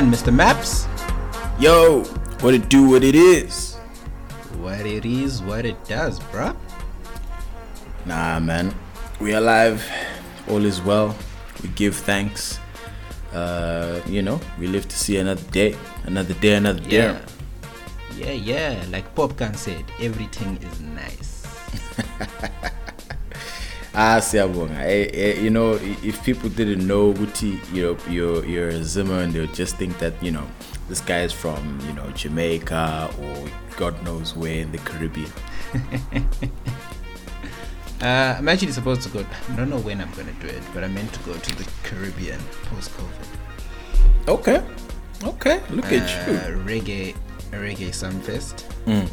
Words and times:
Mr. 0.00 0.32
Maps. 0.32 0.86
Yo, 1.60 2.02
what 2.40 2.54
it 2.54 2.68
do, 2.68 2.88
what 2.88 3.04
it 3.04 3.14
is. 3.14 3.74
What 4.58 4.80
it 4.86 5.04
is, 5.04 5.42
what 5.42 5.66
it 5.66 5.76
does, 5.84 6.18
bruh. 6.32 6.56
Nah, 8.06 8.40
man. 8.40 8.74
We 9.20 9.32
alive. 9.34 9.84
All 10.48 10.64
is 10.64 10.80
well. 10.80 11.14
We 11.62 11.68
give 11.70 11.94
thanks. 11.94 12.58
Uh, 13.32 14.00
you 14.06 14.22
know, 14.22 14.40
we 14.58 14.66
live 14.66 14.88
to 14.88 14.96
see 14.96 15.18
another 15.18 15.42
day. 15.50 15.76
Another 16.04 16.34
day, 16.34 16.54
another 16.54 16.80
Yeah. 16.88 17.12
day. 17.12 17.18
Yeah, 18.16 18.32
yeah. 18.32 18.84
Like 18.90 19.14
Popcaan 19.14 19.56
said, 19.56 19.84
everything 20.00 20.56
is 20.62 20.80
Ah, 23.94 24.18
siyabonga. 24.20 24.80
Eh, 24.80 25.10
eh, 25.12 25.40
you 25.40 25.50
know, 25.50 25.72
if 26.02 26.24
people 26.24 26.48
didn't 26.48 26.86
know 26.86 27.12
Guti, 27.12 27.58
you're, 27.74 27.96
you're, 28.08 28.44
you're 28.46 28.68
a 28.68 28.82
Zimmer 28.82 29.20
and 29.20 29.32
they'll 29.32 29.46
just 29.52 29.76
think 29.76 29.98
that, 29.98 30.14
you 30.22 30.30
know, 30.30 30.46
this 30.88 31.00
guy 31.00 31.20
is 31.22 31.32
from, 31.32 31.78
you 31.86 31.92
know, 31.92 32.10
Jamaica 32.12 33.10
or 33.20 33.48
God 33.76 34.02
knows 34.02 34.34
where 34.34 34.60
in 34.62 34.72
the 34.72 34.78
Caribbean. 34.78 35.30
Uh, 38.02 38.34
I'm 38.36 38.48
actually 38.48 38.72
supposed 38.72 39.02
to 39.02 39.08
go. 39.10 39.24
I 39.48 39.54
don't 39.54 39.70
know 39.70 39.78
when 39.78 40.00
I'm 40.00 40.10
gonna 40.14 40.32
do 40.40 40.48
it, 40.48 40.60
but 40.74 40.82
I 40.82 40.88
meant 40.88 41.12
to 41.12 41.20
go 41.20 41.34
to 41.34 41.54
the 41.54 41.70
Caribbean 41.84 42.40
post 42.64 42.90
COVID. 42.98 44.28
Okay. 44.28 44.60
Okay. 45.22 45.60
Look 45.70 45.84
at 45.92 46.26
you. 46.26 46.34
Uh, 46.34 46.58
reggae, 46.66 47.14
reggae 47.52 47.90
Sunfest. 47.94 48.64
Mm. 48.86 49.08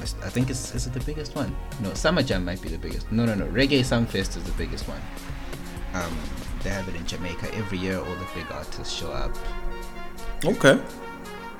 I 0.00 0.28
think 0.30 0.50
it's 0.50 0.74
is 0.74 0.86
it 0.86 0.92
the 0.92 1.00
biggest 1.00 1.34
one? 1.34 1.54
No, 1.80 1.92
Summer 1.94 2.22
Jam 2.22 2.44
might 2.44 2.60
be 2.62 2.68
the 2.68 2.78
biggest. 2.78 3.10
No, 3.12 3.24
no, 3.24 3.34
no. 3.34 3.46
Reggae 3.46 3.80
Sunfest 3.80 4.36
is 4.36 4.42
the 4.44 4.52
biggest 4.52 4.88
one. 4.88 5.00
Um, 5.94 6.16
they 6.62 6.70
have 6.70 6.88
it 6.88 6.96
in 6.96 7.06
Jamaica 7.06 7.54
every 7.54 7.78
year. 7.78 7.98
All 7.98 8.04
the 8.04 8.26
big 8.34 8.46
artists 8.50 8.92
show 8.92 9.10
up. 9.12 9.36
Okay. 10.44 10.80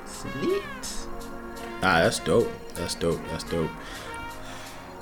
Sweet. 0.05 0.63
Ah, 1.81 2.01
that's 2.03 2.19
dope. 2.19 2.51
That's 2.75 2.95
dope. 2.95 3.21
That's 3.29 3.43
dope. 3.43 3.69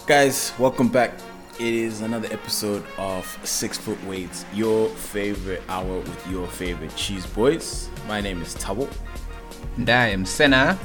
Guys, 0.07 0.51
welcome 0.59 0.89
back. 0.89 1.13
It 1.59 1.73
is 1.73 2.01
another 2.01 2.27
episode 2.31 2.83
of 2.97 3.25
Six 3.43 3.77
Foot 3.77 4.03
Weights, 4.05 4.45
your 4.53 4.89
favorite 4.89 5.61
hour 5.69 5.99
with 5.99 6.27
your 6.27 6.47
favorite 6.47 6.95
cheese 6.95 7.25
boys. 7.27 7.89
My 8.07 8.19
name 8.19 8.41
is 8.41 8.55
Tabo, 8.55 8.89
And 9.77 9.87
I 9.89 10.07
am 10.07 10.25
Senna. 10.25 10.77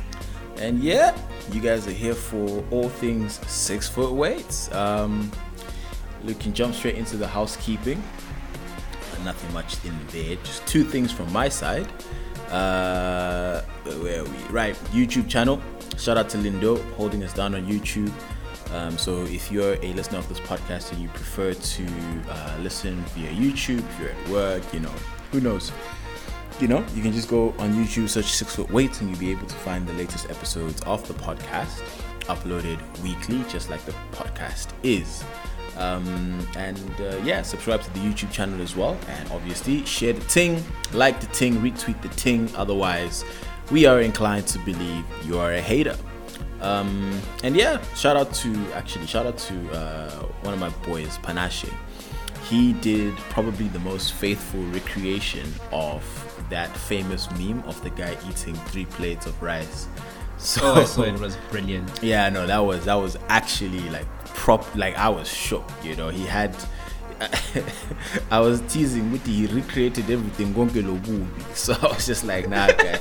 and 0.58 0.82
yeah, 0.82 1.16
you 1.52 1.60
guys 1.60 1.86
are 1.86 1.92
here 1.92 2.14
for 2.14 2.64
all 2.70 2.88
things 2.88 3.40
six 3.48 3.88
foot 3.88 4.12
weights. 4.12 4.72
Um, 4.72 5.30
we 6.24 6.34
can 6.34 6.52
jump 6.52 6.74
straight 6.74 6.96
into 6.96 7.16
the 7.16 7.26
housekeeping. 7.26 8.02
Uh, 9.14 9.24
Nothing 9.24 9.52
much 9.54 9.84
in 9.84 9.96
there. 10.08 10.36
Just 10.36 10.66
two 10.66 10.84
things 10.84 11.12
from 11.12 11.32
my 11.32 11.48
side. 11.48 11.86
Uh, 12.50 13.62
where 14.00 14.20
are 14.20 14.24
we? 14.24 14.36
Right, 14.50 14.74
YouTube 14.92 15.28
channel. 15.28 15.60
Shout 15.98 16.16
out 16.18 16.28
to 16.30 16.38
Lindo 16.38 16.80
holding 16.92 17.22
us 17.22 17.32
down 17.32 17.54
on 17.54 17.66
YouTube. 17.66 18.12
Um, 18.72 18.98
so 18.98 19.22
if 19.24 19.50
you're 19.50 19.74
a 19.82 19.92
listener 19.92 20.18
of 20.18 20.28
this 20.28 20.40
podcast 20.40 20.92
and 20.92 21.00
you 21.00 21.08
prefer 21.08 21.54
to 21.54 21.86
uh, 22.28 22.56
listen 22.60 22.96
via 23.14 23.30
YouTube, 23.30 23.78
if 23.78 24.00
you're 24.00 24.10
at 24.10 24.28
work, 24.28 24.62
you 24.74 24.80
know, 24.80 24.92
who 25.32 25.40
knows, 25.40 25.72
you 26.60 26.68
know, 26.68 26.84
you 26.94 27.02
can 27.02 27.12
just 27.12 27.28
go 27.28 27.50
on 27.58 27.72
YouTube, 27.74 28.08
search 28.08 28.26
Six 28.26 28.56
Foot 28.56 28.70
Weights, 28.70 29.00
and 29.00 29.10
you'll 29.10 29.18
be 29.18 29.30
able 29.30 29.46
to 29.46 29.54
find 29.56 29.86
the 29.86 29.92
latest 29.94 30.30
episodes 30.30 30.80
of 30.82 31.06
the 31.06 31.14
podcast 31.14 31.82
uploaded 32.22 32.78
weekly, 33.02 33.44
just 33.48 33.70
like 33.70 33.84
the 33.84 33.92
podcast 34.12 34.68
is. 34.82 35.22
Um, 35.76 36.46
and 36.56 36.78
uh, 37.00 37.18
yeah, 37.22 37.42
subscribe 37.42 37.82
to 37.82 37.92
the 37.92 38.00
YouTube 38.00 38.32
channel 38.32 38.60
as 38.62 38.74
well, 38.74 38.96
and 39.08 39.30
obviously 39.30 39.84
share 39.84 40.14
the 40.14 40.24
ting, 40.26 40.62
like 40.92 41.20
the 41.20 41.26
ting, 41.28 41.56
retweet 41.56 42.00
the 42.00 42.08
ting. 42.08 42.48
Otherwise, 42.56 43.24
we 43.70 43.84
are 43.84 44.00
inclined 44.00 44.46
to 44.48 44.58
believe 44.60 45.04
you 45.24 45.38
are 45.38 45.52
a 45.52 45.60
hater. 45.60 45.96
Um, 46.62 47.20
and 47.44 47.54
yeah, 47.54 47.82
shout 47.94 48.16
out 48.16 48.32
to 48.34 48.72
actually 48.72 49.06
shout 49.06 49.26
out 49.26 49.36
to 49.36 49.72
uh, 49.72 50.10
one 50.42 50.54
of 50.54 50.60
my 50.60 50.70
boys, 50.86 51.18
Panache 51.18 51.70
he 52.48 52.72
did 52.74 53.16
probably 53.30 53.68
the 53.68 53.78
most 53.80 54.12
faithful 54.12 54.62
recreation 54.66 55.52
of 55.72 56.02
that 56.50 56.74
famous 56.76 57.30
meme 57.32 57.62
of 57.66 57.80
the 57.82 57.90
guy 57.90 58.16
eating 58.28 58.54
three 58.54 58.86
plates 58.86 59.26
of 59.26 59.40
rice. 59.42 59.86
So 60.38 60.60
Oh, 60.64 60.74
I 60.82 60.84
saw 60.84 61.02
it 61.04 61.18
was 61.26 61.38
brilliant. 61.50 61.90
yeah, 62.02 62.28
no, 62.28 62.46
that 62.46 62.58
was 62.58 62.84
that 62.84 62.94
was 62.96 63.16
actually 63.30 63.80
like 63.88 64.06
prop. 64.26 64.66
Like 64.76 64.94
I 64.98 65.08
was 65.08 65.26
shocked. 65.26 65.72
You 65.82 65.96
know, 65.96 66.10
he 66.10 66.26
had. 66.26 66.54
I 68.30 68.40
was 68.40 68.60
teasing 68.68 69.10
with 69.10 69.24
he 69.24 69.46
recreated 69.46 70.10
everything 70.10 70.52
Gonke 70.52 70.82
Lobubi. 70.84 71.26
So 71.56 71.72
I 71.80 71.86
was 71.94 72.04
just 72.06 72.24
like, 72.26 72.50
nah, 72.50 72.66
guy. 72.66 72.98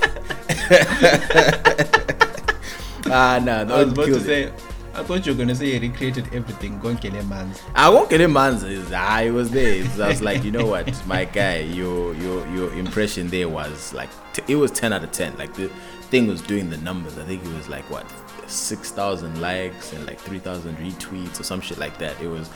ah, 3.07 3.39
nah, 3.43 3.63
that 3.65 3.71
I 3.71 3.83
was 3.83 3.91
about 3.91 4.05
to 4.05 4.15
it. 4.15 4.23
say. 4.23 4.51
I 4.95 5.03
thought 5.03 5.25
you 5.25 5.33
were 5.33 5.37
gonna 5.37 5.55
say 5.55 5.77
he 5.77 5.79
recreated 5.87 6.33
everything. 6.33 6.79
Gonkele 6.79 7.27
man's. 7.27 7.61
I 7.75 7.89
won't 7.89 8.09
get 8.09 8.21
him 8.21 8.37
answers. 8.37 8.91
I 8.91 9.29
was 9.29 9.51
there. 9.51 9.83
I 10.01 10.07
was 10.07 10.21
like, 10.21 10.43
you 10.43 10.51
know 10.51 10.65
what, 10.65 11.05
my 11.05 11.25
guy, 11.25 11.59
your 11.59 12.13
your 12.15 12.47
your 12.49 12.73
impression 12.73 13.27
there 13.27 13.49
was 13.49 13.93
like 13.93 14.09
t- 14.33 14.43
it 14.47 14.55
was 14.55 14.71
ten 14.71 14.93
out 14.93 15.03
of 15.03 15.11
ten. 15.11 15.35
Like 15.37 15.53
the 15.53 15.67
thing 16.09 16.27
was 16.27 16.41
doing 16.41 16.69
the 16.69 16.77
numbers. 16.77 17.17
I 17.17 17.23
think 17.25 17.43
it 17.43 17.53
was 17.53 17.67
like 17.67 17.89
what 17.89 18.05
six 18.47 18.91
thousand 18.91 19.41
likes 19.41 19.91
and 19.93 20.05
like 20.05 20.19
three 20.19 20.39
thousand 20.39 20.77
retweets 20.77 21.39
or 21.39 21.43
some 21.43 21.61
shit 21.61 21.77
like 21.77 21.97
that. 21.97 22.19
It 22.21 22.27
was. 22.27 22.49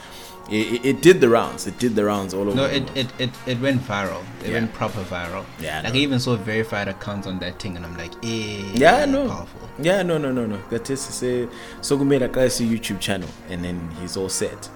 It, 0.51 0.85
it, 0.85 1.01
did 1.01 1.21
the 1.21 1.29
rounds. 1.29 1.67
It 1.67 1.77
did 1.77 1.95
the 1.95 2.03
rounds 2.05 2.33
all 2.33 2.47
over. 2.47 2.55
No, 2.55 2.65
it, 2.65 2.89
it, 2.97 3.07
it, 3.19 3.29
it 3.45 3.59
went 3.61 3.81
viral. 3.81 4.23
It 4.41 4.47
Yeah. 4.47 4.53
went 4.53 4.73
proper 4.73 5.01
viral. 5.03 5.45
Yeah, 5.59 5.79
I 5.79 5.83
Like. 5.83 5.93
I 5.93 5.97
even 5.97 6.19
saw 6.19 6.35
verified 6.35 6.87
accounts 6.87 7.27
on 7.27 7.37
that 7.39 7.59
thing, 7.59 7.75
and 7.75 7.85
I'm 7.85 7.95
like, 7.97 8.13
eh. 8.23 8.63
Yeah, 8.73 9.05
no. 9.05 9.27
Powerful. 9.27 9.69
Yeah, 9.81 10.01
no, 10.01 10.17
no, 10.17 10.31
no, 10.31 10.45
no. 10.45 10.57
That 10.69 10.89
is 10.89 11.05
to 11.05 11.11
say, 11.13 11.47
so 11.81 11.97
made 11.99 12.21
a 12.21 12.27
guy's 12.27 12.59
YouTube 12.59 12.99
channel, 12.99 13.29
and 13.49 13.63
then 13.63 13.89
he's 14.01 14.17
all 14.17 14.29
set. 14.29 14.69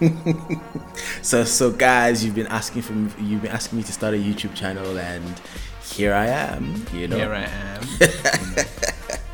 so, 1.22 1.44
so 1.44 1.70
guys, 1.70 2.24
you've 2.24 2.34
been 2.34 2.48
asking 2.48 2.82
for, 2.82 2.92
me- 2.92 3.10
you've 3.20 3.42
been 3.42 3.52
asking 3.52 3.78
me 3.78 3.84
to 3.84 3.92
start 3.92 4.14
a 4.14 4.18
YouTube 4.18 4.54
channel, 4.54 4.98
and 4.98 5.40
here 5.82 6.12
I 6.14 6.26
am. 6.26 6.84
You 6.92 7.08
know. 7.08 7.16
Here 7.16 7.32
I 7.32 7.44
am. 7.44 7.82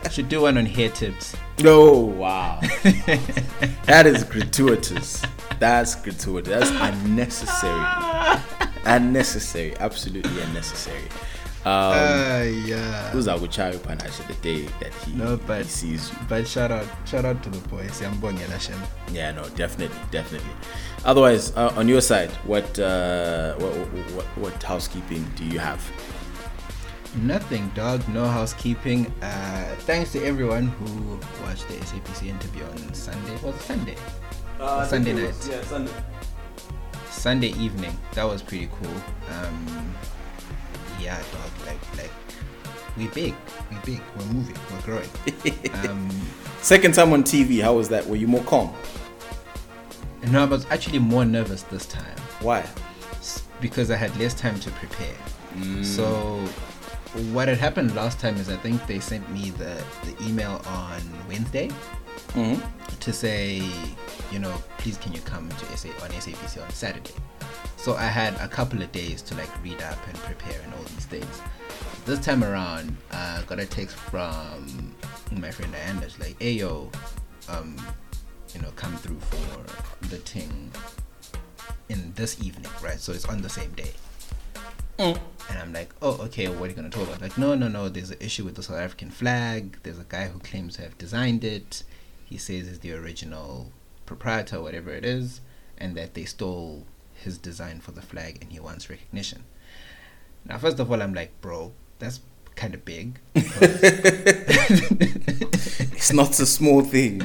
Should 0.11 0.29
do 0.29 0.41
one 0.43 0.57
on 0.57 0.67
hair 0.67 0.89
tips. 0.89 1.37
Oh 1.65 1.99
wow, 2.05 2.61
that 3.85 4.05
is 4.07 4.25
gratuitous. 4.25 5.23
That's 5.59 5.95
gratuitous. 5.97 6.71
That's 6.71 6.71
unnecessary. 6.71 7.85
unnecessary. 8.85 9.77
Absolutely 9.79 10.41
unnecessary. 10.43 11.03
Um, 11.65 11.73
Uh, 11.75 12.43
yeah. 12.65 13.11
who's 13.11 13.27
our 13.29 13.47
child 13.49 13.83
panache 13.83 14.19
the 14.29 14.35
day 14.35 14.63
that 14.81 14.95
he, 15.05 15.13
No, 15.15 15.37
but- 15.37 15.65
he 15.65 15.69
sees 15.71 16.11
you? 16.11 16.17
But 16.29 16.47
shout 16.47 16.71
out, 16.71 16.87
shout 17.05 17.25
out 17.25 17.43
to 17.43 17.51
the 17.51 17.59
boys. 17.69 18.01
Yeah, 18.01 19.33
no, 19.33 19.43
definitely, 19.57 19.99
definitely. 20.11 20.55
Otherwise, 21.05 21.53
uh, 21.57 21.73
on 21.77 21.89
your 21.89 22.01
side, 22.01 22.31
what, 22.47 22.79
uh, 22.79 23.55
what, 23.57 23.73
what 24.15 24.25
what 24.39 24.63
housekeeping 24.63 25.25
do 25.37 25.45
you 25.45 25.59
have? 25.59 25.83
Nothing, 27.23 27.71
dog. 27.75 28.07
No 28.09 28.27
housekeeping. 28.27 29.07
Uh, 29.23 29.65
thanks 29.81 30.13
to 30.13 30.25
everyone 30.25 30.69
who 30.69 31.19
watched 31.45 31.67
the 31.69 31.75
SABC 31.75 32.29
interview 32.29 32.65
on 32.65 32.95
Sunday. 32.95 33.33
Was 33.43 33.55
it 33.57 33.63
Sunday? 33.63 33.97
Uh, 34.61 34.85
Sunday 34.87 35.13
night. 35.13 35.35
Yeah, 35.49 35.63
Sunday. 35.63 35.93
Sunday 37.11 37.49
evening. 37.49 37.97
That 38.15 38.25
was 38.25 38.43
pretty 38.43 38.69
cool. 38.81 38.95
Um, 39.31 39.95
yeah, 41.01 41.17
dog. 41.33 41.67
Like, 41.67 41.97
like 41.97 42.11
we 42.97 43.07
big, 43.09 43.35
we 43.71 43.77
big. 43.85 44.03
We're 44.17 44.25
moving. 44.27 44.57
We're 44.73 44.83
growing. 44.83 45.85
um, 45.89 46.09
Second 46.61 46.95
time 46.95 47.13
on 47.13 47.23
TV. 47.23 47.63
How 47.63 47.75
was 47.75 47.89
that? 47.91 48.07
Were 48.07 48.17
you 48.17 48.27
more 48.27 48.43
calm? 48.45 48.73
no, 50.31 50.43
I 50.43 50.47
was 50.47 50.67
actually 50.67 50.99
more 50.99 51.25
nervous 51.25 51.63
this 51.63 51.87
time 51.87 52.17
Why? 52.41 52.67
because 53.61 53.91
I 53.91 53.97
had 53.97 54.15
less 54.19 54.35
time 54.35 54.59
to 54.61 54.71
prepare. 54.73 55.15
So 55.83 56.45
what 57.33 57.49
had 57.49 57.59
happened 57.59 57.95
last 57.95 58.21
time 58.21 58.37
is 58.37 58.49
I 58.49 58.57
think 58.57 58.87
they 58.87 59.01
sent 59.01 59.29
me 59.31 59.51
the, 59.51 59.83
the 60.05 60.15
email 60.27 60.61
on 60.67 61.01
Wednesday 61.29 61.71
Mm-hmm. 62.35 62.61
to 63.01 63.13
say, 63.13 63.63
you 64.31 64.39
know, 64.39 64.53
please 64.79 64.99
can 64.99 65.13
you 65.15 65.21
come 65.21 65.49
to 65.49 65.77
SA 65.79 65.89
on 66.03 66.11
SABC 66.11 66.63
on 66.63 66.69
Saturday. 66.71 67.15
So 67.77 67.95
I 67.95 68.05
had 68.05 68.35
a 68.35 68.49
couple 68.49 68.83
of 68.83 68.93
days 68.93 69.23
to 69.23 69.35
like 69.35 69.49
read 69.65 69.81
up 69.83 69.97
and 70.07 70.17
prepare 70.19 70.61
and 70.63 70.75
all 70.75 70.83
these 70.83 71.07
things. 71.07 71.41
This 72.05 72.19
time 72.19 72.45
around, 72.45 72.95
I 73.13 73.43
got 73.47 73.61
a 73.61 73.67
text 73.67 73.97
from 73.97 74.95
my 75.33 75.51
friend 75.51 75.73
Diana. 75.73 76.03
She's 76.09 76.19
like, 76.19 76.37
"Hey 76.41 76.53
yo, 76.53 76.91
um, 77.49 77.77
you 78.55 78.61
know, 78.61 78.71
come 78.77 78.97
through 78.97 79.21
for 79.21 80.07
the 80.09 80.19
thing 80.19 80.71
in 81.89 82.13
this 82.15 82.43
evening, 82.43 82.71
right? 82.83 82.99
So 83.01 83.13
it's 83.13 83.25
on 83.27 83.41
the 83.41 83.49
same 83.49 83.71
day." 83.73 83.93
And 84.99 85.59
I'm 85.59 85.73
like, 85.73 85.95
oh, 86.03 86.19
okay, 86.25 86.49
what 86.49 86.67
are 86.67 86.69
you 86.69 86.75
gonna 86.75 86.91
talk 86.91 87.09
about? 87.09 87.21
Like, 87.21 87.39
no, 87.39 87.55
no, 87.55 87.69
no. 87.69 87.89
There's 87.89 88.11
an 88.11 88.19
issue 88.21 88.45
with 88.45 88.57
the 88.57 88.63
South 88.63 88.79
African 88.79 89.11
flag. 89.11 89.79
There's 89.83 89.99
a 89.99 90.05
guy 90.09 90.29
who 90.29 90.39
claims 90.41 90.77
to 90.77 90.83
have 90.83 90.99
designed 90.99 91.45
it. 91.45 91.85
He 92.25 92.37
says 92.37 92.67
is 92.69 92.81
the 92.81 92.93
original 92.93 93.73
proprietor, 94.05 94.61
whatever 94.61 94.91
it 94.91 95.05
is, 95.05 95.41
and 95.79 95.97
that 95.97 96.15
they 96.15 96.25
stole 96.25 96.85
his 97.15 97.39
design 97.39 97.81
for 97.81 97.93
the 97.93 98.03
flag 98.03 98.39
and 98.41 98.53
he 98.53 98.61
wants 98.61 98.91
recognition. 98.91 99.45
Now, 100.45 100.59
first 100.59 100.79
of 100.79 100.91
all, 100.91 101.03
I'm 101.03 101.15
like, 101.15 101.41
bro, 101.41 101.73
that's 101.99 102.21
kind 102.55 102.75
of 102.75 102.85
big. 102.85 103.19
It's 106.09 106.13
not 106.13 106.39
a 106.39 106.47
small 106.47 106.83
thing. 106.83 107.23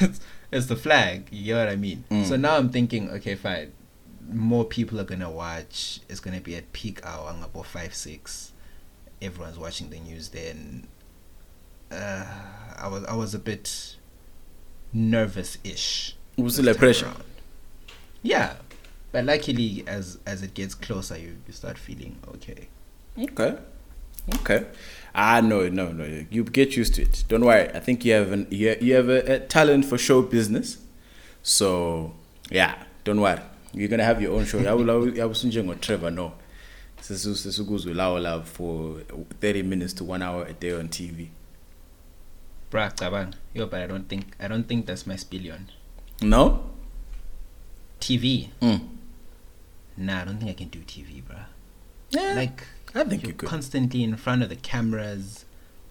it's 0.52 0.66
the 0.66 0.76
flag. 0.76 1.26
You 1.32 1.54
know 1.54 1.64
what 1.64 1.68
I 1.72 1.76
mean? 1.76 2.04
Mm. 2.08 2.24
So 2.24 2.36
now 2.36 2.56
I'm 2.56 2.70
thinking, 2.70 3.10
okay, 3.10 3.34
fine. 3.34 3.72
More 4.32 4.64
people 4.64 5.00
are 5.00 5.04
gonna 5.04 5.30
watch. 5.30 6.00
It's 6.08 6.20
gonna 6.20 6.40
be 6.40 6.56
at 6.56 6.72
peak 6.72 7.04
hour, 7.04 7.34
about 7.42 7.66
five, 7.66 7.94
six. 7.94 8.52
Everyone's 9.20 9.58
watching 9.58 9.90
the 9.90 10.00
news. 10.00 10.28
Then, 10.28 10.86
uh, 11.90 12.24
I 12.76 12.88
was 12.88 13.04
I 13.04 13.14
was 13.14 13.34
a 13.34 13.38
bit 13.38 13.96
nervous-ish. 14.92 16.16
Was 16.36 16.56
this 16.56 16.64
still 16.64 16.68
a 16.68 16.72
time 16.72 16.78
pressure. 16.80 17.06
around. 17.06 17.24
Yeah, 18.22 18.54
but 19.12 19.24
luckily, 19.24 19.84
as 19.86 20.18
as 20.26 20.42
it 20.42 20.54
gets 20.54 20.74
closer, 20.74 21.16
you, 21.18 21.36
you 21.46 21.52
start 21.52 21.78
feeling 21.78 22.18
okay. 22.34 22.68
Okay. 23.18 23.58
Okay. 24.36 24.66
Ah 25.14 25.40
no 25.40 25.68
no 25.68 25.92
no 25.92 26.04
you 26.30 26.44
get 26.44 26.76
used 26.76 26.94
to 26.94 27.02
it. 27.02 27.24
Don't 27.28 27.44
worry. 27.44 27.68
I 27.74 27.80
think 27.80 28.04
you 28.04 28.12
have 28.12 28.32
an 28.32 28.46
you, 28.50 28.76
you 28.80 28.94
have 28.94 29.08
a, 29.08 29.34
a 29.34 29.38
talent 29.40 29.84
for 29.84 29.98
show 29.98 30.22
business. 30.22 30.78
So 31.42 32.14
yeah, 32.50 32.84
don't 33.04 33.20
worry. 33.20 33.40
You're 33.72 33.88
gonna 33.88 34.04
have 34.04 34.20
your 34.20 34.34
own 34.34 34.44
show. 34.44 34.58
I 34.66 34.72
will 34.74 34.90
I 34.90 34.94
will 34.94 35.22
I 35.22 35.24
will 35.24 35.34
send 35.34 35.54
you 35.54 35.68
on 35.68 35.78
Trevor 35.78 36.10
no. 36.10 36.34
Sesu- 37.00 37.34
Sesukuzwe 37.34 37.94
Lawo 37.94 38.22
Love 38.22 38.48
for 38.48 39.00
30 39.40 39.62
minutes 39.62 39.92
to 39.94 40.04
1 40.04 40.22
hour 40.22 40.44
a 40.44 40.52
day 40.52 40.72
on 40.72 40.88
TV. 40.88 41.28
Bruh, 42.70 42.94
cabang. 42.94 43.34
Yo, 43.54 43.66
but 43.66 43.80
I 43.82 43.86
don't 43.86 44.08
think 44.08 44.34
I 44.38 44.46
don't 44.48 44.68
think 44.68 44.86
that's 44.86 45.06
my 45.06 45.14
spillion. 45.14 45.66
No? 46.22 46.70
TV. 48.00 48.50
Mm. 48.60 48.88
Nah, 49.96 50.22
I 50.22 50.24
don't 50.24 50.38
think 50.38 50.50
I 50.50 50.54
can 50.54 50.68
do 50.68 50.80
TV, 50.80 51.22
bruh. 51.22 51.46
Yeah. 52.10 52.34
Like 52.34 52.64
I 52.94 53.04
think 53.04 53.22
you're 53.22 53.32
you 53.32 53.36
constantly 53.36 54.02
in 54.04 54.16
front 54.16 54.42
of 54.42 54.48
the 54.48 54.56
cameras, 54.56 55.44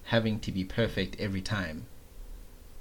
having 0.06 0.40
to 0.40 0.52
be 0.52 0.64
perfect 0.64 1.20
every 1.20 1.42
time. 1.42 1.86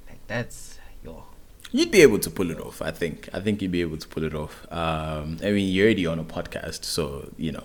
Like 0.08 0.20
that's 0.26 0.78
yo. 1.04 1.24
You'd 1.72 1.90
be 1.90 2.02
able 2.02 2.18
to 2.18 2.30
pull 2.30 2.50
it 2.50 2.60
off, 2.60 2.82
I 2.82 2.90
think. 2.90 3.28
I 3.32 3.40
think 3.40 3.62
you'd 3.62 3.70
be 3.70 3.80
able 3.80 3.96
to 3.96 4.08
pull 4.08 4.24
it 4.24 4.34
off. 4.34 4.66
Um, 4.72 5.38
I 5.42 5.52
mean, 5.52 5.72
you're 5.72 5.86
already 5.86 6.06
on 6.06 6.18
a 6.18 6.24
podcast, 6.24 6.84
so, 6.84 7.30
you 7.36 7.52
know, 7.52 7.64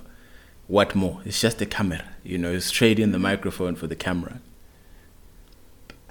what 0.67 0.93
more? 0.93 1.21
It's 1.25 1.41
just 1.41 1.61
a 1.61 1.65
camera. 1.65 2.03
You 2.23 2.37
know, 2.37 2.51
it's 2.51 2.69
trading 2.69 3.11
the 3.11 3.19
microphone 3.19 3.75
for 3.75 3.87
the 3.87 3.95
camera. 3.95 4.41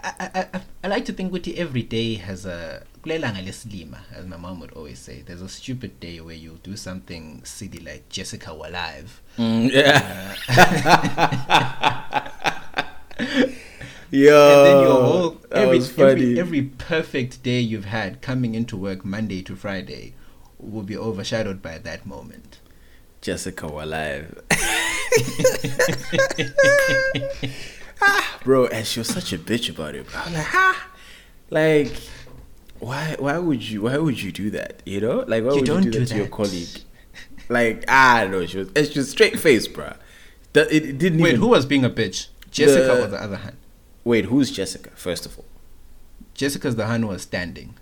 I, 0.02 0.48
I, 0.52 0.60
I, 0.82 0.88
like 0.88 1.06
to 1.06 1.14
think 1.14 1.32
Kuti 1.32 1.56
every 1.56 1.82
day 1.82 2.16
has 2.16 2.44
a 2.44 2.82
as 3.06 4.26
my 4.26 4.36
mom 4.36 4.60
would 4.60 4.72
always 4.72 4.98
say. 4.98 5.22
There's 5.22 5.40
a 5.40 5.48
stupid 5.48 5.98
day 6.00 6.20
where 6.20 6.34
you 6.34 6.58
do 6.62 6.76
something 6.76 7.42
silly 7.44 7.78
like 7.78 8.08
Jessica 8.10 8.54
Were 8.54 8.66
Alive. 8.66 9.22
Mm, 9.38 9.70
yeah. 9.72 10.34
Yo, 14.16 14.58
and 14.58 14.66
then 14.66 14.80
your 14.82 15.02
whole 15.02 15.30
that 15.50 15.58
every, 15.58 15.78
every 16.04 16.38
every 16.38 16.62
perfect 16.62 17.42
day 17.42 17.58
you've 17.58 17.86
had 17.86 18.22
coming 18.22 18.54
into 18.54 18.76
work 18.76 19.04
Monday 19.04 19.42
to 19.42 19.56
Friday 19.56 20.14
will 20.58 20.84
be 20.84 20.96
overshadowed 20.96 21.60
by 21.60 21.78
that 21.78 22.06
moment. 22.06 22.60
Jessica 23.20 23.66
were 23.66 23.82
alive. 23.82 24.40
ah, 28.00 28.38
bro, 28.44 28.66
and 28.66 28.86
she 28.86 29.00
was 29.00 29.08
such 29.08 29.32
a 29.32 29.38
bitch 29.38 29.68
about 29.68 29.94
it. 29.96 30.06
Bro. 30.08 30.20
Like, 30.32 30.54
ah, 30.54 30.88
like, 31.50 31.92
why? 32.78 33.16
Why 33.18 33.38
would 33.38 33.62
you? 33.68 33.82
Why 33.82 33.98
would 33.98 34.22
you 34.22 34.30
do 34.30 34.50
that? 34.50 34.80
You 34.86 35.00
know, 35.00 35.24
like, 35.26 35.42
why 35.42 35.50
You 35.50 35.56
would 35.56 35.64
don't 35.66 35.84
you 35.84 35.90
do 35.90 35.98
do 35.98 36.04
that 36.04 36.10
to 36.12 36.16
your 36.18 36.28
colleague? 36.28 36.68
Like, 37.48 37.84
ah, 37.88 38.26
no, 38.30 38.46
she 38.46 38.58
was. 38.58 38.68
It's 38.76 38.90
just 38.90 39.10
straight 39.10 39.38
face, 39.38 39.66
bro. 39.68 39.94
It, 40.54 40.70
it 40.72 40.98
didn't 40.98 41.20
Wait, 41.20 41.30
even. 41.30 41.40
who 41.40 41.48
was 41.48 41.66
being 41.66 41.84
a 41.84 41.90
bitch? 41.90 42.28
Jessica 42.50 42.84
The- 42.86 43.04
or 43.04 43.06
the 43.08 43.20
other 43.20 43.36
hand? 43.36 43.56
Wait, 44.04 44.26
who's 44.26 44.50
Jessica? 44.50 44.90
First 44.94 45.26
of 45.26 45.38
all. 45.38 45.44
Jessica's 46.34 46.76
the 46.76 46.86
hand 46.86 47.04
who 47.04 47.08
was 47.10 47.22
standing. 47.22 47.74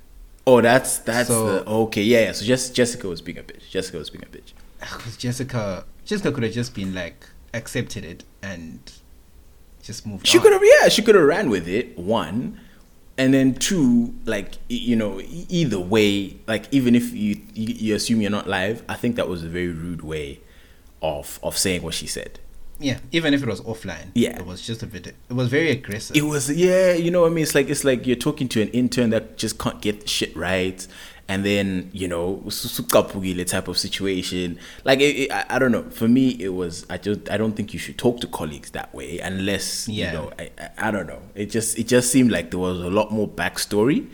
Oh, 0.47 0.61
that's 0.61 0.99
that's 0.99 1.29
So- 1.29 1.47
the 1.61 1.67
okay. 1.67 2.03
Yeah, 2.03 2.21
yeah. 2.25 2.33
So 2.33 2.45
just 2.45 2.75
Jessica 2.75 3.09
was 3.09 3.21
being 3.21 3.39
a 3.39 3.43
bitch. 3.43 3.69
Jessica 3.71 3.99
was 3.99 4.11
being 4.11 4.25
a 4.25 4.27
bitch. 4.29 4.53
Ah, 4.83 4.95
because 4.97 5.17
Jessica, 5.17 5.85
Jessica 6.05 6.33
could 6.33 6.43
have 6.43 6.53
just 6.53 6.75
been 6.75 6.95
like 6.95 7.27
accepted 7.55 8.05
it 8.05 8.25
and 8.43 8.81
just 9.83 10.07
moved 10.07 10.27
She 10.27 10.39
on. 10.39 10.43
could 10.43 10.53
have, 10.53 10.63
yeah, 10.65 10.89
she 10.89 11.03
could 11.03 11.15
have 11.15 11.25
ran 11.25 11.49
with 11.51 11.69
it. 11.69 11.97
One, 11.99 12.59
and 13.17 13.33
then 13.33 13.55
two, 13.55 14.15
like 14.25 14.55
you 14.69 14.97
know, 14.97 15.21
either 15.49 15.79
way, 15.81 16.37
like 16.47 16.67
even 16.73 16.95
if 16.95 17.13
you 17.13 17.41
you, 17.55 17.75
you 17.75 17.95
assume 17.95 18.21
you're 18.21 18.31
not 18.31 18.49
live, 18.49 18.83
I 18.89 18.95
think 18.95 19.17
that 19.17 19.29
was 19.29 19.43
a 19.45 19.49
very 19.49 19.69
rude 19.69 20.03
way 20.03 20.41
of 21.01 21.39
of 21.43 21.57
saying 21.57 21.83
what 21.83 21.95
she 21.95 22.07
said. 22.07 22.39
Yeah, 22.83 22.99
even 23.13 23.33
if 23.35 23.43
it 23.43 23.49
was 23.49 23.61
offline. 23.63 24.09
Yeah. 24.15 24.39
it 24.39 24.47
was 24.47 24.61
just 24.67 24.83
a 24.83 24.87
bit. 24.87 25.07
It 25.07 25.17
was 25.33 25.49
very 25.49 25.71
aggressive. 25.71 26.17
It 26.17 26.23
was, 26.23 26.51
yeah, 26.51 26.93
you 26.93 27.11
know 27.11 27.23
what 27.23 27.31
I 27.31 27.35
mean. 27.35 27.43
It's 27.43 27.55
like 27.55 27.69
it's 27.71 27.85
like 27.85 28.07
you're 28.07 28.17
talking 28.17 28.49
to 28.49 28.63
an 28.63 28.69
intern 28.69 29.11
that 29.11 29.37
just 29.39 29.59
can't 29.59 29.81
get 29.81 30.09
shit 30.09 30.37
right, 30.37 30.87
and 31.29 31.45
then 31.47 31.91
you 31.93 32.09
know, 32.09 32.43
susukapugile 32.47 33.47
type 33.47 33.69
of 33.69 33.79
situation. 33.79 34.59
Like 34.85 35.01
it, 35.01 35.17
it, 35.17 35.33
I, 35.33 35.45
I 35.51 35.59
don't 35.59 35.73
know. 35.73 35.85
For 35.91 36.09
me, 36.09 36.31
it 36.41 36.51
was. 36.51 36.85
I 36.91 36.99
just 36.99 37.31
I 37.31 37.37
don't 37.37 37.55
think 37.55 37.73
you 37.73 37.79
should 37.79 37.99
talk 37.99 38.21
to 38.21 38.27
colleagues 38.27 38.71
that 38.73 38.93
way 38.95 39.19
unless 39.21 39.89
Yeah. 39.89 40.07
you 40.07 40.19
know. 40.19 40.33
I, 40.39 40.51
I 40.59 40.89
I 40.89 40.91
don't 40.91 41.07
know. 41.07 41.23
It 41.35 41.47
just 41.51 41.79
it 41.79 41.87
just 41.87 42.11
seemed 42.11 42.31
like 42.33 42.51
there 42.51 42.61
was 42.61 42.81
a 42.81 42.91
lot 42.91 43.13
more 43.13 43.29
backstory 43.29 44.09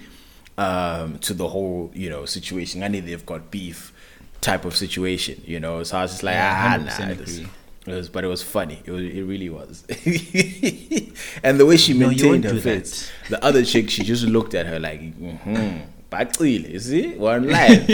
um, 0.56 1.18
to 1.20 1.34
the 1.34 1.48
whole 1.48 1.90
you 1.94 2.10
know 2.10 2.24
situation. 2.24 2.82
I 2.82 2.88
need 2.88 3.06
they've 3.06 3.24
got 3.26 3.50
beef 3.50 3.92
type 4.40 4.64
of 4.64 4.76
situation. 4.76 5.42
You 5.46 5.60
know, 5.60 5.82
so 5.82 5.98
I 5.98 6.02
was 6.02 6.12
just 6.12 6.22
like, 6.22 6.34
Yeah, 6.34 6.78
ah, 6.80 6.84
100% 6.84 7.42
nah. 7.42 7.48
It 7.90 7.94
was, 7.94 8.08
but 8.08 8.24
it 8.24 8.28
was 8.28 8.42
funny. 8.42 8.82
It 8.84 8.90
was, 8.90 9.02
it 9.02 9.22
really 9.22 9.48
was. 9.50 9.84
and 11.42 11.58
the 11.58 11.66
way 11.66 11.76
she 11.76 11.94
maintained 11.94 12.44
won't 12.44 12.56
her 12.56 12.60
face, 12.60 13.10
the 13.28 13.42
other 13.44 13.64
chick, 13.64 13.90
she 13.90 14.04
just 14.04 14.24
looked 14.24 14.54
at 14.54 14.66
her 14.66 14.78
like, 14.78 15.00
mm-hmm. 15.00 15.78
Bacile, 16.10 16.70
you 16.70 16.78
see, 16.78 17.14
one 17.16 17.48
life. 17.48 17.84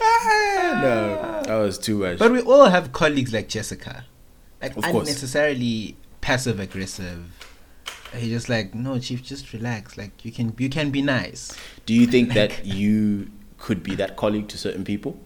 Ah, 0.00 0.80
no, 0.82 1.42
that 1.44 1.56
was 1.56 1.78
too 1.78 1.98
much. 1.98 2.18
But 2.18 2.32
we 2.32 2.40
all 2.42 2.66
have 2.66 2.92
colleagues 2.92 3.32
like 3.32 3.48
Jessica, 3.48 4.04
like 4.62 4.76
Of 4.76 4.84
unnecessarily 4.84 5.96
passive 6.20 6.60
aggressive. 6.60 7.24
He's 8.14 8.30
just 8.30 8.48
like, 8.48 8.74
no, 8.74 8.98
chief, 8.98 9.22
just 9.22 9.52
relax. 9.52 9.96
Like 9.96 10.24
you 10.24 10.32
can, 10.32 10.54
you 10.58 10.68
can 10.68 10.90
be 10.90 11.02
nice. 11.02 11.56
Do 11.86 11.94
you 11.94 12.06
think 12.06 12.32
that 12.34 12.64
you 12.64 13.30
could 13.58 13.82
be 13.82 13.94
that 13.96 14.16
colleague 14.16 14.48
to 14.48 14.58
certain 14.58 14.84
people? 14.84 15.18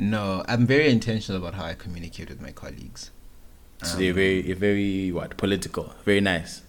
No, 0.00 0.44
I'm 0.48 0.66
very 0.66 0.88
intentional 0.88 1.40
about 1.42 1.54
how 1.54 1.64
I 1.66 1.74
communicate 1.74 2.28
with 2.30 2.40
my 2.40 2.52
colleagues. 2.52 3.10
So 3.82 3.94
Um, 3.94 3.98
they're 4.00 4.12
very, 4.14 4.46
you're 4.46 4.56
very 4.56 5.12
what 5.12 5.36
political, 5.36 5.94
very 6.04 6.20
nice. 6.20 6.62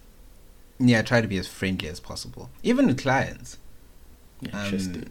Yeah, 0.79 0.99
I 0.99 1.01
try 1.03 1.21
to 1.21 1.27
be 1.27 1.37
as 1.37 1.47
friendly 1.47 1.87
as 1.87 1.99
possible, 1.99 2.49
even 2.63 2.87
with 2.87 3.01
clients. 3.01 3.57
Um, 4.51 4.59
Interesting. 4.65 5.09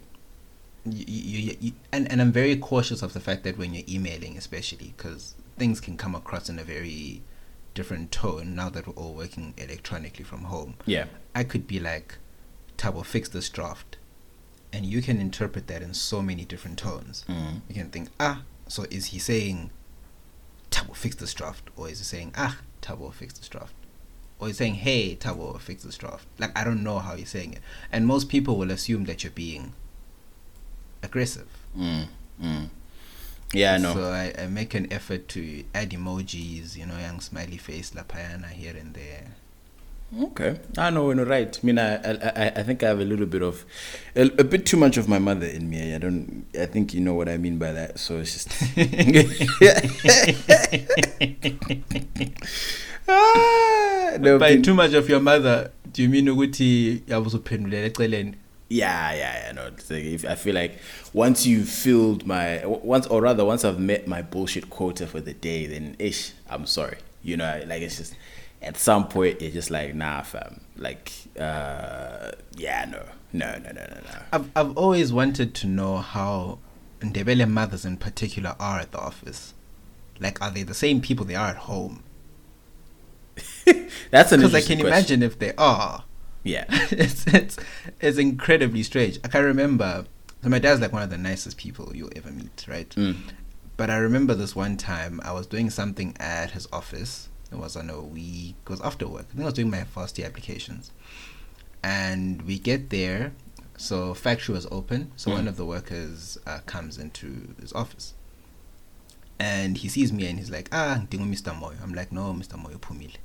you, 0.85 1.05
you, 1.07 1.39
you, 1.39 1.57
you, 1.61 1.73
and, 1.93 2.11
and 2.11 2.21
I'm 2.21 2.33
very 2.33 2.57
cautious 2.57 3.03
of 3.03 3.13
the 3.13 3.21
fact 3.21 3.45
that 3.45 3.57
when 3.57 3.73
you're 3.75 3.85
emailing, 3.89 4.37
especially 4.37 4.93
because 4.97 5.35
things 5.59 5.81
can 5.81 5.97
come 5.97 6.15
across 6.15 6.49
in 6.49 6.59
a 6.59 6.65
very 6.65 7.23
different 7.75 8.11
tone 8.11 8.55
now 8.57 8.69
that 8.71 8.87
we're 8.87 8.95
all 8.95 9.15
working 9.15 9.55
electronically 9.57 10.25
from 10.25 10.45
home. 10.45 10.75
yeah. 10.87 11.05
I 11.35 11.45
could 11.45 11.67
be 11.69 11.79
like, 11.79 12.19
Tabo, 12.77 13.05
fix 13.05 13.29
this 13.29 13.49
draft. 13.49 13.97
And 14.73 14.87
you 14.87 15.03
can 15.03 15.21
interpret 15.21 15.67
that 15.67 15.83
in 15.83 15.95
so 15.95 16.23
many 16.23 16.45
different 16.45 16.79
tones. 16.79 17.25
Mm. 17.29 17.63
You 17.69 17.75
can 17.75 17.91
think, 17.91 18.09
ah, 18.21 18.43
so 18.69 18.87
is 18.91 19.07
he 19.07 19.19
saying, 19.19 19.71
Tabo, 20.71 20.95
fix 20.95 21.17
this 21.17 21.35
draft? 21.35 21.71
Or 21.77 21.89
is 21.89 21.99
he 21.99 22.05
saying, 22.05 22.33
ah, 22.37 22.59
Tabo, 22.81 23.13
fix 23.13 23.35
this 23.35 23.49
draft? 23.49 23.75
Or 24.39 24.47
he's 24.47 24.57
saying, 24.57 24.75
hey, 24.75 25.17
Tabo, 25.17 25.59
fix 25.61 25.83
this 25.83 25.99
draft? 25.99 26.27
Like, 26.39 26.57
I 26.57 26.65
don't 26.65 26.83
know 26.83 26.99
how 26.99 27.17
he's 27.17 27.31
saying 27.31 27.55
it. 27.55 27.61
And 27.93 28.07
most 28.07 28.29
people 28.29 28.57
will 28.57 28.71
assume 28.71 29.05
that 29.05 29.23
you're 29.23 29.33
being 29.33 29.75
aggressive. 31.03 31.49
Mm. 31.77 32.07
Mm. 32.43 32.69
Yeah, 33.53 33.75
I 33.75 33.79
know. 33.79 33.95
So 33.95 34.05
I, 34.05 34.33
I 34.39 34.47
make 34.47 34.75
an 34.75 34.91
effort 34.93 35.29
to 35.29 35.65
add 35.75 35.91
emojis, 35.91 36.77
you 36.77 36.87
know, 36.87 36.97
young 36.99 37.21
smiley 37.21 37.57
face, 37.57 37.95
La 37.95 38.03
Payana 38.03 38.49
here 38.49 38.77
and 38.77 38.95
there. 38.95 39.33
Okay, 40.19 40.59
I 40.77 40.91
know 40.91 41.13
you're 41.13 41.25
right. 41.25 41.57
I 41.57 41.67
mean, 41.67 41.79
I, 41.79 41.95
I, 41.95 42.53
I, 42.57 42.63
think 42.65 42.83
I 42.83 42.89
have 42.89 42.99
a 42.99 43.05
little 43.05 43.27
bit 43.27 43.43
of, 43.43 43.65
a, 44.17 44.23
a 44.23 44.45
bit 44.45 44.67
too 44.67 44.77
much 44.77 44.97
of 44.97 45.09
my 45.09 45.21
mother 45.21 45.47
in 45.47 45.71
me. 45.71 45.95
I 45.95 45.99
don't. 45.99 46.47
I 46.59 46.67
think 46.67 46.93
you 46.93 47.01
know 47.01 47.15
what 47.15 47.29
I 47.29 47.37
mean 47.37 47.59
by 47.59 47.71
that. 47.71 48.01
So 48.01 48.19
it's 48.19 48.33
just. 48.33 48.49
ah, 53.09 54.17
no, 54.19 54.39
By 54.39 54.57
too 54.57 54.75
much 54.75 54.95
of 54.95 55.09
your 55.09 55.21
mother, 55.21 55.71
do 55.93 56.03
you 56.03 56.09
mean 56.09 56.27
ukuthi 56.27 57.03
yabuzophendulela 57.07 57.91
eceleni? 57.91 58.35
yeah, 58.69 59.13
yeah, 59.13 59.47
yeah. 59.47 59.53
No, 59.53 59.65
like 59.65 60.05
if, 60.05 60.25
I 60.25 60.35
feel 60.35 60.57
like 60.57 60.79
once 61.13 61.47
you've 61.47 61.69
filled 61.69 62.27
my 62.27 62.67
once, 62.67 63.07
or 63.07 63.23
rather, 63.23 63.45
once 63.45 63.65
I've 63.65 63.79
met 63.79 64.09
my 64.09 64.23
bullshit 64.23 64.71
quota 64.71 65.07
for 65.07 65.21
the 65.21 65.35
day, 65.35 65.67
then 65.67 65.95
ish, 66.01 66.33
I'm 66.49 66.67
sorry. 66.67 66.99
You 67.23 67.37
know, 67.37 67.63
like 67.67 67.83
it's 67.83 67.99
just 67.99 68.15
at 68.63 68.77
some 68.77 69.09
point 69.09 69.41
you're 69.41 69.51
just 69.51 69.71
like, 69.71 69.95
nah, 69.95 70.23
fam. 70.23 70.61
Like, 70.77 71.13
uh, 71.39 72.33
yeah, 72.57 72.87
no, 72.91 73.05
no, 73.33 73.53
no, 73.59 73.73
no, 73.73 73.87
no, 73.87 73.95
no. 73.95 74.19
I've 74.33 74.51
I've 74.57 74.77
always 74.77 75.13
wanted 75.13 75.55
to 75.57 75.67
know 75.67 75.99
how 75.99 76.59
Ndebele 77.01 77.49
mothers 77.49 77.85
in 77.85 77.97
particular 77.97 78.55
are 78.61 78.79
at 78.81 78.93
the 78.93 78.99
office? 78.99 79.55
Like, 80.19 80.41
are 80.43 80.51
they 80.51 80.63
the 80.63 80.75
same 80.75 81.01
people 81.01 81.25
they 81.25 81.35
are 81.35 81.49
at 81.49 81.57
home? 81.57 82.03
That's 84.11 84.33
an 84.33 84.41
Because 84.41 84.55
I 84.55 84.61
can 84.61 84.79
question. 84.81 84.87
imagine 84.87 85.23
if 85.23 85.39
they 85.39 85.55
are. 85.57 86.05
Yeah. 86.43 86.65
it's, 86.91 87.27
it's 87.27 87.57
it's 88.01 88.19
incredibly 88.19 88.83
strange. 88.83 89.19
I 89.25 89.29
can 89.29 89.45
remember. 89.45 90.05
So 90.43 90.49
my 90.49 90.59
dad's 90.59 90.81
like 90.81 90.93
one 90.93 91.03
of 91.03 91.11
the 91.11 91.19
nicest 91.19 91.57
people 91.57 91.95
you'll 91.95 92.13
ever 92.17 92.31
meet, 92.31 92.67
right? 92.69 92.89
Mm. 92.91 93.17
But 93.77 93.89
I 93.91 93.97
remember 93.97 94.35
this 94.35 94.55
one 94.55 94.77
time 94.77 95.21
I 95.25 95.33
was 95.33 95.47
doing 95.47 95.71
something 95.71 96.15
at 96.21 96.51
his 96.51 96.67
office. 96.73 97.30
It 97.53 97.59
was 97.59 97.77
on 97.77 97.91
a 97.91 98.01
week. 98.01 98.57
It 98.65 98.71
was 98.71 98.81
after 98.81 99.07
work. 99.09 99.27
I 99.29 99.33
think 99.33 99.43
I 99.43 99.45
was 99.47 99.55
doing 99.55 99.71
my 99.71 99.85
first 99.85 100.17
year 100.19 100.27
applications, 100.29 100.93
and 101.83 102.43
we 102.43 102.59
get 102.59 102.91
there. 102.91 103.33
So 103.77 104.15
factory 104.15 104.55
was 104.55 104.67
open. 104.71 105.11
So 105.17 105.31
Mm. 105.31 105.35
one 105.35 105.49
of 105.49 105.57
the 105.57 105.65
workers 105.65 106.39
uh, 106.47 106.61
comes 106.67 106.99
into 106.99 107.55
his 107.61 107.73
office, 107.73 108.15
and 109.39 109.79
he 109.79 109.89
sees 109.89 110.13
me 110.13 110.27
and 110.27 110.39
he's 110.39 110.51
like, 110.51 110.69
"Ah, 110.73 111.01
ndingu 111.07 111.29
Mr. 111.29 111.53
Moyo." 111.59 111.83
I'm 111.83 111.95
like, 111.95 112.13
"No, 112.13 112.33
Mr. 112.35 112.57
Moyo 112.63 112.79
pumile." 112.79 113.17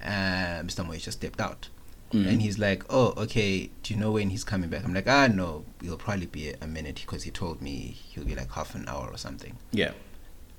Uh, 0.00 0.62
Mr. 0.62 0.84
Moyo 0.86 1.00
just 1.02 1.18
stepped 1.18 1.40
out. 1.40 1.68
Mm. 2.12 2.28
And 2.28 2.42
he's 2.42 2.58
like, 2.58 2.84
"Oh, 2.90 3.14
okay. 3.16 3.70
Do 3.82 3.94
you 3.94 3.98
know 3.98 4.12
when 4.12 4.30
he's 4.30 4.44
coming 4.44 4.68
back?" 4.70 4.84
I'm 4.84 4.94
like, 4.94 5.08
"Ah, 5.08 5.26
no. 5.28 5.64
He'll 5.80 5.96
probably 5.96 6.26
be 6.26 6.52
a 6.60 6.66
minute 6.66 6.96
because 7.04 7.22
he 7.24 7.30
told 7.30 7.60
me 7.62 7.96
he'll 8.10 8.24
be 8.24 8.34
like 8.34 8.52
half 8.52 8.74
an 8.74 8.86
hour 8.88 9.08
or 9.10 9.16
something." 9.16 9.56
Yeah. 9.72 9.92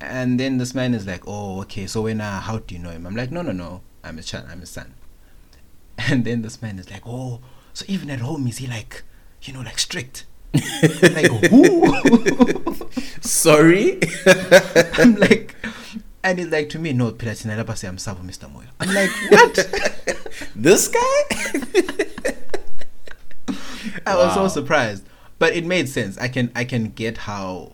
And 0.00 0.38
then 0.38 0.58
this 0.58 0.74
man 0.74 0.94
is 0.94 1.06
like, 1.06 1.22
"Oh, 1.26 1.60
okay. 1.62 1.86
So 1.86 2.02
when? 2.02 2.20
Uh, 2.20 2.40
how 2.40 2.58
do 2.58 2.74
you 2.74 2.80
know 2.80 2.90
him?" 2.90 3.06
I'm 3.06 3.16
like, 3.16 3.30
"No, 3.30 3.42
no, 3.42 3.52
no. 3.52 3.82
I'm 4.02 4.16
his 4.16 4.26
child, 4.26 4.46
I'm 4.50 4.60
his 4.60 4.70
son." 4.70 4.94
And 5.98 6.24
then 6.24 6.42
this 6.42 6.60
man 6.60 6.78
is 6.78 6.90
like, 6.90 7.02
"Oh, 7.06 7.40
so 7.72 7.84
even 7.88 8.10
at 8.10 8.20
home 8.20 8.46
is 8.46 8.58
he 8.58 8.66
like, 8.66 9.02
you 9.42 9.52
know, 9.52 9.60
like 9.60 9.78
strict?" 9.78 10.26
Like 10.52 11.30
who? 11.50 12.90
Sorry. 13.20 14.00
I'm 14.98 15.16
like, 15.16 15.54
and 16.22 16.38
he's 16.38 16.48
like 16.48 16.68
to 16.70 16.78
me, 16.78 16.92
"No, 16.92 17.12
phela 17.12 17.30
I'm 17.30 17.66
siyamsaba 17.66 18.22
Mr. 18.24 18.52
Moyo." 18.52 18.68
I'm 18.80 18.94
like, 18.94 19.10
"What?" 19.30 19.54
this 20.54 20.88
guy? 20.88 22.34
I 24.06 24.16
was 24.16 24.34
so 24.34 24.48
surprised, 24.48 25.04
but 25.38 25.54
it 25.54 25.64
made 25.64 25.88
sense. 25.88 26.18
I 26.18 26.28
can 26.28 26.50
I 26.54 26.64
can 26.64 26.90
get 26.90 27.18
how 27.18 27.72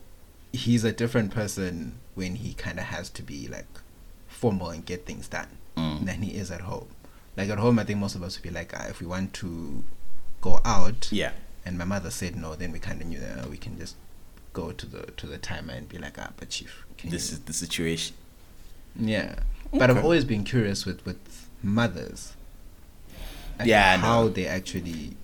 he's 0.53 0.85
a 0.85 0.93
different 0.93 1.31
person 1.33 1.95
when 2.15 2.37
he 2.37 2.55
kind 2.55 2.79
of 2.79 2.87
has 2.87 3.09
to 3.11 3.23
be 3.23 3.49
like 3.49 3.67
formal 4.29 4.71
and 4.71 4.85
get 4.85 5.07
things 5.07 5.29
done 5.29 5.49
Mm. 5.77 6.05
than 6.05 6.23
he 6.23 6.33
is 6.37 6.51
at 6.51 6.63
home. 6.63 6.89
Like 7.37 7.49
at 7.49 7.59
home, 7.59 7.79
I 7.79 7.85
think 7.85 8.01
most 8.01 8.17
of 8.17 8.23
us 8.25 8.37
would 8.37 8.43
be 8.43 8.51
like, 8.51 8.73
ah, 8.77 8.87
if 8.89 9.01
we 9.01 9.07
want 9.07 9.33
to 9.35 9.85
go 10.41 10.61
out, 10.65 11.09
Yeah. 11.13 11.33
and 11.65 11.79
my 11.79 11.85
mother 11.85 12.11
said 12.11 12.35
no, 12.37 12.57
then 12.57 12.73
we 12.73 12.81
kind 12.81 13.01
of 13.01 13.07
knew 13.07 13.21
that 13.21 13.45
uh, 13.45 13.49
we 13.49 13.57
can 13.57 13.79
just 13.79 13.95
go 14.53 14.73
to 14.73 14.87
the 14.87 15.03
to 15.13 15.27
the 15.29 15.39
timer 15.39 15.73
and 15.75 15.89
be 15.89 15.97
like, 15.97 16.19
ah, 16.19 16.31
but 16.37 16.51
chief, 16.51 16.85
can 16.99 17.11
This 17.11 17.31
you-" 17.31 17.35
is 17.39 17.41
the 17.45 17.53
situation. 17.53 18.17
yeah. 18.97 19.37
But 19.73 19.89
I've 19.91 20.03
always 20.03 20.25
been 20.25 20.43
curious 20.43 20.85
with 20.85 21.07
with 21.07 21.21
mothers. 21.63 22.33
and 23.59 23.69
Yeah, 23.69 23.97
how 23.99 24.27
they 24.29 24.47
actually. 24.47 25.17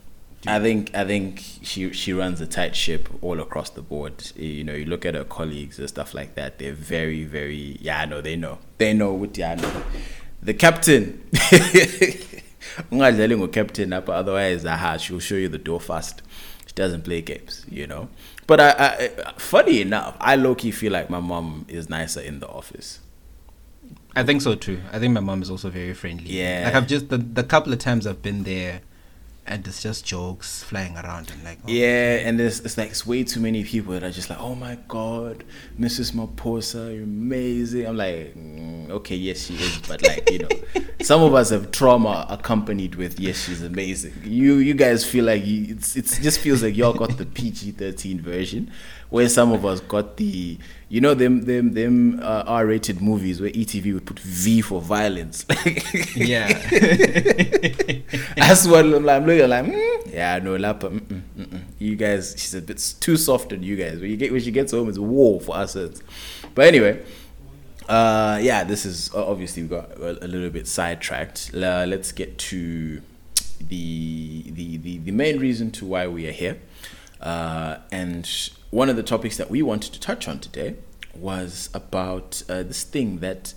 I 0.47 0.61
think 0.61 0.95
I 0.95 1.05
think 1.05 1.43
she 1.63 1.93
she 1.93 2.13
runs 2.13 2.41
a 2.41 2.47
tight 2.47 2.77
ship 2.77 3.09
all 3.23 3.41
across 3.41 3.71
the 3.71 3.83
board. 3.83 4.33
You 4.37 4.65
know, 4.65 4.75
you 4.75 4.85
look 4.85 5.05
at 5.05 5.15
her 5.15 5.25
colleagues 5.25 5.79
and 5.79 5.89
stuff 5.89 6.15
like 6.15 6.35
that. 6.35 6.59
They're 6.59 6.73
very 6.73 7.25
very 7.25 7.79
yeah. 7.81 8.01
I 8.01 8.05
know 8.07 8.21
they 8.21 8.37
know 8.37 8.59
they 8.79 8.93
know 8.93 9.13
what 9.13 9.37
yeah. 9.37 9.53
I 9.53 9.55
know. 9.57 9.83
The 10.43 10.55
captain. 10.55 11.29
Ungadlali 12.91 13.37
ngo-captain 13.37 13.91
apha 13.91 14.11
otherwise 14.11 14.67
aha 14.67 14.99
she'll 14.99 15.21
show 15.21 15.37
you 15.37 15.49
the 15.49 15.57
door 15.57 15.81
fast 15.81 16.21
she 16.67 16.75
doesn't 16.75 17.03
play 17.03 17.23
games 17.23 17.65
you 17.71 17.87
know 17.87 18.09
but 18.47 18.61
I, 18.61 18.71
I 18.71 19.33
funny 19.39 19.81
enough 19.81 20.15
I 20.21 20.37
low-key 20.37 20.73
feel 20.73 20.93
like 20.93 21.09
my 21.09 21.21
mom 21.21 21.65
is 21.69 21.89
nicer 21.89 22.21
in 22.21 22.41
the 22.41 22.49
office 22.49 23.01
I 24.17 24.23
think 24.23 24.41
so 24.41 24.55
too. 24.55 24.81
I 24.93 24.99
think 24.99 25.13
my 25.13 25.21
mom 25.21 25.43
is 25.43 25.51
also 25.51 25.69
very 25.69 25.93
friendly. 25.93 26.31
Yeah. 26.31 26.63
Like 26.65 26.75
I've 26.75 26.87
just 26.87 27.11
the 27.11 27.19
the 27.19 27.45
couple 27.45 27.73
of 27.73 27.79
times 27.79 28.07
I've 28.07 28.23
been 28.23 28.45
there, 28.45 28.81
and 29.47 29.67
it's 29.67 29.83
just 29.83 30.05
jokes 30.05 30.63
flying 30.63 30.97
around 30.97 31.31
and 31.31 31.45
like. 31.45 31.59
oh, 31.65 31.69
Yeah, 31.69 32.17
and 32.25 32.39
there's 32.39 32.61
it's 32.61 32.77
like 32.77 32.91
it's 32.91 33.07
way 33.07 33.25
too 33.25 33.41
many 33.41 33.65
people 33.65 33.93
that 33.93 34.03
are 34.03 34.11
just 34.11 34.29
like, 34.31 34.41
oh 34.41 34.55
my 34.55 34.79
god, 34.89 35.45
Mrs. 35.79 36.13
Maposa, 36.13 36.95
you're 36.95 37.05
amazing. 37.05 37.87
I'm 37.87 37.97
like, 37.97 38.35
mm, 38.35 38.91
okay, 38.91 39.17
yes 39.17 39.47
she 39.47 39.55
is, 39.55 39.79
but 39.89 40.03
like 40.03 40.31
you 40.31 40.41
know, 40.41 40.49
some 41.03 41.23
of 41.23 41.35
us 41.35 41.51
have 41.51 41.71
trauma 41.71 42.27
accompanied 42.29 42.97
with 42.97 43.21
yes 43.21 43.45
she's 43.45 43.63
amazing. 43.63 44.15
You 44.25 44.55
you 44.57 44.75
guys 44.75 45.05
feel 45.05 45.25
like 45.25 45.45
you, 45.47 45.75
it's 45.75 45.97
it's 45.97 46.19
just 46.19 46.41
feels 46.41 46.63
like 46.63 46.77
y'all 46.77 46.93
got 46.93 47.17
the 47.17 47.27
PG-13 47.27 48.21
version, 48.21 48.71
where 49.11 49.29
some 49.29 49.53
of 49.53 49.65
us 49.65 49.81
got 49.81 50.17
the 50.17 50.59
you 50.89 51.01
know 51.01 51.15
them 51.15 51.43
them 51.43 51.73
them 51.73 52.21
uh, 52.23 52.45
R-rated 52.47 53.01
movies 53.01 53.41
where 53.41 53.51
ETV 53.51 53.95
would 53.95 54.07
put 54.07 54.19
V 54.21 54.61
for 54.61 54.81
violence. 54.81 55.45
Yeah. 56.15 56.49
That's 58.37 58.67
what 58.67 58.85
I'm, 58.87 59.05
like, 59.05 59.21
I'm 59.21 59.27
looking 59.27 59.49
like. 59.49 59.65
Mm, 59.67 60.13
yeah, 60.13 60.39
no, 60.39 60.57
Lapa. 60.57 60.89
Mm-mm, 60.89 61.23
mm-mm. 61.39 61.61
You 61.79 61.95
guys, 61.95 62.35
she's 62.39 62.55
a 62.55 62.63
bit 62.63 62.95
too 63.01 63.17
soft 63.17 63.53
on 63.53 63.63
you 63.63 63.77
guys. 63.77 64.01
When 64.01 64.11
you 64.11 64.17
get 64.17 64.33
when 64.33 64.41
she 64.41 64.51
gets 64.51 64.73
home, 64.73 64.89
it's 64.89 64.99
war 64.99 65.41
for 65.41 65.57
us. 65.57 65.77
But 66.55 66.67
anyway, 66.67 67.03
uh, 67.89 68.39
yeah, 68.43 68.65
this 68.65 68.87
is 68.87 69.15
obviously 69.15 69.63
we 69.65 69.69
got 69.69 69.91
a, 69.93 70.25
a 70.25 70.29
little 70.29 70.51
bit 70.51 70.67
sidetracked. 70.67 71.51
Uh, 71.55 71.85
let's 71.87 72.13
get 72.13 72.39
to 72.39 73.03
the, 73.61 74.43
the 74.51 74.77
the 74.79 74.99
the 74.99 75.13
main 75.13 75.39
reason 75.39 75.71
to 75.73 75.87
why 75.87 76.07
we 76.07 76.27
are 76.29 76.33
here, 76.33 76.59
uh, 77.27 77.81
and 77.91 78.51
one 78.71 78.89
of 78.89 78.95
the 78.95 79.03
topics 79.03 79.37
that 79.37 79.51
we 79.51 79.61
wanted 79.61 79.93
to 79.93 79.99
touch 79.99 80.29
on 80.29 80.39
today 80.39 80.77
was 81.13 81.71
about 81.75 82.45
uh, 82.49 82.63
this 82.63 82.85
thing 82.85 83.19
that 83.19 83.53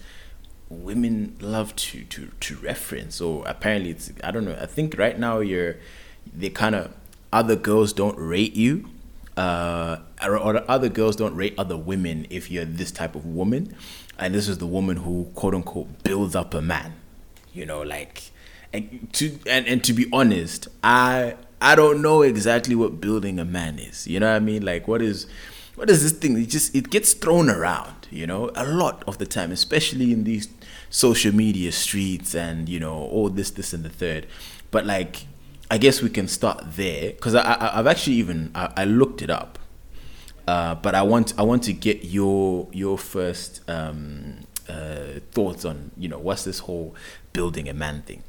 women 0.69 1.35
love 1.39 1.75
to 1.75 2.03
to 2.05 2.31
to 2.39 2.55
reference. 2.57 3.21
Or 3.21 3.47
apparently 3.47 3.91
it's 3.91 4.11
i 4.23 4.31
don't 4.31 4.45
know 4.45 4.57
i 4.59 4.65
think 4.65 4.97
right 4.97 5.17
now 5.19 5.39
you're 5.39 5.75
they 6.33 6.49
kind 6.49 6.73
of 6.73 6.93
other 7.31 7.55
girls 7.55 7.93
don't 7.93 8.17
rate 8.17 8.55
you 8.55 8.89
uh 9.37 9.97
or, 10.23 10.63
other 10.69 10.89
girls 10.89 11.15
don't 11.15 11.35
rate 11.35 11.53
other 11.57 11.77
women 11.77 12.25
if 12.31 12.49
you're 12.49 12.65
this 12.65 12.91
type 12.91 13.15
of 13.15 13.23
woman. 13.25 13.75
And 14.17 14.33
this 14.33 14.47
is 14.47 14.57
the 14.57 14.67
woman 14.67 14.97
who 14.97 15.31
quote 15.35 15.53
unquote 15.53 16.03
builds 16.03 16.35
up 16.35 16.55
a 16.55 16.61
man 16.61 16.93
you 17.53 17.65
know 17.65 17.81
like 17.81 18.31
and 18.73 19.09
to 19.13 19.37
and, 19.45 19.67
and 19.67 19.83
to 19.83 19.93
be 19.93 20.07
honest 20.11 20.67
i 20.83 21.35
i 21.61 21.75
don't 21.75 22.01
know 22.01 22.21
exactly 22.21 22.75
what 22.75 22.99
building 23.01 23.39
a 23.39 23.45
man 23.45 23.79
is 23.79 24.07
you 24.07 24.19
know 24.19 24.27
what 24.29 24.35
i 24.35 24.39
mean 24.39 24.63
like 24.63 24.87
what 24.87 25.01
is 25.01 25.27
what 25.75 25.89
is 25.89 26.03
this 26.03 26.11
thing 26.11 26.41
it 26.41 26.47
just 26.49 26.73
it 26.75 26.89
gets 26.89 27.13
thrown 27.13 27.49
around 27.49 28.07
you 28.09 28.25
know 28.25 28.51
a 28.55 28.65
lot 28.65 29.03
of 29.07 29.17
the 29.17 29.25
time 29.25 29.51
especially 29.51 30.11
in 30.11 30.23
these 30.23 30.47
social 30.89 31.33
media 31.33 31.71
streets 31.71 32.33
and 32.35 32.67
you 32.67 32.79
know 32.79 32.95
all 32.95 33.29
this 33.29 33.51
this 33.51 33.73
and 33.73 33.83
the 33.83 33.89
third 33.89 34.25
but 34.71 34.85
like 34.85 35.25
i 35.69 35.77
guess 35.77 36.01
we 36.01 36.09
can 36.09 36.27
start 36.27 36.61
there 36.75 37.11
because 37.11 37.35
I, 37.35 37.41
I 37.41 37.79
i've 37.79 37.87
actually 37.87 38.15
even 38.17 38.51
I, 38.55 38.71
I 38.77 38.85
looked 38.85 39.21
it 39.21 39.29
up 39.29 39.59
uh, 40.49 40.73
but 40.73 40.95
I 40.95 41.03
want 41.03 41.37
I 41.37 41.43
want 41.43 41.61
to 41.65 41.73
get 41.73 42.05
your 42.05 42.67
your 42.71 42.97
first 42.97 43.61
um, 43.69 44.39
uh, 44.67 45.19
thoughts 45.31 45.63
on 45.63 45.91
you 45.95 46.09
know 46.09 46.17
what's 46.17 46.43
this 46.43 46.59
whole 46.59 46.95
building 47.33 47.69
a 47.69 47.73
man 47.73 48.01
thing. 48.01 48.23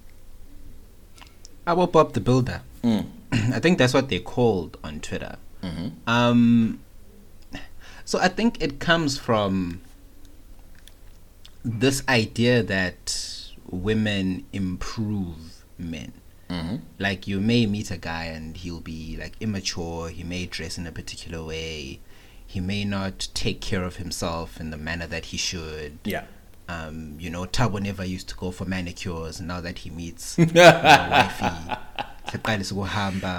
I 1.67 1.73
will 1.73 1.87
Bob 1.87 2.13
the 2.13 2.21
Builder. 2.21 2.61
Mm. 2.85 3.07
I 3.33 3.61
think 3.61 3.79
that's 3.79 3.95
what 3.95 4.09
they're 4.09 4.21
called 4.21 4.79
on 4.83 5.01
Twitter. 5.01 5.37
Mm-hmm. 5.63 5.89
Um, 6.09 6.81
so 8.05 8.19
I 8.19 8.29
think 8.29 8.63
it 8.63 8.81
comes 8.81 9.19
from 9.19 9.83
this 11.65 12.03
idea 12.09 12.63
that 12.63 13.53
women 13.69 14.47
improve 14.53 15.65
men. 15.79 16.13
Mm-hmm. 16.49 16.77
Like 16.99 17.29
you 17.29 17.41
may 17.41 17.67
meet 17.67 17.91
a 17.91 17.97
guy 17.97 18.25
and 18.25 18.57
he'll 18.57 18.81
be 18.81 19.17
like 19.17 19.37
immature, 19.41 20.09
he 20.09 20.25
may 20.25 20.47
dress 20.47 20.79
in 20.79 20.87
a 20.87 20.93
particular 20.93 21.45
way, 21.45 22.01
he 22.45 22.59
may 22.59 22.85
not 22.85 23.29
take 23.35 23.61
care 23.61 23.85
of 23.85 23.97
himself 23.97 24.59
in 24.59 24.71
the 24.71 24.77
manner 24.77 25.07
that 25.07 25.27
he 25.27 25.37
should. 25.37 25.99
Yeah. 26.05 26.25
Um, 26.71 27.17
you 27.19 27.31
know, 27.31 27.45
Tabo 27.47 27.81
never 27.83 28.05
used 28.05 28.29
to 28.29 28.37
go 28.37 28.51
for 28.51 28.65
manicures. 28.65 29.41
Now 29.41 29.61
that 29.61 29.79
he 29.79 29.91
meets 29.91 30.39
my 30.39 30.45
wifey. 31.11 31.77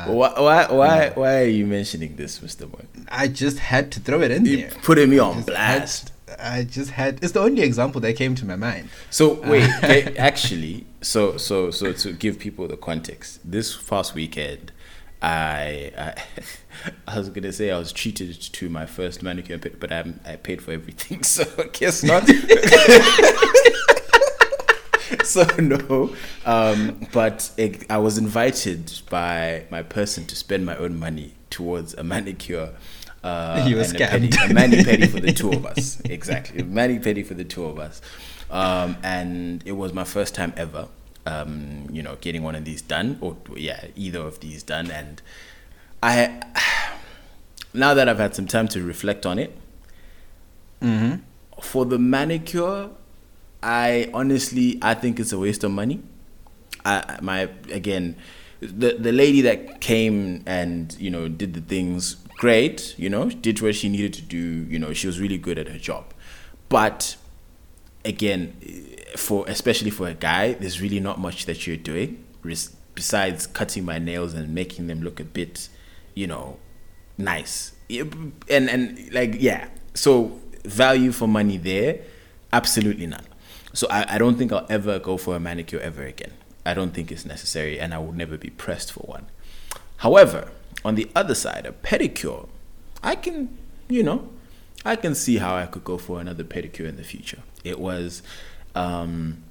Why 0.08 0.34
why 0.40 0.68
why, 0.72 1.10
why 1.16 1.42
are 1.42 1.46
you 1.46 1.66
mentioning 1.66 2.16
this, 2.18 2.40
Mr. 2.40 2.70
Boy? 2.70 2.84
I 3.10 3.28
just 3.28 3.60
had 3.60 3.92
to 3.94 4.00
throw 4.00 4.22
it 4.22 4.32
in 4.32 4.46
You 4.46 4.58
there. 4.58 4.72
putting 4.84 5.10
me 5.10 5.20
on 5.20 5.36
Just 5.36 5.48
blast. 5.48 6.10
had- 6.10 6.12
I 6.40 6.64
just 6.64 6.92
had. 6.92 7.20
It's 7.22 7.34
the 7.34 7.42
only 7.42 7.62
example 7.62 8.00
that 8.02 8.14
came 8.16 8.36
to 8.36 8.46
my 8.46 8.56
mind. 8.56 8.88
So 9.10 9.34
wait, 9.50 9.70
okay, 9.84 10.16
actually, 10.18 10.86
so 11.02 11.36
so 11.38 11.72
so 11.72 11.92
to 11.92 12.14
give 12.14 12.40
people 12.40 12.68
the 12.70 12.78
context, 12.78 13.40
this 13.44 13.76
past 13.76 14.16
weekend, 14.16 14.72
I 15.22 15.92
I, 15.98 16.14
I 17.08 17.18
was 17.18 17.30
gonna 17.30 17.52
say 17.54 17.72
I 17.72 17.78
was 17.78 17.92
treated 17.92 18.40
to 18.42 18.70
my 18.70 18.86
first 18.86 19.22
manicure, 19.24 19.58
but 19.58 19.92
I 19.92 20.14
I 20.26 20.36
paid 20.38 20.62
for 20.62 20.72
everything, 20.72 21.24
so 21.36 21.44
I 21.58 21.64
guess 21.72 22.04
not. 22.04 22.28
so 25.24 25.44
no, 25.60 26.16
um, 26.46 27.06
but 27.12 27.52
it, 27.58 27.86
I 27.90 27.98
was 27.98 28.18
invited 28.18 28.92
by 29.10 29.66
my 29.70 29.84
person 29.84 30.26
to 30.26 30.36
spend 30.36 30.66
my 30.66 30.76
own 30.78 30.98
money 30.98 31.34
towards 31.50 31.94
a 31.96 32.04
manicure 32.04 32.70
Uh, 33.24 33.64
You 33.68 33.76
were 33.76 33.84
and 33.84 33.96
a 33.96 34.00
penny- 34.08 34.30
scammed. 34.30 34.50
A 34.50 34.54
mani 34.54 34.78
pedi 34.84 35.08
for 35.08 35.20
the 35.20 35.32
two 35.32 35.52
of 35.52 35.64
us. 35.66 36.02
Exactly, 36.06 36.62
a 36.62 36.66
mani 36.66 36.98
pedi 37.00 37.24
for 37.24 37.36
the 37.36 37.44
two 37.46 37.66
of 37.66 37.78
us. 37.78 38.02
Um, 38.50 38.98
and 39.04 39.62
it 39.66 39.74
was 39.74 39.94
my 39.94 40.04
first 40.06 40.34
time 40.34 40.54
ever, 40.58 40.88
um, 41.26 41.88
you 41.92 42.02
know, 42.04 42.16
getting 42.22 42.44
one 42.44 42.56
of 42.56 42.66
these 42.66 42.82
done, 42.82 43.18
or 43.22 43.38
yeah, 43.56 43.86
either 43.96 44.20
of 44.20 44.40
these 44.40 44.64
done. 44.64 44.90
And 44.92 45.22
I, 46.02 46.42
now 47.74 47.94
that 47.94 48.10
I've 48.10 48.20
had 48.20 48.36
some 48.36 48.48
time 48.48 48.68
to 48.70 48.84
reflect 48.84 49.26
on 49.26 49.40
it, 49.40 49.58
Mm-hmm. 50.82 51.18
for 51.62 51.86
the 51.86 52.00
manicure, 52.00 52.90
I 53.62 54.10
honestly 54.16 54.80
I 54.82 54.96
think 54.96 55.20
it's 55.20 55.32
a 55.32 55.38
waste 55.38 55.64
of 55.64 55.70
money. 55.70 56.02
I 56.84 57.20
my 57.22 57.50
again, 57.72 58.16
the 58.62 58.94
the 58.98 59.12
lady 59.12 59.42
that 59.42 59.80
came 59.80 60.42
and 60.48 60.96
you 61.00 61.12
know 61.12 61.28
did 61.28 61.54
the 61.54 61.62
things 61.62 62.16
great, 62.38 62.96
you 62.98 63.12
know, 63.12 63.30
did 63.30 63.62
what 63.62 63.76
she 63.76 63.90
needed 63.90 64.14
to 64.16 64.22
do. 64.24 64.38
You 64.40 64.80
know, 64.80 64.92
she 64.94 65.06
was 65.06 65.20
really 65.20 65.38
good 65.38 65.60
at 65.60 65.68
her 65.68 65.78
job, 65.78 66.06
but 66.68 67.16
again, 68.04 68.56
for 69.16 69.46
especially 69.48 69.90
for 69.90 70.08
a 70.08 70.14
guy, 70.14 70.54
there's 70.54 70.82
really 70.82 71.00
not 71.00 71.20
much 71.20 71.46
that 71.46 71.68
you're 71.68 71.78
doing 71.78 72.24
besides 72.96 73.48
cutting 73.48 73.86
my 73.86 74.00
nails 74.00 74.34
and 74.34 74.54
making 74.54 74.88
them 74.88 75.02
look 75.02 75.20
a 75.20 75.24
bit, 75.24 75.70
you 76.14 76.28
know, 76.28 76.58
nice. 77.18 77.74
And 77.90 78.34
and 78.50 79.14
like 79.14 79.36
yeah, 79.40 79.70
so 79.94 80.40
value 80.64 81.12
for 81.12 81.28
money 81.28 81.58
there, 81.58 82.02
absolutely 82.54 83.08
none. 83.08 83.26
So 83.74 83.88
I, 83.90 84.16
I 84.16 84.18
don't 84.18 84.38
think 84.38 84.52
I'll 84.52 84.68
ever 84.70 85.00
go 85.00 85.18
for 85.18 85.36
a 85.36 85.40
manicure 85.40 85.80
ever 85.80 86.04
again. 86.04 86.34
I 86.66 86.74
don't 86.74 86.94
think 86.94 87.12
it's 87.12 87.26
necessary, 87.26 87.80
and 87.80 87.94
I 87.94 87.98
would 87.98 88.16
never 88.16 88.38
be 88.38 88.50
pressed 88.50 88.92
for 88.92 89.02
one. 89.02 89.28
However, 89.98 90.52
on 90.84 90.96
the 90.96 91.10
other 91.16 91.36
side, 91.36 91.66
a 91.66 91.72
pedicure, 91.72 92.48
I 93.04 93.16
can, 93.16 93.58
you 93.88 94.04
know, 94.04 94.30
I 94.84 94.96
can 94.96 95.16
see 95.16 95.38
how 95.38 95.56
I 95.56 95.66
could 95.66 95.84
go 95.84 95.98
for 95.98 96.20
another 96.20 96.44
pedicure 96.44 96.88
in 96.88 96.98
the 96.98 97.04
future. 97.04 97.40
It 97.64 97.80
was, 97.80 98.22
um, 98.76 99.44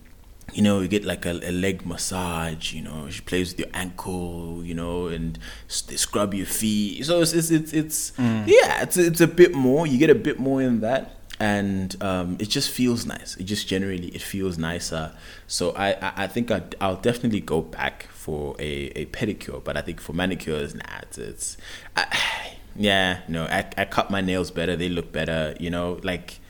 you 0.52 0.62
know, 0.62 0.80
you 0.80 0.88
get 0.88 1.04
like 1.04 1.26
a, 1.26 1.32
a 1.48 1.52
leg 1.52 1.86
massage. 1.86 2.72
You 2.72 2.82
know, 2.82 3.08
she 3.10 3.20
plays 3.20 3.52
with 3.52 3.60
your 3.60 3.68
ankle. 3.74 4.62
You 4.64 4.74
know, 4.74 5.06
and 5.06 5.38
they 5.86 5.96
scrub 5.96 6.34
your 6.34 6.46
feet. 6.46 7.04
So 7.06 7.20
it's 7.20 7.32
it's 7.32 7.50
it's, 7.50 7.72
it's 7.72 8.12
yeah, 8.18 8.82
it's 8.82 8.96
it's 8.96 9.20
a 9.20 9.28
bit 9.28 9.54
more. 9.54 9.86
You 9.86 9.98
get 9.98 10.10
a 10.10 10.14
bit 10.14 10.38
more 10.38 10.60
in 10.60 10.80
that, 10.80 11.16
and 11.38 12.00
um, 12.02 12.36
it 12.40 12.48
just 12.48 12.70
feels 12.70 13.06
nice. 13.06 13.36
It 13.36 13.44
just 13.44 13.68
generally 13.68 14.08
it 14.08 14.22
feels 14.22 14.58
nicer. 14.58 15.12
So 15.46 15.70
I 15.72 15.92
I, 15.92 16.12
I 16.16 16.26
think 16.26 16.50
I 16.50 16.62
I'll 16.80 16.96
definitely 16.96 17.40
go 17.40 17.60
back 17.60 18.04
for 18.08 18.54
a, 18.58 18.86
a 18.96 19.06
pedicure, 19.06 19.62
but 19.62 19.76
I 19.76 19.82
think 19.82 20.00
for 20.00 20.12
manicures, 20.12 20.74
nah, 20.74 20.82
it's, 21.02 21.18
it's 21.18 21.56
I, 21.96 22.56
yeah, 22.76 23.20
no, 23.28 23.44
I 23.44 23.68
I 23.76 23.84
cut 23.84 24.10
my 24.10 24.20
nails 24.20 24.50
better. 24.50 24.76
They 24.76 24.88
look 24.88 25.12
better. 25.12 25.54
You 25.60 25.70
know, 25.70 26.00
like. 26.02 26.40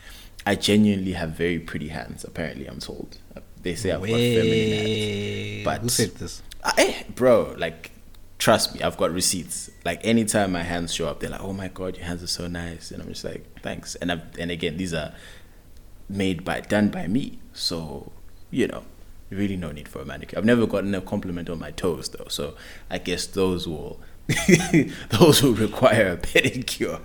I 0.46 0.54
genuinely 0.54 1.12
have 1.12 1.30
very 1.30 1.58
pretty 1.58 1.88
hands. 1.88 2.24
Apparently, 2.24 2.66
I'm 2.66 2.78
told. 2.80 3.18
They 3.62 3.74
say 3.74 3.90
I've 3.92 4.00
got 4.00 4.08
feminine 4.08 4.72
hands. 4.72 5.64
But- 5.64 5.80
who 5.82 5.88
said 5.88 6.14
this? 6.16 6.42
I, 6.64 6.72
eh, 6.78 7.02
bro, 7.14 7.54
like, 7.58 7.90
trust 8.38 8.74
me, 8.74 8.82
I've 8.82 8.96
got 8.96 9.12
receipts. 9.12 9.70
Like, 9.84 10.00
anytime 10.04 10.52
my 10.52 10.62
hands 10.62 10.92
show 10.94 11.08
up, 11.08 11.20
they're 11.20 11.30
like, 11.30 11.42
"Oh 11.42 11.52
my 11.54 11.68
god, 11.68 11.96
your 11.96 12.04
hands 12.06 12.22
are 12.22 12.26
so 12.26 12.46
nice," 12.48 12.90
and 12.90 13.02
I'm 13.02 13.08
just 13.08 13.24
like, 13.24 13.44
"Thanks." 13.62 13.94
And 13.96 14.12
I've, 14.12 14.22
and 14.38 14.50
again, 14.50 14.76
these 14.76 14.92
are 14.94 15.14
made 16.08 16.44
by 16.44 16.60
done 16.60 16.88
by 16.88 17.06
me, 17.06 17.38
so 17.52 18.12
you 18.50 18.66
know, 18.66 18.82
really 19.30 19.56
no 19.56 19.72
need 19.72 19.88
for 19.88 20.00
a 20.02 20.04
manicure. 20.04 20.38
I've 20.38 20.44
never 20.44 20.66
gotten 20.66 20.94
a 20.94 21.00
compliment 21.00 21.48
on 21.48 21.58
my 21.58 21.70
toes 21.70 22.08
though, 22.10 22.26
so 22.28 22.56
I 22.90 22.98
guess 22.98 23.26
those 23.26 23.66
will 23.68 24.00
those 25.10 25.42
will 25.42 25.54
require 25.54 26.12
a 26.12 26.16
pedicure. 26.16 27.00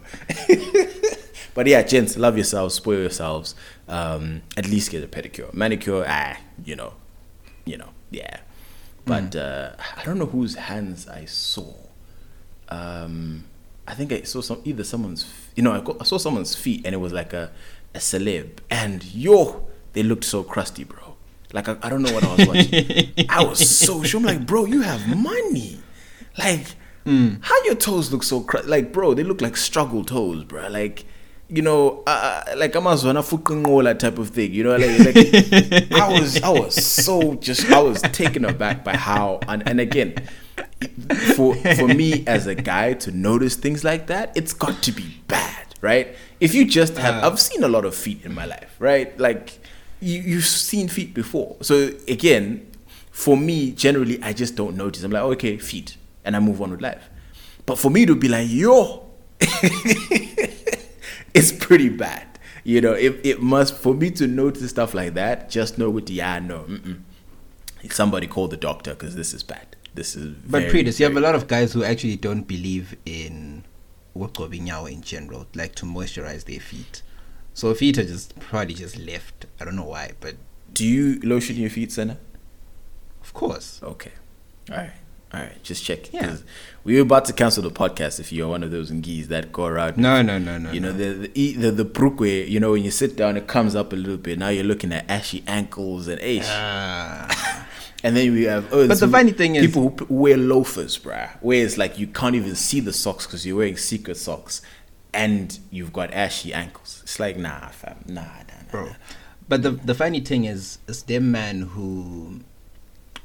but 1.56 1.66
yeah, 1.66 1.82
gents, 1.82 2.18
love 2.18 2.36
yourselves, 2.38 2.76
spoil 2.76 3.00
yourselves. 3.00 3.56
Um, 3.88 4.44
at 4.58 4.68
least 4.68 4.92
get 4.92 5.04
a 5.04 5.08
pedicure, 5.08 5.52
manicure. 5.54 6.06
Ah, 6.08 6.38
you 6.64 6.76
know, 6.76 6.94
you 7.66 7.78
know, 7.78 7.90
yeah. 8.12 8.42
But 9.06 9.36
uh, 9.36 9.72
I 9.96 10.04
don't 10.04 10.20
know 10.20 10.26
whose 10.26 10.56
hands 10.56 11.08
I 11.08 11.26
saw. 11.26 11.74
Um, 12.70 13.46
I 13.88 13.94
think 13.94 14.12
I 14.12 14.24
saw 14.24 14.42
some 14.42 14.62
either 14.66 14.84
someone's, 14.84 15.32
you 15.56 15.64
know, 15.64 15.72
I, 15.72 15.80
got, 15.80 15.98
I 16.02 16.04
saw 16.04 16.18
someone's 16.18 16.56
feet 16.56 16.86
and 16.86 16.94
it 16.94 16.98
was 16.98 17.14
like 17.14 17.32
a, 17.32 17.52
a 17.94 18.00
celeb, 18.00 18.58
and 18.70 19.04
yo, 19.06 19.68
they 19.94 20.04
looked 20.04 20.26
so 20.26 20.44
crusty, 20.44 20.84
bro. 20.84 21.16
Like 21.54 21.70
I, 21.70 21.78
I 21.84 21.90
don't 21.90 22.02
know 22.02 22.14
what 22.14 22.24
I 22.26 22.36
was 22.36 22.48
watching. 22.48 23.14
I 23.30 23.44
was 23.46 23.70
so 23.70 24.04
sure. 24.04 24.20
I'm 24.20 24.26
like, 24.26 24.46
bro, 24.46 24.66
you 24.66 24.82
have 24.82 25.16
money. 25.16 25.80
Like, 26.38 26.76
how 27.06 27.64
your 27.64 27.76
toes 27.76 28.12
look 28.12 28.24
so 28.24 28.42
crusty? 28.42 28.70
Like, 28.70 28.92
bro, 28.92 29.14
they 29.14 29.24
look 29.24 29.40
like 29.40 29.56
struggle 29.56 30.04
toes, 30.04 30.44
bro. 30.44 30.68
Like, 30.68 31.06
you 31.50 31.62
know, 31.62 32.04
uh, 32.08 32.44
like 32.58 32.74
amazwana 32.74 33.24
fuqinqola 33.24 33.98
type 33.98 34.18
of 34.18 34.30
thing. 34.30 34.54
You 34.54 34.64
know, 34.64 34.76
like, 34.76 35.16
like 35.16 35.92
I 35.92 36.20
was, 36.20 36.42
I 36.42 36.50
was 36.50 36.76
so 36.76 37.36
just, 37.36 37.70
I 37.72 37.80
was 37.80 38.02
taken 38.02 38.46
aback 38.46 38.84
by 38.84 38.96
how, 38.96 39.40
and, 39.48 39.68
and 39.68 39.80
again, 39.80 40.16
for 41.36 41.56
for 41.56 41.88
me 41.88 42.24
as 42.28 42.48
a 42.48 42.56
guy 42.56 42.94
to 42.94 43.12
notice 43.12 43.56
things 43.56 43.84
like 43.84 44.08
that, 44.08 44.32
it's 44.36 44.54
got 44.54 44.82
to 44.84 44.92
be 44.92 45.18
bad, 45.28 45.68
right? 45.82 46.16
If 46.40 46.54
you 46.56 46.66
just 46.66 46.98
have, 46.98 47.24
I've 47.24 47.40
seen 47.40 47.64
a 47.64 47.68
lot 47.68 47.86
of 47.86 47.96
feet 47.96 48.24
in 48.26 48.34
my 48.34 48.46
life, 48.46 48.76
right? 48.80 49.18
Like 49.20 49.60
you 50.00 50.22
you've 50.22 50.46
seen 50.46 50.88
feet 50.88 51.14
before, 51.14 51.58
so 51.62 51.92
again, 52.08 52.72
for 53.12 53.38
me, 53.38 53.72
generally, 53.72 54.22
I 54.22 54.34
just 54.34 54.56
don't 54.56 54.76
notice. 54.76 55.04
I'm 55.04 55.12
like, 55.12 55.24
okay, 55.24 55.58
feet, 55.58 55.98
and 56.24 56.36
I 56.36 56.40
move 56.40 56.62
on 56.62 56.72
with 56.72 56.82
life. 56.82 57.10
But 57.66 57.80
for 57.80 57.90
me 57.90 58.06
to 58.06 58.16
be 58.16 58.28
like, 58.28 58.48
yo, 58.50 59.06
it's 61.36 61.52
pretty 61.52 61.90
bad. 61.90 62.28
You 62.64 62.82
know, 62.82 62.94
it, 62.94 63.20
it 63.24 63.42
must 63.42 63.76
for 63.76 63.94
me 63.94 64.10
to 64.12 64.26
notice 64.28 64.70
stuff 64.70 64.94
like 64.94 65.14
that. 65.14 65.50
Just 65.50 65.78
know 65.78 65.90
with 65.90 66.08
the 66.08 66.14
yeah, 66.16 66.40
no, 66.40 66.60
mm-mm. 66.64 67.02
somebody 67.92 68.28
call 68.28 68.48
the 68.48 68.58
doctor 68.58 68.92
because 68.96 69.16
this 69.16 69.34
is 69.34 69.44
bad. 69.44 69.76
This 69.94 70.16
is 70.16 70.36
But 70.36 70.64
very, 70.64 70.84
Predis, 70.84 71.00
you 71.00 71.06
have 71.06 71.16
a 71.16 71.22
lot 71.22 71.36
of 71.36 71.48
guys 71.48 71.74
who 71.74 71.84
actually 71.84 72.18
don't 72.18 72.48
believe 72.48 72.98
in 73.06 73.64
Wokobinyawa 74.18 74.92
in 74.92 75.02
general, 75.02 75.46
like 75.54 75.76
to 75.76 75.86
moisturize 75.86 76.46
their 76.46 76.60
feet. 76.60 77.02
So 77.54 77.74
feet 77.74 77.98
are 77.98 78.04
just 78.04 78.38
probably 78.40 78.74
just 78.74 78.98
left. 78.98 79.46
I 79.60 79.66
don't 79.66 79.76
know 79.76 79.86
why, 79.86 80.12
but 80.20 80.36
Do 80.74 80.86
you 80.86 81.20
lotion 81.24 81.56
your 81.56 81.70
feet, 81.70 81.92
Senna? 81.92 82.18
of 83.22 83.34
course. 83.34 83.80
Okay. 83.82 84.12
All 84.72 84.78
right. 84.78 84.92
All 85.36 85.42
right. 85.42 85.64
Just 85.64 85.84
check. 85.84 86.14
Yeah. 86.14 86.38
We 86.86 86.96
were 86.96 87.02
about 87.02 87.26
to 87.26 87.34
cancel 87.34 87.62
the 87.64 87.72
podcast 87.72 88.20
if 88.20 88.32
you're 88.32 88.48
one 88.48 88.64
of 88.64 88.72
those 88.72 88.90
ngis 88.90 89.26
that 89.28 89.52
go 89.52 89.66
around. 89.66 89.98
No, 89.98 90.22
no, 90.22 90.38
no, 90.38 90.58
no. 90.58 90.72
You 90.72 90.80
know 90.80 90.92
no. 90.92 90.98
the 90.98 91.28
the 91.28 91.54
the, 91.56 91.72
the 91.72 91.86
brookway, 91.86 92.48
you 92.48 92.60
know 92.60 92.72
when 92.72 92.84
you 92.84 92.92
sit 92.92 93.18
down 93.18 93.36
it 93.36 93.48
comes 93.48 93.76
up 93.76 93.92
a 93.92 93.96
little 93.98 94.18
bit. 94.18 94.40
Now 94.40 94.50
you're 94.50 94.64
looking 94.64 94.94
at 94.94 95.10
ashy 95.10 95.44
ankles 95.48 96.08
and 96.08 96.22
ash. 96.22 96.46
Ah. 96.48 97.68
And 98.04 98.16
then 98.16 98.34
we 98.34 98.44
have 98.44 98.72
oh, 98.72 98.88
But 98.88 99.00
the 99.00 99.08
funny 99.08 99.32
thing 99.32 99.56
is- 99.56 99.66
people 99.66 99.90
who 99.90 100.14
wear 100.14 100.38
loafers, 100.38 101.00
bruh. 101.00 101.32
Where 101.42 101.66
it's 101.66 101.76
like 101.76 101.98
you 101.98 102.06
can't 102.06 102.36
even 102.36 102.54
see 102.54 102.80
the 102.80 102.94
socks 102.94 103.26
because 103.26 103.48
you're 103.48 103.58
wearing 103.58 103.78
secret 103.78 104.18
socks, 104.18 104.62
and 105.12 105.58
you've 105.72 105.92
got 105.92 106.14
ashy 106.14 106.54
ankles. 106.54 107.00
It's 107.02 107.20
like 107.20 107.36
nah, 107.36 107.70
fam, 107.70 108.04
nah, 108.08 108.22
nah, 108.22 108.28
nah, 108.28 108.72
bro. 108.72 108.86
nah. 108.86 108.94
But 109.50 109.64
the 109.64 109.72
the 109.72 109.96
funny 109.96 110.20
thing 110.20 110.46
is, 110.46 110.78
is 110.88 111.02
them 111.04 111.32
man 111.32 111.62
who, 111.62 112.42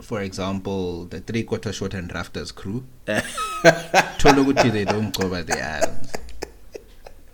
for 0.00 0.20
example, 0.20 1.04
the 1.06 1.20
three 1.20 1.42
quarter 1.42 1.72
short 1.72 1.94
and 1.94 2.12
rafters 2.14 2.52
crew, 2.52 2.84
told 3.06 4.36
ukuthi 4.36 4.72
they 4.72 4.84
don't 4.84 5.16
cover 5.16 5.42
their 5.42 5.82
arms. 5.82 6.12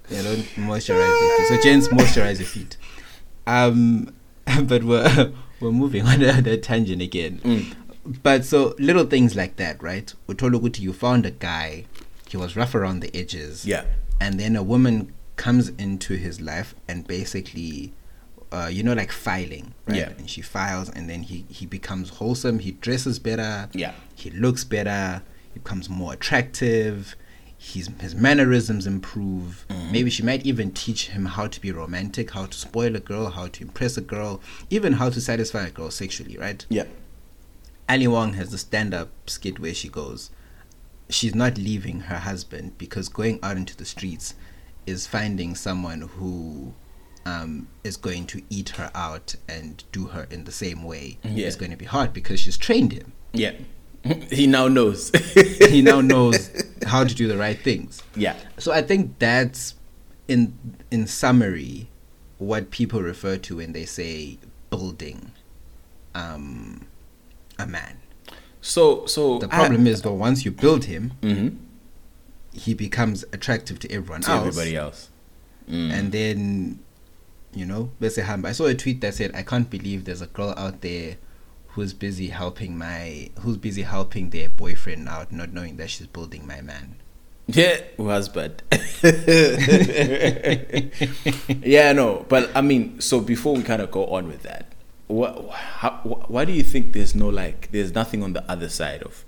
They 0.08 0.22
don't 0.22 0.44
moisturize 0.56 1.20
their 1.20 1.36
feet. 1.36 1.46
So 1.48 1.62
gents 1.62 1.88
moisturize 1.88 2.36
their 2.36 2.46
feet. 2.46 2.76
Um, 3.46 4.14
but 4.64 4.84
we're 4.84 5.32
we're 5.60 5.72
moving 5.72 6.06
on 6.06 6.20
the 6.20 6.58
tangent 6.58 7.02
again. 7.02 7.40
Mm. 7.44 7.74
But 8.22 8.44
so 8.44 8.74
little 8.78 9.04
things 9.04 9.34
like 9.34 9.56
that, 9.56 9.82
right? 9.82 10.12
Uthola 10.28 10.60
ukuthi 10.60 10.80
you 10.80 10.92
found 10.92 11.26
a 11.26 11.32
guy, 11.32 11.86
he 12.28 12.36
was 12.36 12.56
rough 12.56 12.74
around 12.74 13.00
the 13.00 13.14
edges. 13.16 13.66
Yeah. 13.66 13.84
And 14.20 14.38
then 14.38 14.56
a 14.56 14.62
woman 14.62 15.12
comes 15.36 15.68
into 15.70 16.14
his 16.14 16.40
life 16.40 16.74
and 16.88 17.06
basically 17.06 17.92
uh, 18.52 18.68
you 18.70 18.82
know, 18.82 18.92
like 18.92 19.12
filing, 19.12 19.74
right? 19.86 19.98
Yeah. 19.98 20.08
And 20.18 20.28
she 20.28 20.42
files, 20.42 20.88
and 20.90 21.08
then 21.08 21.22
he 21.22 21.44
he 21.48 21.66
becomes 21.66 22.10
wholesome. 22.10 22.58
He 22.60 22.72
dresses 22.72 23.18
better. 23.18 23.68
Yeah. 23.72 23.92
He 24.14 24.30
looks 24.30 24.64
better. 24.64 25.22
He 25.52 25.60
becomes 25.60 25.88
more 25.88 26.12
attractive. 26.12 27.16
His 27.58 27.90
his 28.00 28.14
mannerisms 28.14 28.86
improve. 28.86 29.66
Mm-hmm. 29.68 29.92
Maybe 29.92 30.10
she 30.10 30.22
might 30.22 30.44
even 30.44 30.72
teach 30.72 31.08
him 31.08 31.26
how 31.26 31.46
to 31.46 31.60
be 31.60 31.72
romantic, 31.72 32.32
how 32.32 32.46
to 32.46 32.56
spoil 32.56 32.94
a 32.94 33.00
girl, 33.00 33.30
how 33.30 33.48
to 33.48 33.62
impress 33.62 33.96
a 33.96 34.02
girl, 34.02 34.40
even 34.70 34.94
how 34.94 35.10
to 35.10 35.20
satisfy 35.20 35.66
a 35.66 35.70
girl 35.70 35.90
sexually, 35.90 36.36
right? 36.36 36.64
Yeah. 36.68 36.84
Ali 37.88 38.08
Wong 38.08 38.32
has 38.34 38.52
a 38.52 38.58
stand-up 38.58 39.08
skit 39.30 39.60
where 39.60 39.72
she 39.72 39.88
goes, 39.88 40.30
she's 41.08 41.36
not 41.36 41.56
leaving 41.56 42.00
her 42.00 42.18
husband 42.18 42.76
because 42.78 43.08
going 43.08 43.38
out 43.42 43.56
into 43.56 43.76
the 43.76 43.84
streets 43.84 44.34
is 44.86 45.06
finding 45.06 45.54
someone 45.54 46.00
who 46.00 46.74
um, 47.26 47.66
is 47.84 47.96
going 47.96 48.24
to 48.26 48.40
eat 48.48 48.70
her 48.78 48.90
out 48.94 49.34
and 49.48 49.82
do 49.92 50.06
her 50.14 50.26
in 50.30 50.44
the 50.44 50.52
same 50.52 50.80
way. 50.84 51.18
Yeah. 51.24 51.46
It's 51.48 51.56
going 51.56 51.72
to 51.72 51.76
be 51.76 51.84
hard 51.96 52.12
because 52.12 52.38
she's 52.40 52.56
trained 52.56 52.92
him. 52.92 53.12
Yeah. 53.32 53.52
he 54.30 54.46
now 54.46 54.68
knows. 54.68 55.10
He 55.74 55.82
now 55.82 56.00
knows 56.00 56.50
how 56.86 57.02
to 57.04 57.14
do 57.14 57.26
the 57.26 57.36
right 57.36 57.58
things. 57.58 58.02
Yeah. 58.14 58.36
So 58.58 58.72
I 58.72 58.80
think 58.82 59.18
that's 59.18 59.74
in 60.28 60.40
in 60.90 61.06
summary 61.06 61.88
what 62.38 62.70
people 62.70 63.02
refer 63.02 63.36
to 63.38 63.56
when 63.56 63.72
they 63.72 63.84
say 63.84 64.38
building 64.70 65.32
um, 66.14 66.86
a 67.58 67.66
man. 67.66 67.98
So 68.60 69.06
so 69.06 69.38
The 69.38 69.48
problem 69.48 69.86
is 69.86 70.02
though 70.02 70.12
once 70.14 70.44
you 70.44 70.50
build 70.52 70.84
him, 70.84 71.12
Mhm. 71.22 71.56
he 72.52 72.74
becomes 72.74 73.24
attractive 73.32 73.78
to 73.80 73.90
everyone 73.90 74.22
to 74.22 74.30
else. 74.30 74.46
everybody 74.46 74.76
else. 74.76 75.10
Mm. 75.68 75.90
And 75.98 76.12
then, 76.12 76.78
you 77.56 77.64
know, 77.64 77.90
let's. 78.00 78.18
I 78.18 78.52
saw 78.52 78.66
a 78.66 78.74
tweet 78.74 79.00
that 79.00 79.14
said, 79.14 79.34
"I 79.34 79.42
can't 79.42 79.70
believe 79.70 80.04
there's 80.04 80.20
a 80.20 80.26
girl 80.26 80.52
out 80.58 80.82
there 80.82 81.16
who's 81.68 81.94
busy 81.94 82.28
helping 82.28 82.76
my, 82.76 83.30
who's 83.40 83.56
busy 83.56 83.82
helping 83.82 84.30
their 84.30 84.50
boyfriend 84.50 85.08
out, 85.08 85.32
not 85.32 85.52
knowing 85.52 85.78
that 85.78 85.88
she's 85.88 86.06
building 86.06 86.46
my 86.46 86.60
man." 86.60 86.96
Yeah, 87.46 87.80
was 87.96 88.28
bad. 88.28 88.62
yeah, 91.62 91.92
no, 91.92 92.26
but 92.28 92.50
I 92.54 92.60
mean, 92.60 93.00
so 93.00 93.20
before 93.20 93.54
we 93.54 93.62
kind 93.62 93.80
of 93.80 93.90
go 93.90 94.06
on 94.06 94.28
with 94.28 94.42
that, 94.42 94.72
what, 95.06 95.48
how, 95.50 95.92
why 96.28 96.44
do 96.44 96.52
you 96.52 96.64
think 96.64 96.92
there's 96.92 97.14
no 97.14 97.28
like, 97.28 97.70
there's 97.70 97.94
nothing 97.94 98.22
on 98.22 98.32
the 98.32 98.50
other 98.50 98.68
side 98.68 99.02
of 99.02 99.24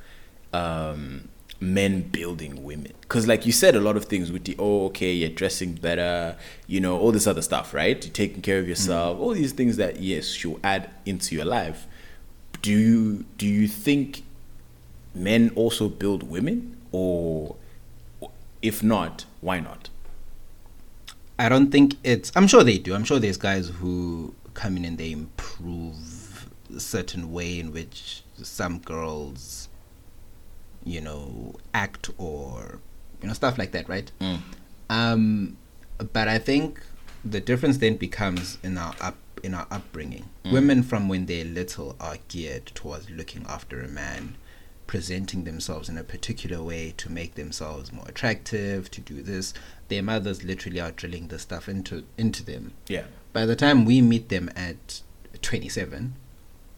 um, 0.53 1.29
men 1.61 2.03
building 2.03 2.63
women? 2.63 2.93
Because, 3.01 3.27
like 3.27 3.47
you 3.47 3.53
said, 3.53 3.75
a 3.75 3.81
lot 3.81 3.97
of 3.97 4.07
things 4.07 4.31
with 4.31 4.45
the 4.45 4.57
oh, 4.59 4.87
okay, 4.87 5.13
you're 5.13 5.31
dressing 5.31 5.75
better, 5.75 6.37
you 6.67 6.81
know, 6.81 6.99
all 6.99 7.13
this 7.13 7.27
other 7.27 7.43
stuff, 7.43 7.75
right? 7.75 8.03
You're 8.05 8.13
taking 8.13 8.43
care 8.43 8.59
of 8.59 8.67
mm. 8.67 8.69
yourself, 8.69 9.19
all 9.19 9.35
these 9.35 9.53
things 9.53 9.77
that 9.77 10.01
yes, 10.01 10.29
should 10.29 10.61
add 10.63 10.91
into 11.05 11.35
your 11.35 11.45
life. 11.45 11.87
Do 12.61 12.73
you 12.73 13.25
do 13.37 13.47
you 13.47 13.69
think 13.69 14.25
men 15.15 15.51
also 15.55 15.89
build 15.89 16.23
women, 16.23 16.77
or 16.93 17.57
if 18.63 18.83
not, 18.83 19.25
why 19.41 19.61
not? 19.61 19.89
I 21.39 21.49
don't 21.49 21.71
think 21.71 21.95
it's. 22.03 22.33
I'm 22.35 22.49
sure 22.49 22.65
they 22.65 22.79
do. 22.79 22.95
I'm 22.95 23.05
sure 23.05 23.19
there's 23.19 23.37
guys 23.37 23.69
who 23.69 24.35
come 24.55 24.77
in 24.77 24.85
and 24.85 24.99
they 24.99 25.13
improve 25.13 26.51
a 26.75 26.81
certain 26.81 27.33
way 27.33 27.61
in 27.61 27.73
which 27.73 28.23
some 28.43 28.79
girls, 28.81 29.58
you 30.89 31.01
know, 31.01 31.55
act 31.75 32.11
or 32.19 32.81
you 33.21 33.29
know 33.29 33.35
stuff 33.35 33.59
like 33.59 33.73
that, 33.73 33.89
right? 33.89 34.11
Um, 34.91 35.57
but 36.13 36.29
I 36.29 36.39
think 36.39 36.81
the 37.25 37.41
difference 37.41 37.79
then 37.79 37.97
becomes 37.97 38.59
in 38.63 38.79
our 38.79 38.95
up 39.01 39.17
in 39.43 39.55
our 39.55 39.67
upbringing. 39.71 40.29
Women 40.51 40.83
from 40.83 41.09
when 41.09 41.27
they're 41.27 41.45
little 41.45 41.95
are 42.01 42.17
geared 42.29 42.67
towards 42.67 43.11
looking 43.11 43.45
after 43.49 43.83
a 43.83 43.89
man, 43.89 44.37
presenting 44.87 45.45
themselves 45.45 45.89
in 45.91 45.99
a 45.99 46.03
particular 46.05 46.63
way 46.63 46.95
to 46.97 47.11
make 47.11 47.35
themselves 47.35 47.93
more 47.93 48.07
attractive, 48.09 48.91
to 48.93 49.01
do 49.01 49.23
this. 49.23 49.53
Their 49.89 50.03
mothers 50.03 50.43
literally 50.43 50.81
are 50.81 50.91
drilling 50.91 51.29
this 51.29 51.43
stuff 51.43 51.69
into 51.69 52.05
into 52.17 52.43
them. 52.45 52.73
Yeah. 52.89 53.05
By 53.33 53.45
the 53.47 53.55
time 53.57 53.85
we 53.85 54.01
meet 54.01 54.29
them 54.31 54.51
at 54.57 55.03
27, 55.43 56.15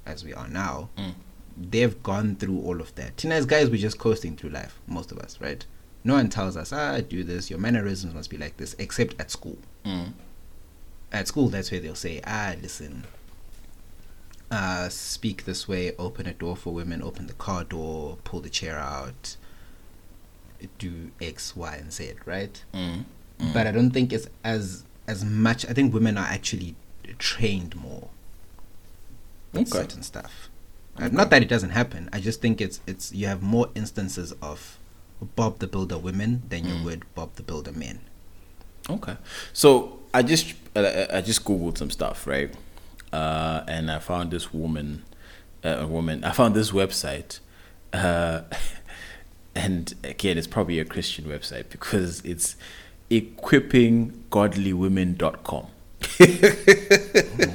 as 0.05 0.25
we 0.25 0.35
are 0.35 0.49
now, 0.49 0.91
Mm. 0.99 1.15
They've 1.61 2.03
gone 2.03 2.37
through 2.37 2.61
all 2.61 2.81
of 2.81 2.95
that. 2.95 3.23
You 3.23 3.31
know, 3.31 3.37
as 3.37 3.45
guys, 3.47 3.69
we're 3.71 3.77
just 3.77 3.99
coasting 3.99 4.37
through 4.37 4.51
life, 4.51 4.79
most 4.87 5.13
of 5.13 5.19
us, 5.19 5.39
right? 5.41 5.65
No 6.03 6.15
one 6.15 6.31
tells 6.31 6.57
us, 6.57 6.73
ah, 6.73 7.01
do 7.01 7.23
this, 7.23 7.51
your 7.51 7.59
mannerisms 7.59 8.15
must 8.15 8.31
be 8.31 8.39
like 8.39 8.57
this, 8.57 8.75
except 8.79 9.21
at 9.21 9.31
school. 9.31 9.59
Mm. 9.85 10.13
At 11.13 11.29
school, 11.29 11.49
that's 11.49 11.71
where 11.71 11.81
they'll 11.81 11.95
say, 11.95 12.23
ah, 12.27 12.55
listen, 12.63 13.05
uh, 14.51 14.89
speak 14.89 15.45
this 15.45 15.69
way, 15.69 15.93
open 15.99 16.27
a 16.27 16.33
door 16.33 16.57
for 16.57 16.73
women, 16.73 17.03
open 17.03 17.27
the 17.27 17.35
car 17.35 17.65
door, 17.65 18.17
pull 18.25 18.41
the 18.41 18.49
chair 18.49 18.79
out, 18.79 19.37
do 20.79 21.11
X, 21.21 21.55
Y, 21.55 21.75
and 21.77 21.93
Z, 21.93 22.15
right? 22.25 22.65
Mm. 22.73 23.05
But 23.53 23.67
I 23.67 23.73
don't 23.73 23.91
think 23.91 24.13
it's 24.13 24.29
as 24.45 24.85
as 25.07 25.25
much. 25.25 25.65
I 25.67 25.73
think 25.73 25.95
women 25.95 26.19
are 26.19 26.27
actually 26.27 26.75
trained 27.19 27.75
more 27.75 28.11
with 29.53 29.63
Okay. 29.73 29.79
certain 29.81 30.03
stuff. 30.03 30.50
Uh, 31.01 31.09
Not 31.11 31.31
that 31.31 31.43
it 31.43 31.49
doesn't 31.49 31.71
happen. 31.71 32.09
I 32.13 32.21
just 32.21 32.41
think 32.41 32.61
it's 32.61 32.81
it's 32.87 33.13
you 33.13 33.27
have 33.27 33.43
more 33.43 33.69
instances 33.75 34.33
of 34.43 34.79
Bob 35.37 35.59
the 35.59 35.67
Builder 35.67 35.99
women 35.99 36.43
than 36.49 36.67
you 36.67 36.83
would 36.85 37.05
Bob 37.15 37.35
the 37.37 37.43
Builder 37.43 37.73
men. 37.73 38.01
Okay. 38.89 39.17
So 39.53 39.99
I 40.13 40.23
just 40.23 40.55
uh, 40.77 41.07
I 41.13 41.21
just 41.23 41.45
googled 41.45 41.79
some 41.79 41.91
stuff, 41.91 42.27
right? 42.27 42.53
Uh, 43.13 43.63
and 43.67 43.91
I 43.91 43.99
found 43.99 44.31
this 44.31 44.53
woman, 44.53 45.05
uh, 45.65 45.79
a 45.81 45.87
woman. 45.87 46.23
I 46.25 46.33
found 46.33 46.55
this 46.55 46.71
website, 46.71 47.41
uh, 47.93 48.43
and 49.55 49.95
again, 50.05 50.39
it's 50.39 50.47
probably 50.47 50.79
a 50.79 50.85
Christian 50.85 51.25
website 51.25 51.71
because 51.71 52.21
it's 52.25 52.57
equippinggodlywomen.com. 53.11 55.67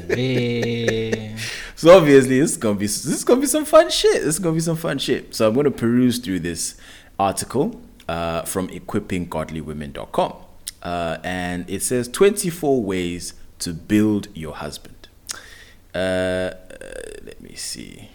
Eh, 0.09 1.34
So 1.77 1.95
obviously, 1.95 2.39
this 2.39 2.51
is 2.51 2.57
gonna 2.57 2.79
be 2.79 2.85
this 2.85 3.05
is 3.05 3.23
gonna 3.25 3.41
be 3.41 3.47
some 3.47 3.65
fun 3.65 3.89
shit. 3.89 4.13
This 4.23 4.35
is 4.35 4.39
gonna 4.39 4.55
be 4.55 4.61
some 4.61 4.77
fun 4.77 4.97
shit. 4.97 5.35
So 5.35 5.47
I'm 5.47 5.53
gonna 5.53 5.71
peruse 5.71 6.19
through 6.19 6.39
this 6.39 6.75
article 7.19 7.81
uh, 8.07 8.43
from 8.43 8.69
equippinggodlywomen.com, 8.69 10.33
uh, 10.83 11.17
and 11.23 11.69
it 11.69 11.81
says 11.81 12.07
24 12.07 12.81
ways 12.81 13.33
to 13.59 13.73
build 13.73 14.29
your 14.33 14.55
husband. 14.55 15.09
Uh, 15.93 15.97
uh, 15.97 16.53
let 17.23 17.41
me 17.41 17.55
see. 17.55 18.09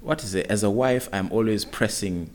What 0.00 0.22
is 0.24 0.34
it? 0.34 0.46
As 0.50 0.62
a 0.62 0.70
wife, 0.70 1.08
I'm 1.12 1.30
always 1.32 1.64
pressing 1.64 2.30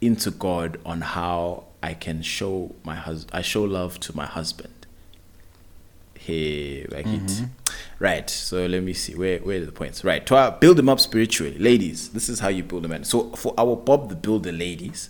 into 0.00 0.30
God 0.30 0.78
on 0.86 1.00
how 1.00 1.64
I 1.82 1.94
can 1.94 2.22
show 2.22 2.74
my 2.84 2.94
husband. 2.94 3.36
I 3.36 3.42
show 3.42 3.64
love 3.64 4.00
to 4.00 4.16
my 4.16 4.26
husband. 4.26 4.79
Hey, 6.20 6.84
like 6.90 7.06
it. 7.06 7.44
Right. 7.98 8.28
So 8.28 8.66
let 8.66 8.82
me 8.82 8.92
see. 8.92 9.14
Where 9.14 9.38
where 9.38 9.62
are 9.62 9.64
the 9.64 9.72
points? 9.72 10.04
Right. 10.04 10.24
To 10.26 10.36
uh, 10.36 10.50
build 10.58 10.76
them 10.76 10.88
up 10.90 11.00
spiritually, 11.00 11.58
ladies. 11.58 12.10
This 12.10 12.28
is 12.28 12.40
how 12.40 12.48
you 12.48 12.62
build 12.62 12.84
them. 12.84 13.04
So 13.04 13.30
for 13.30 13.54
our 13.56 13.74
Bob 13.74 14.10
the 14.10 14.16
Builder 14.16 14.52
ladies 14.52 15.08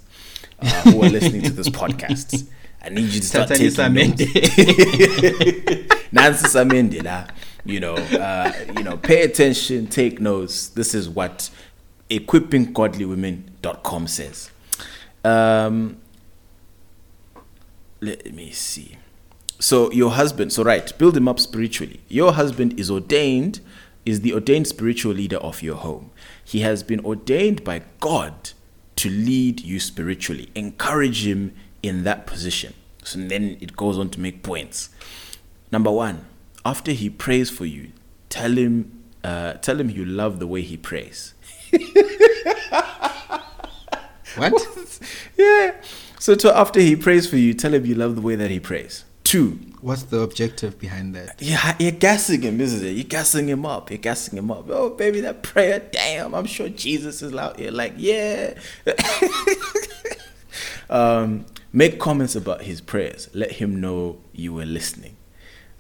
uh, 0.61 0.67
who 0.83 1.03
are 1.03 1.09
listening 1.09 1.43
to 1.43 1.51
this 1.51 1.69
podcast, 1.81 2.47
I 2.81 2.91
need 2.91 3.13
you 3.13 3.21
to 3.21 3.27
start 3.27 3.49
taking 3.49 3.65
notes. 3.67 4.21
Nancy 6.13 6.47
Samende, 6.47 7.03
lah. 7.05 7.27
you 7.65 7.81
know, 7.81 7.95
uh, 7.97 8.53
you 8.77 8.85
know, 8.85 8.97
pay 8.97 9.23
attention, 9.23 9.89
take 9.89 10.21
notes. 10.21 10.69
This 10.69 10.95
is 10.95 11.09
what 11.09 11.51
equippinggodlywomen.com 12.09 14.07
says. 14.07 14.51
Um, 15.25 15.99
let 18.01 18.33
me 18.33 18.53
see. 18.53 18.97
So 19.61 19.93
your 19.93 20.13
husband, 20.13 20.53
so 20.55 20.65
right, 20.65 20.97
build 20.99 21.17
him 21.17 21.29
up 21.29 21.39
spiritually. 21.39 22.01
Your 22.09 22.33
husband 22.33 22.81
is 22.81 22.91
ordained, 22.91 23.61
is 24.07 24.23
the 24.23 24.33
ordained 24.33 24.67
spiritual 24.67 25.13
leader 25.13 25.37
of 25.37 25.63
your 25.63 25.77
home. 25.77 26.11
He 26.43 26.61
has 26.61 26.83
been 26.83 27.05
ordained 27.05 27.63
by 27.63 27.83
God 28.01 28.53
to 28.97 29.11
lead 29.11 29.61
you 29.61 29.79
spiritually. 29.79 30.49
Encourage 30.55 31.27
him 31.27 31.55
in 31.83 32.05
that 32.05 32.27
position. 32.27 32.73
So 33.05 33.19
then 33.19 33.59
it 33.61 33.77
goes 33.77 33.99
on 33.99 34.09
to 34.11 34.21
make 34.21 34.43
points. 34.43 34.89
Number 35.71 35.91
one, 35.91 36.25
after 36.65 36.93
he 36.93 37.11
prays 37.11 37.51
for 37.51 37.67
you, 37.67 37.93
tell 38.31 38.53
him, 38.53 39.05
uh, 39.23 39.55
tell 39.55 39.79
him 39.79 39.91
you 39.91 40.07
love 40.07 40.39
the 40.39 40.47
way 40.47 40.63
he 40.63 40.79
prays. 40.79 41.35
what? 44.37 44.55
yeah. 45.37 45.75
So 46.19 46.35
to 46.35 46.57
after 46.57 46.81
he 46.81 46.97
prays 46.97 47.29
for 47.29 47.37
you, 47.37 47.53
tell 47.53 47.75
him 47.75 47.85
you 47.85 47.95
love 47.95 48.17
the 48.17 48.23
way 48.23 48.37
that 48.37 48.51
he 48.51 48.59
prays. 48.59 49.05
Two, 49.31 49.61
What's 49.81 50.03
the 50.03 50.23
objective 50.23 50.77
behind 50.81 51.15
that? 51.15 51.41
Yeah, 51.41 51.77
you're 51.79 51.93
gassing 51.93 52.43
him, 52.43 52.61
isn't 52.61 52.85
it? 52.85 52.91
You're 52.91 53.05
gassing 53.05 53.49
him 53.49 53.65
up. 53.65 53.89
You're 53.89 53.99
gassing 53.99 54.37
him 54.37 54.51
up. 54.51 54.69
Oh, 54.69 54.91
baby, 54.91 55.21
that 55.21 55.45
prayer, 55.45 55.79
damn. 55.79 56.35
I'm 56.35 56.47
sure 56.47 56.69
Jesus 56.69 57.23
is 57.23 57.33
out 57.33 57.61
here. 57.61 57.71
Like, 57.71 57.95
yeah. 57.97 58.55
um, 60.91 61.47
make 61.73 62.01
comments 62.01 62.35
about 62.35 62.63
his 62.63 62.81
prayers. 62.81 63.31
Let 63.33 63.53
him 63.53 63.81
know 63.81 64.19
you 64.33 64.53
were 64.53 64.67
listening. 64.67 65.17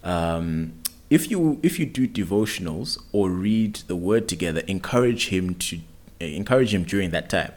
Um, 0.04 0.74
if 1.10 1.28
you 1.28 1.58
if 1.64 1.80
you 1.80 1.86
do 1.86 2.06
devotionals 2.06 3.02
or 3.10 3.30
read 3.30 3.80
the 3.88 3.96
word 3.96 4.28
together, 4.28 4.60
encourage 4.68 5.30
him 5.30 5.56
to 5.56 5.80
encourage 6.20 6.72
him 6.72 6.84
during 6.84 7.10
that 7.10 7.28
time. 7.28 7.52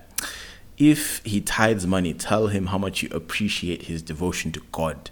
If 0.80 1.24
he 1.24 1.40
tithes 1.40 1.86
money, 1.86 2.16
tell 2.16 2.48
him 2.48 2.66
how 2.66 2.80
much 2.80 3.04
you 3.04 3.10
appreciate 3.12 3.84
his 3.84 4.02
devotion 4.02 4.52
to 4.54 4.62
God 4.72 5.12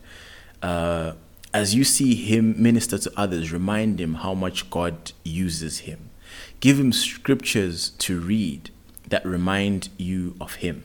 uh, 0.62 1.14
as 1.54 1.76
you 1.76 1.84
see 1.84 2.16
him 2.16 2.62
minister 2.62 2.98
to 2.98 3.12
others, 3.18 3.52
remind 3.52 4.00
him 4.00 4.16
how 4.16 4.34
much 4.34 4.70
God 4.70 5.12
uses 5.24 5.80
him. 5.80 6.10
Give 6.60 6.80
him 6.80 6.92
scriptures 6.94 7.90
to 8.00 8.20
read 8.20 8.70
that 9.08 9.26
remind 9.26 9.90
you 9.98 10.36
of 10.40 10.56
him. 10.56 10.84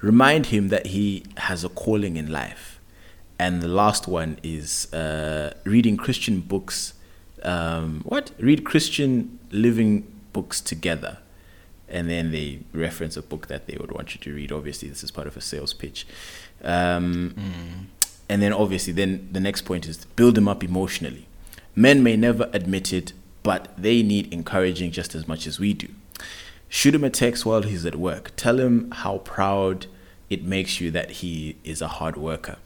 Remind 0.00 0.46
him 0.46 0.68
that 0.68 0.86
he 0.86 1.24
has 1.38 1.64
a 1.64 1.68
calling 1.68 2.16
in 2.16 2.30
life. 2.30 2.80
And 3.38 3.60
the 3.62 3.68
last 3.68 4.08
one 4.08 4.38
is 4.42 4.92
uh, 4.92 5.54
reading 5.64 5.96
Christian 5.96 6.40
books. 6.40 6.94
Um, 7.42 8.02
what? 8.04 8.30
Read 8.38 8.64
Christian 8.64 9.38
living 9.50 10.06
books 10.32 10.60
together. 10.60 11.18
and 11.90 12.08
then 12.10 12.32
they 12.32 12.60
reference 12.72 13.16
a 13.16 13.22
book 13.22 13.46
that 13.46 13.66
they 13.66 13.76
would 13.80 13.92
want 13.92 14.14
you 14.14 14.20
to 14.20 14.34
read. 14.34 14.52
Obviously, 14.52 14.88
this 14.88 15.02
is 15.02 15.10
part 15.10 15.26
of 15.26 15.36
a 15.36 15.40
sales 15.40 15.72
pitch. 15.72 16.06
Um, 16.62 17.88
And 18.28 18.42
then 18.42 18.52
obviously, 18.52 18.92
then 18.92 19.28
the 19.32 19.40
next 19.40 19.62
point 19.62 19.86
is 19.86 20.04
build 20.04 20.34
them 20.34 20.48
up 20.48 20.62
emotionally. 20.62 21.26
Men 21.74 22.02
may 22.02 22.16
never 22.16 22.50
admit 22.52 22.92
it, 22.92 23.12
but 23.42 23.68
they 23.78 24.02
need 24.02 24.32
encouraging 24.32 24.90
just 24.90 25.14
as 25.14 25.26
much 25.26 25.46
as 25.46 25.58
we 25.58 25.72
do. 25.72 25.88
Shoot 26.68 26.94
him 26.94 27.04
a 27.04 27.10
text 27.10 27.46
while 27.46 27.62
he's 27.62 27.86
at 27.86 27.96
work. 27.96 28.32
Tell 28.36 28.58
him 28.60 28.90
how 28.90 29.18
proud 29.18 29.86
it 30.28 30.44
makes 30.44 30.80
you 30.80 30.90
that 30.90 31.10
he 31.22 31.56
is 31.64 31.80
a 31.80 31.88
hard 31.88 32.16
worker. 32.16 32.56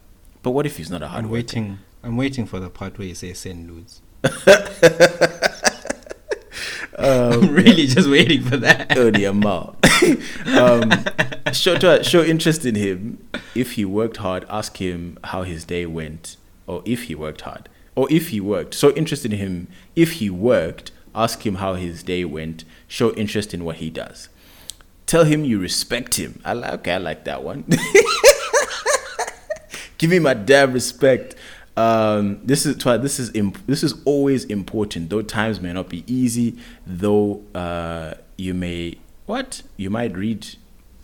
But 0.43 0.51
what 0.51 0.67
if 0.67 0.79
he's 0.79 0.91
not 0.91 1.03
a 1.03 1.09
hard 1.09 1.25
I'm 1.25 1.31
worker? 1.31 1.35
waiting. 1.35 1.79
I'm 2.03 2.17
waiting 2.17 2.47
for 2.47 2.59
the 2.59 2.69
part 2.69 2.99
where 2.99 3.07
you 3.07 3.15
say 3.15 3.33
send 3.33 3.67
nudes. 3.69 4.01
Um, 6.99 7.33
I'm 7.33 7.55
really 7.55 7.87
just 7.87 8.09
waiting 8.09 8.43
for 8.43 8.57
that. 8.59 8.97
Oh, 8.97 9.11
the 9.11 9.25
amount. 9.25 9.82
um, 10.59 10.91
show, 11.53 11.77
to, 11.79 12.03
show 12.03 12.23
interest 12.23 12.65
in 12.65 12.75
him. 12.75 13.19
If 13.55 13.73
he 13.73 13.85
worked 13.85 14.19
hard, 14.19 14.45
ask 14.49 14.77
him 14.79 15.19
how 15.25 15.43
his 15.43 15.65
day 15.65 15.87
went, 15.87 16.37
or 16.67 16.83
if 16.85 17.05
he 17.05 17.15
worked 17.15 17.43
hard, 17.43 17.69
or 17.95 18.11
if 18.11 18.29
he 18.29 18.41
worked. 18.41 18.75
Show 18.75 18.91
interest 18.93 19.25
in 19.25 19.33
him. 19.33 19.69
If 19.95 20.13
he 20.13 20.31
worked, 20.31 20.91
ask 21.15 21.45
him 21.47 21.57
how 21.57 21.75
his 21.75 22.03
day 22.03 22.25
went. 22.25 22.65
Show 22.89 23.13
interest 23.15 23.55
in 23.55 23.65
what 23.65 23.77
he 23.77 23.91
does. 23.91 24.29
Tell 25.07 25.25
him 25.25 25.45
you 25.45 25.59
respect 25.59 26.15
him. 26.15 26.41
I 26.45 26.55
like. 26.55 26.73
Okay, 26.75 26.93
I 26.95 26.99
like 26.99 27.25
that 27.25 27.43
one. 27.43 27.65
Give 29.99 30.11
me 30.11 30.19
my 30.19 30.35
damn 30.35 30.73
respect. 30.73 31.35
Um, 31.77 32.41
this 32.45 32.67
is 32.67 32.77
this 32.77 33.19
is 33.19 33.31
imp- 33.35 33.67
this 33.67 33.83
is 33.83 33.95
always 34.05 34.45
important. 34.47 35.11
Though 35.11 35.23
times 35.23 35.61
may 35.61 35.73
not 35.73 35.89
be 35.89 36.05
easy, 36.07 36.59
though 36.87 37.43
uh, 37.55 38.15
you 38.37 38.55
may 38.55 38.99
what 39.33 39.63
you 39.79 39.89
might 39.89 40.15
read 40.15 40.47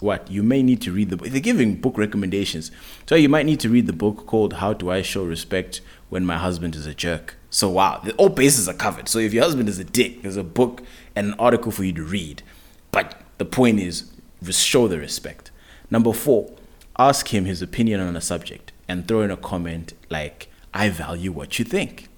what 0.01 0.31
you 0.31 0.43
may 0.43 0.62
need 0.62 0.83
to 0.83 0.93
read 0.93 1.09
the 1.09 1.17
book. 1.17 1.29
They're 1.29 1.41
giving 1.41 1.75
book 1.77 1.97
recommendations, 1.97 2.71
so 3.09 3.14
you 3.14 3.29
might 3.29 3.47
need 3.47 3.59
to 3.61 3.71
read 3.71 3.87
the 3.87 4.01
book 4.05 4.27
called 4.27 4.53
"How 4.62 4.75
Do 4.75 4.91
I 4.91 5.01
Show 5.01 5.25
Respect 5.25 5.81
When 6.11 6.27
My 6.27 6.37
Husband 6.37 6.77
Is 6.77 6.85
a 6.85 6.93
Jerk." 6.95 7.37
So 7.49 7.71
wow, 7.71 8.05
all 8.19 8.29
bases 8.29 8.69
are 8.69 8.75
covered. 8.75 9.09
So 9.09 9.19
if 9.19 9.33
your 9.33 9.45
husband 9.45 9.67
is 9.67 9.79
a 9.79 9.85
dick, 10.01 10.21
there's 10.21 10.37
a 10.37 10.45
book 10.45 10.83
and 11.17 11.29
an 11.29 11.35
article 11.38 11.73
for 11.73 11.85
you 11.85 11.95
to 11.95 12.03
read. 12.03 12.43
But 12.91 13.19
the 13.38 13.47
point 13.47 13.81
is, 13.81 14.12
show 14.51 14.88
the 14.88 14.99
respect. 14.99 15.51
Number 15.91 16.12
four, 16.12 16.53
ask 16.99 17.33
him 17.33 17.47
his 17.47 17.62
opinion 17.62 18.01
on 18.01 18.14
a 18.14 18.21
subject 18.21 18.73
and 18.87 19.09
throw 19.09 19.23
in 19.23 19.31
a 19.31 19.38
comment 19.38 19.95
like, 20.11 20.49
I 20.75 20.91
value 20.91 21.33
what 21.33 21.59
you 21.59 21.64
think. 21.64 22.09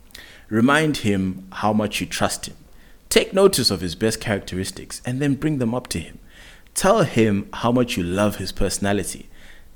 Remind 0.48 0.98
him 1.08 1.46
how 1.62 1.72
much 1.72 2.00
you 2.00 2.06
trust 2.06 2.46
him. 2.46 2.56
Take 3.10 3.34
notice 3.34 3.72
of 3.72 3.80
his 3.80 3.96
best 3.96 4.20
characteristics 4.20 5.02
and 5.04 5.20
then 5.20 5.34
bring 5.34 5.58
them 5.58 5.74
up 5.74 5.88
to 5.88 5.98
him. 5.98 6.20
Tell 6.74 7.02
him 7.02 7.48
how 7.54 7.72
much 7.72 7.96
you 7.96 8.04
love 8.04 8.36
his 8.36 8.52
personality. 8.52 9.28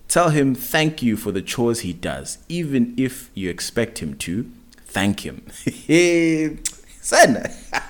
Tell 0.07 0.31
him 0.31 0.55
thank 0.55 1.03
you 1.03 1.17
for 1.17 1.33
the 1.33 1.43
chores 1.43 1.81
he 1.81 1.93
does, 1.93 2.39
even 2.49 2.95
if 2.97 3.31
you 3.35 3.51
expect 3.51 3.99
him 3.99 4.15
to. 4.19 4.49
Thank 4.87 5.27
him. 5.27 5.45
Son. 7.01 7.45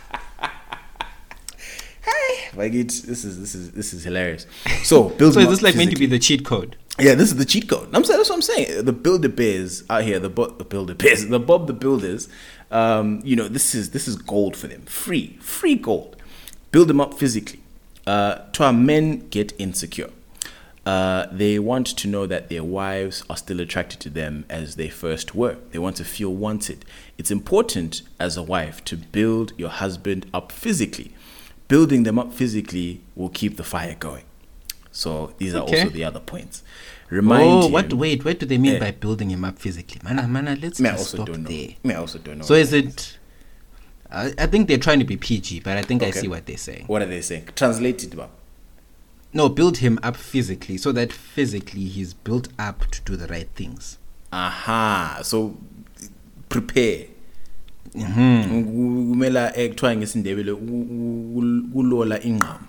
Hey, 2.04 2.50
like 2.54 2.74
it's 2.74 3.00
this 3.00 3.24
is 3.24 3.40
this 3.40 3.54
is 3.54 3.72
this 3.72 3.94
is 3.94 4.04
hilarious. 4.04 4.46
So 4.82 5.08
build 5.18 5.32
So 5.32 5.40
is 5.40 5.48
this 5.48 5.62
like 5.62 5.74
meant 5.74 5.90
to 5.90 5.96
be 5.96 6.04
the 6.04 6.18
cheat 6.18 6.44
code? 6.44 6.76
Yeah, 6.98 7.14
this 7.14 7.30
is 7.30 7.36
the 7.36 7.46
cheat 7.46 7.66
code. 7.66 7.88
I'm 7.94 8.04
saying 8.04 8.18
that's 8.18 8.28
what 8.28 8.36
I'm 8.36 8.42
saying. 8.42 8.84
The 8.84 8.92
Builder 8.92 9.30
Bears 9.30 9.84
out 9.88 10.04
here, 10.04 10.18
the, 10.18 10.28
Bo- 10.28 10.50
the 10.50 10.64
Builder 10.64 10.94
Bears, 10.94 11.26
the 11.26 11.40
Bob 11.40 11.66
the 11.66 11.72
Builders. 11.72 12.28
Um, 12.74 13.20
you 13.24 13.36
know, 13.36 13.48
this 13.48 13.74
is 13.74 13.90
this 13.90 14.06
is 14.08 14.16
gold 14.16 14.56
for 14.56 14.66
them. 14.66 14.82
Free, 14.82 15.38
free 15.40 15.76
gold. 15.76 16.16
Build 16.72 16.88
them 16.88 17.00
up 17.00 17.14
physically. 17.14 17.60
Uh, 18.06 18.40
to 18.52 18.64
our 18.64 18.72
men 18.72 19.28
get 19.30 19.52
insecure. 19.58 20.10
Uh, 20.84 21.26
they 21.32 21.58
want 21.58 21.86
to 21.86 22.06
know 22.08 22.26
that 22.26 22.50
their 22.50 22.62
wives 22.62 23.24
are 23.30 23.36
still 23.38 23.58
attracted 23.60 24.00
to 24.00 24.10
them 24.10 24.44
as 24.50 24.74
they 24.76 24.88
first 24.88 25.34
were. 25.34 25.56
They 25.70 25.78
want 25.78 25.96
to 25.96 26.04
feel 26.04 26.34
wanted. 26.34 26.84
It's 27.16 27.30
important 27.30 28.02
as 28.20 28.36
a 28.36 28.42
wife 28.42 28.84
to 28.86 28.96
build 28.98 29.52
your 29.56 29.70
husband 29.70 30.26
up 30.34 30.52
physically. 30.52 31.12
Building 31.68 32.02
them 32.02 32.18
up 32.18 32.34
physically 32.34 33.00
will 33.14 33.30
keep 33.30 33.56
the 33.56 33.64
fire 33.64 33.96
going. 33.98 34.24
So 34.92 35.32
these 35.38 35.54
are 35.54 35.62
Okay. 35.62 35.78
also 35.80 35.90
the 35.90 36.04
other 36.04 36.20
points. 36.20 36.62
Remind 37.10 37.42
oh, 37.48 37.66
him. 37.66 37.72
what? 37.72 37.92
Wait, 37.92 38.24
what 38.24 38.38
do 38.38 38.46
they 38.46 38.58
mean 38.58 38.76
Eh. 38.76 38.80
by 38.80 38.90
building 38.90 39.30
him 39.30 39.44
up 39.44 39.58
physically? 39.58 40.00
Mana, 40.02 40.26
mana, 40.26 40.56
let's 40.60 40.80
I 40.80 40.90
just 40.92 41.10
stop 41.10 41.28
there. 41.28 41.44
Me, 41.46 41.76
I 41.86 41.94
also 41.94 42.18
don't 42.18 42.38
know. 42.38 42.44
So 42.44 42.54
is 42.54 42.72
it? 42.72 43.18
I, 44.10 44.32
I 44.38 44.46
think 44.46 44.68
they're 44.68 44.78
trying 44.78 44.98
to 45.00 45.04
be 45.04 45.16
PG, 45.16 45.60
but 45.60 45.76
I 45.76 45.82
think 45.82 46.02
I 46.02 46.10
see 46.10 46.28
what 46.28 46.46
they're 46.46 46.56
saying. 46.56 46.84
what 46.86 47.02
are 47.02 47.06
they 47.06 47.20
saying? 47.20 47.48
Translate 47.56 48.02
it, 48.04 48.16
Bob. 48.16 48.30
No, 49.32 49.48
build 49.48 49.78
him 49.78 49.98
up 50.02 50.16
physically 50.16 50.76
so 50.78 50.92
that 50.92 51.12
physically 51.12 51.84
he's 51.86 52.14
built 52.14 52.48
up 52.58 52.86
to 52.92 53.00
do 53.02 53.16
the 53.16 53.26
right 53.26 53.48
things. 53.54 53.98
Aha. 54.32 55.20
So 55.22 55.56
prepare. 56.48 57.06
Mhm. 57.94 58.64
kumela 58.64 59.56
ekuthiwa 59.56 59.96
ngesindebele 59.96 60.54
kulola 61.72 62.22
ingqamu 62.22 62.64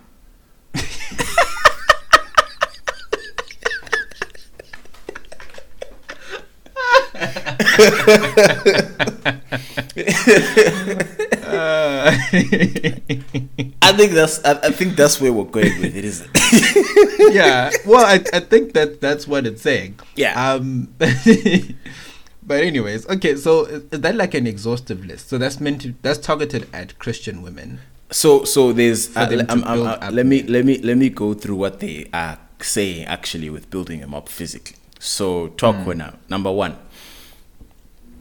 I 13.81 13.93
think 13.95 14.11
that's 14.13 14.43
I, 14.43 14.51
I 14.63 14.71
think 14.71 14.95
that's 14.95 15.19
where 15.21 15.31
we're 15.33 15.43
going 15.45 15.79
with 15.79 15.95
it, 15.95 16.05
isn't 16.05 16.29
it? 16.33 17.33
yeah. 17.33 17.71
Well, 17.85 18.05
I, 18.05 18.23
I 18.33 18.39
think 18.39 18.73
that 18.73 19.01
that's 19.01 19.27
what 19.27 19.45
it's 19.45 19.61
saying. 19.61 19.99
Yeah. 20.15 20.53
Um. 20.53 20.93
but 20.99 22.63
anyways, 22.63 23.07
okay. 23.09 23.35
So 23.35 23.65
is 23.65 23.83
that 23.89 24.15
like 24.15 24.33
an 24.33 24.47
exhaustive 24.47 25.05
list? 25.05 25.29
So 25.29 25.37
that's 25.37 25.59
meant 25.59 25.81
to 25.81 25.93
that's 26.01 26.19
targeted 26.19 26.67
at 26.73 26.97
Christian 26.99 27.41
women. 27.41 27.79
So 28.11 28.43
so 28.43 28.73
there's 28.73 29.15
uh, 29.15 29.25
them 29.25 29.39
le- 29.39 29.45
to 29.45 29.51
um, 29.53 29.63
um, 29.63 29.73
build 29.77 29.87
uh, 29.87 30.09
let 30.11 30.25
me 30.25 30.43
let 30.43 30.65
me 30.65 30.77
let 30.79 30.97
me 30.97 31.09
go 31.09 31.33
through 31.33 31.55
what 31.55 31.79
they 31.79 32.07
are 32.13 32.37
saying 32.61 33.05
actually 33.05 33.49
with 33.49 33.69
building 33.69 33.99
them 33.99 34.13
up 34.13 34.29
physically. 34.29 34.75
So 34.99 35.49
talk 35.49 35.75
Hmm. 35.75 35.97
now. 35.97 36.13
Number 36.29 36.51
one, 36.51 36.77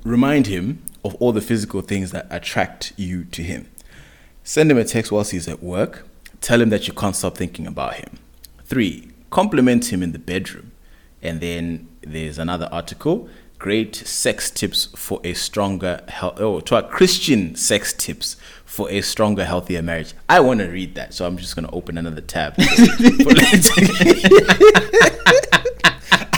remind 0.04 0.46
him 0.46 0.82
of 1.04 1.14
all 1.16 1.32
the 1.32 1.40
physical 1.40 1.80
things 1.80 2.12
that 2.12 2.26
attract 2.30 2.92
you 2.96 3.24
to 3.24 3.42
him. 3.42 3.70
Send 4.42 4.70
him 4.70 4.78
a 4.78 4.84
text 4.84 5.10
whilst 5.10 5.32
he's 5.32 5.48
at 5.48 5.62
work. 5.62 6.06
Tell 6.40 6.60
him 6.60 6.68
that 6.68 6.86
you 6.86 6.94
can't 6.94 7.16
stop 7.16 7.36
thinking 7.36 7.66
about 7.66 7.94
him. 7.94 8.18
Three, 8.64 9.10
compliment 9.30 9.92
him 9.92 10.02
in 10.02 10.12
the 10.12 10.18
bedroom. 10.18 10.72
And 11.22 11.40
then 11.40 11.88
there's 12.02 12.38
another 12.38 12.68
article 12.70 13.28
great 13.58 13.96
sex 13.96 14.50
tips 14.50 14.86
for 14.96 15.20
a 15.24 15.32
stronger 15.32 16.02
health 16.08 16.38
oh 16.38 16.60
to 16.60 16.74
our 16.74 16.82
christian 16.82 17.54
sex 17.54 17.94
tips 17.94 18.36
for 18.64 18.90
a 18.90 19.00
stronger 19.00 19.44
healthier 19.44 19.80
marriage 19.80 20.12
i 20.28 20.38
want 20.38 20.60
to 20.60 20.66
read 20.66 20.94
that 20.94 21.14
so 21.14 21.24
i'm 21.24 21.38
just 21.38 21.56
going 21.56 21.66
to 21.66 21.72
open 21.72 21.96
another 21.96 22.20
tab 22.20 22.54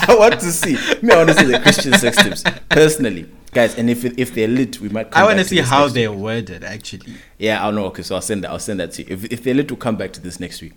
i 0.13 0.15
want 0.15 0.41
to 0.41 0.53
see 0.53 0.75
me 1.03 1.13
i 1.13 1.17
want 1.17 1.29
to 1.29 1.35
see 1.35 1.47
the 1.47 1.59
christian 1.61 1.93
sex 1.95 2.17
tips 2.23 2.45
personally 2.69 3.29
guys 3.57 3.77
and 3.79 3.89
if 3.89 4.05
it, 4.05 4.19
if 4.19 4.35
they're 4.35 4.49
lit 4.49 4.81
we 4.81 4.89
might 4.91 5.11
come 5.11 5.23
I 5.23 5.27
want 5.27 5.39
to 5.39 5.45
see 5.45 5.59
how 5.59 5.89
they're 5.89 6.13
worded 6.13 6.63
actually. 6.63 7.15
yeah, 7.39 7.65
I'll 7.65 7.73
know. 7.73 7.87
Okay, 7.87 8.03
so 8.03 8.15
I'll 8.15 8.21
send 8.21 8.45
that. 8.45 8.51
I'll 8.51 8.59
send 8.59 8.81
that 8.81 8.93
to 8.93 9.03
you. 9.03 9.09
If, 9.15 9.25
if 9.33 9.43
they're 9.43 9.55
lit, 9.55 9.71
we'll 9.71 9.79
come 9.79 9.97
back 9.97 10.13
to 10.13 10.21
this 10.21 10.39
next 10.39 10.61
week. 10.61 10.75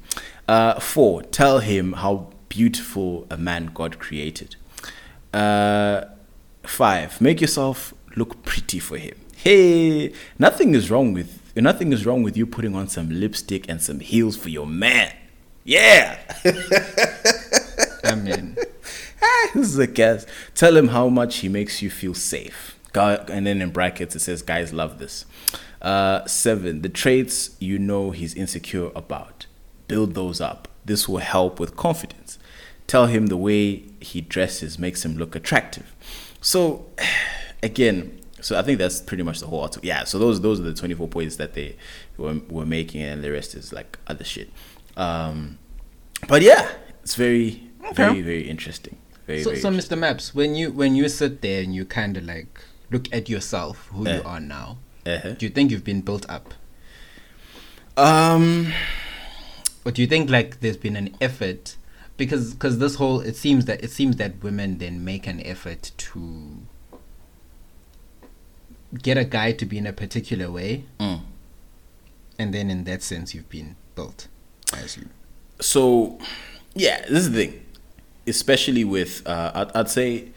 Uh, 0.47 0.79
four, 0.79 1.21
tell 1.23 1.59
him 1.59 1.93
how 1.93 2.31
beautiful 2.47 3.27
a 3.29 3.37
man 3.37 3.71
God 3.73 3.99
created. 3.99 4.55
Uh, 5.33 6.05
five, 6.63 7.19
make 7.19 7.41
yourself 7.41 7.93
look 8.15 8.43
pretty 8.43 8.79
for 8.79 8.97
him. 8.97 9.15
Hey, 9.35 10.13
nothing 10.37 10.73
is 10.73 10.89
wrong 10.89 11.13
with 11.13 11.35
nothing 11.55 11.91
is 11.91 12.05
wrong 12.05 12.23
with 12.23 12.37
you 12.37 12.45
putting 12.45 12.75
on 12.75 12.87
some 12.87 13.09
lipstick 13.09 13.67
and 13.67 13.81
some 13.81 13.99
heels 13.99 14.37
for 14.37 14.49
your 14.49 14.65
man. 14.67 15.13
Yeah. 15.65 16.17
I 18.05 18.15
mean, 18.15 18.55
this 19.53 19.67
is 19.67 19.77
a 19.77 19.87
guess. 19.87 20.25
Tell 20.55 20.75
him 20.75 20.89
how 20.89 21.09
much 21.09 21.37
he 21.37 21.49
makes 21.49 21.81
you 21.81 21.89
feel 21.89 22.13
safe. 22.13 22.77
And 22.95 23.45
then 23.45 23.61
in 23.61 23.71
brackets 23.71 24.15
it 24.15 24.19
says, 24.19 24.41
"Guys 24.41 24.73
love 24.73 24.99
this." 24.99 25.25
Uh, 25.81 26.25
seven, 26.25 26.81
the 26.81 26.89
traits 26.89 27.51
you 27.59 27.79
know 27.79 28.11
he's 28.11 28.33
insecure 28.33 28.91
about. 28.95 29.45
Build 29.87 30.13
those 30.13 30.41
up. 30.41 30.67
This 30.85 31.07
will 31.07 31.19
help 31.19 31.59
with 31.59 31.75
confidence. 31.75 32.37
Tell 32.87 33.05
him 33.05 33.27
the 33.27 33.37
way 33.37 33.85
he 33.99 34.21
dresses 34.21 34.79
makes 34.79 35.05
him 35.05 35.17
look 35.17 35.35
attractive. 35.35 35.95
So, 36.41 36.87
again, 37.63 38.19
so 38.41 38.57
I 38.57 38.61
think 38.61 38.79
that's 38.79 39.01
pretty 39.01 39.23
much 39.23 39.39
the 39.39 39.47
whole 39.47 39.61
article. 39.61 39.85
Yeah. 39.85 40.03
So 40.03 40.17
those 40.17 40.41
those 40.41 40.59
are 40.59 40.63
the 40.63 40.73
twenty 40.73 40.95
four 40.95 41.07
points 41.07 41.35
that 41.37 41.53
they 41.53 41.75
were, 42.17 42.39
were 42.49 42.65
making, 42.65 43.01
and 43.01 43.23
the 43.23 43.31
rest 43.31 43.55
is 43.55 43.71
like 43.71 43.97
other 44.07 44.23
shit. 44.23 44.49
Um, 44.97 45.59
but 46.27 46.41
yeah, 46.41 46.69
it's 47.03 47.15
very 47.15 47.69
very 47.93 48.21
very 48.21 48.49
interesting. 48.49 48.97
Very 49.29 49.43
so, 49.43 49.53
so 49.53 49.69
Mr. 49.69 49.95
Maps, 49.95 50.33
when 50.33 50.55
you 50.55 50.71
when 50.71 50.95
you 50.95 51.07
sit 51.07 51.41
there 51.41 51.61
and 51.61 51.73
you 51.75 51.85
kind 51.85 52.17
of 52.17 52.23
like 52.23 52.61
look 52.89 53.05
at 53.13 53.29
yourself, 53.29 53.87
who 53.93 54.01
you 54.09 54.15
Eh. 54.15 54.21
are 54.25 54.39
now, 54.39 54.77
Uh-huh. 55.05 55.33
do 55.37 55.45
you 55.45 55.51
think 55.51 55.69
you've 55.69 55.83
been 55.83 56.01
built 56.01 56.25
up? 56.27 56.55
Um, 57.95 58.73
But 59.83 59.93
do 59.93 60.01
you 60.01 60.07
think 60.07 60.29
like 60.31 60.61
there's 60.61 60.77
been 60.77 60.95
an 60.95 61.15
effort 61.21 61.75
because 62.17 62.53
because 62.55 62.79
this 62.79 62.95
whole 62.95 63.19
it 63.21 63.35
seems 63.35 63.65
that 63.65 63.83
it 63.83 63.91
seems 63.91 64.15
that 64.15 64.41
women 64.41 64.79
then 64.79 65.05
make 65.05 65.27
an 65.27 65.39
effort 65.45 65.91
to 65.97 66.19
get 69.03 69.15
a 69.17 69.25
guy 69.25 69.51
to 69.51 69.65
be 69.65 69.77
in 69.77 69.85
a 69.85 69.93
particular 69.93 70.49
way, 70.51 70.85
Mm. 70.99 71.21
and 72.39 72.51
then 72.53 72.71
in 72.71 72.83
that 72.85 73.03
sense 73.03 73.35
you've 73.35 73.49
been 73.49 73.75
built 73.95 74.27
as 74.73 74.97
you. 74.97 75.07
So, 75.61 76.17
yeah, 76.73 77.01
this 77.07 77.19
is 77.25 77.31
the 77.31 77.45
thing. 77.45 77.65
Especially 78.29 78.83
with, 78.83 79.27
uh, 79.27 79.51
I'd, 79.53 79.75
I'd 79.75 79.89
say 79.89 80.29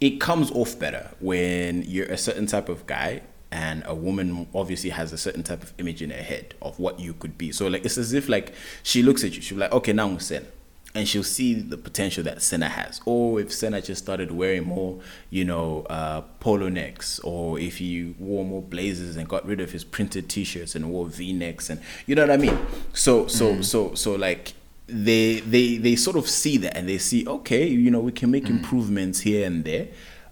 it 0.00 0.20
comes 0.20 0.50
off 0.50 0.78
better 0.78 1.10
when 1.20 1.82
you're 1.82 2.06
a 2.06 2.18
certain 2.18 2.46
type 2.46 2.68
of 2.68 2.86
guy 2.86 3.22
and 3.50 3.82
a 3.86 3.94
woman 3.94 4.46
obviously 4.54 4.90
has 4.90 5.12
a 5.12 5.18
certain 5.18 5.42
type 5.42 5.62
of 5.62 5.72
image 5.78 6.02
in 6.02 6.10
her 6.10 6.22
head 6.22 6.54
of 6.60 6.78
what 6.78 7.00
you 7.00 7.14
could 7.14 7.38
be. 7.38 7.52
So, 7.52 7.68
like, 7.68 7.84
it's 7.84 7.96
as 7.96 8.12
if, 8.12 8.28
like, 8.28 8.52
she 8.82 9.02
looks 9.02 9.24
at 9.24 9.34
you, 9.34 9.40
she'll 9.40 9.56
be 9.56 9.60
like, 9.62 9.72
okay, 9.72 9.92
now 9.92 10.08
I'm 10.08 10.18
Senna. 10.18 10.46
And 10.94 11.06
she'll 11.06 11.22
see 11.22 11.54
the 11.54 11.76
potential 11.76 12.24
that 12.24 12.40
Senna 12.40 12.70
has. 12.70 13.02
Or 13.04 13.38
if 13.38 13.52
Senna 13.52 13.82
just 13.82 14.02
started 14.02 14.32
wearing 14.32 14.64
more, 14.64 15.00
you 15.28 15.44
know, 15.44 15.82
uh, 15.90 16.22
polo 16.40 16.68
necks, 16.68 17.18
or 17.20 17.58
if 17.58 17.78
he 17.78 18.14
wore 18.18 18.44
more 18.44 18.62
blazers 18.62 19.16
and 19.16 19.28
got 19.28 19.46
rid 19.46 19.60
of 19.60 19.72
his 19.72 19.84
printed 19.84 20.28
t-shirts 20.28 20.74
and 20.74 20.90
wore 20.90 21.06
V-necks, 21.06 21.68
and 21.70 21.80
you 22.06 22.14
know 22.14 22.22
what 22.22 22.30
I 22.30 22.38
mean. 22.38 22.58
So, 22.94 23.26
so, 23.26 23.60
so, 23.60 23.94
so, 23.94 24.14
like, 24.14 24.54
they 24.86 25.40
they 25.40 25.78
they 25.78 25.96
sort 25.96 26.16
of 26.16 26.28
see 26.28 26.56
that 26.58 26.76
and 26.76 26.88
they 26.88 26.98
see 26.98 27.26
okay 27.26 27.66
you 27.66 27.90
know 27.90 27.98
we 27.98 28.12
can 28.12 28.30
make 28.30 28.48
improvements 28.48 29.20
here 29.20 29.46
and 29.46 29.64
there. 29.64 29.88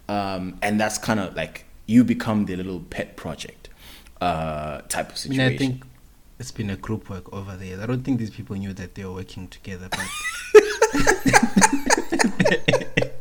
Um 0.08 0.58
and 0.62 0.80
that's 0.80 0.98
kind 0.98 1.20
of 1.20 1.34
like 1.34 1.64
you 1.86 2.04
become 2.04 2.44
the 2.46 2.56
little 2.56 2.80
pet 2.80 3.16
project 3.16 3.68
uh 4.20 4.80
type 4.88 5.10
of 5.10 5.18
I 5.24 5.28
mean, 5.28 5.38
situation. 5.38 5.54
I 5.54 5.56
think 5.56 5.82
it's 6.38 6.52
been 6.52 6.70
a 6.70 6.76
group 6.76 7.10
work 7.10 7.32
over 7.32 7.56
there. 7.56 7.80
I 7.80 7.86
don't 7.86 8.02
think 8.02 8.18
these 8.18 8.30
people 8.30 8.56
knew 8.56 8.72
that 8.74 8.94
they 8.94 9.04
were 9.04 9.14
working 9.14 9.48
together, 9.48 9.88
but 9.90 10.00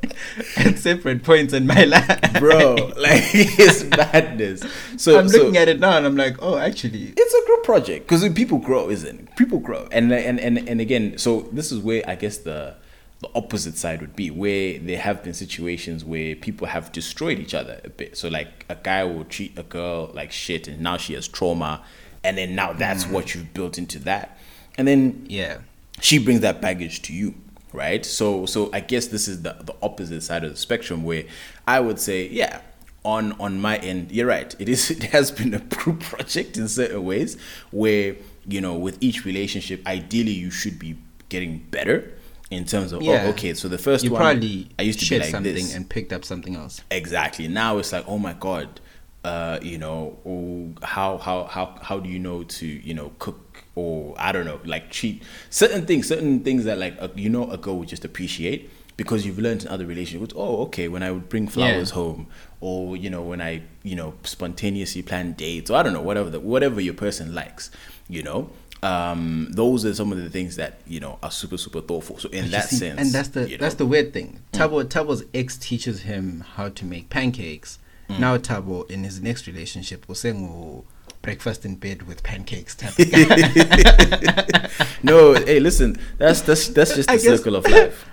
at 0.58 0.78
separate 0.88 1.24
points 1.24 1.54
in 1.54 1.68
my 1.68 1.84
life, 1.84 2.34
bro 2.40 2.76
like 2.98 3.24
it's 3.34 3.84
madness. 3.84 4.64
So 4.98 5.20
I'm 5.20 5.30
so 5.30 5.38
looking 5.40 5.58
at 5.58 5.68
it 5.68 5.80
now 5.80 5.98
and 5.98 6.06
I'm 6.06 6.16
like, 6.16 6.38
oh, 6.42 6.58
actually, 6.58 7.14
it's 7.16 7.34
a 7.34 7.46
group 7.46 7.64
project 7.64 8.08
because 8.08 8.28
people 8.34 8.58
grow 8.58 8.90
isn't 8.90 9.20
it? 9.20 9.36
people 9.36 9.60
grow. 9.60 9.88
And 9.92 10.12
and 10.12 10.40
and 10.40 10.58
and 10.70 10.82
again 10.82 11.18
so 11.18 11.42
this 11.52 11.72
is 11.72 11.80
where 11.80 12.04
i 12.08 12.16
guess 12.16 12.38
the 12.40 12.76
the 13.24 13.30
opposite 13.36 13.78
side 13.78 14.02
would 14.02 14.16
be 14.16 14.30
where 14.30 14.78
there 14.80 15.00
have 15.00 15.24
been 15.24 15.34
situations 15.34 16.04
where 16.04 16.36
people 16.36 16.68
have 16.68 16.92
destroyed 16.92 17.40
each 17.40 17.54
other 17.54 17.80
a 17.86 17.90
bit. 17.90 18.18
So 18.18 18.28
like 18.28 18.66
a 18.68 18.76
guy 18.76 19.06
will 19.06 19.24
treat 19.24 19.58
a 19.58 19.64
girl 19.64 20.12
like 20.14 20.32
shit 20.32 20.68
and 20.68 20.82
now 20.82 20.98
she 20.98 21.14
has 21.14 21.28
trauma 21.28 21.84
and 22.24 22.38
then 22.38 22.54
now 22.54 22.74
that's 22.74 23.06
mm. 23.06 23.12
what 23.12 23.34
you've 23.34 23.54
built 23.54 23.78
into 23.78 23.98
that. 24.00 24.38
And 24.78 24.88
then 24.88 25.26
yeah. 25.30 25.60
she 26.02 26.18
brings 26.18 26.42
that 26.42 26.62
baggage 26.62 27.02
to 27.04 27.14
you 27.14 27.34
right 27.74 28.06
so 28.06 28.46
so 28.46 28.70
i 28.74 28.80
guess 28.80 29.08
this 29.08 29.28
is 29.28 29.42
the 29.42 29.54
the 29.64 29.76
opposite 29.82 30.22
side 30.22 30.44
of 30.44 30.52
the 30.52 30.58
spectrum 30.58 31.04
where 31.04 31.24
i 31.68 31.80
would 31.80 32.00
say 32.00 32.28
yeah 32.30 32.62
on 33.04 33.34
on 33.34 33.60
my 33.60 33.78
end 33.78 34.12
you're 34.12 34.28
right 34.28 34.56
it 34.60 34.70
is 34.70 34.90
it 34.98 35.04
has 35.04 35.32
been 35.32 35.54
a 35.54 35.60
group 35.60 36.00
project 36.12 36.58
in 36.58 36.68
certain 36.68 37.04
ways 37.04 37.38
where 37.72 38.16
you 38.48 38.62
know 38.62 38.76
with 38.76 38.98
each 39.02 39.26
relationship 39.26 39.86
ideally 39.88 40.32
you 40.32 40.52
should 40.52 40.78
be 40.80 40.96
getting 41.30 41.58
better 41.72 42.12
in 42.52 42.66
terms 42.66 42.92
of 42.92 43.02
Yeah. 43.02 43.24
oh 43.26 43.30
okay 43.30 43.54
so 43.56 43.68
the 43.68 43.78
first 43.78 44.04
You 44.04 44.12
one 44.12 44.22
probably 44.22 44.70
i 44.78 44.84
used 44.84 45.00
to 45.00 45.10
be 45.10 45.20
like 45.20 45.30
something 45.30 45.54
this 45.54 45.74
and 45.76 45.90
picked 45.90 46.14
up 46.14 46.24
something 46.24 46.56
else. 46.56 46.82
exactly 46.92 47.48
now 47.48 47.78
it's 47.80 47.92
like 47.92 48.06
oh 48.08 48.20
my 48.20 48.34
god 48.34 48.80
uh 49.24 49.58
you 49.62 49.78
know 49.78 50.18
oh, 50.26 50.86
how 50.86 51.18
how 51.18 51.46
how 51.46 51.76
how 51.82 52.00
do 52.00 52.10
you 52.10 52.20
know 52.20 52.44
to 52.44 52.66
you 52.68 52.94
know 52.94 53.12
cook 53.20 53.53
or 53.76 54.14
i 54.18 54.32
don't 54.32 54.46
know 54.46 54.60
like 54.66 54.92
treat 54.92 55.22
certain 55.50 55.86
things 55.86 56.08
certain 56.08 56.40
things 56.42 56.64
that 56.66 56.78
like 56.78 56.96
uh, 57.00 57.08
you 57.16 57.30
know 57.30 57.50
a 57.52 57.58
girl 57.58 57.78
would 57.78 57.88
just 57.88 58.06
appreciate 58.06 58.70
because 58.98 59.26
you've 59.26 59.40
learned 59.40 59.64
in 59.64 59.68
other 59.70 59.86
relationships 59.86 60.34
oh 60.38 60.58
okay 60.64 60.88
when 60.88 61.02
i 61.02 61.10
would 61.12 61.28
bring 61.30 61.48
flowers 61.48 61.90
Yeah. 61.90 61.96
home 61.96 62.28
or 62.62 62.96
you 62.96 63.10
know 63.10 63.22
when 63.24 63.42
i 63.42 63.64
you 63.84 63.96
know 63.96 64.14
spontaneously 64.24 65.02
plan 65.02 65.34
dates 65.34 65.72
or 65.72 65.78
i 65.78 65.84
don't 65.84 65.94
know 65.94 66.02
whatever 66.02 66.30
the, 66.30 66.40
whatever 66.40 66.80
your 66.80 66.94
person 66.94 67.34
likes 67.34 67.72
you 68.08 68.22
know 68.22 68.50
um 68.84 69.48
those 69.52 69.86
are 69.86 69.94
some 69.96 70.12
of 70.12 70.18
the 70.18 70.30
things 70.30 70.56
that 70.58 70.82
you 70.86 71.00
know 71.00 71.18
are 71.24 71.32
super 71.32 71.58
super 71.58 71.82
thoughtful 71.82 72.20
so 72.20 72.30
in 72.30 72.52
that 72.52 72.66
see- 72.70 72.76
sense 72.76 73.00
and 73.00 73.12
that's 73.12 73.30
the 73.30 73.50
you 73.50 73.58
that's 73.58 73.76
the 73.76 73.86
weird 73.86 74.12
thing. 74.14 74.40
Tabo 74.52 74.84
Tabo's 74.84 75.24
ex 75.34 75.58
teaches 75.58 76.02
him 76.02 76.42
how 76.56 76.68
to 76.70 76.84
make 76.86 77.10
pancakes. 77.10 77.80
Mm. 78.10 78.20
Now 78.20 78.38
Tabo 78.38 78.90
in 78.92 79.06
his 79.06 79.22
next 79.22 79.48
relationship 79.48 80.08
was 80.10 80.20
saying 80.20 80.46
oh, 80.46 80.84
breakfast 81.24 81.66
in 81.66 81.76
bed 81.76 82.04
with 82.04 82.22
pancakes 82.22 82.76
type 82.76 83.00
of 83.00 83.10
guy. 83.12 84.70
no, 85.04 85.34
hey, 85.34 85.60
listen, 85.60 85.98
that's 86.20 86.42
that's 86.42 86.68
that's 86.68 86.96
just 86.96 87.10
the 87.10 87.18
circle 87.18 87.56
of 87.56 87.66
life. 87.70 88.06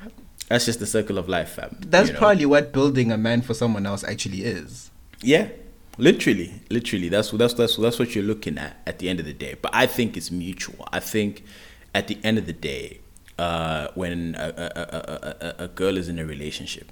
That's 0.49 0.65
just 0.65 0.81
the 0.81 0.87
circle 0.87 1.19
of 1.19 1.29
life, 1.29 1.51
fam. 1.51 1.77
That's 1.81 2.09
you 2.09 2.13
know? 2.15 2.19
probably 2.19 2.47
what 2.47 2.73
building 2.73 3.13
a 3.13 3.19
man 3.19 3.43
for 3.43 3.53
someone 3.55 3.85
else 3.87 4.03
actually 4.03 4.43
is. 4.45 4.91
yeah, 5.23 5.49
literally, 5.99 6.63
literally. 6.71 7.09
That's 7.09 7.31
that's 7.33 7.55
that's 7.55 7.77
that's 7.77 7.99
what 7.99 8.15
you're 8.15 8.25
looking 8.25 8.57
at 8.59 8.81
at 8.87 8.99
the 9.01 9.09
end 9.11 9.21
of 9.21 9.27
the 9.27 9.35
day. 9.35 9.55
But 9.61 9.75
I 9.75 9.87
think 9.87 10.17
it's 10.17 10.31
mutual. 10.31 10.89
I 10.93 11.01
think 11.01 11.45
at 11.95 12.09
the 12.09 12.19
end 12.25 12.39
of 12.39 12.47
the 12.47 12.53
day, 12.53 13.01
uh, 13.39 13.89
when 13.95 14.35
a, 14.39 14.49
a, 14.57 15.57
a- 15.61 15.65
a 15.65 15.69
girl 15.69 15.97
is 15.97 16.09
in 16.09 16.19
a 16.19 16.25
relationship, 16.25 16.91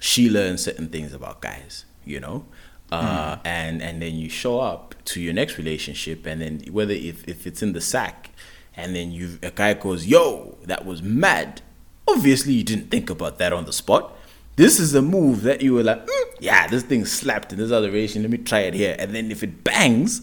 she 0.00 0.28
learns 0.28 0.62
certain 0.64 0.88
things 0.88 1.12
about 1.12 1.40
guys. 1.40 1.84
You 2.04 2.18
know. 2.20 2.46
Uh, 2.92 3.38
and 3.44 3.80
and 3.82 4.02
then 4.02 4.14
you 4.16 4.28
show 4.28 4.60
up 4.60 4.94
to 5.04 5.20
your 5.20 5.32
next 5.32 5.56
relationship, 5.56 6.26
and 6.26 6.42
then 6.42 6.60
whether 6.70 6.92
if, 6.92 7.26
if 7.26 7.46
it's 7.46 7.62
in 7.62 7.72
the 7.72 7.80
sack, 7.80 8.30
and 8.76 8.94
then 8.94 9.10
you 9.10 9.38
a 9.42 9.50
guy 9.50 9.72
goes, 9.74 10.06
"Yo, 10.06 10.58
that 10.64 10.84
was 10.84 11.02
mad." 11.02 11.62
Obviously, 12.06 12.52
you 12.52 12.64
didn't 12.64 12.90
think 12.90 13.08
about 13.08 13.38
that 13.38 13.52
on 13.52 13.64
the 13.64 13.72
spot. 13.72 14.14
This 14.56 14.78
is 14.78 14.94
a 14.94 15.00
move 15.00 15.42
that 15.42 15.62
you 15.62 15.72
were 15.72 15.82
like, 15.82 16.04
"Mm, 16.06 16.24
yeah, 16.40 16.66
this 16.66 16.82
thing 16.82 17.06
slapped 17.06 17.52
in 17.52 17.58
this 17.58 17.70
other 17.70 17.90
relation. 17.90 18.22
Let 18.22 18.30
me 18.30 18.38
try 18.38 18.60
it 18.60 18.74
here. 18.74 18.94
And 18.98 19.14
then 19.14 19.30
if 19.30 19.42
it 19.42 19.64
bangs, 19.64 20.20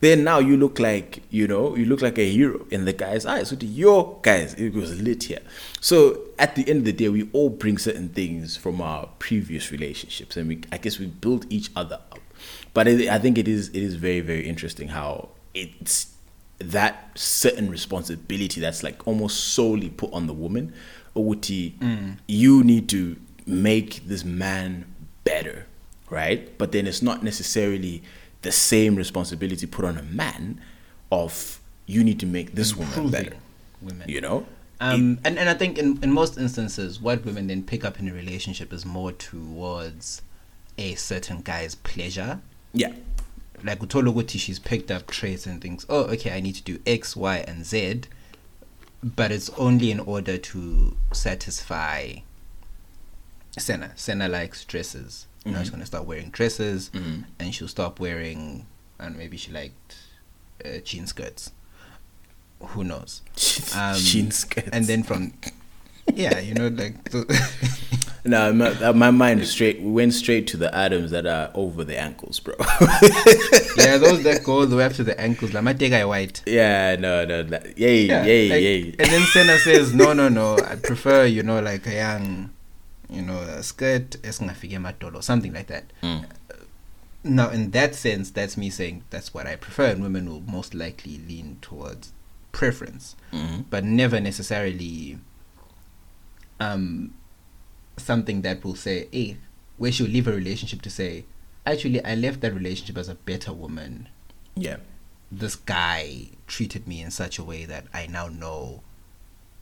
then 0.00 0.24
now 0.24 0.38
you 0.38 0.56
look 0.56 0.78
like 0.78 1.22
you 1.30 1.46
know 1.46 1.76
you 1.76 1.86
look 1.86 2.02
like 2.02 2.18
a 2.18 2.28
hero 2.28 2.66
in 2.70 2.84
the 2.84 2.92
guy's 2.92 3.24
eyes. 3.24 3.48
So 3.48 3.56
to 3.56 3.66
your 3.66 4.18
guys, 4.22 4.54
it 4.54 4.74
was 4.74 5.00
lit 5.00 5.24
here. 5.24 5.40
So 5.80 6.20
at 6.38 6.54
the 6.56 6.68
end 6.68 6.80
of 6.80 6.84
the 6.84 6.92
day, 6.92 7.08
we 7.08 7.30
all 7.32 7.50
bring 7.50 7.78
certain 7.78 8.08
things 8.10 8.56
from 8.56 8.80
our 8.80 9.08
previous 9.18 9.70
relationships, 9.70 10.36
and 10.36 10.48
we 10.48 10.60
I 10.72 10.78
guess 10.78 10.98
we 10.98 11.06
build 11.06 11.46
each 11.50 11.70
other 11.74 12.00
up. 12.12 12.20
But 12.74 12.88
it, 12.88 13.08
I 13.08 13.18
think 13.18 13.38
it 13.38 13.48
is 13.48 13.68
it 13.68 13.82
is 13.82 13.94
very 13.94 14.20
very 14.20 14.46
interesting 14.46 14.88
how 14.88 15.30
it's 15.54 16.14
that 16.58 17.10
certain 17.14 17.70
responsibility 17.70 18.60
that's 18.60 18.82
like 18.82 19.06
almost 19.06 19.54
solely 19.54 19.90
put 19.90 20.12
on 20.12 20.26
the 20.26 20.34
woman. 20.34 20.72
Owuti, 21.16 21.78
mm. 21.78 22.16
you 22.26 22.64
need 22.64 22.88
to 22.88 23.16
make 23.46 24.06
this 24.06 24.24
man 24.24 24.84
better, 25.22 25.66
right? 26.10 26.56
But 26.58 26.72
then 26.72 26.86
it's 26.86 27.02
not 27.02 27.22
necessarily 27.22 28.02
the 28.44 28.52
same 28.52 28.94
responsibility 28.94 29.66
put 29.66 29.84
on 29.84 29.98
a 29.98 30.02
man 30.02 30.60
of 31.10 31.60
you 31.86 32.04
need 32.04 32.20
to 32.20 32.26
make 32.26 32.54
this 32.54 32.76
woman 32.76 33.10
better. 33.10 33.34
women. 33.82 34.08
You 34.08 34.20
know? 34.20 34.46
Um, 34.80 35.18
and, 35.24 35.38
and 35.38 35.48
I 35.48 35.54
think 35.54 35.78
in, 35.78 35.98
in 36.02 36.12
most 36.12 36.38
instances, 36.38 37.00
what 37.00 37.24
women 37.24 37.46
then 37.46 37.62
pick 37.62 37.84
up 37.84 37.98
in 37.98 38.08
a 38.08 38.12
relationship 38.12 38.72
is 38.72 38.84
more 38.84 39.12
towards 39.12 40.22
a 40.76 40.94
certain 40.94 41.40
guy's 41.40 41.74
pleasure. 41.74 42.40
Yeah. 42.72 42.92
Like 43.62 43.80
Utologuti, 43.80 44.38
she's 44.38 44.58
picked 44.58 44.90
up 44.90 45.06
traits 45.06 45.46
and 45.46 45.60
things. 45.60 45.86
Oh, 45.88 46.02
okay, 46.04 46.36
I 46.36 46.40
need 46.40 46.56
to 46.56 46.62
do 46.62 46.80
X, 46.86 47.16
Y, 47.16 47.38
and 47.46 47.64
Z, 47.64 48.02
but 49.02 49.30
it's 49.30 49.48
only 49.50 49.90
in 49.90 50.00
order 50.00 50.36
to 50.36 50.96
satisfy 51.12 52.16
Senna. 53.58 53.92
Senna 53.96 54.28
likes 54.28 54.64
dresses. 54.64 55.26
Now 55.46 55.58
she's 55.60 55.70
gonna 55.70 55.84
start 55.86 56.06
wearing 56.06 56.30
dresses, 56.30 56.90
Mhm. 56.94 57.24
and 57.38 57.54
she'll 57.54 57.68
stop 57.68 58.00
wearing, 58.00 58.66
and 58.98 59.16
maybe 59.18 59.36
she 59.36 59.52
liked 59.52 59.96
uh, 60.64 60.78
jean 60.84 61.06
skirts. 61.06 61.50
Who 62.60 62.82
knows? 62.84 63.20
Um, 63.76 63.96
Jean 63.96 64.30
skirts. 64.30 64.68
And 64.72 64.86
then 64.86 65.02
from, 65.02 65.34
yeah, 66.14 66.38
you 66.40 66.54
know, 66.54 66.68
like. 66.68 66.94
No, 68.26 68.54
my, 68.54 68.68
uh, 68.80 68.94
my 68.94 69.10
mind 69.10 69.46
straight 69.46 69.82
went 69.82 70.14
straight 70.14 70.46
to 70.46 70.56
the 70.56 70.70
items 70.74 71.10
that 71.10 71.26
are 71.26 71.50
over 71.54 71.84
the 71.84 71.98
ankles, 72.00 72.40
bro. 72.40 72.54
yeah, 73.76 73.98
those 73.98 74.22
that 74.22 74.40
go 74.44 74.60
all 74.60 74.66
the 74.66 74.76
way 74.76 74.84
up 74.86 74.94
to 74.94 75.04
the 75.04 75.20
ankles. 75.20 75.52
Like 75.52 75.62
my 75.62 75.74
guy 75.74 76.06
white. 76.06 76.40
yeah, 76.46 76.96
no, 76.96 77.26
no, 77.26 77.42
no. 77.42 77.60
Yay, 77.76 78.04
yay, 78.06 78.48
like- 78.48 78.62
yay. 78.62 78.82
And 78.98 79.10
then 79.10 79.26
Senna 79.26 79.58
says, 79.58 79.92
no, 79.92 80.14
no, 80.14 80.30
no. 80.30 80.56
I 80.56 80.76
prefer, 80.76 81.26
you 81.26 81.42
know, 81.42 81.60
like 81.60 81.86
a 81.86 81.92
young, 81.96 82.48
you 83.14 83.22
know, 83.22 83.38
a 83.40 83.62
skirt, 83.62 84.10
esingafike 84.22 84.78
madolo, 84.80 85.22
something 85.22 85.52
like 85.52 85.68
that. 85.68 85.84
Mm. 86.02 86.26
Now, 87.26 87.48
in 87.50 87.70
that 87.70 87.94
sense, 87.94 88.30
that's 88.30 88.56
me 88.56 88.68
saying 88.70 89.04
that's 89.10 89.32
what 89.32 89.46
I 89.46 89.56
prefer, 89.56 89.86
and 89.86 90.02
women 90.02 90.28
will 90.28 90.40
most 90.42 90.74
likely 90.74 91.18
lean 91.26 91.58
towards 91.62 92.12
preference, 92.52 93.16
Mhm. 93.32 93.64
but 93.70 93.82
never 93.84 94.20
necessarily 94.20 95.18
um 96.60 97.14
something 97.96 98.42
that 98.42 98.64
will 98.64 98.74
say, 98.76 99.08
hey, 99.12 99.36
where 99.76 99.92
she'll 99.92 100.06
leave 100.08 100.26
a 100.28 100.32
relationship 100.32 100.82
to 100.82 100.90
say, 100.90 101.24
actually, 101.64 102.04
I 102.04 102.14
left 102.14 102.40
that 102.40 102.52
relationship 102.54 102.98
as 102.98 103.08
a 103.08 103.14
better 103.14 103.52
woman 103.52 104.08
Yeah. 104.56 104.78
this 105.32 105.56
guy 105.56 106.28
treated 106.46 106.86
me 106.86 107.00
in 107.02 107.10
such 107.10 107.38
a 107.38 107.44
way 107.44 107.64
that 107.64 107.86
I 107.92 108.06
now 108.06 108.28
know 108.28 108.82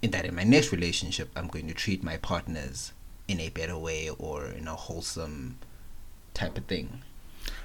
in 0.02 0.10
that 0.10 0.24
in 0.24 0.34
my 0.34 0.44
next 0.44 0.72
relationship 0.72 1.30
I'm 1.36 1.46
going 1.48 1.68
to 1.68 1.74
treat 1.74 2.02
my 2.02 2.16
partners 2.18 2.92
in 3.28 3.40
a 3.40 3.48
better 3.50 3.78
way 3.78 4.10
or 4.18 4.46
in 4.46 4.68
a 4.68 4.74
wholesome 4.74 5.58
type 6.34 6.56
of 6.56 6.64
thing. 6.64 7.02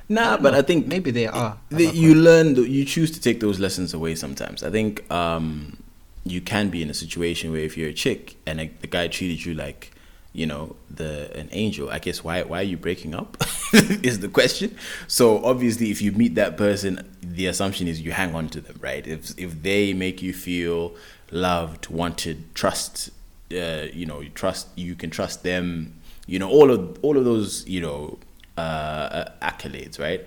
Nah, 0.09 0.37
but 0.37 0.53
I 0.53 0.61
think 0.61 0.87
maybe 0.87 1.11
they 1.11 1.27
are. 1.27 1.57
the, 1.69 1.85
you 1.85 2.15
learn 2.15 2.55
th- 2.55 2.67
you 2.67 2.85
choose 2.85 3.11
to 3.11 3.19
take 3.19 3.39
those 3.41 3.59
lessons 3.59 3.93
away 3.93 4.15
sometimes 4.15 4.63
i 4.63 4.69
think 4.69 5.09
um, 5.11 5.77
you 6.23 6.39
can 6.41 6.69
be 6.69 6.81
in 6.81 6.89
a 6.89 6.93
situation 6.93 7.51
where 7.51 7.61
if 7.61 7.77
you're 7.77 7.89
a 7.89 7.93
chick 7.93 8.37
and 8.45 8.61
a, 8.61 8.71
the 8.81 8.87
guy 8.87 9.07
treated 9.07 9.43
you 9.45 9.53
like 9.53 9.91
you 10.33 10.45
know 10.45 10.75
the 10.89 11.35
an 11.37 11.49
angel 11.51 11.89
i 11.89 11.99
guess 11.99 12.23
why 12.23 12.43
why 12.43 12.59
are 12.59 12.69
you 12.73 12.77
breaking 12.77 13.15
up 13.15 13.37
is 13.73 14.19
the 14.19 14.27
question 14.27 14.75
so 15.07 15.43
obviously 15.43 15.89
if 15.89 16.01
you 16.01 16.11
meet 16.11 16.35
that 16.35 16.55
person 16.55 17.05
the 17.21 17.47
assumption 17.47 17.87
is 17.87 17.99
you 18.01 18.11
hang 18.11 18.35
on 18.35 18.47
to 18.47 18.61
them 18.61 18.77
right 18.79 19.07
if 19.07 19.37
if 19.37 19.61
they 19.63 19.93
make 19.93 20.21
you 20.21 20.33
feel 20.33 20.95
loved 21.31 21.89
wanted 21.89 22.53
trust 22.53 23.09
uh, 23.51 23.87
you 23.93 24.05
know 24.05 24.19
you 24.21 24.29
trust 24.29 24.67
you 24.75 24.95
can 24.95 25.09
trust 25.09 25.43
them 25.43 25.93
you 26.25 26.39
know 26.39 26.49
all 26.49 26.69
of 26.71 26.99
all 27.01 27.17
of 27.17 27.25
those 27.25 27.67
you 27.67 27.81
know 27.81 28.17
uh, 28.57 29.25
accolades 29.41 29.99
right 29.99 30.25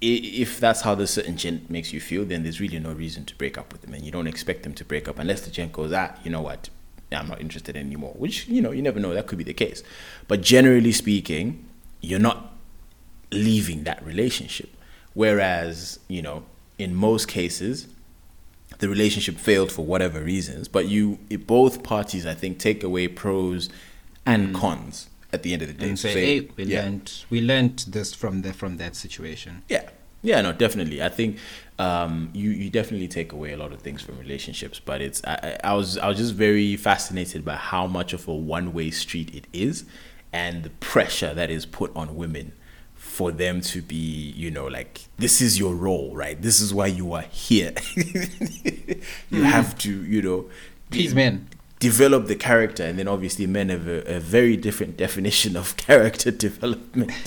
if 0.00 0.60
that's 0.60 0.82
how 0.82 0.94
the 0.94 1.06
certain 1.06 1.36
gent 1.36 1.70
makes 1.70 1.92
you 1.92 2.00
feel, 2.00 2.24
then 2.24 2.42
there's 2.42 2.60
really 2.60 2.78
no 2.78 2.92
reason 2.92 3.24
to 3.24 3.34
break 3.36 3.56
up 3.56 3.72
with 3.72 3.82
them, 3.82 3.94
and 3.94 4.04
you 4.04 4.12
don't 4.12 4.26
expect 4.26 4.62
them 4.62 4.74
to 4.74 4.84
break 4.84 5.08
up 5.08 5.18
unless 5.18 5.40
the 5.42 5.50
gent 5.50 5.72
goes, 5.72 5.92
ah, 5.92 6.14
you 6.22 6.30
know 6.30 6.42
what, 6.42 6.68
I'm 7.10 7.28
not 7.28 7.40
interested 7.40 7.76
anymore. 7.76 8.14
Which 8.16 8.46
you 8.46 8.60
know, 8.60 8.72
you 8.72 8.82
never 8.82 9.00
know, 9.00 9.14
that 9.14 9.26
could 9.26 9.38
be 9.38 9.44
the 9.44 9.54
case. 9.54 9.82
But 10.28 10.42
generally 10.42 10.92
speaking, 10.92 11.66
you're 12.00 12.20
not 12.20 12.54
leaving 13.32 13.84
that 13.84 14.04
relationship. 14.04 14.70
Whereas, 15.14 15.98
you 16.08 16.20
know, 16.20 16.44
in 16.78 16.94
most 16.94 17.26
cases, 17.26 17.88
the 18.78 18.88
relationship 18.88 19.36
failed 19.36 19.72
for 19.72 19.84
whatever 19.84 20.20
reasons, 20.20 20.68
but 20.68 20.86
you, 20.86 21.18
both 21.46 21.82
parties, 21.82 22.26
I 22.26 22.34
think, 22.34 22.58
take 22.58 22.82
away 22.82 23.08
pros 23.08 23.68
and 24.24 24.54
mm. 24.54 24.58
cons 24.58 25.08
at 25.32 25.42
the 25.42 25.52
end 25.52 25.62
of 25.62 25.68
the 25.68 25.74
day. 25.74 25.88
And 25.88 25.98
say, 25.98 26.12
say 26.12 26.40
hey, 26.40 26.50
we 26.56 26.64
yeah. 26.64 26.82
learned 26.82 27.12
we 27.30 27.40
learned 27.40 27.84
this 27.88 28.14
from 28.14 28.42
the 28.42 28.52
from 28.52 28.76
that 28.78 28.96
situation. 28.96 29.62
Yeah, 29.68 29.88
yeah, 30.22 30.40
no, 30.40 30.52
definitely. 30.52 31.02
I 31.02 31.08
think 31.08 31.38
um, 31.78 32.30
you 32.32 32.50
you 32.50 32.70
definitely 32.70 33.08
take 33.08 33.32
away 33.32 33.52
a 33.52 33.56
lot 33.56 33.72
of 33.72 33.80
things 33.80 34.02
from 34.02 34.18
relationships, 34.18 34.80
but 34.80 35.00
it's 35.00 35.22
I, 35.24 35.58
I 35.64 35.74
was 35.74 35.98
I 35.98 36.08
was 36.08 36.18
just 36.18 36.34
very 36.34 36.76
fascinated 36.76 37.44
by 37.44 37.56
how 37.56 37.86
much 37.86 38.12
of 38.12 38.26
a 38.28 38.34
one 38.34 38.72
way 38.72 38.90
street 38.90 39.34
it 39.34 39.46
is, 39.52 39.84
and 40.32 40.62
the 40.62 40.70
pressure 40.70 41.32
that 41.34 41.50
is 41.50 41.64
put 41.64 41.94
on 41.96 42.16
women 42.16 42.52
for 43.16 43.32
them 43.32 43.62
to 43.62 43.80
be, 43.80 44.30
you 44.36 44.50
know, 44.50 44.66
like 44.66 45.00
this 45.16 45.40
is 45.40 45.58
your 45.58 45.74
role, 45.74 46.14
right? 46.14 46.40
This 46.42 46.60
is 46.60 46.74
why 46.74 46.88
you 46.88 47.14
are 47.14 47.22
here. 47.22 47.72
you 47.96 48.04
mm. 49.30 49.42
have 49.42 49.78
to, 49.78 50.04
you 50.04 50.20
know, 50.20 50.50
please, 50.90 51.14
men, 51.14 51.48
develop 51.78 52.26
the 52.26 52.36
character 52.36 52.84
and 52.84 52.98
then 52.98 53.08
obviously 53.08 53.46
men 53.46 53.70
have 53.70 53.88
a, 53.88 54.16
a 54.16 54.20
very 54.20 54.54
different 54.54 54.98
definition 54.98 55.56
of 55.56 55.76
character 55.88 56.30
development 56.30 57.10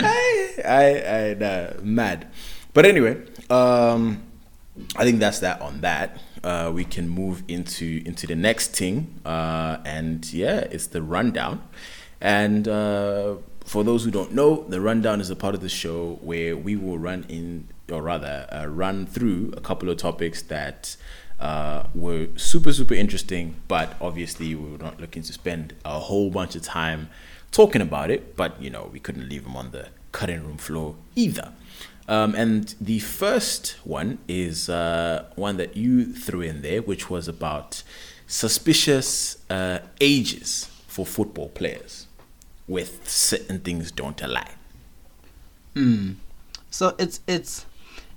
I, 0.00 0.62
I, 0.64 1.30
I 1.30 1.34
nah, 1.34 1.80
mad 1.82 2.28
but 2.74 2.84
anyway 2.86 3.22
um 3.50 4.22
i 4.96 5.04
think 5.04 5.18
that's 5.18 5.40
that 5.40 5.60
on 5.60 5.80
that 5.80 6.20
uh, 6.44 6.70
we 6.72 6.84
can 6.84 7.08
move 7.08 7.42
into 7.48 8.02
into 8.06 8.26
the 8.28 8.36
next 8.36 8.76
thing 8.76 9.20
uh, 9.24 9.78
and 9.84 10.32
yeah 10.32 10.60
it's 10.70 10.86
the 10.86 11.02
rundown 11.02 11.60
and 12.20 12.66
uh, 12.68 13.36
for 13.64 13.84
those 13.84 14.04
who 14.04 14.10
don't 14.10 14.32
know 14.32 14.64
the 14.68 14.80
rundown 14.80 15.20
is 15.20 15.30
a 15.30 15.36
part 15.36 15.54
of 15.54 15.60
the 15.60 15.68
show 15.68 16.18
where 16.22 16.56
we 16.56 16.76
will 16.76 16.98
run 16.98 17.24
in 17.28 17.68
or 17.90 18.02
rather 18.02 18.46
uh, 18.50 18.66
run 18.66 19.06
through 19.06 19.52
a 19.56 19.60
couple 19.60 19.88
of 19.88 19.96
topics 19.96 20.42
that 20.42 20.96
uh, 21.40 21.84
were 21.94 22.28
super 22.36 22.72
super 22.72 22.94
interesting 22.94 23.56
but 23.68 23.94
obviously 24.00 24.54
we 24.54 24.70
were 24.70 24.78
not 24.78 25.00
looking 25.00 25.22
to 25.22 25.32
spend 25.32 25.74
a 25.84 25.98
whole 25.98 26.30
bunch 26.30 26.54
of 26.56 26.62
time 26.62 27.08
talking 27.50 27.82
about 27.82 28.10
it 28.10 28.36
but 28.36 28.60
you 28.60 28.70
know 28.70 28.88
we 28.92 28.98
couldn't 28.98 29.28
leave 29.28 29.44
them 29.44 29.56
on 29.56 29.70
the 29.70 29.88
cutting 30.16 30.42
room 30.42 30.56
floor 30.56 30.96
either. 31.14 31.52
Um, 32.08 32.34
and 32.34 32.74
the 32.80 33.00
first 33.00 33.76
one 33.84 34.18
is 34.28 34.70
uh, 34.70 35.26
one 35.34 35.58
that 35.58 35.76
you 35.76 36.14
threw 36.14 36.40
in 36.40 36.62
there 36.62 36.80
which 36.80 37.10
was 37.10 37.28
about 37.28 37.82
suspicious 38.26 39.36
uh, 39.50 39.80
ages 40.00 40.70
for 40.86 41.04
football 41.04 41.50
players 41.50 42.05
with 42.68 43.08
certain 43.08 43.60
things 43.60 43.90
don't 43.90 44.22
align 44.22 44.56
hmm 45.74 46.12
so 46.70 46.94
it's 46.98 47.20
it's 47.26 47.66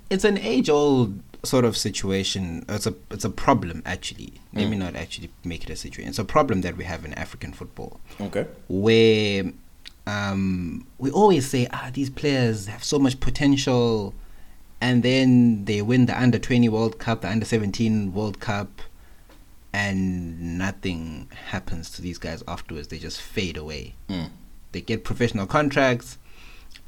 it's 0.10 0.24
an 0.24 0.38
age 0.38 0.70
old 0.70 1.22
sort 1.44 1.66
of 1.66 1.78
situation. 1.78 2.66
It's 2.68 2.88
a 2.88 2.94
it's 3.12 3.26
a 3.26 3.30
problem 3.30 3.82
actually. 3.86 4.34
Let 4.54 4.68
mm. 4.68 4.72
me 4.72 4.78
not 4.78 4.96
actually 4.96 5.30
make 5.44 5.64
it 5.64 5.70
a 5.70 5.76
situation. 5.76 6.10
It's 6.10 6.20
a 6.20 6.26
problem 6.26 6.62
that 6.62 6.78
we 6.78 6.84
have 6.84 7.06
in 7.06 7.14
African 7.14 7.54
football. 7.54 8.00
Okay. 8.20 8.48
Where 8.68 9.52
um, 10.08 10.88
we 10.98 11.12
always 11.12 11.48
say, 11.48 11.68
ah, 11.72 11.92
these 11.94 12.10
players 12.10 12.68
have 12.68 12.84
so 12.84 13.00
much 13.00 13.20
potential, 13.20 14.14
and 14.82 15.04
then 15.04 15.66
they 15.66 15.82
win 15.82 16.06
the 16.08 16.20
under 16.20 16.40
twenty 16.40 16.70
World 16.70 17.00
Cup, 17.00 17.22
the 17.22 17.30
under 17.30 17.46
seventeen 17.46 18.14
World 18.14 18.40
Cup, 18.40 18.82
and 19.74 20.58
nothing 20.58 21.30
happens 21.48 21.90
to 21.92 22.02
these 22.02 22.18
guys 22.18 22.44
afterwards. 22.48 22.88
They 22.88 23.00
just 23.00 23.22
fade 23.22 23.58
away. 23.58 23.96
Mm. 24.10 24.30
They 24.72 24.82
get 24.82 25.04
professional 25.04 25.48
contracts, 25.48 26.18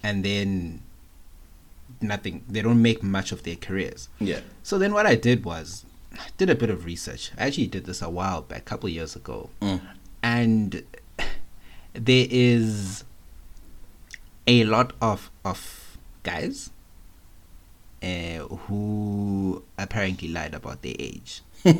and 0.04 0.24
then 0.24 0.82
nothing. 2.00 2.44
They 2.48 2.62
don't 2.62 2.82
make 2.82 3.04
much 3.04 3.32
of 3.32 3.44
their 3.44 3.56
careers. 3.56 4.10
Yeah. 4.20 4.42
So 4.64 4.78
then 4.78 4.94
what 4.94 5.06
I 5.06 5.16
did 5.16 5.46
was 5.46 5.86
I 6.14 6.28
did 6.38 6.50
a 6.50 6.56
bit 6.56 6.70
of 6.70 6.86
research. 6.86 7.32
I 7.38 7.48
actually 7.48 7.68
did 7.68 7.86
this 7.86 8.02
a 8.02 8.10
while 8.10 8.42
back, 8.42 8.60
a 8.60 8.62
couple 8.62 8.88
of 8.88 8.94
years 8.94 9.16
ago, 9.16 9.50
mm. 9.62 9.82
and 10.24 10.84
there 11.94 12.28
is 12.30 13.04
a 14.48 14.64
lot 14.66 14.94
of 15.02 15.30
of 15.46 15.98
guys 16.24 16.72
uh, 18.04 18.40
who 18.40 19.64
apparently 19.78 20.28
lied 20.28 20.54
about 20.54 20.82
their 20.82 20.96
age. 21.00 21.42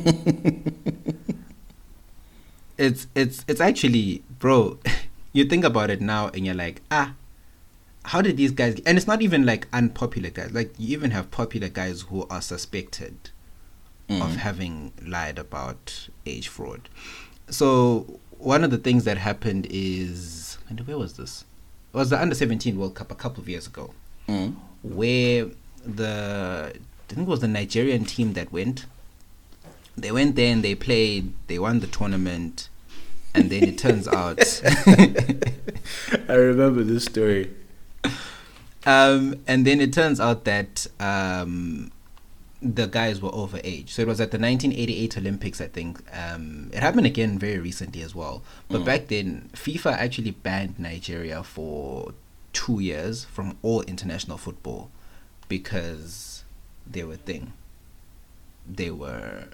it's 2.78 3.06
it's 3.14 3.44
it's 3.48 3.60
actually, 3.60 4.22
bro. 4.38 4.78
You 5.34 5.46
think 5.46 5.64
about 5.64 5.88
it 5.88 6.02
now, 6.02 6.28
and 6.28 6.44
you're 6.44 6.54
like, 6.54 6.82
ah, 6.90 7.14
how 8.04 8.20
did 8.20 8.36
these 8.36 8.50
guys 8.50 8.80
and 8.84 8.98
it's 8.98 9.06
not 9.06 9.22
even 9.22 9.46
like 9.46 9.68
unpopular 9.72 10.30
guys 10.30 10.52
like 10.52 10.72
you 10.78 10.96
even 10.96 11.10
have 11.10 11.30
popular 11.30 11.68
guys 11.68 12.02
who 12.02 12.26
are 12.28 12.42
suspected 12.42 13.30
mm. 14.08 14.20
of 14.20 14.36
having 14.36 14.92
lied 15.04 15.38
about 15.38 16.08
age 16.26 16.48
fraud 16.48 16.88
so 17.48 18.18
one 18.38 18.64
of 18.64 18.70
the 18.70 18.78
things 18.78 19.04
that 19.04 19.18
happened 19.18 19.66
is 19.70 20.58
and 20.68 20.80
where 20.86 20.98
was 20.98 21.16
this 21.16 21.44
it 21.94 21.96
was 21.96 22.10
the 22.10 22.20
under 22.20 22.34
17 22.34 22.76
world 22.76 22.94
cup 22.94 23.12
a 23.12 23.14
couple 23.14 23.40
of 23.40 23.48
years 23.48 23.66
ago 23.66 23.94
mm. 24.28 24.54
where 24.82 25.46
the 25.84 26.72
i 26.74 27.14
think 27.14 27.26
it 27.26 27.30
was 27.30 27.40
the 27.40 27.48
nigerian 27.48 28.04
team 28.04 28.32
that 28.32 28.52
went 28.52 28.86
they 29.96 30.12
went 30.12 30.36
there 30.36 30.52
and 30.52 30.62
they 30.62 30.74
played 30.74 31.32
they 31.46 31.58
won 31.58 31.80
the 31.80 31.86
tournament 31.86 32.68
and 33.34 33.50
then 33.50 33.62
it 33.64 33.78
turns 33.78 34.06
out 34.20 34.62
i 36.28 36.34
remember 36.34 36.82
this 36.82 37.04
story 37.04 37.50
um, 38.84 39.36
and 39.46 39.66
then 39.66 39.80
it 39.80 39.92
turns 39.92 40.18
out 40.18 40.44
that 40.44 40.86
um, 40.98 41.92
the 42.60 42.86
guys 42.86 43.20
were 43.20 43.30
overage. 43.30 43.90
So 43.90 44.02
it 44.02 44.08
was 44.08 44.20
at 44.20 44.30
the 44.30 44.38
1988 44.38 45.18
Olympics, 45.18 45.60
I 45.60 45.66
think. 45.68 46.02
Um, 46.16 46.70
it 46.72 46.80
happened 46.80 47.06
again 47.06 47.38
very 47.38 47.58
recently 47.58 48.02
as 48.02 48.14
well. 48.14 48.42
But 48.68 48.82
mm. 48.82 48.84
back 48.84 49.08
then, 49.08 49.50
FIFA 49.52 49.92
actually 49.92 50.30
banned 50.30 50.78
Nigeria 50.78 51.42
for 51.42 52.14
two 52.52 52.80
years 52.80 53.24
from 53.24 53.56
all 53.62 53.82
international 53.82 54.36
football 54.36 54.90
because 55.48 56.44
they 56.88 57.04
were 57.04 57.16
thing. 57.16 57.52
They 58.66 58.90
were 58.90 59.48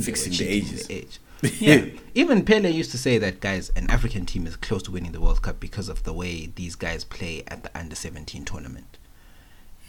fixing 0.00 0.32
the 0.32 0.48
ages. 0.48 0.86
The 0.86 0.94
age. 0.94 1.20
yeah. 1.58 1.86
Even 2.14 2.44
Pele 2.44 2.70
used 2.70 2.92
to 2.92 2.98
say 2.98 3.18
that 3.18 3.40
guys, 3.40 3.70
an 3.74 3.90
African 3.90 4.26
team 4.26 4.46
is 4.46 4.56
close 4.56 4.82
to 4.84 4.90
winning 4.92 5.12
the 5.12 5.20
World 5.20 5.42
Cup 5.42 5.58
because 5.58 5.88
of 5.88 6.04
the 6.04 6.12
way 6.12 6.52
these 6.54 6.76
guys 6.76 7.04
play 7.04 7.42
at 7.48 7.64
the 7.64 7.78
under 7.78 7.96
17 7.96 8.44
tournament. 8.44 8.98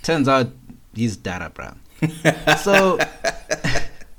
Turns 0.01 0.27
out 0.27 0.51
he's 0.93 1.15
data, 1.15 1.51
bro. 1.53 1.73
so 2.63 2.97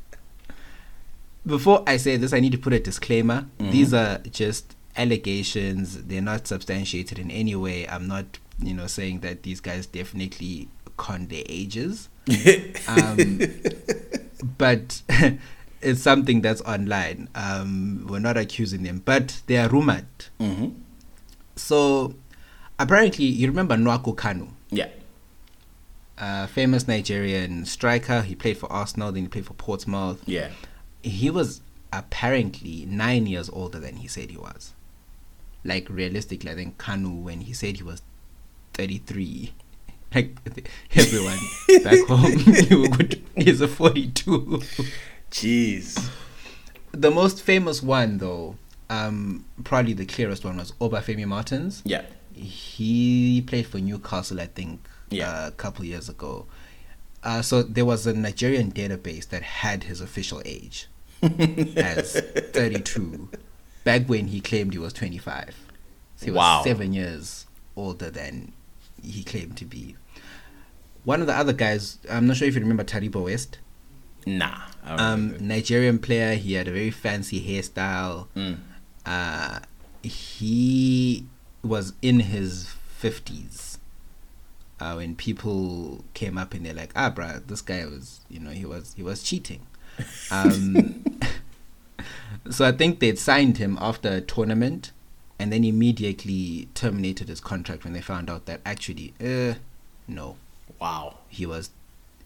before 1.47 1.83
I 1.87 1.97
say 1.97 2.16
this, 2.16 2.33
I 2.33 2.41
need 2.41 2.53
to 2.53 2.59
put 2.59 2.72
a 2.72 2.81
disclaimer. 2.81 3.47
Mm-hmm. 3.59 3.70
These 3.70 3.95
are 3.95 4.18
just 4.18 4.77
allegations. 4.97 6.05
They're 6.05 6.22
not 6.22 6.47
substantiated 6.47 7.18
in 7.18 7.31
any 7.31 7.57
way. 7.57 7.89
I'm 7.89 8.07
not, 8.07 8.39
you 8.62 8.75
know, 8.75 8.87
saying 8.87 9.20
that 9.20 9.43
these 9.43 9.61
guys 9.61 9.87
definitely 9.87 10.68
con 10.97 11.27
their 11.27 11.43
ages. 11.49 12.09
um, 12.87 13.41
but 14.57 15.03
it's 15.85 16.01
something 16.03 16.41
that's 16.41 16.61
online. 16.62 17.28
Um, 17.35 18.07
we're 18.09 18.18
not 18.18 18.37
accusing 18.37 18.82
them, 18.82 19.03
but 19.05 19.43
they 19.47 19.57
are 19.59 19.68
rumored. 19.68 20.07
Mm-hmm. 20.41 20.68
So 21.57 22.14
apparently, 22.78 23.26
you 23.26 23.47
remember 23.49 23.76
Nwankwo 23.76 24.16
Kanu? 24.16 24.49
Yeah. 24.70 24.89
uh, 26.18 26.47
famous 26.47 26.89
Nigerian 26.89 27.64
striker. 27.64 28.22
He 28.22 28.35
played 28.35 28.59
for 28.59 28.70
Arsenal, 28.72 29.12
then 29.12 29.22
he 29.24 29.28
played 29.28 29.47
for 29.47 29.55
Portsmouth. 29.55 30.22
Yeah. 30.26 30.51
He 31.03 31.30
was 31.30 31.61
apparently 31.93 32.87
nine 32.89 33.26
years 33.26 33.49
older 33.51 33.78
than 33.78 33.97
he 33.97 34.09
said 34.09 34.30
he 34.30 34.37
was. 34.37 34.72
Like 35.64 35.89
realistically, 35.89 36.51
I 36.51 36.55
think 36.55 36.76
Kanu 36.78 37.22
when 37.22 37.41
he 37.43 37.53
said 37.53 37.76
he 37.76 37.82
was 37.82 38.03
thirty-three. 38.74 39.53
Like 40.14 40.37
everyone 40.95 41.39
back 41.82 41.99
home, 42.07 42.39
he 42.39 42.72
would- 42.76 43.20
he's 43.37 43.61
a 43.61 43.66
forty-two. 43.66 44.62
Jeez. 45.35 46.11
The 46.93 47.11
most 47.11 47.43
famous 47.43 47.82
one, 47.82 48.18
though, 48.18 48.55
um, 48.89 49.45
probably 49.64 49.93
the 49.93 50.07
clearest 50.07 50.45
one 50.45 50.57
was 50.59 50.70
Obafemi 50.80 51.26
Martins. 51.26 51.82
Yeah. 51.85 52.05
He 52.32 53.43
played 53.45 53.66
for 53.66 53.78
Newcastle, 53.78 54.41
I 54.41 54.47
think, 54.47 54.87
Yeah. 55.11 55.28
uh, 55.30 55.49
a 55.49 55.51
couple 55.51 55.85
years 55.85 56.09
ago. 56.09 56.47
Uh, 57.24 57.43
so 57.43 57.62
there 57.64 57.85
was 57.85 58.07
a 58.07 58.12
Nigerian 58.12 58.70
database 58.70 59.28
that 59.30 59.43
had 59.43 59.85
his 59.85 60.01
official 60.01 60.41
age 60.45 60.87
as 61.22 62.12
32, 62.53 63.28
back 63.82 64.07
when 64.07 64.28
he 64.28 64.41
claimed 64.41 64.72
he 64.72 64.78
was 64.78 64.93
25. 64.93 65.57
So 66.16 66.26
he 66.26 66.30
was 66.30 66.37
Wow. 66.37 66.62
seven 66.62 66.93
years 66.93 67.47
older 67.74 68.09
than 68.09 68.53
he 69.03 69.24
claimed 69.24 69.57
to 69.57 69.64
be. 69.64 69.97
One 71.03 71.20
of 71.20 71.26
the 71.26 71.35
other 71.35 71.53
guys, 71.53 71.99
I'm 72.09 72.28
not 72.28 72.37
sure 72.37 72.47
if 72.47 72.55
you 72.55 72.61
remember 72.61 72.85
Taribo 72.85 73.24
West. 73.24 73.59
Nah. 74.26 74.61
Um. 74.85 75.37
Nigerian 75.47 75.99
player. 75.99 76.35
He 76.35 76.55
had 76.55 76.68
a 76.68 76.72
very 76.72 76.91
fancy 76.91 77.41
hairstyle. 77.47 78.26
Mm. 78.37 78.59
Uh, 79.07 79.61
he 80.03 81.26
was 81.62 81.95
in 82.03 82.20
his 82.20 82.68
fifties 82.99 83.78
uh, 84.80 84.95
when 84.95 85.14
people 85.16 86.05
came 86.14 86.37
up 86.37 86.53
and 86.55 86.64
they're 86.66 86.74
like, 86.74 86.93
"Ah, 86.95 87.11
bruh, 87.11 87.47
this 87.47 87.62
guy 87.62 87.85
was, 87.87 88.20
you 88.28 88.39
know, 88.41 88.51
he 88.51 88.64
was 88.66 88.93
he 88.97 89.03
was 89.03 89.22
cheating." 89.22 89.61
Um, 90.30 91.05
so 92.51 92.66
I 92.66 92.72
think 92.72 93.01
they'd 93.01 93.18
signed 93.18 93.59
him 93.59 93.78
after 93.80 94.09
a 94.11 94.20
tournament, 94.20 94.93
and 95.39 95.53
then 95.53 95.64
immediately 95.64 96.68
terminated 96.74 97.28
his 97.28 97.41
contract 97.41 97.85
when 97.85 97.93
they 97.93 98.01
found 98.03 98.28
out 98.28 98.47
that 98.47 98.61
actually, 98.66 99.14
uh, 99.20 99.55
no, 100.09 100.37
Wow. 100.80 101.18
he 101.28 101.47
was 101.47 101.70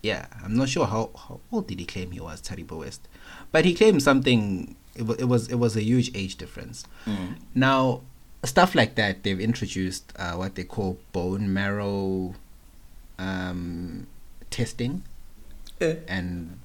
yeah 0.03 0.27
i'm 0.45 0.55
not 0.57 0.69
sure 0.69 0.87
how, 0.87 1.11
how 1.17 1.41
old 1.53 1.67
did 1.67 1.79
he 1.79 1.85
claim 1.85 2.11
he 2.13 2.21
was 2.21 2.41
taribo 2.41 2.79
west 2.81 3.09
but 3.53 3.65
he 3.65 3.75
claimed 3.75 4.03
something 4.03 4.75
it, 4.95 5.03
it 5.21 5.25
was 5.25 5.49
it 5.49 5.57
was 5.57 5.77
a 5.77 5.83
huge 5.83 6.11
age 6.15 6.37
difference 6.37 6.85
Mm. 7.07 7.37
now 7.55 8.01
stuff 8.45 8.75
like 8.75 8.95
that 8.95 9.23
they've 9.25 9.41
introduced 9.41 10.13
uh, 10.17 10.33
what 10.35 10.55
they 10.55 10.63
call 10.65 10.99
bone 11.13 11.53
marrow 11.53 12.35
um, 13.19 14.07
testing 14.51 15.03
Eh. 15.81 15.97
and 16.09 16.59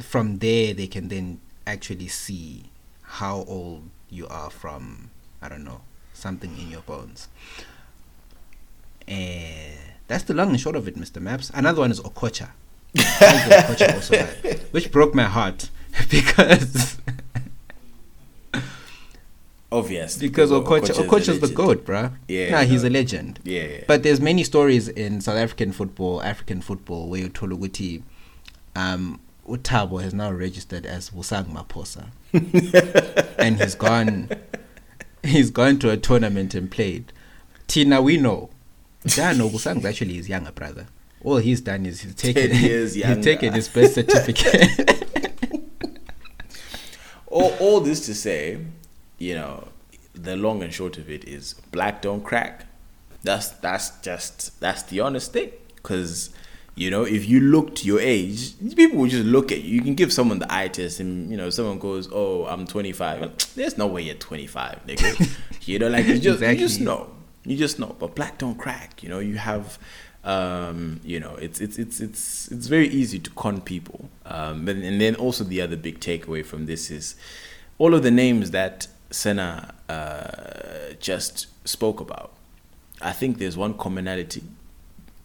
from 0.00 0.38
there 0.38 0.74
they 0.74 0.86
can 0.86 1.08
then 1.08 1.40
actually 1.66 2.08
see 2.08 2.64
how 3.02 3.44
old 3.48 3.88
you 4.10 4.26
are 4.28 4.50
from 4.50 5.10
i 5.42 5.48
don't 5.48 5.64
know 5.64 5.80
something 6.12 6.56
in 6.58 6.70
your 6.70 6.82
bones 6.82 7.28
Eh, 9.06 9.74
that's 10.06 10.24
the 10.24 10.34
long 10.34 10.50
and 10.50 10.60
short 10.60 10.76
of 10.76 10.86
it 10.88 10.96
mr 10.96 11.20
maps 11.20 11.50
another 11.54 11.80
one 11.80 11.90
is 11.90 12.00
okocha 12.00 12.50
Okocha 12.96 13.94
also 13.94 14.16
died, 14.16 14.60
which 14.70 14.90
broke 14.92 15.14
my 15.14 15.24
heart 15.24 15.70
because 16.10 16.98
Obviously. 19.72 20.28
because 20.28 20.50
Okocha 20.50 20.80
Okocha's 20.80 20.98
a 20.98 21.02
Okocha's 21.02 21.40
the 21.40 21.48
goat, 21.48 21.84
bruh. 21.84 22.12
Yeah, 22.28 22.50
nah, 22.50 22.60
he's 22.60 22.84
no. 22.84 22.88
a 22.88 22.90
legend. 22.90 23.40
Yeah, 23.42 23.64
yeah. 23.64 23.84
But 23.88 24.04
there's 24.04 24.20
many 24.20 24.44
stories 24.44 24.88
in 24.88 25.20
South 25.20 25.36
African 25.36 25.72
football, 25.72 26.22
African 26.22 26.60
football, 26.60 27.08
where 27.08 27.28
Toluguti, 27.28 28.02
um, 28.76 29.20
Utabo 29.48 30.00
has 30.00 30.14
now 30.14 30.30
registered 30.30 30.86
as 30.86 31.10
Wusang 31.10 31.46
Maposa, 31.46 32.06
and 33.38 33.60
he's 33.60 33.74
gone. 33.74 34.28
He's 35.24 35.50
gone 35.50 35.78
to 35.80 35.90
a 35.90 35.96
tournament 35.96 36.54
and 36.54 36.70
played. 36.70 37.12
Tina, 37.66 38.00
we 38.00 38.16
know. 38.16 38.50
Yeah, 39.04 39.32
no, 39.32 39.48
Wusang's 39.48 39.84
actually 39.84 40.14
his 40.14 40.28
younger 40.28 40.52
brother. 40.52 40.86
All 41.22 41.36
he's 41.36 41.60
done 41.60 41.86
is 41.86 42.02
he's 42.02 42.14
taken 42.14 42.50
he's 42.52 42.94
taken 42.94 43.52
his 43.52 43.68
birth 43.68 43.92
certificate. 43.92 45.04
all, 47.26 47.52
all 47.60 47.80
this 47.80 48.06
to 48.06 48.14
say, 48.14 48.58
you 49.18 49.34
know, 49.34 49.68
the 50.14 50.36
long 50.36 50.62
and 50.62 50.72
short 50.72 50.98
of 50.98 51.10
it 51.10 51.24
is 51.24 51.54
black 51.72 52.02
don't 52.02 52.22
crack. 52.22 52.66
That's 53.22 53.50
that's 53.50 53.90
just 54.00 54.60
that's 54.60 54.82
the 54.84 55.00
honest 55.00 55.32
thing. 55.32 55.50
Because 55.76 56.30
you 56.76 56.90
know, 56.90 57.04
if 57.04 57.26
you 57.26 57.40
looked 57.40 57.84
your 57.84 58.00
age, 58.00 58.54
people 58.74 58.98
will 58.98 59.08
just 59.08 59.24
look 59.24 59.52
at 59.52 59.62
you. 59.62 59.76
You 59.76 59.82
can 59.82 59.94
give 59.94 60.12
someone 60.12 60.40
the 60.40 60.52
eye 60.52 60.68
test, 60.68 60.98
and 60.98 61.30
you 61.30 61.36
know, 61.36 61.48
someone 61.50 61.78
goes, 61.78 62.08
"Oh, 62.12 62.46
I'm 62.46 62.66
25." 62.66 63.54
There's 63.54 63.78
no 63.78 63.86
way 63.86 64.02
you're 64.02 64.16
25, 64.16 64.80
nigga. 64.86 65.38
you 65.66 65.78
know, 65.78 65.88
like 65.88 66.06
you 66.06 66.18
just 66.18 66.42
you 66.42 66.56
just 66.56 66.80
know, 66.80 67.10
you 67.44 67.56
just 67.56 67.78
know. 67.78 67.94
But 67.98 68.14
black 68.14 68.38
don't 68.38 68.56
crack. 68.56 69.02
You 69.02 69.08
know, 69.08 69.18
you 69.18 69.36
have. 69.36 69.78
Um, 70.26 71.00
you 71.04 71.20
know, 71.20 71.34
it's 71.34 71.60
it's 71.60 71.78
it's 71.78 72.00
it's 72.00 72.48
it's 72.50 72.66
very 72.66 72.88
easy 72.88 73.18
to 73.18 73.30
con 73.32 73.60
people. 73.60 74.08
Um, 74.24 74.66
and, 74.68 74.82
and 74.82 74.98
then 74.98 75.16
also 75.16 75.44
the 75.44 75.60
other 75.60 75.76
big 75.76 76.00
takeaway 76.00 76.42
from 76.44 76.64
this 76.64 76.90
is 76.90 77.14
all 77.76 77.92
of 77.92 78.02
the 78.02 78.10
names 78.10 78.50
that 78.52 78.86
Senna 79.10 79.74
uh, 79.90 80.94
just 80.98 81.48
spoke 81.68 82.00
about. 82.00 82.32
I 83.02 83.12
think 83.12 83.36
there's 83.38 83.56
one 83.58 83.74
commonality. 83.74 84.42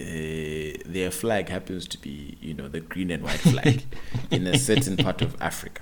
Uh, 0.01 0.77
their 0.85 1.11
flag 1.11 1.47
happens 1.49 1.87
to 1.87 1.97
be, 1.97 2.37
you 2.41 2.53
know, 2.53 2.67
the 2.67 2.79
green 2.81 3.09
and 3.11 3.23
white 3.23 3.39
flag 3.39 3.83
in 4.31 4.47
a 4.47 4.57
certain 4.57 4.97
part 4.97 5.21
of 5.21 5.41
Africa. 5.41 5.81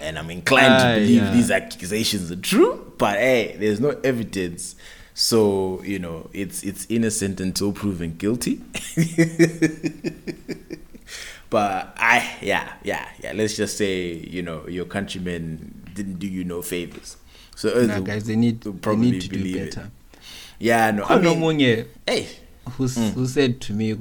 And 0.00 0.18
I'm 0.18 0.30
inclined 0.30 0.74
Ah, 0.74 0.94
to 0.94 1.00
believe 1.00 1.22
yeah. 1.22 1.32
these 1.32 1.50
accusations 1.50 2.30
are 2.30 2.36
true, 2.36 2.92
but 2.98 3.16
hey, 3.16 3.56
there's 3.58 3.80
no 3.80 3.90
evidence. 4.04 4.76
So, 5.20 5.82
you 5.82 5.98
know, 5.98 6.30
it's 6.32 6.62
it's 6.62 6.86
innocent 6.88 7.40
until 7.40 7.72
proven 7.72 8.14
guilty. 8.16 8.62
but 11.50 11.92
I 11.98 12.36
yeah, 12.40 12.74
yeah, 12.84 13.08
yeah. 13.20 13.32
Let's 13.34 13.56
just 13.56 13.76
say, 13.76 14.12
you 14.12 14.42
know, 14.42 14.68
your 14.68 14.84
countrymen 14.84 15.90
didn't 15.92 16.20
do 16.20 16.28
you 16.28 16.44
no 16.44 16.62
favors. 16.62 17.16
So 17.56 17.68
uh, 17.68 17.86
nah, 17.86 17.94
Özil 17.94 18.04
guys, 18.04 18.26
they 18.28 18.36
need 18.36 18.64
will 18.64 18.74
they 18.74 18.78
probably 18.78 19.10
need 19.10 19.22
to 19.22 19.28
do 19.28 19.38
believe 19.38 19.56
it. 19.56 19.74
better. 19.74 19.90
Yeah, 20.60 20.92
no. 20.92 21.02
I 21.02 21.18
mean, 21.18 21.40
hey, 22.06 22.28
who, 22.76 22.84
s- 22.84 22.96
mm. 22.96 23.12
who 23.14 23.26
said 23.26 23.60
to 23.62 23.72
me, 23.72 23.94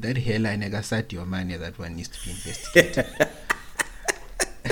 that 0.00 0.16
hairline 0.16 0.62
I 0.64 0.70
got 0.70 0.86
your 1.12 1.26
money. 1.26 1.56
that 1.56 1.78
one 1.78 1.96
needs 1.96 2.08
to 2.08 2.24
be 2.24 2.30
investigated. 2.30 3.06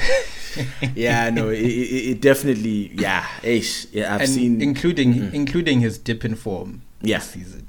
yeah, 0.95 1.31
no, 1.31 1.49
it, 1.49 1.61
it, 1.61 2.11
it 2.11 2.21
definitely, 2.21 2.91
yeah, 2.95 3.27
ish. 3.43 3.87
Yeah, 3.93 4.15
I've 4.15 4.23
and 4.23 4.31
seen. 4.31 4.61
including 4.61 5.15
mm-hmm. 5.15 5.35
including 5.35 5.81
his 5.81 5.99
dip 5.99 6.25
in 6.25 6.35
form 6.35 6.83
Yeah. 7.03 7.19
this 7.19 7.31
season. 7.31 7.69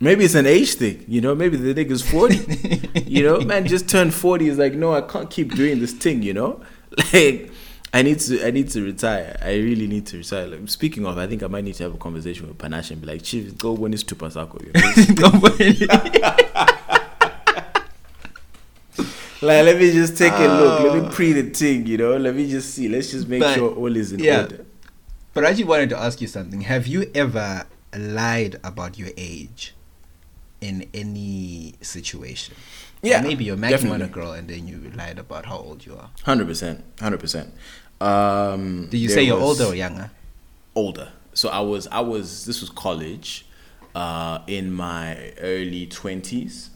maybe 0.00 0.24
it's 0.24 0.34
an 0.34 0.46
age 0.46 0.74
thing, 0.74 1.04
you 1.08 1.20
know. 1.20 1.34
Maybe 1.34 1.56
the 1.56 1.74
nigga's 1.74 2.02
forty. 2.02 2.40
you 3.06 3.22
know, 3.22 3.40
man, 3.40 3.66
just 3.66 3.88
turned 3.88 4.14
forty. 4.14 4.48
Is 4.48 4.58
like, 4.58 4.74
no, 4.74 4.94
I 4.94 5.02
can't 5.02 5.30
keep 5.30 5.54
doing 5.54 5.80
this 5.80 5.92
thing. 5.92 6.22
You 6.22 6.34
know, 6.34 6.60
like. 7.12 7.50
I 7.94 8.02
need 8.02 8.18
to. 8.20 8.46
I 8.46 8.50
need 8.50 8.68
to 8.70 8.82
retire. 8.82 9.38
I 9.40 9.54
really 9.54 9.86
need 9.86 10.06
to 10.08 10.18
retire. 10.18 10.48
Like, 10.48 10.68
speaking 10.68 11.06
of, 11.06 11.16
I 11.16 11.26
think 11.26 11.42
I 11.42 11.46
might 11.46 11.64
need 11.64 11.76
to 11.76 11.84
have 11.84 11.94
a 11.94 11.96
conversation 11.96 12.46
with 12.46 12.58
Panache 12.58 12.90
and 12.90 13.00
be 13.00 13.06
like, 13.06 13.22
"Chief, 13.22 13.56
go 13.56 13.72
win 13.72 13.92
this 13.92 14.02
two 14.02 14.16
pasako." 14.16 14.60
You 14.60 15.86
know? 15.86 16.76
Like, 19.46 19.64
let 19.64 19.78
me 19.78 19.92
just 19.92 20.16
take 20.16 20.32
a 20.32 20.46
look. 20.46 20.80
Let 20.92 21.02
me 21.04 21.08
pre 21.10 21.32
the 21.32 21.50
thing. 21.50 21.86
You 21.86 21.98
know, 21.98 22.16
let 22.16 22.34
me 22.34 22.48
just 22.50 22.74
see. 22.74 22.88
Let's 22.88 23.10
just 23.10 23.28
make 23.28 23.40
But, 23.40 23.54
sure 23.54 23.74
all 23.74 23.94
is 23.96 24.12
in 24.12 24.20
yeah. 24.20 24.42
order. 24.42 24.64
but 25.34 25.44
I 25.44 25.50
actually 25.50 25.64
wanted 25.64 25.90
to 25.90 25.98
ask 25.98 26.20
you 26.20 26.26
something. 26.28 26.62
Have 26.62 26.86
you 26.86 27.10
ever 27.14 27.64
lied 27.96 28.58
about 28.64 28.98
your 28.98 29.10
age 29.16 29.74
in 30.60 30.88
any 30.94 31.74
situation? 31.80 32.54
Or 33.02 33.08
Yeah, 33.08 33.20
maybe 33.20 33.44
you're 33.44 33.56
matching 33.56 33.90
on 33.90 34.02
a 34.02 34.08
girl 34.08 34.32
and 34.32 34.48
then 34.48 34.66
you 34.66 34.90
lied 34.94 35.18
about 35.18 35.46
how 35.46 35.58
old 35.58 35.84
you 35.86 35.94
are. 35.96 36.10
Hundred 36.24 36.46
percent, 36.46 36.82
hundred 37.00 37.20
percent. 37.20 37.52
Um, 38.00 38.88
Did 38.90 38.98
you 38.98 39.08
say 39.08 39.22
you're 39.22 39.40
older 39.40 39.64
or 39.64 39.74
younger? 39.74 40.10
Older. 40.74 41.08
So 41.34 41.48
I 41.50 41.60
was, 41.60 41.86
I 41.88 42.00
was. 42.00 42.44
This 42.46 42.60
was 42.62 42.70
college, 42.70 43.46
uh, 43.94 44.38
in 44.46 44.72
my 44.72 45.32
early 45.40 45.86
twenties. 45.86 46.70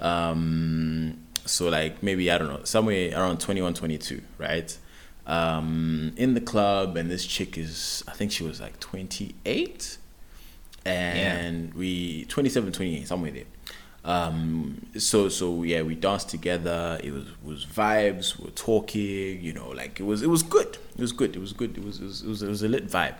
Um, 0.00 1.21
so 1.44 1.68
like 1.68 2.02
maybe 2.02 2.30
I 2.30 2.38
don't 2.38 2.48
know, 2.48 2.64
somewhere 2.64 3.12
around 3.12 3.40
21, 3.40 3.74
22, 3.74 4.22
right? 4.38 4.76
Um, 5.26 6.12
in 6.16 6.34
the 6.34 6.40
club, 6.40 6.96
and 6.96 7.10
this 7.10 7.26
chick 7.26 7.56
is, 7.56 8.02
I 8.08 8.12
think 8.12 8.32
she 8.32 8.42
was 8.42 8.60
like 8.60 8.80
twenty 8.80 9.36
eight, 9.46 9.98
and 10.84 11.72
we 11.74 12.24
27, 12.24 12.72
28, 12.72 13.06
somewhere 13.06 13.30
there. 13.30 13.44
Um, 14.04 14.86
so 14.98 15.28
so 15.28 15.62
yeah, 15.62 15.82
we 15.82 15.94
danced 15.94 16.28
together. 16.28 16.98
It 17.02 17.12
was 17.12 17.24
was 17.42 17.64
vibes. 17.64 18.36
We 18.36 18.46
were 18.46 18.50
talking. 18.50 19.40
You 19.40 19.52
know, 19.52 19.68
like 19.68 20.00
it 20.00 20.02
was 20.02 20.22
it 20.22 20.28
was 20.28 20.42
good. 20.42 20.78
It 20.96 21.00
was 21.00 21.12
good. 21.12 21.36
It 21.36 21.38
was 21.38 21.52
good. 21.52 21.78
It 21.78 21.84
was 21.84 22.00
it 22.00 22.04
was, 22.04 22.22
it 22.22 22.28
was, 22.28 22.42
it 22.42 22.48
was 22.48 22.62
a 22.62 22.68
lit 22.68 22.88
vibe. 22.88 23.18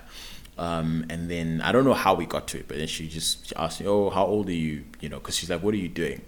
Um, 0.59 1.07
and 1.09 1.31
then 1.31 1.61
I 1.62 1.73
don't 1.73 1.85
know 1.85 1.95
how 1.95 2.14
we 2.14 2.27
got 2.27 2.49
to 2.49 2.59
it, 2.59 2.68
but 2.68 2.77
then 2.79 2.89
she 2.89 3.09
just 3.09 3.47
she 3.47 3.55
asked 3.57 3.81
me, 3.81 3.87
"Oh, 3.87 4.11
how 4.11 4.27
old 4.27 4.49
are 4.49 4.53
you?" 4.53 4.85
You 5.01 5.09
know, 5.09 5.18
because 5.18 5.37
she's 5.37 5.51
like, 5.51 5.62
"What 5.62 5.73
are 5.75 5.79
you 5.79 5.89
doing?" 5.89 6.23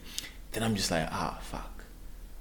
Then 0.53 0.63
I'm 0.63 0.77
just 0.77 0.91
like, 0.91 1.09
"Ah, 1.11 1.39
fuck." 1.43 1.74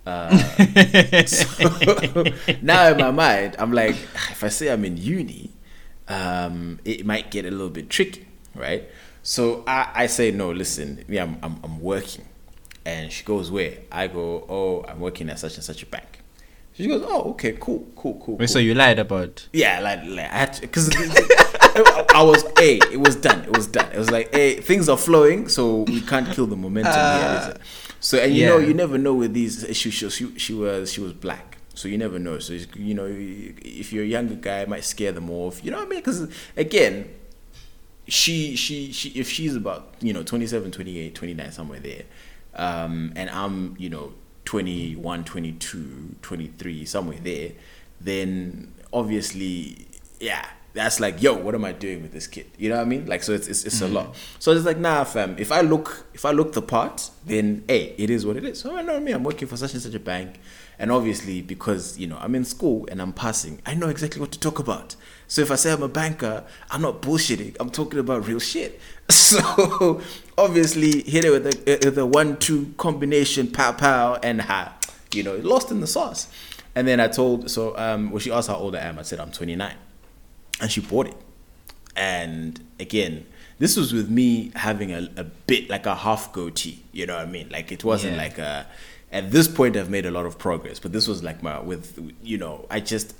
Uh, 0.05 0.37
so 1.25 2.23
now 2.61 2.89
in 2.89 2.97
my 2.97 3.11
mind, 3.11 3.55
I'm 3.59 3.71
like, 3.71 3.95
if 3.95 4.43
I 4.43 4.49
say 4.49 4.71
I'm 4.71 4.83
in 4.85 4.97
uni, 4.97 5.51
um, 6.07 6.79
it 6.83 7.05
might 7.05 7.31
get 7.31 7.45
a 7.45 7.51
little 7.51 7.69
bit 7.69 7.89
tricky, 7.89 8.27
right? 8.55 8.89
So 9.21 9.63
I, 9.65 9.89
I 9.95 10.07
say, 10.07 10.31
no, 10.31 10.51
listen, 10.51 11.05
yeah, 11.07 11.23
I'm, 11.23 11.37
I'm, 11.41 11.59
I'm 11.63 11.79
working. 11.79 12.25
And 12.85 13.11
she 13.11 13.23
goes, 13.23 13.49
where? 13.49 13.77
I 13.91 14.07
go, 14.07 14.45
oh, 14.49 14.85
I'm 14.87 14.99
working 14.99 15.29
at 15.29 15.39
such 15.39 15.55
and 15.55 15.63
such 15.63 15.83
a 15.83 15.85
bank. 15.85 16.19
She 16.73 16.87
goes, 16.87 17.03
oh, 17.05 17.31
okay, 17.31 17.55
cool, 17.59 17.87
cool, 17.95 18.15
cool. 18.15 18.35
Wait, 18.35 18.39
cool. 18.39 18.47
so 18.47 18.59
you 18.59 18.73
lied 18.73 18.99
about? 18.99 19.47
Yeah, 19.53 19.79
like, 19.79 20.03
like 20.05 20.29
I 20.31 20.37
had 20.37 20.53
to, 20.53 20.61
because 20.61 20.89
I 20.95 22.23
was, 22.23 22.43
hey, 22.57 22.79
it 22.91 22.99
was 22.99 23.15
done. 23.15 23.43
It 23.45 23.55
was 23.55 23.67
done. 23.67 23.91
It 23.91 23.97
was 23.97 24.11
like, 24.11 24.33
hey, 24.33 24.55
things 24.55 24.89
are 24.89 24.97
flowing, 24.97 25.47
so 25.47 25.83
we 25.83 26.01
can't 26.01 26.29
kill 26.31 26.47
the 26.47 26.55
momentum 26.55 26.93
here, 26.93 27.39
is 27.39 27.47
it? 27.47 27.61
So, 28.03 28.17
and 28.17 28.35
you 28.35 28.45
know, 28.45 28.57
you 28.57 28.73
never 28.73 28.97
know 28.97 29.13
with 29.13 29.33
these. 29.33 29.65
She, 29.71 29.89
she, 29.89 30.09
she, 30.09 30.37
she 30.37 30.53
was, 30.53 30.91
she 30.91 30.99
was 30.99 31.13
black, 31.13 31.57
so 31.73 31.87
you 31.87 31.97
never 31.97 32.19
know. 32.19 32.37
So 32.37 32.51
you 32.75 32.93
know, 32.93 33.07
if 33.09 33.93
you're 33.93 34.03
a 34.03 34.07
younger 34.07 34.35
guy, 34.35 34.59
it 34.59 34.67
might 34.67 34.83
scare 34.83 35.13
them 35.13 35.29
off. 35.29 35.63
You 35.63 35.71
know 35.71 35.77
what 35.77 35.87
I 35.87 35.89
mean? 35.89 35.99
Because 35.99 36.29
again, 36.57 37.09
she, 38.05 38.57
she, 38.57 38.91
she, 38.91 39.11
if 39.11 39.29
she's 39.29 39.55
about 39.55 39.95
you 40.01 40.11
know 40.11 40.21
27, 40.21 40.69
28, 40.69 41.15
29, 41.15 41.51
somewhere 41.53 41.79
there, 41.79 42.03
um, 42.55 43.13
and 43.15 43.29
I'm 43.29 43.77
you 43.79 43.89
know 43.89 44.13
21, 44.43 45.23
22, 45.23 46.15
23, 46.21 46.85
somewhere 46.85 47.19
there, 47.23 47.51
then 48.01 48.73
obviously, 48.91 49.87
yeah, 50.19 50.45
that's 50.73 50.99
like, 50.99 51.21
yo, 51.21 51.35
what 51.35 51.53
am 51.53 51.63
I 51.63 51.71
doing 51.71 52.01
with 52.01 52.13
this 52.13 52.25
kid? 52.25 52.47
You 52.57 52.69
know 52.69 52.77
what 52.77 52.81
I 52.81 52.85
mean? 52.85 53.05
Like, 53.05 53.21
so 53.23 53.31
it's 53.31 53.47
it's, 53.47 53.63
it's 53.63 53.81
a 53.81 53.87
lot. 53.87 54.15
So 54.39 54.51
it's 54.51 54.65
like, 54.65 54.77
nah, 54.77 55.03
fam. 55.03 55.35
If 55.37 55.51
I 55.51 55.61
look, 55.61 56.07
if 56.13 56.25
I 56.25 56.31
look 56.31 56.53
the 56.53 56.61
part, 56.61 57.11
then 57.25 57.63
hey, 57.67 57.93
it 57.97 58.09
is 58.09 58.25
what 58.25 58.37
it 58.37 58.43
is. 58.43 58.59
So 58.59 58.75
I 58.75 58.81
know 58.81 58.99
mean. 58.99 59.15
I'm 59.15 59.23
working 59.23 59.47
for 59.47 59.55
such 59.55 59.73
and 59.73 59.81
such 59.81 59.93
a 59.93 59.99
bank, 59.99 60.39
and 60.79 60.91
obviously 60.91 61.41
because 61.41 61.99
you 61.99 62.07
know 62.07 62.17
I'm 62.19 62.33
in 62.33 62.43
school 62.43 62.87
and 62.89 63.01
I'm 63.01 63.13
passing, 63.13 63.61
I 63.65 63.75
know 63.75 63.87
exactly 63.89 64.19
what 64.19 64.31
to 64.31 64.39
talk 64.39 64.57
about. 64.57 64.95
So 65.27 65.41
if 65.41 65.51
I 65.51 65.55
say 65.55 65.71
I'm 65.71 65.83
a 65.83 65.87
banker, 65.87 66.43
I'm 66.71 66.81
not 66.81 67.01
bullshitting. 67.01 67.57
I'm 67.59 67.69
talking 67.69 67.99
about 67.99 68.27
real 68.27 68.39
shit. 68.39 68.79
So 69.09 70.01
obviously 70.37 71.01
hit 71.01 71.25
it 71.25 71.31
with 71.31 71.47
a, 71.47 71.79
with 71.85 71.97
a 71.97 72.05
one-two 72.05 72.73
combination, 72.77 73.51
pow 73.51 73.71
pow, 73.71 74.19
and 74.21 74.41
ha, 74.41 74.77
you 75.11 75.23
know, 75.23 75.35
lost 75.37 75.71
in 75.71 75.81
the 75.81 75.87
sauce. 75.87 76.27
And 76.75 76.87
then 76.87 76.99
I 76.99 77.07
told, 77.07 77.49
so 77.49 77.77
um, 77.77 78.11
when 78.11 78.19
she 78.21 78.31
asked 78.31 78.47
how 78.47 78.55
old 78.55 78.75
I 78.75 78.79
am, 78.79 78.99
I 78.99 79.01
said 79.01 79.19
I'm 79.19 79.31
29, 79.31 79.75
and 80.61 80.71
she 80.71 80.81
bought 80.81 81.07
it. 81.07 81.15
And 81.95 82.59
again, 82.79 83.25
this 83.59 83.77
was 83.77 83.93
with 83.93 84.09
me 84.09 84.51
having 84.55 84.91
a, 84.91 85.09
a 85.15 85.23
bit 85.23 85.69
like 85.69 85.85
a 85.85 85.95
half 85.95 86.33
goatee. 86.33 86.83
You 86.91 87.05
know 87.05 87.15
what 87.15 87.27
I 87.27 87.31
mean? 87.31 87.49
Like 87.49 87.71
it 87.71 87.83
wasn't 87.83 88.15
Yeah. 88.15 88.21
like 88.23 88.37
a. 88.37 88.67
At 89.11 89.29
this 89.31 89.47
point, 89.47 89.77
I've 89.77 89.91
made 89.91 90.07
a 90.07 90.11
lot 90.11 90.25
of 90.25 90.39
progress, 90.39 90.79
but 90.79 90.91
this 90.91 91.07
was 91.07 91.21
like 91.23 91.43
my 91.43 91.59
with 91.59 91.99
you 92.23 92.37
know 92.39 92.65
I 92.71 92.79
just 92.79 93.15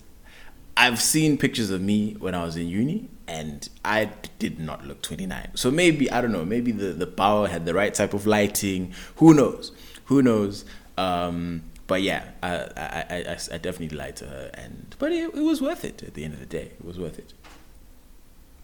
I've 0.76 1.00
seen 1.00 1.38
pictures 1.38 1.70
of 1.70 1.82
me 1.82 2.16
when 2.18 2.34
I 2.34 2.44
was 2.44 2.58
in 2.58 2.68
uni, 2.68 3.10
and 3.28 3.70
I 3.86 4.10
did 4.40 4.60
not 4.60 4.88
look 4.88 5.04
29. 5.04 5.52
So 5.54 5.70
maybe 5.70 6.10
I 6.10 6.20
don't 6.20 6.32
know. 6.32 6.46
Maybe 6.46 6.72
the 6.72 6.94
the 6.94 7.06
power 7.06 7.48
had 7.48 7.66
the 7.66 7.76
right 7.76 7.94
type 7.94 8.16
of 8.16 8.26
lighting. 8.26 8.92
Who 9.18 9.36
knows? 9.36 9.72
Who 10.06 10.24
knows? 10.24 10.66
Um, 10.98 11.62
but 11.94 12.02
yeah, 12.02 12.24
I, 12.42 12.56
I, 12.76 13.06
I, 13.20 13.38
I 13.54 13.58
definitely 13.60 13.96
lied 13.96 14.16
to 14.16 14.26
her, 14.26 14.50
and 14.56 14.96
but 14.98 15.12
it, 15.12 15.26
it 15.36 15.44
was 15.44 15.62
worth 15.62 15.86
it. 15.86 16.02
At 16.02 16.16
the 16.16 16.24
end 16.24 16.34
of 16.34 16.40
the 16.40 16.48
day, 16.48 16.72
it 16.80 16.84
was 16.84 16.98
worth 16.98 17.20
it. 17.20 17.34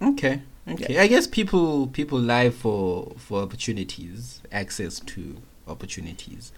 Okay. 0.02 0.42
Okay. 0.66 0.98
I 0.98 1.06
guess 1.06 1.28
people 1.28 1.86
people 1.86 2.18
lie 2.18 2.50
for 2.50 3.12
for 3.18 3.40
opportunities, 3.40 4.42
access 4.50 4.98
to 4.98 5.36
opportunities, 5.68 6.50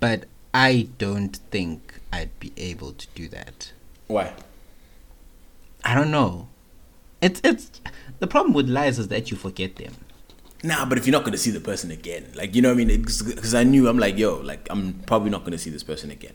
but 0.00 0.26
I 0.52 0.88
don't 0.98 1.34
think 1.50 2.00
I'd 2.12 2.38
be 2.38 2.52
able 2.58 2.92
to 2.92 3.06
do 3.14 3.26
that. 3.28 3.72
Why? 4.06 4.34
I 5.82 5.94
don't 5.94 6.10
know. 6.10 6.48
It's 7.22 7.40
it's 7.42 7.80
the 8.18 8.26
problem 8.26 8.52
with 8.52 8.68
lies 8.68 8.98
is 8.98 9.08
that 9.08 9.30
you 9.30 9.38
forget 9.38 9.76
them. 9.76 9.94
Nah, 10.62 10.84
but 10.84 10.96
if 10.96 11.06
you're 11.06 11.12
not 11.12 11.24
gonna 11.24 11.36
see 11.36 11.50
the 11.50 11.60
person 11.60 11.90
again, 11.90 12.30
like 12.34 12.54
you 12.54 12.62
know 12.62 12.68
what 12.68 12.80
I 12.80 12.84
mean? 12.84 13.02
Because 13.02 13.54
I 13.54 13.64
knew 13.64 13.88
I'm 13.88 13.98
like, 13.98 14.16
yo, 14.16 14.36
like 14.36 14.66
I'm 14.70 14.94
probably 15.06 15.30
not 15.30 15.44
gonna 15.44 15.58
see 15.58 15.70
this 15.70 15.82
person 15.82 16.10
again. 16.10 16.34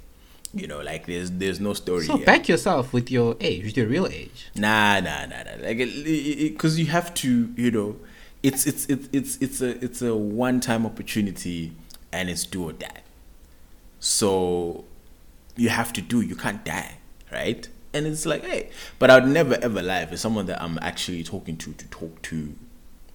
You 0.53 0.67
know, 0.67 0.81
like 0.81 1.05
there's 1.05 1.31
there's 1.31 1.59
no 1.59 1.73
story. 1.73 2.05
So 2.05 2.17
here. 2.17 2.25
back 2.25 2.47
yourself 2.49 2.93
with 2.93 3.11
your 3.11 3.37
age, 3.39 3.65
with 3.65 3.77
your 3.77 3.87
real 3.87 4.07
age. 4.07 4.49
Nah, 4.55 4.99
nah, 4.99 5.25
nah, 5.25 5.43
nah. 5.43 5.61
Like, 5.61 5.77
because 5.77 6.79
you 6.79 6.87
have 6.87 7.13
to, 7.15 7.53
you 7.55 7.71
know, 7.71 7.97
it's 8.43 8.65
it's 8.65 8.85
it's 8.85 9.09
it's 9.11 9.37
it's 9.37 9.61
a 9.61 9.83
it's 9.83 10.01
a 10.01 10.15
one 10.15 10.59
time 10.59 10.85
opportunity, 10.85 11.73
and 12.11 12.29
it's 12.29 12.45
do 12.45 12.63
or 12.69 12.73
die. 12.73 13.01
So, 13.99 14.85
you 15.55 15.69
have 15.69 15.91
to 15.93 16.01
do. 16.01 16.21
You 16.21 16.35
can't 16.35 16.63
die, 16.63 16.97
right? 17.31 17.67
And 17.93 18.05
it's 18.05 18.25
like, 18.25 18.43
hey, 18.43 18.69
but 18.99 19.09
I'd 19.09 19.27
never 19.27 19.55
ever 19.55 19.81
lie 19.81 20.01
if 20.01 20.11
it's 20.11 20.21
someone 20.21 20.45
that 20.47 20.61
I'm 20.61 20.77
actually 20.81 21.23
talking 21.23 21.57
to 21.57 21.73
to 21.73 21.87
talk 21.87 22.21
to, 22.23 22.53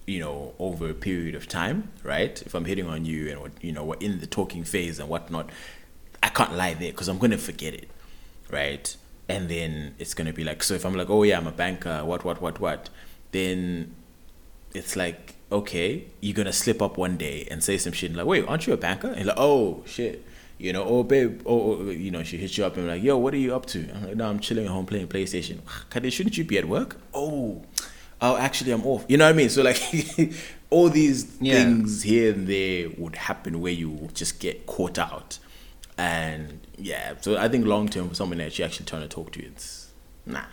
you 0.05 0.19
know, 0.19 0.53
over 0.59 0.89
a 0.89 0.93
period 0.93 1.35
of 1.35 1.47
time, 1.47 1.91
right? 2.03 2.41
If 2.41 2.53
I'm 2.53 2.65
hitting 2.65 2.87
on 2.87 3.05
you 3.05 3.29
and 3.29 3.53
you 3.61 3.71
know 3.71 3.83
we're 3.83 3.97
in 3.97 4.19
the 4.19 4.27
talking 4.27 4.63
phase 4.63 4.99
and 4.99 5.09
whatnot, 5.09 5.49
I 6.21 6.29
can't 6.29 6.53
lie 6.53 6.73
there 6.73 6.91
because 6.91 7.07
I'm 7.07 7.17
gonna 7.17 7.37
forget 7.37 7.73
it, 7.73 7.89
right? 8.49 8.95
And 9.29 9.49
then 9.49 9.95
it's 9.99 10.13
gonna 10.13 10.33
be 10.33 10.43
like, 10.43 10.63
so 10.63 10.73
if 10.73 10.85
I'm 10.85 10.95
like, 10.95 11.09
oh 11.09 11.23
yeah, 11.23 11.37
I'm 11.37 11.47
a 11.47 11.51
banker, 11.51 12.03
what, 12.03 12.25
what, 12.25 12.41
what, 12.41 12.59
what, 12.59 12.89
then 13.31 13.95
it's 14.73 14.95
like, 14.95 15.35
okay, 15.51 16.05
you're 16.19 16.35
gonna 16.35 16.53
slip 16.53 16.81
up 16.81 16.97
one 16.97 17.15
day 17.15 17.47
and 17.49 17.63
say 17.63 17.77
some 17.77 17.93
shit 17.93 18.09
and 18.09 18.17
like, 18.17 18.25
wait, 18.25 18.45
aren't 18.47 18.67
you 18.67 18.73
a 18.73 18.77
banker? 18.77 19.07
And 19.07 19.25
like, 19.27 19.37
oh 19.39 19.83
shit, 19.85 20.25
you 20.57 20.73
know, 20.73 20.83
oh 20.83 21.03
babe, 21.03 21.41
oh, 21.45 21.61
oh, 21.61 21.77
oh 21.79 21.89
you 21.89 22.11
know, 22.11 22.23
she 22.23 22.37
hits 22.37 22.57
you 22.57 22.65
up 22.65 22.75
and 22.77 22.87
like, 22.87 23.03
yo, 23.03 23.17
what 23.17 23.33
are 23.33 23.37
you 23.37 23.55
up 23.55 23.65
to? 23.67 23.89
I'm 23.93 24.05
like, 24.05 24.15
no, 24.15 24.29
I'm 24.29 24.39
chilling 24.39 24.65
at 24.65 24.71
home 24.71 24.85
playing 24.85 25.07
PlayStation. 25.07 25.59
Kade, 25.89 26.11
shouldn't 26.11 26.37
you 26.37 26.43
be 26.43 26.57
at 26.57 26.65
work? 26.65 26.97
Oh, 27.13 27.63
oh, 28.23 28.37
actually, 28.37 28.71
I'm 28.71 28.85
off. 28.87 29.05
You 29.07 29.17
know 29.17 29.25
what 29.25 29.33
I 29.35 29.37
mean? 29.37 29.49
So 29.49 29.61
like, 29.61 29.79
all 30.71 30.89
these 30.89 31.27
Yeah. 31.39 31.53
things 31.63 32.01
here 32.01 32.33
and 32.33 32.47
there 32.47 32.89
would 32.97 33.15
happen 33.15 33.61
where 33.61 33.71
you 33.73 34.09
just 34.15 34.39
get 34.39 34.65
caught 34.65 34.97
out, 34.97 35.37
and 35.97 36.59
yeah. 36.77 37.13
So 37.21 37.37
I 37.37 37.47
think 37.49 37.65
long 37.67 37.87
term 37.89 38.09
for 38.09 38.15
someone 38.15 38.39
that 38.39 38.57
you 38.57 38.65
actually 38.65 38.85
trying 38.87 39.03
to 39.03 39.07
talk 39.07 39.31
to, 39.33 39.45
it's 39.45 39.91
nah. 40.25 40.45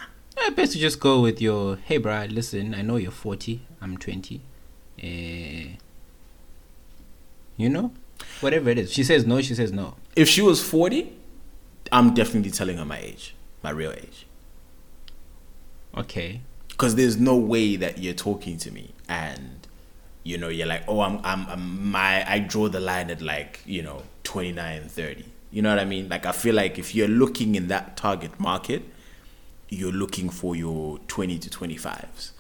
I 0.43 0.51
best 0.51 0.73
to 0.73 0.79
just 0.79 1.01
go 1.01 1.21
with 1.21 1.41
your 1.41 1.77
hey 1.77 1.99
bro, 1.99 2.27
listen, 2.31 2.75
I 2.75 2.83
know 2.83 2.97
you're 2.97 3.11
forty, 3.11 3.63
I'm 3.81 3.97
twenty. 3.97 4.41
Uh, 5.03 5.77
you 7.57 7.69
know? 7.69 7.93
Whatever 8.41 8.71
it 8.71 8.79
is. 8.79 8.93
She 8.93 9.03
says 9.05 9.27
no, 9.27 9.41
she 9.43 9.55
says 9.55 9.71
no. 9.73 9.97
If 10.17 10.29
she 10.29 10.43
was 10.43 10.63
forty, 10.63 11.13
I'm 11.93 12.15
definitely 12.15 12.51
telling 12.51 12.77
her 12.79 12.85
my 12.85 12.99
age, 12.99 13.35
my 13.63 13.71
real 13.71 13.93
age. 13.93 14.27
Okay. 15.97 16.41
Because 16.81 16.95
there's 16.95 17.19
no 17.19 17.37
way 17.37 17.77
that 17.77 17.99
you're 17.99 18.15
talking 18.15 18.57
to 18.57 18.71
me 18.71 18.95
and 19.07 19.69
you 20.23 20.39
know 20.39 20.49
you're 20.49 20.67
like 20.67 20.83
oh 20.89 21.03
I'm, 21.03 21.21
I'm 21.23 21.47
i'm 21.47 21.91
my 21.91 22.25
i 22.27 22.39
draw 22.39 22.71
the 22.71 22.81
line 22.81 23.11
at 23.11 23.21
like 23.21 23.61
you 23.67 23.83
know 23.83 24.03
29 24.25 24.89
30 24.89 25.27
you 25.51 25.61
know 25.61 25.69
what 25.69 25.79
i 25.79 25.85
mean? 25.85 26.09
Like 26.09 26.25
i 26.25 26.33
feel 26.33 26.55
like 26.55 26.79
if 26.79 26.95
you're 26.95 27.07
looking 27.07 27.55
in 27.55 27.69
that 27.69 27.99
target 27.99 28.41
market 28.41 28.83
you're 29.69 29.93
looking 29.93 30.31
for 30.31 30.57
your 30.57 30.99
20 31.07 31.39
to 31.41 31.51
25s 31.51 32.31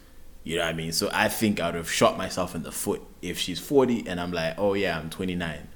you 0.42 0.56
know 0.56 0.62
what 0.62 0.70
i 0.70 0.72
mean? 0.72 0.92
So 0.92 1.10
i 1.12 1.28
think 1.28 1.60
i 1.60 1.66
would 1.66 1.74
have 1.74 1.92
shot 1.92 2.16
myself 2.16 2.54
in 2.54 2.62
the 2.62 2.72
foot 2.72 3.02
if 3.20 3.38
she's 3.38 3.58
40 3.58 4.08
and 4.08 4.18
i'm 4.18 4.32
like 4.32 4.54
oh 4.56 4.72
yeah 4.72 4.98
i'm 4.98 5.10
29 5.10 5.68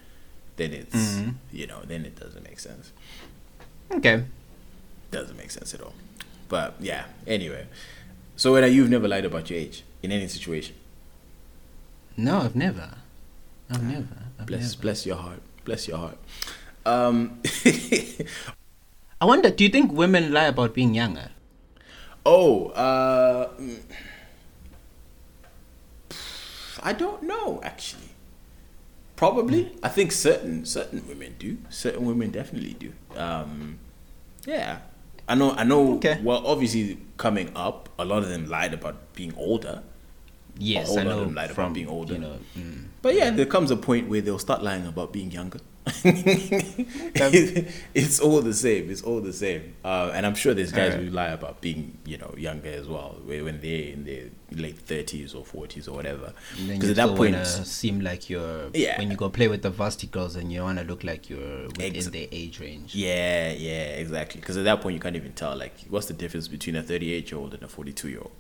then 0.57 0.73
it's 0.73 0.97
mm-hmm. 0.97 1.31
you 1.53 1.67
know 1.67 1.83
then 1.85 2.07
it 2.07 2.19
doesn't 2.19 2.43
make 2.43 2.61
sense. 2.61 2.93
Okay. 3.93 4.25
doesn't 5.11 5.37
make 5.37 5.51
sense 5.51 5.75
at 5.75 5.83
all. 5.83 5.93
But 6.49 6.77
yeah, 6.81 7.05
anyway. 7.27 7.67
So 8.37 8.53
when 8.53 8.71
you've 8.73 8.91
never 8.91 9.07
lied 9.09 9.25
about 9.25 9.49
your 9.51 9.59
age 9.59 9.85
in 10.03 10.11
any 10.13 10.27
situation. 10.29 10.75
No, 12.17 12.39
I've 12.39 12.57
never. 12.57 12.91
I've 13.71 13.83
never. 13.83 14.17
I've 14.39 14.47
Bless 14.47 14.73
never. 14.73 14.83
bless 14.83 15.07
your 15.07 15.17
heart. 15.17 15.41
Bless 15.65 15.89
your 15.89 15.99
heart. 15.99 16.19
Um 16.85 17.41
I 19.21 19.25
wonder, 19.27 19.51
do 19.51 19.65
you 19.65 19.71
think 19.71 19.93
women 19.93 20.33
lie 20.33 20.45
about 20.47 20.75
being 20.75 20.95
younger? 20.95 21.31
Oh, 22.27 22.69
uh 22.71 23.51
I 26.83 26.93
don't 26.93 27.23
know 27.23 27.61
actually. 27.63 28.11
Probably. 29.17 29.77
I 29.83 29.89
think 29.89 30.13
certain 30.13 30.67
certain 30.67 31.07
women 31.09 31.37
do. 31.39 31.59
Certain 31.71 32.05
women 32.05 32.31
definitely 32.31 32.75
do. 32.75 32.93
Um 33.17 33.79
yeah. 34.47 34.81
I 35.29 35.35
know 35.35 35.53
I 35.53 35.65
know 35.65 35.97
Okay. 35.97 36.21
well 36.23 36.47
obviously 36.47 36.99
coming 37.17 37.51
up 37.57 37.89
a 37.99 38.05
lot 38.05 38.23
of 38.23 38.29
them 38.29 38.49
lied 38.49 38.75
about 38.75 39.15
being 39.15 39.35
older. 39.37 39.83
Yes, 40.59 40.89
whole 40.89 41.01
I 41.01 41.03
lot 41.03 41.13
of 41.13 41.19
know 41.19 41.25
them 41.25 41.35
lied 41.35 41.51
about 41.51 41.55
from 41.55 41.73
being 41.73 41.89
older. 41.89 42.15
You 42.15 42.21
know, 42.21 42.39
mm. 42.57 42.85
But 43.03 43.15
yeah, 43.15 43.31
there 43.31 43.47
comes 43.47 43.71
a 43.71 43.77
point 43.77 44.09
where 44.09 44.21
they'll 44.21 44.39
start 44.39 44.63
lying 44.63 44.87
about 44.87 45.13
being 45.13 45.31
younger. 45.31 45.61
it's 47.95 48.21
all 48.21 48.41
the 48.41 48.55
same. 48.55 48.91
It's 48.91 49.03
all 49.03 49.21
the 49.21 49.33
same. 49.33 49.75
Uh, 49.85 50.11
and 50.15 50.25
I'm 50.27 50.35
sure 50.35 50.55
there's 50.55 50.73
guys 50.73 50.93
Alright. 50.93 51.09
who 51.09 51.11
lie 51.15 51.29
about 51.29 51.61
being, 51.61 51.99
you 52.05 52.19
know, 52.19 52.35
younger 52.37 52.71
as 52.71 52.87
well, 52.89 53.17
when 53.27 53.61
they're 53.61 53.89
in 53.93 54.05
their 54.05 54.25
late 54.53 54.87
30s 54.87 55.35
or 55.35 55.45
40s 55.45 55.89
or 55.89 55.93
whatever. 55.93 56.33
Because 56.67 56.91
at 56.91 56.97
that 56.97 57.17
point, 57.17 57.37
seem 57.47 58.01
like 58.01 58.31
you're 58.31 58.71
Yeah. 58.75 58.99
when 58.99 59.11
you 59.11 59.17
go 59.17 59.29
play 59.29 59.49
with 59.49 59.63
the 59.63 59.71
varsity 59.71 60.07
girls 60.07 60.37
and 60.37 60.53
you 60.53 60.63
want 60.63 60.79
to 60.79 60.85
look 60.85 61.05
like 61.05 61.29
you're 61.29 61.67
within 61.69 61.97
Ex- 61.97 62.07
their 62.09 62.29
age 62.33 62.61
range. 62.61 62.95
yeah, 62.95 63.53
yeah, 63.53 63.89
exactly. 63.97 64.41
Because 64.41 64.57
at 64.57 64.65
that 64.65 64.81
point, 64.81 64.95
you 64.95 65.01
can't 65.01 65.17
even 65.17 65.33
tell, 65.33 65.57
like, 65.57 65.75
what's 65.89 66.07
the 66.07 66.15
difference 66.15 66.49
between 66.49 66.77
a 66.77 66.83
38 66.83 67.31
year 67.31 67.41
old 67.41 67.55
and 67.55 67.63
a 67.63 67.69
42 67.69 68.09
year 68.09 68.21
old? 68.21 68.33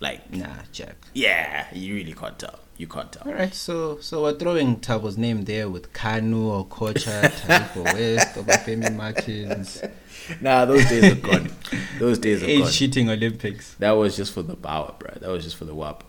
Like, 0.00 0.32
Nah, 0.32 0.46
Jack. 0.72 0.96
yeah, 1.14 1.66
you 1.72 1.94
really 1.94 2.12
can't 2.14 2.36
tell. 2.38 2.58
You 2.82 2.88
can't 2.88 3.12
tell. 3.12 3.22
All 3.28 3.32
right, 3.34 3.54
so 3.54 4.00
so 4.00 4.22
we're 4.24 4.36
throwing 4.36 4.80
Tabo's 4.80 5.16
name 5.16 5.44
there 5.44 5.68
with 5.68 5.92
Kanu 5.92 6.46
or 6.46 6.66
Kocha, 6.66 7.30
Taribo 7.30 7.84
West, 7.84 8.34
Obafemi 8.34 8.92
Martins, 8.92 9.80
Nah, 10.40 10.64
those 10.64 10.84
days 10.88 11.12
are 11.12 11.14
gone. 11.14 11.52
Those 12.00 12.18
days 12.18 12.42
are 12.42 12.46
age 12.46 12.62
gone. 12.62 12.70
cheating 12.72 13.08
Olympics. 13.08 13.74
That 13.74 13.92
was 13.92 14.16
just 14.16 14.32
for 14.32 14.42
the 14.42 14.56
power, 14.56 14.92
bro. 14.98 15.12
That 15.20 15.30
was 15.30 15.44
just 15.44 15.54
for 15.54 15.64
the 15.64 15.76
WAP. 15.76 16.02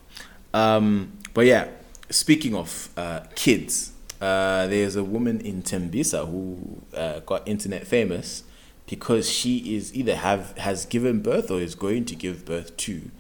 Um, 0.52 1.20
but 1.36 1.46
yeah, 1.46 1.68
speaking 2.10 2.56
of 2.56 2.90
uh, 2.98 3.20
kids, 3.36 3.92
uh, 4.20 4.66
there's 4.66 4.96
a 4.96 5.04
woman 5.04 5.42
in 5.42 5.62
Tembisa 5.62 6.28
who 6.28 6.82
uh, 6.98 7.20
got 7.20 7.48
internet 7.48 7.86
famous 7.86 8.46
because 8.88 9.30
she 9.30 9.76
is 9.76 9.96
either 9.96 10.16
have 10.16 10.58
has 10.58 10.88
given 10.88 11.22
birth 11.22 11.52
or 11.52 11.60
is 11.60 11.76
going 11.76 12.06
to 12.06 12.16
give 12.16 12.46
birth 12.46 12.76
to 12.78 13.12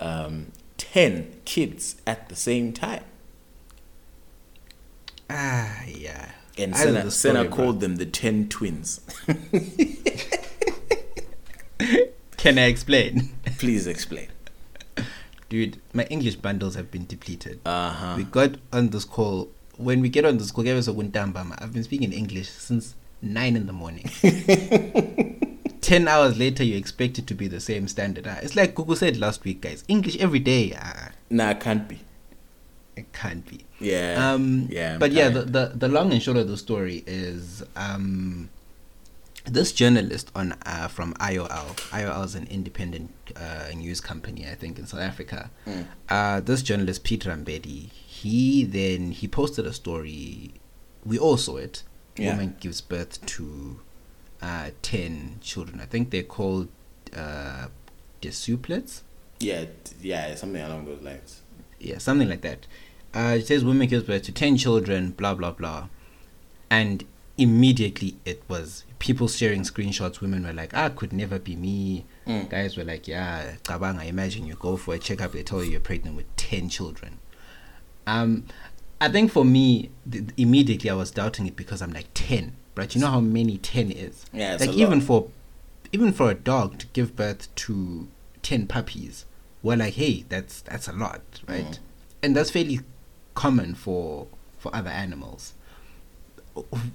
um, 0.00 0.46
ten 0.82 1.40
kids 1.44 1.96
at 2.08 2.28
the 2.28 2.34
same 2.34 2.72
time. 2.72 3.04
Ah, 5.30 5.84
yeah. 5.86 6.32
And 6.58 6.76
Senna, 6.76 7.04
the 7.04 7.10
Senna 7.10 7.48
called 7.48 7.78
them 7.80 7.96
the 7.96 8.04
ten 8.04 8.48
twins. 8.48 9.00
Can 12.36 12.58
I 12.58 12.64
explain? 12.64 13.30
Please 13.58 13.86
explain. 13.86 14.26
Dude, 15.48 15.80
my 15.92 16.04
English 16.04 16.36
bundles 16.36 16.74
have 16.74 16.90
been 16.90 17.06
depleted. 17.06 17.60
Uh 17.64 17.90
huh. 17.90 18.14
We 18.16 18.24
got 18.24 18.56
on 18.72 18.88
this 18.88 19.04
call. 19.04 19.50
When 19.76 20.00
we 20.00 20.08
get 20.08 20.24
on 20.24 20.38
this 20.38 20.50
call, 20.50 20.66
I've 20.68 21.72
been 21.72 21.84
speaking 21.84 22.12
English 22.12 22.48
since 22.48 22.96
9 23.22 23.56
in 23.56 23.66
the 23.66 23.72
morning. 23.72 24.10
10 25.82 26.08
hours 26.08 26.38
later, 26.38 26.64
you 26.64 26.76
expect 26.76 27.18
it 27.18 27.26
to 27.26 27.34
be 27.34 27.48
the 27.48 27.60
same 27.60 27.86
standard. 27.88 28.26
Ah, 28.26 28.38
It's 28.42 28.56
like 28.56 28.74
Google 28.74 28.96
said 28.96 29.16
last 29.18 29.44
week, 29.44 29.60
guys. 29.60 29.84
English 29.88 30.16
every 30.18 30.38
day. 30.38 30.74
Ah, 30.80 31.10
Nah, 31.28 31.50
it 31.50 31.60
can't 31.60 31.86
be. 31.88 32.00
it 32.96 33.12
can't 33.12 33.46
be. 33.46 33.64
Yeah. 33.80 34.32
Um, 34.32 34.68
yeah. 34.70 34.94
I'm 34.94 34.98
but 35.00 35.12
yeah, 35.12 35.28
the, 35.28 35.42
the, 35.42 35.72
the 35.74 35.88
long 35.88 36.12
and 36.12 36.22
short 36.22 36.36
of 36.36 36.46
the 36.48 36.56
story 36.56 37.02
is 37.06 37.62
um, 37.74 38.48
this 39.44 39.72
journalist 39.72 40.30
on 40.36 40.54
uh, 40.66 40.88
from 40.88 41.14
IOL. 41.14 41.74
IOL 41.90 42.24
is 42.24 42.34
an 42.34 42.46
independent 42.48 43.10
uh, 43.34 43.68
news 43.74 44.00
company, 44.00 44.46
I 44.46 44.54
think, 44.54 44.78
in 44.78 44.86
South 44.86 45.00
Africa. 45.00 45.50
Mm. 45.66 45.86
Uh, 46.08 46.40
this 46.40 46.62
journalist 46.62 47.02
Peter 47.02 47.30
Rampedi, 47.30 47.90
he 47.92 48.62
then 48.64 49.10
he 49.10 49.26
posted 49.26 49.66
a 49.66 49.72
story. 49.72 50.54
We 51.04 51.18
all 51.18 51.38
saw 51.38 51.56
it. 51.56 51.82
Yeah. 52.16 52.32
Woman 52.32 52.56
gives 52.60 52.80
birth 52.82 53.24
to 53.26 53.80
uh, 54.42 54.70
ten 54.82 55.38
children. 55.40 55.80
I 55.80 55.86
think 55.86 56.10
they're 56.10 56.22
called 56.22 56.68
uh, 57.16 57.68
decuplets. 58.20 59.02
yeah, 59.40 59.64
yeah, 60.00 60.34
something 60.34 60.60
along 60.62 60.84
those 60.86 61.00
lines. 61.02 61.42
yeah, 61.80 61.98
something 61.98 62.28
like 62.28 62.42
that. 62.42 62.66
Uh, 63.14 63.36
it 63.38 63.46
says 63.46 63.64
women 63.64 63.88
gives 63.88 64.04
birth 64.04 64.22
to 64.24 64.32
ten 64.32 64.56
children, 64.56 65.10
blah 65.12 65.34
blah 65.34 65.50
blah, 65.52 65.88
and 66.70 67.04
immediately 67.38 68.16
it 68.24 68.42
was 68.48 68.84
people 68.98 69.28
sharing 69.28 69.62
screenshots. 69.62 70.20
Women 70.20 70.44
were 70.44 70.52
like, 70.52 70.74
"Ah, 70.74 70.88
could 70.90 71.12
never 71.12 71.38
be 71.38 71.56
me." 71.56 72.04
Mm. 72.26 72.48
Guys 72.48 72.76
were 72.76 72.84
like, 72.84 73.08
"Yeah, 73.08 73.56
I 73.68 74.04
Imagine 74.06 74.46
you 74.46 74.54
go 74.54 74.76
for 74.76 74.94
a 74.94 74.98
checkup, 74.98 75.32
they 75.32 75.42
tell 75.42 75.62
you 75.62 75.72
you're 75.72 75.80
pregnant 75.80 76.16
with 76.16 76.34
ten 76.36 76.68
children. 76.68 77.18
Um, 78.06 78.44
I 79.00 79.08
think 79.08 79.30
for 79.32 79.44
me, 79.44 79.90
th- 80.10 80.24
immediately 80.36 80.88
I 80.88 80.94
was 80.94 81.10
doubting 81.10 81.46
it 81.46 81.56
because 81.56 81.82
I'm 81.82 81.92
like 81.92 82.06
ten, 82.14 82.56
but 82.74 82.94
you 82.94 83.00
know 83.00 83.08
how 83.08 83.20
many 83.20 83.58
ten 83.58 83.90
is. 83.90 84.26
Yeah, 84.32 84.54
it's 84.54 84.66
like 84.66 84.76
even 84.76 84.98
lot. 85.00 85.06
for 85.06 85.28
even 85.92 86.12
for 86.12 86.30
a 86.30 86.34
dog 86.34 86.78
to 86.78 86.86
give 86.94 87.14
birth 87.16 87.54
to 87.54 88.08
10 88.42 88.66
puppies 88.66 89.24
we're 89.62 89.76
like 89.76 89.94
hey 89.94 90.24
that's 90.28 90.62
that's 90.62 90.88
a 90.88 90.92
lot 90.92 91.20
right 91.46 91.64
Mm. 91.64 91.78
and 92.22 92.36
that's 92.36 92.50
fairly 92.50 92.80
common 93.34 93.74
for 93.74 94.26
for 94.58 94.74
other 94.74 94.90
animals 94.90 95.52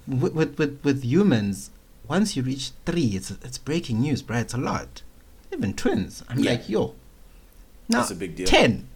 with 0.07 0.33
with 0.33 0.57
with, 0.57 0.79
with 0.83 1.03
humans 1.03 1.69
once 2.07 2.35
you 2.35 2.43
reach 2.43 2.71
3 2.85 3.01
it's 3.15 3.31
it's 3.31 3.57
breaking 3.57 4.01
news 4.01 4.21
bro 4.21 4.37
it's 4.37 4.53
a 4.53 4.57
lot 4.57 5.01
even 5.53 5.73
twins 5.73 6.23
i'm 6.29 6.39
Yeah. 6.39 6.51
like 6.51 6.67
yo 6.67 6.95
now 7.89 7.99
That's 7.99 8.11
a 8.11 8.15
big 8.15 8.35
deal. 8.35 8.45
10 8.47 8.87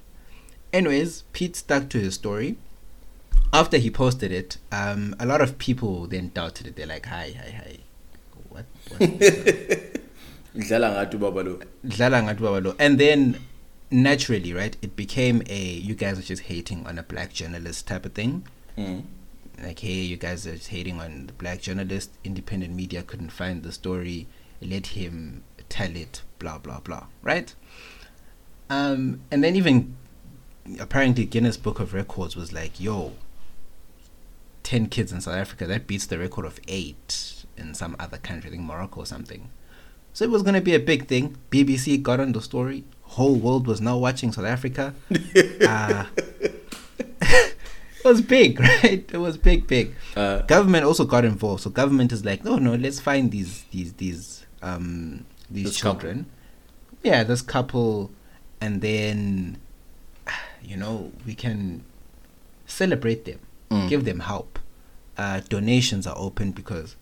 anyways 0.73 1.23
pete 1.33 1.55
stuck 1.55 1.89
to 1.89 1.99
his 1.99 2.15
story 2.15 2.57
after 3.53 3.77
he 3.77 3.89
posted 3.89 4.31
it 4.31 4.57
um 4.71 5.15
a 5.19 5.25
lot 5.25 5.41
of 5.41 5.57
people 5.57 6.07
then 6.07 6.31
doubted 6.33 6.67
it 6.67 6.75
they're 6.75 6.87
like 6.87 7.05
hi 7.05 7.33
hi 7.37 7.51
hi 7.51 7.77
what, 8.49 8.65
what 8.97 9.09
Idlala 10.55 10.91
ngathi 10.91 11.15
ubaba 11.17 11.43
lo. 11.45 11.59
Dlala 11.85 12.23
ngathi 12.23 12.41
baba 12.41 12.59
lo. 12.59 12.75
And 12.77 12.99
then 12.99 13.39
naturally, 13.89 14.53
right, 14.53 14.75
it 14.81 14.95
became 14.95 15.41
a 15.47 15.61
you 15.61 15.95
guys 15.95 16.19
are 16.19 16.23
just 16.23 16.43
hating 16.43 16.85
on 16.85 16.97
a 16.97 17.03
black 17.03 17.31
journalist 17.31 17.87
type 17.87 18.05
of 18.05 18.13
thing. 18.13 18.45
Mm. 18.77 19.03
Like, 19.61 19.79
hey, 19.79 19.93
you 19.93 20.17
guys 20.17 20.45
are 20.47 20.55
just 20.55 20.69
hating 20.69 20.99
on 20.99 21.27
the 21.27 21.33
black 21.33 21.61
journalist. 21.61 22.11
Independent 22.23 22.73
media 22.73 23.03
couldn't 23.03 23.29
find 23.29 23.63
the 23.63 23.71
story. 23.71 24.27
Let 24.61 24.87
him 24.87 25.43
tell 25.69 25.95
it. 25.95 26.21
Blah 26.39 26.57
blah 26.57 26.81
blah. 26.81 27.05
Right. 27.21 27.53
Um, 28.69 29.21
and 29.31 29.43
then 29.43 29.55
even 29.55 29.95
apparently 30.79 31.25
Guinness 31.25 31.57
Book 31.57 31.79
of 31.79 31.93
Records 31.93 32.35
was 32.35 32.51
like, 32.53 32.79
yo, 32.79 33.13
ten 34.63 34.87
kids 34.87 35.11
in 35.11 35.21
South 35.21 35.35
Africa 35.35 35.65
that 35.67 35.87
beats 35.87 36.05
the 36.05 36.17
record 36.19 36.45
of 36.45 36.59
eight 36.67 37.45
in 37.57 37.73
some 37.73 37.95
other 37.99 38.17
country, 38.17 38.49
I 38.49 38.51
think 38.53 38.63
Morocco 38.63 39.01
or 39.01 39.05
something. 39.05 39.49
So 40.13 40.25
it 40.25 40.31
was 40.31 40.43
gonna 40.43 40.61
be 40.61 40.75
a 40.75 40.79
big 40.79 41.07
thing. 41.07 41.37
BBC 41.51 42.01
got 42.01 42.19
on 42.19 42.31
the 42.33 42.41
story. 42.41 42.83
Whole 43.03 43.35
world 43.35 43.67
was 43.67 43.81
now 43.81 43.97
watching 43.97 44.31
South 44.31 44.45
Africa. 44.45 44.93
uh, 45.67 46.05
it 47.21 48.05
was 48.05 48.21
big, 48.21 48.59
right? 48.83 49.05
It 49.11 49.17
was 49.17 49.37
big, 49.37 49.67
big. 49.67 49.93
Uh, 50.15 50.41
Government 50.43 50.85
also 50.85 51.05
got 51.05 51.25
involved. 51.25 51.63
So 51.63 51.69
government 51.69 52.11
is 52.11 52.25
like, 52.25 52.43
no, 52.43 52.57
no, 52.57 52.75
let's 52.75 52.99
find 52.99 53.31
these, 53.31 53.63
these, 53.71 53.93
these, 53.93 54.45
um, 54.61 55.25
these 55.49 55.65
This 55.65 55.81
couple. 55.81 55.99
children. 56.01 56.25
Yeah, 57.03 57.23
this 57.23 57.41
couple, 57.41 58.11
and 58.59 58.81
then, 58.81 59.57
you 60.63 60.77
know, 60.77 61.11
we 61.25 61.35
can 61.35 61.83
celebrate 62.65 63.25
them, 63.25 63.39
Mm. 63.71 63.89
give 63.89 64.05
them 64.05 64.19
help. 64.19 64.59
Uh, 65.17 65.39
donations 65.47 66.05
are 66.05 66.17
open 66.17 66.51
because 66.51 66.95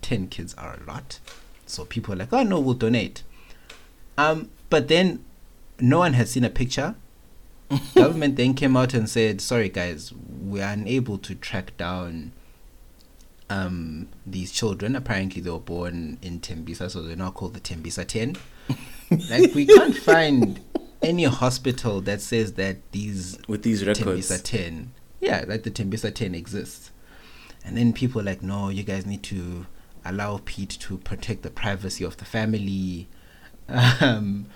ten 0.00 0.26
kids 0.28 0.54
are 0.54 0.78
a 0.80 0.84
lot. 0.90 1.20
So 1.66 1.84
people 1.84 2.14
are 2.14 2.16
like, 2.16 2.32
oh 2.32 2.42
no, 2.42 2.58
we'll 2.58 2.74
donate. 2.74 3.22
Um, 4.16 4.50
but 4.70 4.88
then 4.88 5.24
no 5.78 5.98
one 5.98 6.14
had 6.14 6.28
seen 6.28 6.44
a 6.44 6.50
picture. 6.50 6.94
Government 7.94 8.36
then 8.36 8.54
came 8.54 8.76
out 8.76 8.94
and 8.94 9.08
said, 9.08 9.40
sorry 9.40 9.68
guys, 9.68 10.12
we 10.44 10.60
are 10.60 10.72
unable 10.72 11.18
to 11.18 11.34
track 11.34 11.76
down 11.76 12.32
um 13.50 14.08
these 14.26 14.52
children. 14.52 14.96
Apparently 14.96 15.42
they 15.42 15.50
were 15.50 15.58
born 15.58 16.18
in 16.22 16.40
Tembisa, 16.40 16.90
so 16.90 17.02
they're 17.02 17.16
now 17.16 17.30
called 17.30 17.54
the 17.54 17.60
Tembisa 17.60 18.06
10. 18.06 18.36
like 19.30 19.54
we 19.54 19.66
can't 19.66 19.96
find 19.96 20.60
any 21.02 21.24
hospital 21.24 22.00
that 22.02 22.20
says 22.20 22.54
that 22.54 22.76
these 22.92 23.38
with 23.48 23.62
these 23.62 23.84
records. 23.86 24.30
Tembisa 24.30 24.42
10. 24.42 24.92
Yeah, 25.20 25.44
like 25.46 25.62
the 25.62 25.70
Tembisa 25.70 26.14
10 26.14 26.34
exists. 26.34 26.90
And 27.64 27.76
then 27.76 27.92
people 27.92 28.20
are 28.20 28.24
like, 28.24 28.42
no, 28.42 28.70
you 28.70 28.82
guys 28.82 29.04
need 29.04 29.22
to 29.24 29.66
allow 30.04 30.40
Pete 30.44 30.70
to 30.80 30.98
protect 30.98 31.42
the 31.42 31.50
privacy 31.50 32.04
of 32.04 32.16
the 32.16 32.24
family. 32.24 33.06
Um, 33.68 34.46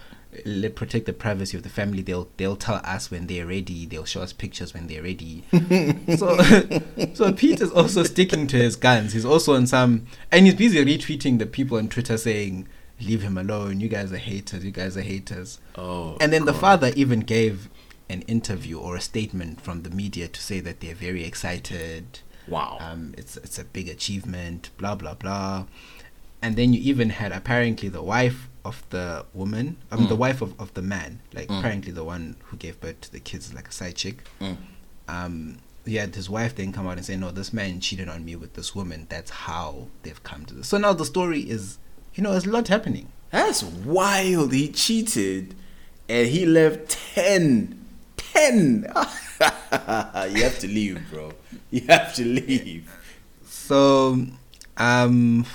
let 0.45 0.75
protect 0.75 1.07
the 1.07 1.13
privacy 1.13 1.57
of 1.57 1.63
the 1.63 1.69
family. 1.69 2.03
They'll 2.03 2.29
they'll 2.37 2.57
tell 2.57 2.81
us 2.85 3.11
when 3.11 3.27
they're 3.27 3.47
ready. 3.47 3.87
They'll 3.87 4.05
show 4.05 4.23
us 4.23 4.33
pictures 4.33 4.75
when 4.75 4.87
they're 4.89 5.03
ready. 5.03 5.45
so 6.17 6.37
so 7.15 7.33
Pete 7.33 7.61
is 7.61 7.71
also 7.71 8.03
sticking 8.03 8.47
to 8.49 8.57
his 8.57 8.77
guns. 8.77 9.13
He's 9.13 9.25
also 9.25 9.55
on 9.55 9.67
some 9.67 10.07
and 10.33 10.47
he's 10.47 10.55
busy 10.55 10.85
retweeting 10.85 11.39
the 11.39 11.47
people 11.47 11.79
on 11.79 11.89
Twitter 11.89 12.17
saying, 12.17 12.67
"Leave 13.01 13.23
him 13.23 13.39
alone. 13.39 13.81
You 13.81 13.89
guys 13.89 14.13
are 14.13 14.19
haters. 14.19 14.65
You 14.65 14.73
guys 14.73 14.97
are 14.97 15.03
haters." 15.03 15.61
Oh. 15.77 16.17
And 16.21 16.33
then 16.33 16.47
the 16.47 16.55
father 16.55 16.93
even 16.97 17.21
gave 17.21 17.69
an 18.09 18.23
interview 18.23 18.79
or 18.79 18.97
a 18.97 19.01
statement 19.01 19.61
from 19.61 19.83
the 19.83 19.91
media 19.91 20.29
to 20.29 20.41
say 20.41 20.61
that 20.61 20.81
they're 20.81 20.95
very 20.95 21.25
excited. 21.25 22.21
Wow. 22.47 22.77
Um, 22.81 23.15
it's 23.17 23.37
it's 23.39 23.59
a 23.59 23.65
big 23.65 23.89
achievement. 23.89 24.71
Blah 24.77 24.95
blah 24.97 25.15
blah. 25.15 25.65
And 26.43 26.57
then 26.57 26.75
you 26.75 26.81
even 26.83 27.09
had 27.11 27.33
apparently 27.33 27.89
the 27.89 28.03
wife 28.03 28.49
of 28.67 28.83
the 28.91 29.25
woman, 29.33 29.77
I 29.91 29.97
mean 29.97 30.09
the 30.09 30.15
Mm. 30.17 30.19
wife 30.27 30.43
of, 30.43 30.59
of 30.61 30.73
the 30.75 30.83
man, 30.83 31.21
like 31.33 31.49
Mm. 31.49 31.59
apparently 31.59 31.93
the 31.93 32.05
one 32.05 32.37
who 32.45 32.57
gave 32.59 32.81
birth 32.81 33.01
to 33.03 33.13
the 33.13 33.21
kids, 33.21 33.55
like 33.55 33.69
a 33.69 33.73
side 33.73 33.95
chick. 33.97 34.25
Mm. 34.41 34.57
Um, 35.09 35.59
he 35.87 35.97
had 35.97 36.15
his 36.15 36.29
wife 36.31 36.55
then 36.57 36.73
come 36.73 36.87
out 36.87 36.97
and 36.99 37.05
say, 37.07 37.17
"No, 37.17 37.31
this 37.31 37.53
man 37.53 37.81
cheated 37.81 38.09
on 38.09 38.25
me 38.25 38.37
with 38.37 38.55
this 38.55 38.75
woman. 38.75 39.07
That's 39.09 39.31
how 39.31 39.89
they've 40.03 40.23
come 40.23 40.45
to 40.47 40.55
this." 40.55 40.69
So 40.69 40.77
now 40.79 40.93
the 40.93 41.05
story 41.07 41.41
is, 41.41 41.79
you 42.15 42.23
know, 42.23 42.31
there's 42.33 42.47
a 42.47 42.51
lot 42.51 42.69
happening. 42.69 43.09
That's 43.31 43.63
wild. 43.63 44.53
He 44.53 44.69
cheated 44.69 45.55
and 46.09 46.29
he 46.29 46.45
left 46.47 46.91
10. 47.15 47.84
10. 48.35 48.83
you 50.35 50.43
have 50.43 50.59
to 50.59 50.67
leave, 50.69 51.01
bro. 51.11 51.33
You 51.71 51.83
have 51.89 52.15
to 52.15 52.25
leave. 52.25 52.91
So, 53.49 54.27
um, 54.77 55.47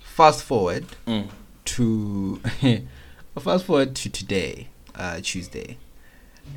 fast 0.00 0.44
forward 0.44 0.84
Mm. 1.06 1.28
to 1.64 2.40
fast 3.40 3.64
forward 3.64 3.94
to 3.96 4.10
today, 4.10 4.68
uh, 4.94 5.20
Tuesday. 5.22 5.76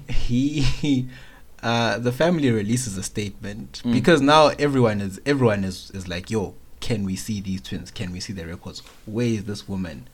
He, 0.09 1.07
uh, 1.63 1.97
the 1.99 2.11
family 2.11 2.51
releases 2.51 2.97
a 2.97 3.03
statement 3.03 3.81
Mm. 3.85 3.93
because 3.93 4.21
now 4.21 4.47
everyone 4.59 5.01
is 5.01 5.19
everyone 5.25 5.63
is 5.63 5.91
is 5.93 6.07
like, 6.07 6.29
yo, 6.29 6.55
can 6.81 7.05
we 7.05 7.15
see 7.15 7.39
these 7.39 7.61
twins? 7.61 7.89
Can 7.91 8.11
we 8.11 8.19
see 8.19 8.33
their 8.33 8.47
records? 8.47 8.81
Where 9.05 9.27
is 9.27 9.45
this 9.45 9.67
woman? 9.69 10.07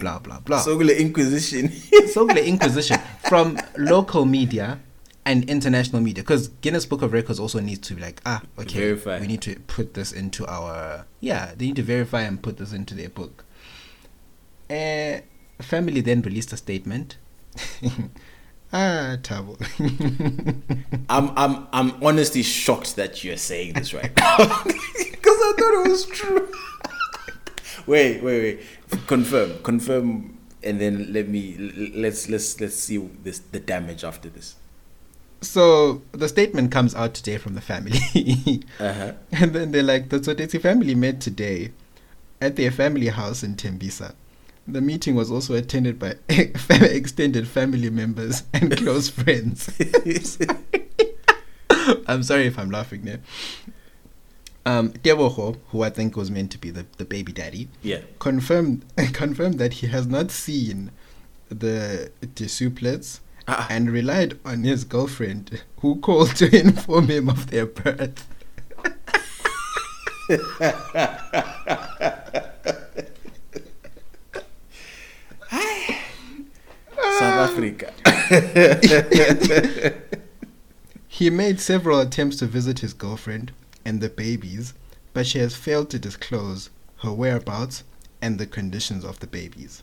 blah 0.00 0.18
blah 0.20 0.40
blah. 0.40 0.60
So 0.60 0.78
the 0.78 1.00
Inquisition. 1.00 1.72
so 2.12 2.26
the 2.26 2.46
Inquisition 2.46 2.98
from 3.28 3.58
local 3.76 4.24
media 4.24 4.78
and 5.24 5.48
international 5.48 6.02
media 6.02 6.22
because 6.22 6.48
Guinness 6.48 6.84
Book 6.86 7.02
of 7.02 7.12
Records 7.12 7.38
also 7.38 7.60
needs 7.60 7.86
to 7.88 7.94
be 7.94 8.02
like 8.02 8.20
ah 8.26 8.42
okay 8.58 8.80
Verify. 8.80 9.20
we 9.20 9.26
need 9.26 9.40
to 9.42 9.56
put 9.60 9.94
this 9.94 10.12
into 10.12 10.46
our 10.46 11.06
yeah 11.20 11.52
they 11.56 11.66
need 11.66 11.76
to 11.76 11.82
verify 11.82 12.22
and 12.22 12.42
put 12.42 12.58
this 12.58 12.72
into 12.72 12.94
their 12.94 13.08
book. 13.08 13.44
Uh, 14.70 15.20
family 15.60 16.00
then 16.00 16.22
released 16.22 16.52
a 16.52 16.56
statement. 16.56 17.18
ah, 18.72 19.16
Tabo. 19.22 19.56
I'm 21.10 21.30
I'm 21.36 21.68
I'm 21.72 22.02
honestly 22.02 22.42
shocked 22.42 22.96
that 22.96 23.22
you're 23.22 23.36
saying 23.36 23.74
this 23.74 23.92
right 23.92 24.16
now 24.16 24.36
because 24.64 25.38
I 25.38 25.52
thought 25.58 25.84
it 25.84 25.88
was 25.90 26.06
true. 26.06 26.48
wait, 27.86 28.22
wait, 28.22 28.60
wait. 28.90 29.06
Confirm, 29.06 29.62
confirm, 29.62 30.38
and 30.62 30.80
then 30.80 31.12
let 31.12 31.28
me 31.28 31.56
let's 31.94 32.28
let's 32.28 32.60
let's 32.60 32.76
see 32.76 32.96
this 33.22 33.40
the 33.40 33.60
damage 33.60 34.04
after 34.04 34.28
this. 34.28 34.56
So 35.42 36.02
the 36.12 36.28
statement 36.28 36.70
comes 36.70 36.94
out 36.94 37.14
today 37.14 37.36
from 37.36 37.54
the 37.54 37.60
family. 37.60 38.00
Uh 38.78 38.92
huh. 38.92 39.12
And 39.32 39.52
then 39.52 39.72
they're 39.72 39.82
like, 39.82 40.08
the 40.08 40.18
Tsotetsi 40.18 40.60
family 40.60 40.94
met 40.94 41.20
today 41.20 41.72
at 42.40 42.56
their 42.56 42.70
family 42.70 43.08
house 43.08 43.42
in 43.42 43.54
Tembisa. 43.54 44.14
The 44.66 44.80
meeting 44.80 45.14
was 45.14 45.30
also 45.30 45.54
attended 45.54 45.98
by 45.98 46.16
extended 46.28 47.46
family 47.46 47.90
members 47.90 48.44
and 48.52 48.76
close 48.82 49.08
friends. 49.08 49.70
I'm 52.06 52.22
sorry 52.22 52.46
if 52.46 52.58
I'm 52.58 52.70
laughing 52.70 53.02
there. 53.02 53.20
Um, 54.64 54.92
who 55.04 55.82
I 55.82 55.90
think 55.90 56.16
was 56.16 56.30
meant 56.30 56.52
to 56.52 56.58
be 56.58 56.70
the, 56.70 56.86
the 56.96 57.04
baby 57.04 57.32
daddy, 57.32 57.68
yeah. 57.82 58.00
confirmed 58.20 58.84
confirmed 59.12 59.58
that 59.58 59.74
he 59.74 59.88
has 59.88 60.06
not 60.06 60.30
seen 60.30 60.92
the 61.48 62.10
decuplets 62.22 63.20
Ah. 63.48 63.66
and 63.70 63.90
relied 63.90 64.38
on 64.44 64.62
his 64.62 64.84
girlfriend, 64.84 65.62
who 65.80 65.96
called 65.96 66.36
to 66.36 66.54
inform 66.56 67.08
him 67.08 67.28
of 67.28 67.50
their 67.50 67.66
birth. 67.66 68.26
South 77.18 77.50
Africa. 77.50 77.92
He 81.08 81.28
made 81.30 81.60
several 81.60 82.00
attempts 82.00 82.36
to 82.38 82.46
visit 82.46 82.78
his 82.78 82.94
girlfriend 82.94 83.52
and 83.84 84.00
the 84.00 84.08
babies, 84.08 84.72
but 85.12 85.26
she 85.26 85.38
has 85.40 85.54
failed 85.54 85.90
to 85.90 85.98
disclose 85.98 86.70
her 87.02 87.12
whereabouts 87.12 87.84
and 88.20 88.38
the 88.38 88.46
conditions 88.46 89.04
of 89.04 89.20
the 89.20 89.26
babies. 89.26 89.82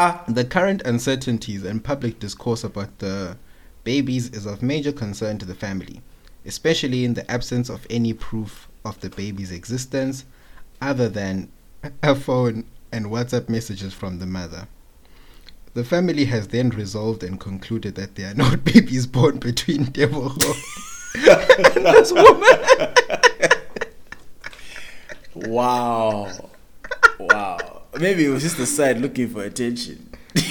Ah. 0.00 0.22
The 0.28 0.44
current 0.44 0.80
uncertainties 0.84 1.64
and 1.64 1.82
public 1.82 2.20
discourse 2.20 2.62
about 2.62 3.00
the 3.00 3.36
babies 3.82 4.28
is 4.30 4.46
of 4.46 4.62
major 4.62 4.92
concern 4.92 5.38
to 5.38 5.44
the 5.44 5.56
family, 5.56 6.02
especially 6.46 7.04
in 7.04 7.14
the 7.14 7.28
absence 7.28 7.68
of 7.68 7.84
any 7.90 8.12
proof 8.12 8.68
of 8.84 9.00
the 9.00 9.10
baby's 9.10 9.50
existence 9.50 10.24
other 10.80 11.08
than 11.08 11.50
a 12.04 12.14
phone 12.14 12.64
and 12.92 13.06
WhatsApp 13.06 13.48
messages 13.48 13.92
from 13.92 14.20
the 14.20 14.26
mother. 14.26 14.68
The 15.74 15.82
family 15.82 16.26
has 16.26 16.46
then 16.46 16.70
resolved 16.70 17.24
and 17.24 17.40
concluded 17.40 17.96
that 17.96 18.14
there 18.14 18.30
are 18.30 18.34
no 18.34 18.56
babies 18.72 19.08
born 19.08 19.38
between 19.38 19.86
Tebogo 19.86 20.54
and 21.74 21.84
this 21.86 22.12
woman. 22.12 22.92
Wow. 25.34 26.50
Wow. 27.18 27.77
Maybe 28.00 28.26
it 28.26 28.28
was 28.28 28.42
just 28.42 28.56
the 28.56 28.66
side 28.66 28.98
looking 29.00 29.28
for 29.28 29.44
attention. 29.44 30.10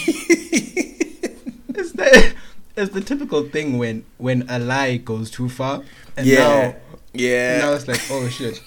It's 1.79 1.91
the, 1.91 2.33
it's 2.75 2.91
the 2.91 3.01
typical 3.01 3.43
thing 3.43 3.77
when, 3.77 4.03
when 4.17 4.49
a 4.49 4.57
lie 4.57 4.97
goes 4.97 5.29
too 5.29 5.47
far. 5.47 5.83
And 6.17 6.25
yeah. 6.25 6.37
now 6.37 6.75
yeah. 7.13 7.59
now 7.59 7.73
it's 7.73 7.87
like, 7.87 8.01
oh 8.09 8.27
shit. 8.29 8.61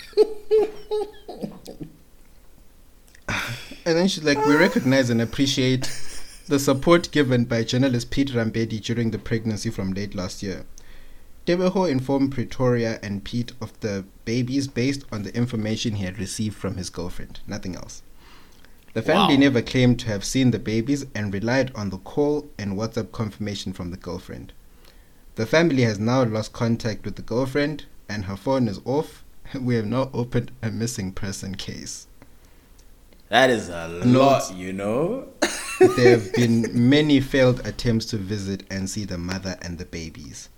and 3.84 3.96
then 3.96 4.08
she's 4.08 4.24
like, 4.24 4.44
we 4.46 4.56
recognize 4.56 5.10
and 5.10 5.20
appreciate 5.20 5.90
the 6.48 6.58
support 6.58 7.10
given 7.10 7.44
by 7.44 7.62
journalist 7.62 8.10
Peter 8.10 8.34
Rampedi 8.34 8.80
during 8.82 9.10
the 9.10 9.18
pregnancy 9.18 9.70
from 9.70 9.92
late 9.92 10.14
last 10.14 10.42
year. 10.42 10.64
Teboho 11.46 11.90
informed 11.90 12.32
Pretoria 12.32 12.98
and 13.02 13.24
Pete 13.24 13.52
of 13.60 13.78
the 13.80 14.04
babies 14.24 14.68
based 14.68 15.04
on 15.10 15.22
the 15.22 15.34
information 15.34 15.94
he 15.94 16.04
had 16.04 16.18
received 16.18 16.56
from 16.56 16.76
his 16.76 16.90
girlfriend, 16.90 17.40
nothing 17.46 17.74
else. 17.74 18.02
The 18.92 19.02
family 19.02 19.34
Wow. 19.34 19.40
never 19.40 19.62
claimed 19.62 20.00
to 20.00 20.06
have 20.08 20.24
seen 20.24 20.50
the 20.50 20.58
babies 20.58 21.06
and 21.14 21.32
relied 21.32 21.70
on 21.74 21.90
the 21.90 21.98
call 21.98 22.48
and 22.58 22.74
WhatsApp 22.76 23.12
confirmation 23.12 23.72
from 23.72 23.90
the 23.90 23.96
girlfriend. 23.96 24.52
The 25.36 25.46
family 25.46 25.82
has 25.82 25.98
now 26.00 26.24
lost 26.24 26.52
contact 26.52 27.04
with 27.04 27.14
the 27.16 27.22
girlfriend 27.22 27.84
and 28.08 28.24
her 28.24 28.36
phone 28.36 28.66
is 28.68 28.80
off. 28.84 29.24
We 29.60 29.74
have 29.76 29.86
now 29.86 30.10
opened 30.12 30.50
a 30.62 30.70
missing 30.70 31.12
person 31.12 31.54
case. 31.54 32.06
that 33.28 33.48
is 33.50 33.68
a 33.68 33.86
lot, 33.88 34.42
it's- 34.44 34.52
you 34.58 34.72
know? 34.72 35.28
There 35.96 36.10
have 36.18 36.32
been 36.34 36.66
many 36.90 37.20
failed 37.20 37.66
attempts 37.66 38.04
to 38.06 38.16
visit 38.18 38.64
and 38.70 38.90
see 38.90 39.04
the 39.06 39.16
mother 39.16 39.56
and 39.62 39.78
the 39.78 39.86
babies. 39.86 40.48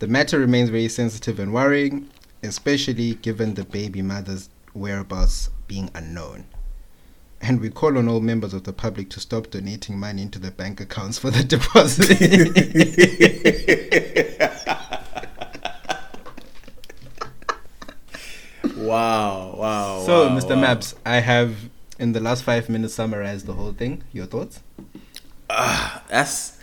The 0.00 0.08
matter 0.08 0.38
remains 0.40 0.70
very 0.70 0.88
sensitive 0.88 1.38
and 1.38 1.52
worrying, 1.52 2.08
especially 2.42 3.14
given 3.14 3.54
the 3.54 3.64
baby 3.64 4.02
mother's 4.02 4.48
whereabouts 4.74 5.50
being 5.68 5.90
unknown. 5.94 6.46
And 7.40 7.60
we 7.60 7.70
call 7.70 7.96
on 7.96 8.08
all 8.08 8.20
members 8.20 8.52
of 8.52 8.64
the 8.64 8.72
public 8.72 9.10
to 9.10 9.20
stop 9.20 9.50
donating 9.50 9.98
money 9.98 10.22
into 10.22 10.38
the 10.38 10.50
bank 10.50 10.80
accounts 10.80 11.18
for 11.18 11.30
the 11.30 11.44
deposit. 11.54 12.18
wow, 18.76 19.54
wow. 19.56 20.02
so, 20.04 20.28
wow, 20.28 20.36
Mr. 20.36 20.50
wow. 20.50 20.60
Maps, 20.60 20.94
I 21.06 21.20
have 21.20 21.70
in 21.98 22.12
the 22.12 22.20
last 22.20 22.42
five 22.42 22.68
minutes 22.68 22.94
summarized 22.94 23.46
the 23.46 23.54
whole 23.54 23.72
thing. 23.72 24.02
Your 24.12 24.26
thoughts? 24.26 24.60
Ah, 25.48 26.04
that's 26.08 26.58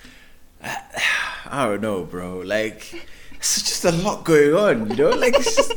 I 1.48 1.68
don't 1.68 1.82
know, 1.82 2.04
bro. 2.04 2.40
Like 2.40 2.94
it's 3.34 3.62
just 3.62 3.86
a 3.86 3.92
lot 3.92 4.24
going 4.24 4.56
on, 4.56 4.90
you 4.90 4.96
know. 4.96 5.10
Like 5.12 5.36
it's 5.36 5.56
just 5.56 5.74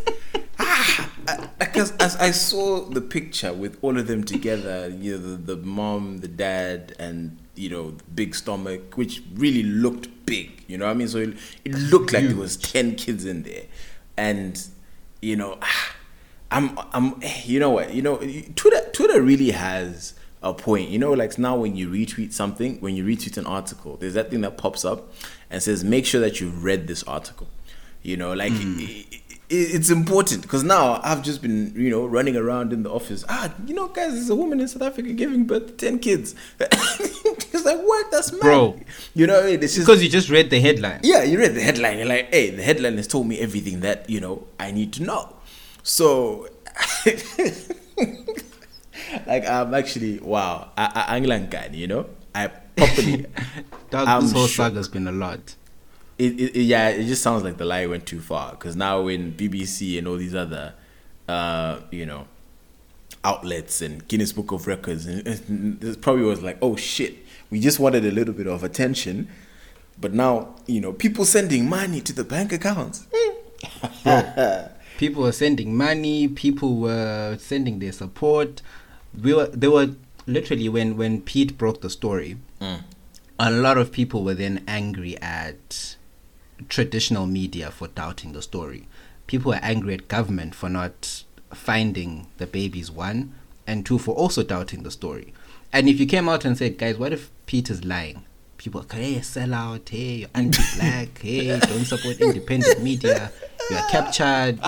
ah, 0.79 1.51
because 1.59 1.93
as 1.99 2.17
I 2.17 2.31
saw 2.31 2.81
the 2.81 3.01
picture 3.01 3.53
with 3.53 3.79
all 3.83 3.99
of 3.99 4.07
them 4.07 4.25
together, 4.25 4.89
you 4.89 5.13
know, 5.13 5.19
the, 5.37 5.55
the 5.55 5.57
mom, 5.57 6.19
the 6.19 6.29
dad, 6.29 6.95
and 6.99 7.39
you 7.55 7.69
know, 7.71 7.97
big 8.15 8.35
stomach, 8.35 8.97
which 8.97 9.23
really 9.35 9.63
looked 9.65 10.09
big. 10.27 10.65
You 10.69 10.79
know 10.79 10.87
what 10.87 10.93
I 10.93 10.95
mean? 10.95 11.09
So 11.09 11.19
it, 11.19 11.37
it 11.65 11.75
looked 11.75 12.13
like 12.13 12.27
there 12.27 12.37
was 12.37 12.57
ten 12.57 12.95
kids 12.95 13.25
in 13.25 13.43
there, 13.43 13.65
and 14.17 14.61
you 15.21 15.37
know. 15.37 15.59
ah, 15.63 15.95
I'm, 16.51 16.79
I'm, 16.95 17.21
you 17.45 17.61
know 17.61 17.69
what, 17.69 17.93
you 17.93 18.01
know, 18.01 18.17
Twitter, 18.57 18.81
Twitter 18.95 19.21
really 19.21 19.51
has 19.51 20.15
a 20.43 20.55
point. 20.55 20.89
You 20.89 20.99
know, 20.99 21.13
like 21.13 21.39
now 21.39 21.59
when 21.59 21.77
you 21.77 21.91
retweet 21.91 22.33
something, 22.33 22.81
when 22.81 22.97
you 22.97 23.05
retweet 23.05 23.37
an 23.37 23.45
article, 23.45 23.99
there's 23.99 24.15
that 24.15 24.31
thing 24.31 24.41
that 24.41 24.57
pops 24.57 24.83
up 24.83 25.13
and 25.51 25.63
says, 25.63 25.85
make 25.85 26.07
sure 26.07 26.23
that 26.23 26.41
you've 26.41 26.65
read 26.65 26.87
this 26.87 27.03
article. 27.03 27.49
You 28.03 28.17
know, 28.17 28.33
like 28.33 28.53
Hmm. 28.53 28.79
i 28.81 29.05
i 29.13 29.28
it's 29.51 29.89
important 29.89 30.43
because 30.43 30.63
now 30.63 31.01
I've 31.03 31.23
just 31.23 31.41
been, 31.41 31.73
you 31.75 31.89
know, 31.91 32.05
running 32.05 32.37
around 32.37 32.73
in 32.73 32.83
the 32.83 32.91
office. 32.91 33.25
Ah, 33.29 33.53
you 33.67 33.75
know, 33.75 33.89
guys, 33.89 34.13
there's 34.13 34.29
a 34.29 34.37
woman 34.37 34.61
in 34.61 34.69
South 34.69 34.83
Africa 34.83 35.13
giving 35.13 35.45
birth 35.47 35.69
to 35.69 35.73
10 35.73 35.99
kids. 36.01 36.35
it's 36.61 37.65
like, 37.65 37.79
what? 37.79 38.11
That's 38.11 38.31
mad. 38.33 38.41
Bro. 38.43 38.81
You 39.15 39.27
know 39.27 39.35
what 39.37 39.45
I 39.45 39.47
mean? 39.53 39.63
It's 39.63 39.75
just, 39.75 39.87
Because 39.87 40.03
you 40.03 40.11
just 40.11 40.29
read 40.29 40.51
the 40.51 40.61
headline. 40.61 41.01
yeah, 41.03 41.23
you 41.23 41.39
read 41.39 41.55
the 41.55 41.63
headline. 41.63 41.97
You're 41.99 42.07
like, 42.09 42.29
hey, 42.33 42.51
the 42.51 42.63
headline 42.63 42.97
has 42.99 43.07
told 43.07 43.27
me 43.27 43.39
everything 43.39 43.81
that 43.81 44.09
you 44.11 44.21
know 44.21 44.47
I 44.61 44.71
need 44.71 44.93
to 44.95 45.03
know. 45.03 45.35
So, 45.83 46.49
like, 49.27 49.47
I'm 49.47 49.73
actually 49.75 50.19
wow. 50.21 50.71
I, 50.77 51.07
I, 51.09 51.19
Anglankan, 51.21 51.75
you 51.75 51.87
know, 51.87 52.07
I 52.35 52.49
properly. 52.49 53.27
Dog, 53.91 54.07
I'm 54.09 54.23
this 54.23 54.33
whole 54.33 54.47
shook. 54.47 54.67
saga's 54.67 54.89
been 54.89 55.09
a 55.09 55.13
lot. 55.13 55.55
It, 56.19 56.41
it, 56.41 56.63
yeah, 56.63 56.89
it 56.89 57.07
just 57.07 57.23
sounds 57.23 57.45
like 57.45 57.59
the 57.59 57.65
lie 57.65 57.87
went 57.87 58.07
too 58.07 58.21
far 58.21 58.53
because 58.53 58.75
now 58.75 59.03
when 59.03 59.33
BBC 59.33 59.99
and 59.99 60.09
all 60.09 60.17
these 60.17 60.35
other, 60.35 60.75
uh, 61.29 61.81
you 61.91 62.05
know, 62.07 62.27
outlets 63.25 63.81
and 63.81 64.07
Guinness 64.09 64.33
Book 64.33 64.51
of 64.51 64.67
Records, 64.67 65.07
and, 65.07 65.27
and 65.27 65.81
this 65.81 65.97
probably 65.97 66.25
was 66.25 66.43
like, 66.43 66.59
oh 66.61 66.75
shit, 66.75 67.15
we 67.51 67.61
just 67.61 67.79
wanted 67.79 68.05
a 68.05 68.11
little 68.11 68.35
bit 68.35 68.47
of 68.47 68.65
attention, 68.65 69.29
but 70.01 70.13
now 70.13 70.57
you 70.67 70.81
know 70.81 70.93
people 70.93 71.25
sending 71.25 71.69
money 71.69 72.01
to 72.01 72.13
the 72.13 72.25
bank 72.25 72.53
accounts. 72.53 73.07
people 74.99 75.23
were 75.23 75.33
sending 75.33 75.77
money. 75.77 76.29
People 76.29 76.77
were 76.77 77.37
sending 77.39 77.79
their 77.79 77.93
support. 77.93 78.63
We 79.21 79.35
were 79.35 79.47
they 79.47 79.69
were 79.69 79.91
literally 80.27 80.69
when 80.69 80.97
when 80.97 81.23
Piet 81.23 81.57
broke 81.57 81.81
the 81.81 81.91
story. 81.91 82.37
Mm. 82.61 82.83
A 83.39 83.51
lot 83.51 83.79
of 83.79 83.93
people 83.93 84.25
were 84.25 84.35
then 84.35 84.65
angry 84.67 85.17
at 85.23 85.97
traditional 86.69 87.27
media 87.27 87.71
for 87.71 87.89
doubting 87.89 88.33
the 88.33 88.43
story. 88.43 88.87
People 89.27 89.51
were 89.53 89.61
angry 89.63 89.95
at 89.95 90.09
government 90.09 90.55
for 90.55 90.69
not 90.69 91.25
finding 91.53 92.27
the 92.39 92.47
babies 92.47 92.91
one 92.91 93.35
and 93.67 93.85
two 93.85 93.99
for 93.99 94.15
also 94.15 94.43
doubting 94.43 94.83
the 94.83 94.91
story. 94.91 95.33
And 95.73 95.89
if 95.89 96.01
you 96.01 96.07
came 96.07 96.29
out 96.29 96.45
and 96.45 96.57
said, 96.57 96.79
guys, 96.79 96.97
what 96.99 97.13
if 97.13 97.31
Peter's 97.47 97.85
lying? 97.85 98.25
People 98.57 98.81
are 98.81 98.97
hey, 98.97 99.21
sell 99.21 99.55
out, 99.55 99.89
hey, 99.89 100.15
you're 100.15 100.29
anti-black, 100.35 101.19
hey, 101.23 101.59
don't 101.61 101.85
support 101.85 102.21
independent 102.21 102.83
media, 102.83 103.31
you 103.71 103.77
are 103.77 103.89
captured. 103.89 104.59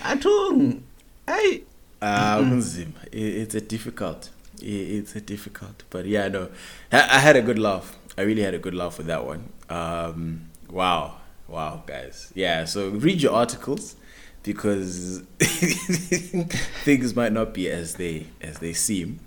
Atung, 0.00 0.82
I 1.26 1.62
Uh, 2.00 2.38
Munzim, 2.38 2.92
it, 3.10 3.18
it's 3.18 3.54
a 3.54 3.60
difficult. 3.60 4.30
It's 4.62 5.16
a 5.16 5.20
difficult, 5.20 5.84
but 5.90 6.06
yeah, 6.06 6.28
no, 6.28 6.50
I, 6.92 6.98
I 6.98 7.18
had 7.18 7.36
a 7.36 7.42
good 7.42 7.58
laugh. 7.58 7.96
I 8.20 8.24
really 8.24 8.42
had 8.42 8.52
a 8.52 8.58
good 8.58 8.74
laugh 8.74 8.98
with 8.98 9.06
that 9.06 9.24
one. 9.24 9.50
Um, 9.70 10.50
wow, 10.68 11.16
wow, 11.48 11.82
guys, 11.86 12.30
yeah. 12.34 12.66
So 12.66 12.90
read 12.90 13.22
your 13.22 13.32
articles 13.32 13.96
because 14.42 15.22
things 15.38 17.16
might 17.16 17.32
not 17.32 17.54
be 17.54 17.70
as 17.70 17.94
they 17.94 18.26
as 18.42 18.58
they 18.58 18.74
seem. 18.74 19.20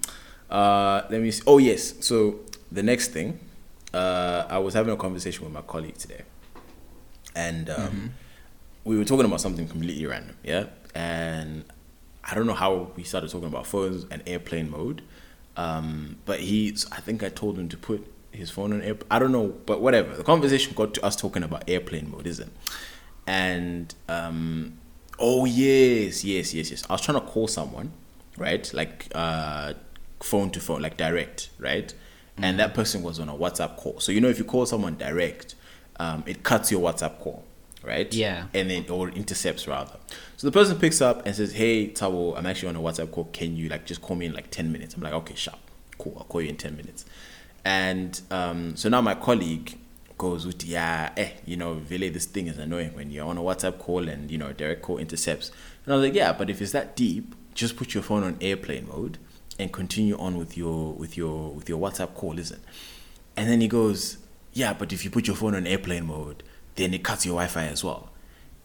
Uh, 0.48 1.02
let 1.10 1.22
me. 1.24 1.32
See. 1.32 1.42
Oh 1.48 1.58
yes. 1.58 1.96
So 2.02 2.42
the 2.72 2.84
next 2.84 3.08
thing, 3.08 3.40
uh, 3.96 4.46
I 4.48 4.60
was 4.60 4.76
having 4.76 4.94
a 4.94 4.98
conversation 4.98 5.44
with 5.44 5.54
my 5.54 5.62
colleague 5.62 5.98
today, 5.98 6.22
and 7.36 7.72
um, 7.72 8.14
we 8.84 8.96
were 8.96 9.06
talking 9.06 9.26
about 9.26 9.42
something 9.42 9.68
completely 9.68 10.06
random. 10.06 10.38
Yeah, 10.44 10.66
and 10.94 11.66
I 12.24 12.36
don't 12.36 12.46
know 12.46 12.54
how 12.54 12.92
we 12.96 13.02
started 13.02 13.32
talking 13.32 13.48
about 13.48 13.66
phones 13.66 14.06
and 14.12 14.22
airplane 14.28 14.70
mode. 14.70 15.02
Um, 15.58 16.18
but 16.26 16.42
he, 16.42 16.76
I 16.92 17.00
think 17.00 17.24
I 17.24 17.30
told 17.30 17.58
him 17.58 17.70
to 17.70 17.78
put 17.78 18.13
his 18.34 18.50
phone 18.50 18.74
on 18.74 18.82
air. 18.82 18.98
I 19.10 19.20
don't 19.20 19.32
know, 19.32 19.48
but 19.66 19.82
whatever. 19.82 20.16
The 20.16 20.24
conversation 20.24 20.74
got 20.74 20.94
to 20.96 21.06
us 21.06 21.16
talking 21.16 21.44
about 21.44 21.64
airplane 21.68 22.10
mode, 22.12 22.28
isn't? 22.28 22.48
It? 22.48 22.74
And 23.26 23.94
um, 24.10 24.80
oh 25.20 25.46
yes, 25.46 26.24
yes, 26.24 26.54
yes, 26.54 26.72
yes. 26.72 26.84
I 26.90 26.94
was 26.94 27.02
trying 27.02 27.20
to 27.20 27.26
call 27.26 27.48
someone, 27.48 27.92
right? 28.38 28.70
Like 28.74 29.08
uh, 29.16 29.74
phone 30.22 30.50
to 30.52 30.60
phone, 30.60 30.82
like 30.82 30.98
direct, 30.98 31.50
right? 31.60 31.94
And 32.38 32.60
that 32.60 32.74
person 32.74 33.04
was 33.04 33.20
on 33.20 33.30
a 33.30 33.34
WhatsApp 33.34 33.78
call. 33.78 34.00
So 34.00 34.12
you 34.12 34.20
know, 34.20 34.30
if 34.30 34.40
you 34.40 34.46
call 34.46 34.66
someone 34.66 34.98
direct, 34.98 35.56
um, 36.00 36.24
it 36.26 36.44
cuts 36.44 36.72
your 36.72 36.82
WhatsApp 36.82 37.20
call, 37.20 37.44
right? 37.84 38.12
Yeah. 38.14 38.48
And 38.54 38.70
then 38.70 38.90
or 38.90 39.10
intercepts 39.10 39.68
rather. 39.68 39.98
So 40.38 40.48
the 40.48 40.52
person 40.52 40.78
picks 40.80 41.00
up 41.00 41.26
and 41.26 41.36
says, 41.36 41.54
"Hey, 41.54 41.90
Tabo, 41.90 42.38
I'm 42.38 42.46
actually 42.46 42.70
on 42.70 42.76
a 42.76 42.82
WhatsApp 42.82 43.12
call. 43.12 43.26
Can 43.26 43.56
you 43.56 43.70
like 43.70 43.86
just 43.86 44.02
call 44.02 44.16
me 44.16 44.26
in 44.26 44.34
like 44.34 44.50
ten 44.50 44.72
minutes?" 44.72 44.96
I'm 44.96 45.02
like, 45.02 45.14
"Okay, 45.14 45.36
sharp, 45.36 45.60
cool. 45.98 46.16
I'll 46.18 46.26
call 46.26 46.42
you 46.42 46.50
in 46.50 46.58
ten 46.58 46.76
minutes." 46.76 47.06
And 47.66 48.20
um, 48.30 48.76
so 48.76 48.90
now 48.90 49.02
my 49.02 49.16
colleague 49.16 49.78
goes 50.18 50.46
with, 50.46 50.64
"Yeah, 50.64 51.12
eh, 51.18 51.32
you 51.46 51.56
know, 51.56 51.76
Vile, 51.76 52.12
this 52.12 52.26
thing 52.26 52.48
is 52.48 52.58
annoying 52.58 52.94
when 52.94 53.12
you're 53.12 53.26
on 53.26 53.38
a 53.38 53.42
WhatsApp 53.42 53.80
call 53.80 54.08
and 54.08 54.30
you 54.30 54.38
know 54.38 54.52
direct 54.54 54.82
call 54.82 54.98
intercepts." 54.98 55.52
And 55.86 55.94
I 55.94 55.98
was 55.98 56.06
like, 56.06 56.16
"Yeah, 56.16 56.34
but 56.34 56.50
if 56.50 56.62
it's 56.62 56.72
that 56.74 56.96
deep, 56.96 57.36
just 57.54 57.76
put 57.78 57.94
your 57.94 58.04
phone 58.04 58.24
on 58.24 58.38
airplane 58.42 58.88
mode 58.88 59.18
and 59.60 59.72
continue 59.72 60.18
on 60.18 60.38
with 60.38 60.58
your 60.58 60.94
with 60.94 61.16
your 61.18 61.52
with 61.52 61.70
your 61.70 61.80
WhatsApp 61.80 62.14
call, 62.16 62.38
isn't?" 62.38 62.62
And 63.38 63.50
then 63.50 63.62
he 63.62 63.68
goes, 63.68 64.18
"Yeah, 64.54 64.74
but 64.74 64.92
if 64.92 65.06
you 65.06 65.12
put 65.12 65.28
your 65.28 65.36
phone 65.36 65.56
on 65.56 65.66
airplane 65.66 66.06
mode, 66.06 66.44
then 66.76 66.94
it 66.94 67.04
cuts 67.04 67.26
your 67.26 67.36
Wi-Fi 67.36 67.66
as 67.66 67.84
well." 67.84 68.10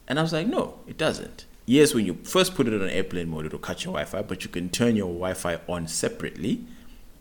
And 0.09 0.19
I 0.19 0.23
was 0.23 0.33
like, 0.33 0.47
"No, 0.47 0.81
it 0.87 0.99
doesn't." 0.99 1.45
Yes, 1.67 1.93
when 1.93 2.07
you 2.07 2.15
first 2.25 2.55
put 2.55 2.67
it 2.67 2.81
on 2.81 2.89
airplane 2.89 3.29
mode, 3.29 3.45
it'll 3.45 3.59
cut 3.59 3.85
your 3.85 3.93
Wi-Fi, 3.93 4.23
but 4.23 4.43
you 4.43 4.49
can 4.49 4.71
turn 4.71 4.97
your 4.97 5.09
Wi-Fi 5.09 5.61
on 5.69 5.87
separately 5.87 6.65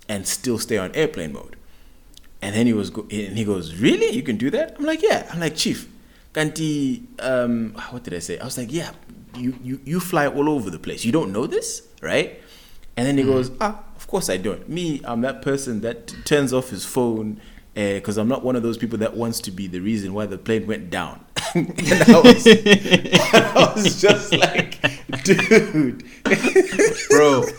and 0.08 0.26
still 0.26 0.58
stay 0.58 0.78
on 0.78 0.90
airplane 0.96 1.34
mode. 1.34 1.57
And 2.42 2.56
then 2.56 2.68
he 2.68 2.74
was 2.74 2.90
go- 2.92 3.08
and 3.10 3.38
he 3.38 3.44
goes, 3.44 3.76
"Really? 3.76 4.12
You 4.16 4.22
can 4.24 4.38
do 4.38 4.50
that?" 4.52 4.76
I'm 4.78 4.86
like, 4.86 5.02
"Yeah." 5.02 5.28
I'm 5.34 5.40
like, 5.40 5.56
"Chief, 5.56 5.88
Kanti, 6.34 7.04
um, 7.20 7.74
what 7.90 8.04
did 8.04 8.14
I 8.14 8.20
say?" 8.20 8.38
I 8.38 8.46
was 8.46 8.58
like, 8.58 8.72
"Yeah, 8.72 8.92
you 9.36 9.58
you 9.64 9.80
you 9.86 10.00
fly 10.00 10.28
all 10.28 10.50
over 10.50 10.70
the 10.70 10.80
place. 10.80 11.04
You 11.04 11.12
don't 11.12 11.32
know 11.34 11.48
this, 11.48 11.82
right?" 12.02 12.40
And 12.96 13.08
then 13.08 13.18
he 13.18 13.24
goes, 13.24 13.52
"Ah, 13.60 13.84
of 13.96 14.08
course 14.08 14.30
I 14.30 14.38
don't. 14.38 14.68
Me, 14.70 15.02
I'm 15.04 15.22
that 15.22 15.42
person 15.42 15.82
that 15.82 16.14
turns 16.26 16.54
off 16.54 16.70
his 16.70 16.86
phone 16.86 17.40
because 17.74 18.18
I'm 18.18 18.28
not 18.28 18.44
one 18.44 18.56
of 18.56 18.64
those 18.64 18.78
people 18.78 18.98
that 19.00 19.16
wants 19.16 19.40
to 19.42 19.52
be 19.52 19.68
the 19.68 19.80
reason 19.80 20.14
why 20.14 20.26
the 20.28 20.38
plane 20.38 20.68
went 20.68 20.90
down." 20.92 21.26
and 21.56 22.04
I 22.08 22.20
was, 22.22 22.46
I 22.48 23.74
was 23.76 24.02
just 24.02 24.34
like, 24.34 24.80
dude, 25.24 26.04
bro. 27.10 27.46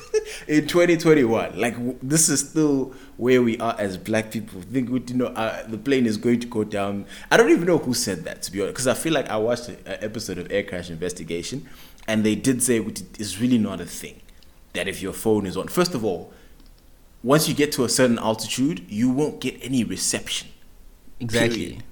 in 0.47 0.67
2021 0.67 1.59
like 1.59 1.75
w- 1.75 1.99
this 2.03 2.29
is 2.29 2.41
still 2.41 2.95
where 3.19 3.43
we 3.43 3.59
are 3.59 3.75
as 3.79 3.97
black 3.99 4.31
people 4.31 4.61
think 4.63 4.89
we- 4.89 5.03
you 5.09 5.15
know 5.15 5.27
uh, 5.27 5.67
the 5.69 5.77
plane 5.77 6.07
is 6.07 6.17
going 6.17 6.41
to 6.41 6.47
go 6.47 6.65
down 6.65 7.05
i 7.31 7.37
don't 7.37 7.51
even 7.51 7.67
know 7.67 7.77
who 7.79 7.93
said 7.93 8.25
that 8.25 8.41
to 8.43 8.51
be 8.53 8.61
honest 8.61 8.75
because 8.75 8.87
i 8.87 8.95
feel 8.95 9.13
like 9.13 9.29
i 9.29 9.37
watched 9.37 9.69
an 9.69 9.77
episode 9.87 10.39
of 10.39 10.51
air 10.51 10.63
crash 10.63 10.89
investigation 10.89 11.69
and 12.07 12.25
they 12.25 12.35
did 12.35 12.63
say 12.63 12.79
it 12.79 13.03
is 13.21 13.41
really 13.41 13.59
not 13.59 13.81
a 13.81 13.85
thing 13.85 14.21
that 14.73 14.87
if 14.89 15.03
your 15.03 15.13
phone 15.13 15.45
is 15.47 15.57
on 15.57 15.67
first 15.69 15.95
of 15.95 16.05
all 16.05 16.33
once 17.23 17.49
you 17.49 17.55
get 17.55 17.73
to 17.73 17.85
a 17.85 17.89
certain 17.89 18.19
altitude 18.19 18.85
you 18.89 19.11
won't 19.11 19.41
get 19.41 19.55
any 19.63 19.83
reception 19.85 20.49
Exactly. 21.21 21.59
Period. 21.67 21.83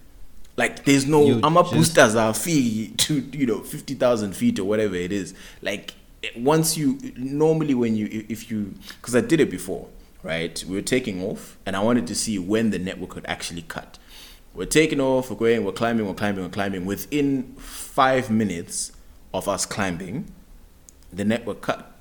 Like 0.56 0.84
there's 0.84 1.04
no 1.04 1.26
You 1.26 1.40
I'm 1.42 1.56
a 1.56 1.62
just- 1.62 1.74
boosters 1.74 2.14
are 2.14 2.32
fee 2.32 2.92
to 2.98 3.18
you 3.32 3.44
know 3.44 3.58
fifty 3.60 3.94
thousand 3.94 4.34
feet 4.36 4.60
or 4.60 4.64
whatever 4.64 4.94
it 4.94 5.10
is. 5.10 5.34
Like 5.60 5.94
once 6.36 6.76
you 6.78 6.98
normally 7.16 7.74
when 7.74 7.96
you 7.96 8.06
if 8.28 8.48
you 8.50 8.72
because 9.00 9.16
I 9.16 9.20
did 9.20 9.40
it 9.40 9.50
before, 9.50 9.88
right? 10.22 10.62
We 10.68 10.74
were 10.76 10.82
taking 10.82 11.22
off 11.22 11.56
and 11.66 11.76
I 11.76 11.80
wanted 11.80 12.06
to 12.08 12.14
see 12.14 12.38
when 12.38 12.70
the 12.70 12.78
network 12.78 13.14
would 13.14 13.26
actually 13.26 13.62
cut. 13.62 13.98
We're 14.54 14.64
taking 14.66 15.00
off, 15.00 15.30
we're 15.30 15.36
going, 15.36 15.64
we're 15.64 15.72
climbing, 15.72 16.06
we're 16.06 16.14
climbing, 16.14 16.42
we're 16.44 16.50
climbing. 16.50 16.86
Within 16.86 17.54
five 17.58 18.30
minutes 18.30 18.92
of 19.34 19.48
us 19.48 19.66
climbing, 19.66 20.32
the 21.12 21.24
network 21.24 21.60
cut. 21.60 21.92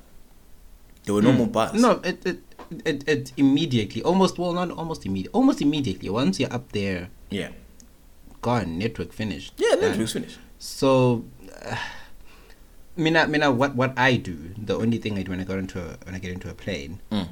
There 1.04 1.14
were 1.14 1.22
no 1.22 1.34
more 1.34 1.48
bars. 1.48 1.74
No, 1.80 2.00
it, 2.04 2.26
it 2.26 2.40
it 2.84 3.08
it 3.08 3.32
immediately, 3.38 4.02
almost 4.02 4.40
well, 4.40 4.54
not 4.54 4.72
almost 4.72 5.06
immediate, 5.06 5.30
almost 5.34 5.62
immediately. 5.62 6.10
Once 6.10 6.40
you're 6.40 6.52
up 6.52 6.72
there, 6.72 7.10
Yeah. 7.30 7.50
gone, 8.42 8.80
network 8.80 9.14
finished. 9.14 9.54
Yeah, 9.58 9.76
network's 9.76 10.14
finished. 10.14 10.40
So, 10.58 11.26
uh, 11.64 11.76
mina 12.96 13.28
mina 13.28 13.52
what 13.52 13.76
what 13.76 13.94
I 13.98 14.16
do, 14.16 14.38
the 14.58 14.76
only 14.78 14.98
thing 14.98 15.18
I 15.20 15.24
do 15.24 15.32
when 15.32 15.42
I 15.42 15.44
go 15.44 15.58
into 15.60 15.80
a, 15.80 15.98
when 16.06 16.16
I 16.16 16.20
get 16.20 16.32
into 16.32 16.50
a 16.50 16.56
plane, 16.56 17.02
Mm. 17.12 17.28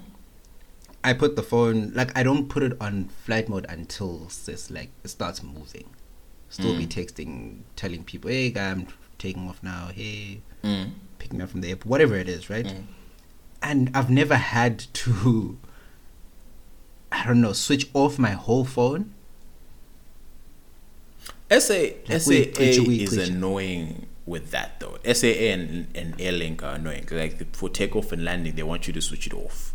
I 1.03 1.13
put 1.13 1.35
the 1.35 1.43
phone 1.43 1.91
like 1.93 2.17
I 2.17 2.23
don't 2.23 2.47
put 2.47 2.63
it 2.63 2.77
on 2.79 3.09
flight 3.25 3.49
mode 3.49 3.65
until 3.69 4.25
it's 4.27 4.71
like 4.71 4.89
it 5.03 5.09
starts 5.09 5.43
moving. 5.43 5.89
Still 6.49 6.77
be 6.77 6.85
texting, 6.85 7.61
telling 7.75 8.03
people, 8.03 8.29
"Hey, 8.29 8.51
guy, 8.51 8.69
I'm 8.71 8.87
taking 9.17 9.49
off 9.49 9.61
now. 9.63 9.89
Hey, 9.93 10.41
Mm. 10.63 10.91
pick 11.19 11.33
me 11.33 11.41
up 11.43 11.49
from 11.49 11.61
the 11.61 11.69
airport, 11.69 11.87
whatever 11.87 12.15
it 12.15 12.29
is, 12.29 12.49
right?" 12.49 12.65
Mm. 12.65 12.83
And 13.61 13.91
I've 13.95 14.09
never 14.09 14.35
had 14.35 14.79
to, 14.93 15.57
I 17.11 17.25
don't 17.25 17.41
know, 17.41 17.53
switch 17.53 17.89
off 17.93 18.19
my 18.19 18.31
whole 18.31 18.65
phone. 18.65 19.13
SA, 21.49 21.73
Like, 21.73 22.21
SAA 22.21 22.29
wait, 22.29 22.57
wait, 22.59 23.01
is 23.01 23.13
glitchy. 23.13 23.27
annoying 23.29 24.07
with 24.25 24.51
that 24.51 24.79
though. 24.79 24.97
SAA 25.03 25.51
and, 25.53 25.87
and 25.95 26.17
Airlink 26.17 26.63
are 26.63 26.75
annoying. 26.75 27.07
Like 27.11 27.55
for 27.55 27.69
takeoff 27.69 28.11
and 28.11 28.23
landing, 28.23 28.55
they 28.55 28.63
want 28.63 28.87
you 28.87 28.93
to 28.93 29.01
switch 29.01 29.27
it 29.27 29.33
off. 29.33 29.72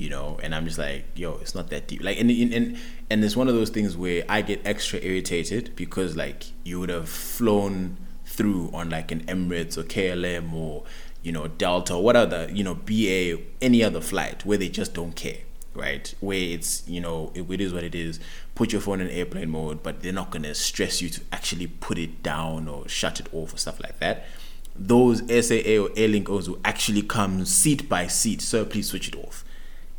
You 0.00 0.08
know, 0.08 0.38
and 0.42 0.54
I'm 0.54 0.64
just 0.64 0.78
like, 0.78 1.04
yo, 1.14 1.36
it's 1.42 1.54
not 1.54 1.68
that 1.68 1.86
deep. 1.86 2.02
Like, 2.02 2.18
and 2.18 2.30
and 2.30 2.78
and, 3.10 3.22
it's 3.22 3.36
one 3.36 3.48
of 3.48 3.54
those 3.54 3.68
things 3.68 3.98
where 3.98 4.24
I 4.30 4.40
get 4.40 4.62
extra 4.64 4.98
irritated 4.98 5.76
because 5.76 6.16
like 6.16 6.44
you 6.64 6.80
would 6.80 6.88
have 6.88 7.06
flown 7.06 7.98
through 8.24 8.70
on 8.72 8.88
like 8.88 9.12
an 9.12 9.20
Emirates 9.26 9.76
or 9.76 9.82
KLM 9.82 10.54
or 10.54 10.84
you 11.22 11.32
know 11.32 11.48
Delta 11.48 11.96
or 11.96 12.02
what 12.02 12.16
other 12.16 12.48
you 12.50 12.64
know 12.64 12.76
BA 12.76 13.42
any 13.60 13.84
other 13.84 14.00
flight 14.00 14.46
where 14.46 14.56
they 14.56 14.70
just 14.70 14.94
don't 14.94 15.14
care 15.14 15.40
right? 15.74 16.14
Where 16.20 16.38
it's 16.38 16.82
you 16.88 17.02
know 17.02 17.30
it, 17.34 17.42
it 17.42 17.60
is 17.60 17.74
what 17.74 17.84
it 17.84 17.94
is. 17.94 18.20
Put 18.54 18.72
your 18.72 18.80
phone 18.80 19.02
in 19.02 19.10
airplane 19.10 19.50
mode, 19.50 19.82
but 19.82 20.00
they're 20.00 20.14
not 20.14 20.30
gonna 20.30 20.54
stress 20.54 21.02
you 21.02 21.10
to 21.10 21.20
actually 21.30 21.66
put 21.66 21.98
it 21.98 22.22
down 22.22 22.68
or 22.68 22.88
shut 22.88 23.20
it 23.20 23.28
off 23.34 23.52
or 23.52 23.58
stuff 23.58 23.78
like 23.82 23.98
that. 23.98 24.24
Those 24.74 25.18
SAA 25.18 25.76
or 25.76 25.90
Airlink 25.90 26.30
O's 26.30 26.48
will 26.48 26.60
actually 26.64 27.02
come 27.02 27.44
seat 27.44 27.86
by 27.86 28.06
seat. 28.06 28.40
Sir, 28.40 28.64
please 28.64 28.88
switch 28.88 29.08
it 29.08 29.16
off. 29.16 29.44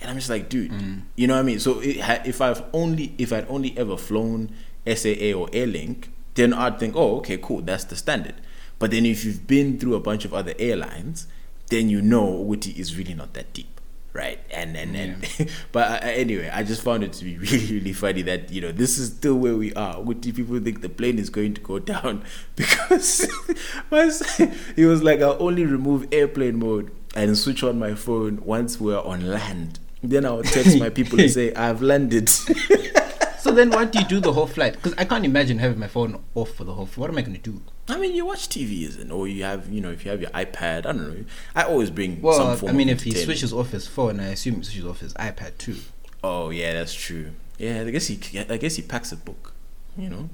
And 0.02 0.10
I'm 0.10 0.18
just 0.18 0.30
like, 0.30 0.50
dude, 0.50 0.72
you 1.16 1.28
know 1.28 1.36
what 1.36 1.42
I 1.42 1.44
mean? 1.44 1.60
So 1.60 1.80
it, 1.80 1.98
if 2.26 2.42
I've 2.42 2.64
only 2.74 3.14
if 3.18 3.32
I'd 3.32 3.48
only 3.48 3.78
ever 3.78 3.98
flown 3.98 4.50
SAA 4.86 5.34
or 5.34 5.48
Airlink, 5.50 6.08
then 6.36 6.54
I'd 6.54 6.80
think, 6.80 6.96
oh, 6.96 7.18
okay, 7.18 7.38
cool, 7.38 7.62
that's 7.62 7.84
the 7.84 7.96
standard. 7.96 8.36
But 8.80 8.92
then 8.92 9.06
if 9.06 9.24
you've 9.24 9.46
been 9.46 9.78
through 9.80 9.94
a 9.94 10.00
bunch 10.00 10.26
of 10.26 10.34
other 10.34 10.54
airlines, 10.58 11.28
then 11.68 11.90
you 11.90 12.02
know 12.02 12.44
Uti 12.50 12.72
is 12.72 12.98
really 12.98 13.14
not 13.14 13.34
that 13.34 13.54
deep. 13.54 13.80
Right. 14.14 14.40
And 14.52 14.76
and, 14.76 14.96
and 14.96 15.26
but 15.72 16.04
uh, 16.04 16.06
anyway, 16.06 16.50
I 16.52 16.64
just 16.64 16.82
found 16.82 17.04
it 17.04 17.14
to 17.14 17.24
be 17.24 17.38
really, 17.38 17.74
really 17.74 17.94
funny 17.94 18.24
that, 18.24 18.52
you 18.52 18.60
know, 18.60 18.72
this 18.72 18.98
is 18.98 19.10
still 19.10 19.36
where 19.36 19.56
we 19.56 19.74
are. 19.74 20.04
Uti 20.04 20.32
people 20.32 20.60
think 20.60 20.82
the 20.82 20.90
plane 20.90 21.20
is 21.20 21.30
going 21.30 21.54
to 21.54 21.62
go 21.62 21.80
down 21.94 22.24
because 22.56 23.28
he 24.76 24.86
was 24.86 25.04
like, 25.04 25.22
I'll 25.22 25.38
only 25.40 25.66
remove 25.66 26.08
airplane 26.12 26.60
mode 26.60 26.92
and 27.16 27.38
switch 27.38 27.64
on 27.64 27.80
my 27.80 27.94
phone 27.94 28.44
once 28.44 28.80
we're 28.80 29.00
on 29.00 29.28
land. 29.28 29.80
Then 30.04 30.26
I'll 30.26 30.42
text 30.42 30.80
my 30.80 30.90
people 30.90 31.20
and 31.20 31.30
say, 31.30 31.54
I've 31.54 31.82
landed. 31.82 32.28
so 33.40 33.52
then 33.52 33.70
what 33.70 33.92
do 33.92 34.00
you 34.00 34.06
do 34.06 34.20
the 34.20 34.34
whole 34.34 34.48
flight? 34.48 34.74
Because 34.74 34.94
I 34.98 35.06
can't 35.06 35.26
imagine 35.26 35.60
having 35.60 35.80
my 35.80 35.88
phone 35.88 36.24
off 36.34 36.52
for 36.52 36.64
the 36.64 36.74
whole 36.74 36.88
flight. 36.88 37.02
What 37.02 37.10
am 37.12 37.18
I 37.18 37.22
going 37.22 37.40
to 37.40 37.52
do? 37.52 37.62
I 37.88 37.98
mean, 37.98 38.16
you 38.16 38.26
watch 38.26 38.50
TV, 38.50 38.84
isn't 38.88 39.12
Or 39.12 39.28
you 39.28 39.44
have, 39.44 39.70
you 39.70 39.82
know, 39.82 39.92
if 39.92 40.04
you 40.06 40.12
have 40.12 40.22
your 40.22 40.32
iPad, 40.32 40.80
I 40.80 40.94
don't 40.94 40.98
know. 40.98 41.26
I 41.56 41.64
always 41.64 41.92
bring 41.92 42.22
well, 42.22 42.36
some 42.36 42.58
form 42.58 42.72
I 42.72 42.74
mean, 42.74 42.90
if 42.90 43.04
he 43.04 43.12
switches 43.12 43.54
off 43.54 43.72
his 43.72 43.88
phone, 43.88 44.20
I 44.20 44.30
assume 44.30 44.56
he 44.56 44.64
switches 44.64 44.86
off 44.86 45.00
his 45.00 45.14
iPad 45.16 45.58
too. 45.58 45.78
Oh 46.24 46.50
yeah, 46.50 46.74
that's 46.74 46.94
true. 46.94 47.32
Yeah, 47.58 47.82
I 47.82 47.92
guess 47.92 48.08
he, 48.08 48.20
I 48.50 48.58
guess 48.58 48.76
he 48.76 48.82
packs 48.82 49.12
a 49.12 49.18
book, 49.18 49.54
you 49.98 50.10
know, 50.10 50.30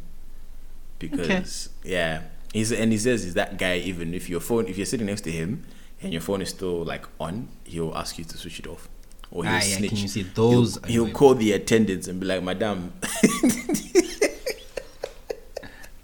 because 1.00 1.70
okay. 1.82 1.92
yeah, 1.92 2.22
he's 2.54 2.72
and 2.72 2.92
he 2.92 2.98
says 2.98 3.24
he's 3.24 3.34
that 3.36 3.58
guy. 3.58 3.78
Even 3.78 4.14
if 4.14 4.30
your 4.30 4.40
phone, 4.40 4.68
if 4.68 4.78
you're 4.78 4.86
sitting 4.86 5.08
next 5.08 5.22
to 5.22 5.32
him 5.32 5.66
and 6.02 6.12
your 6.12 6.22
phone 6.22 6.42
is 6.42 6.50
still 6.50 6.84
like 6.84 7.06
on, 7.20 7.48
he'll 7.64 7.96
ask 7.96 8.18
you 8.18 8.26
to 8.26 8.38
switch 8.38 8.60
it 8.60 8.68
off 8.68 8.90
or 9.32 9.44
he'll 9.44 9.54
yeah, 9.54 9.60
snitch. 9.60 9.90
Can 9.90 9.98
you 10.00 10.08
see 10.08 10.24
those? 10.24 10.78
He'll, 10.86 11.06
he'll 11.06 11.14
call 11.14 11.36
the 11.36 11.52
attendants 11.52 12.08
and 12.08 12.20
be 12.20 12.26
like, 12.26 12.44
"Madam." 12.44 12.94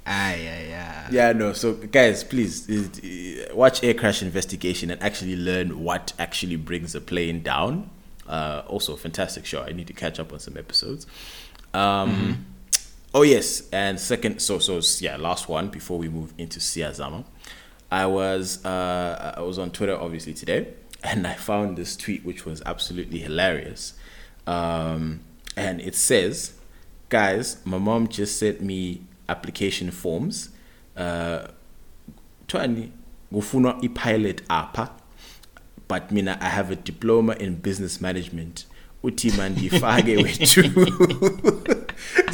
ah, 0.06 0.34
yeah, 0.34 0.36
yeah. 0.36 1.08
Yeah, 1.12 1.32
no. 1.34 1.54
So, 1.54 1.74
guys, 1.74 2.24
please 2.24 2.70
uh, 2.70 3.54
watch 3.54 3.84
Air 3.84 3.94
Crash 3.94 4.22
Investigation 4.22 4.90
and 4.90 5.02
actually 5.02 5.36
learn 5.36 5.84
what 5.84 6.14
actually 6.20 6.56
brings 6.56 6.96
a 6.96 7.02
plane 7.02 7.44
down. 7.44 7.90
Uh, 8.28 8.64
also, 8.68 8.96
fantastic 8.96 9.46
show. 9.46 9.62
I 9.62 9.72
need 9.72 9.88
to 9.88 9.94
catch 9.94 10.20
up 10.20 10.34
on 10.34 10.40
some 10.40 10.58
episodes. 10.58 11.06
Um, 11.74 12.12
mm-hmm. 12.12 12.32
Oh 13.16 13.22
yes, 13.22 13.70
and 13.72 14.00
second, 14.00 14.40
so 14.42 14.58
so 14.58 14.82
yeah, 15.00 15.18
last 15.18 15.48
one 15.48 15.68
before 15.68 16.00
we 16.00 16.10
move 16.10 16.34
into 16.40 16.60
Siazama. 16.60 17.24
I 17.92 18.08
was 18.08 18.66
uh, 18.66 19.36
I 19.38 19.42
was 19.42 19.60
on 19.60 19.70
Twitter 19.70 19.96
obviously 19.96 20.34
today, 20.34 20.74
and 21.04 21.28
I 21.28 21.34
found 21.34 21.78
this 21.78 21.96
tweet 21.96 22.26
which 22.26 22.46
was 22.46 22.62
absolutely 22.66 23.20
hilarious. 23.20 23.94
Um, 24.48 25.22
and 25.56 25.82
it 25.82 25.96
says, 25.96 26.54
"Guys, 27.10 27.58
my 27.66 27.78
mom 27.78 28.08
just 28.08 28.40
sent 28.40 28.62
me 28.62 29.02
application 29.30 29.92
forms. 29.92 30.50
Uh, 30.96 31.48
twani 32.48 32.92
ngufuna 33.32 33.84
i-pilot 33.84 34.48
apha 34.48 34.90
but 35.88 36.12
mina 36.12 36.38
I 36.40 36.50
have 36.50 36.72
a 36.72 36.76
diploma 36.76 37.34
in 37.34 37.56
business 37.56 38.00
management 38.00 38.66
uthi 39.04 39.32
mandifake 39.32 40.18
wethu 40.18 40.64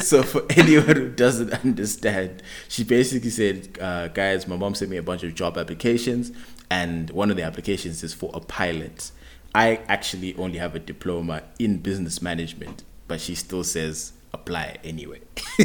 so 0.00 0.22
for 0.22 0.42
anyone 0.50 0.96
who 0.96 1.08
doesn't 1.08 1.52
understand 1.64 2.42
she 2.68 2.84
basically 2.84 3.30
said 3.30 3.78
uh, 3.80 4.08
guys 4.08 4.46
my 4.46 4.56
mom 4.56 4.74
sent 4.74 4.90
me 4.90 4.96
a 4.96 5.02
bunch 5.02 5.22
of 5.22 5.34
job 5.34 5.56
applications 5.56 6.32
and 6.70 7.10
one 7.10 7.30
of 7.30 7.36
the 7.36 7.42
applications 7.42 8.02
is 8.02 8.14
for 8.14 8.30
a 8.32 8.40
pilot 8.40 9.10
i 9.54 9.80
actually 9.88 10.34
only 10.36 10.58
have 10.58 10.74
a 10.74 10.78
diploma 10.78 11.42
in 11.58 11.78
business 11.78 12.22
management 12.22 12.84
but 13.08 13.20
she 13.20 13.34
still 13.34 13.64
says 13.64 14.12
apply 14.32 14.78
anyway 14.84 15.20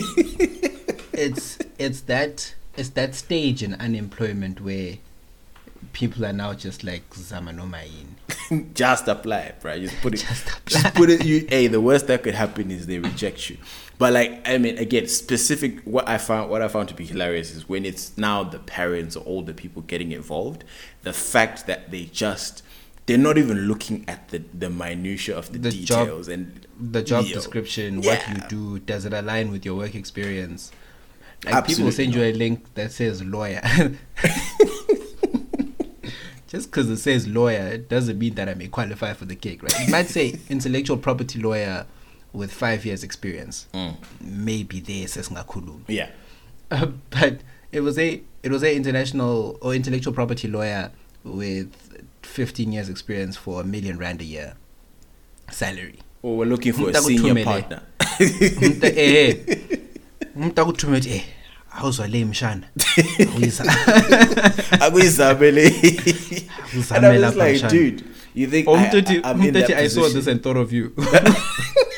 it's 1.13 1.57
it's 1.77 2.01
that 2.01 2.55
it's 2.75 2.89
that 2.89 3.15
stage 3.15 3.63
in 3.63 3.73
unemployment 3.75 4.59
where 4.59 4.97
people 5.93 6.25
are 6.25 6.33
now 6.33 6.53
just 6.53 6.83
like 6.83 7.09
Zamanomain. 7.11 8.07
just 8.73 9.07
apply, 9.07 9.53
bro. 9.61 9.79
Just 9.79 9.99
put 10.01 10.13
it. 10.13 10.17
Just, 10.27 10.65
just, 10.65 10.93
put 10.93 11.09
it. 11.09 11.25
You, 11.25 11.45
hey, 11.47 11.67
the 11.67 11.81
worst 11.81 12.07
that 12.07 12.23
could 12.23 12.35
happen 12.35 12.69
is 12.69 12.85
they 12.85 12.99
reject 12.99 13.49
you. 13.49 13.57
But 13.97 14.13
like, 14.13 14.47
I 14.47 14.57
mean, 14.57 14.77
again, 14.77 15.07
specific. 15.07 15.81
What 15.83 16.07
I 16.07 16.17
found, 16.17 16.49
what 16.49 16.61
I 16.61 16.67
found 16.67 16.89
to 16.89 16.95
be 16.95 17.05
hilarious 17.05 17.53
is 17.55 17.69
when 17.69 17.85
it's 17.85 18.17
now 18.17 18.43
the 18.43 18.59
parents 18.59 19.15
or 19.15 19.25
older 19.25 19.53
people 19.53 19.83
getting 19.83 20.11
involved. 20.11 20.63
The 21.03 21.13
fact 21.13 21.65
that 21.67 21.91
they 21.91 22.05
just 22.05 22.61
they're 23.05 23.17
not 23.17 23.37
even 23.37 23.67
looking 23.67 24.03
at 24.07 24.29
the 24.29 24.39
the 24.53 24.69
minutia 24.69 25.37
of 25.37 25.51
the, 25.51 25.59
the 25.59 25.71
details 25.71 26.27
job, 26.27 26.33
and 26.33 26.67
the 26.79 27.03
job 27.03 27.25
description. 27.25 28.01
Yeah. 28.01 28.17
What 28.17 28.27
you 28.27 28.35
do 28.49 28.79
does 28.79 29.05
it 29.05 29.13
align 29.13 29.51
with 29.51 29.63
your 29.65 29.75
work 29.75 29.95
experience? 29.95 30.71
Like 31.45 31.55
Absolutely 31.55 31.83
people 31.83 31.91
send 31.91 32.15
you 32.15 32.23
a 32.23 32.33
link 32.33 32.73
that 32.73 32.91
says 32.91 33.23
lawyer. 33.23 33.61
just 36.47 36.69
because 36.71 36.89
it 36.89 36.97
says 36.97 37.27
lawyer 37.27 37.67
it 37.67 37.89
doesn't 37.89 38.17
mean 38.17 38.35
that 38.35 38.47
I 38.49 38.53
may 38.55 38.67
qualify 38.67 39.13
for 39.13 39.25
the 39.25 39.35
gig, 39.35 39.63
right? 39.63 39.73
It 39.81 39.89
might 39.89 40.07
say 40.07 40.39
intellectual 40.49 40.97
property 40.97 41.39
lawyer 41.39 41.85
with 42.35 42.51
five 42.51 42.85
years 42.85 43.03
experience. 43.03 43.67
Mm. 43.73 43.95
Maybe 44.21 44.79
there 44.79 45.07
says 45.07 45.29
ngakhulumi. 45.29 45.81
Yeah. 45.87 46.09
Uh, 46.71 46.87
but 47.09 47.39
it 47.71 47.81
was 47.81 47.97
a 47.97 48.21
it 48.43 48.51
was 48.51 48.63
a 48.63 48.75
international 48.75 49.57
or 49.61 49.73
intellectual 49.73 50.13
property 50.13 50.47
lawyer 50.47 50.91
with 51.23 51.73
15 52.21 52.71
years 52.71 52.89
experience 52.89 53.37
for 53.37 53.61
a 53.61 53.63
million 53.63 53.97
rand 53.97 54.21
a 54.21 54.25
year 54.25 54.55
salary. 55.51 55.99
Oh, 56.23 56.35
we're 56.35 56.45
looking 56.45 56.73
for 56.73 56.89
a 56.89 56.93
senior 56.95 57.43
partner. 57.43 57.81
awuzwa 61.77 62.07
le 62.07 62.25
mshana 62.25 62.67
akuyizamele 64.79 65.67
and 66.95 67.05
I 67.05 67.19
was 67.19 67.35
like 67.35 67.67
dude 67.67 68.03
you 68.33 68.47
think 68.47 68.67
I, 68.67 68.73
I, 68.73 69.21
I'm 69.23 69.41
in 69.41 69.53
that 69.53 69.69
I 69.69 69.87
saw 69.89 70.09
this 70.09 70.27
and 70.27 70.41
thought 70.41 70.57
of 70.57 70.73
you 70.73 70.93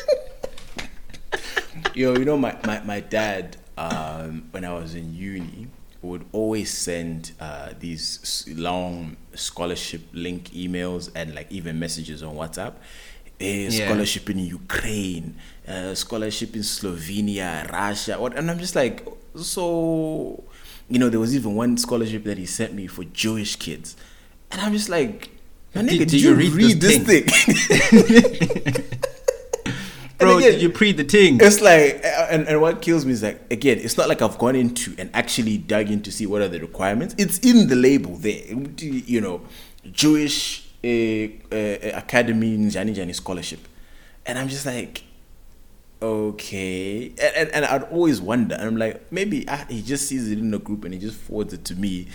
yo 1.98 2.14
you 2.15 2.26
know 2.26 2.38
my, 2.38 2.56
my, 2.65 2.80
my 2.82 2.99
dad 2.99 3.57
um, 3.78 4.48
when 4.52 4.64
I 4.64 4.74
was 4.74 4.94
in 4.94 5.15
uni 5.15 5.68
would 6.03 6.26
always 6.32 6.72
send 6.72 7.32
uh, 7.40 7.74
these 7.80 8.45
long 8.56 9.18
scholarship 9.34 10.02
link 10.14 10.52
emails 10.52 11.10
and 11.15 11.34
like 11.34 11.52
even 11.52 11.80
messages 11.80 12.22
on 12.22 12.36
WhatsApp 12.36 12.74
a 13.40 13.68
yeah. 13.68 13.86
scholarship 13.86 14.30
in 14.32 14.40
Ukraine, 14.40 15.36
uh, 15.68 15.94
scholarship 15.94 16.56
in 16.56 16.64
Slovenia, 16.64 17.72
Russia. 17.72 18.19
What? 18.19 18.36
And 18.36 18.49
I'm 18.49 18.57
just 18.57 18.76
like, 18.76 19.07
so, 19.36 20.44
you 20.90 20.98
know, 20.98 21.10
there 21.10 21.19
was 21.19 21.36
even 21.36 21.53
one 21.53 21.78
scholarship 21.78 22.24
that 22.24 22.40
he 22.40 22.48
sent 22.48 22.74
me 22.74 22.88
for 22.88 23.03
Jewish 23.03 23.56
kids, 23.57 23.95
and 24.52 24.60
I'm 24.60 24.74
just 24.74 24.90
like, 24.90 25.30
my 25.76 25.84
nigga, 25.84 25.99
did, 25.99 26.10
did 26.10 26.22
you, 26.24 26.34
read, 26.34 26.53
read 26.53 26.82
this, 26.82 26.98
this 26.98 28.65
thing? 28.65 28.84
Bro, 30.18 30.38
again, 30.38 30.53
did 30.53 30.61
you 30.61 30.69
pre 30.69 30.94
the 30.94 31.03
thing? 31.03 31.39
It's 31.39 31.61
like, 31.61 32.03
uh, 32.03 32.27
and, 32.31 32.48
and 32.48 32.60
what 32.60 32.81
kills 32.81 33.06
me 33.06 33.11
is 33.11 33.22
like, 33.22 33.52
again, 33.52 33.77
it's 33.80 33.98
not 33.98 34.10
like 34.10 34.22
I've 34.22 34.38
gone 34.38 34.56
into 34.56 34.95
and 34.98 35.11
actually 35.14 35.60
dug 35.60 35.91
in 35.91 36.02
to 36.03 36.11
see 36.11 36.26
what 36.26 36.41
are 36.41 36.48
the 36.48 36.60
requirements. 36.60 37.14
It's 37.18 37.38
in 37.39 37.68
the 37.68 37.76
label 37.76 38.15
there. 38.15 38.44
You 38.48 39.22
know, 39.22 39.41
Jewish 39.91 40.68
a, 40.84 41.39
a, 41.52 41.91
academy 41.91 42.57
Njani 42.57 42.95
Njani 42.95 43.14
scholarship, 43.14 43.60
and 44.26 44.39
I'm 44.39 44.48
just 44.48 44.65
like, 44.65 45.03
okay, 46.02 47.10
and, 47.10 47.35
and, 47.35 47.49
and 47.52 47.65
I'd 47.65 47.84
always 47.84 48.22
wonder, 48.22 48.56
and 48.56 48.64
I'm 48.64 48.77
like, 48.77 49.11
maybe 49.11 49.45
ah, 49.48 49.65
he 49.69 49.81
just 49.81 50.07
sees 50.07 50.31
it 50.31 50.39
in 50.39 50.53
a 50.53 50.60
group 50.60 50.84
and 50.85 50.94
he 50.94 50.99
just 50.99 51.18
forwards 51.18 51.53
it 51.53 51.65
to 51.65 51.76
me, 51.76 52.07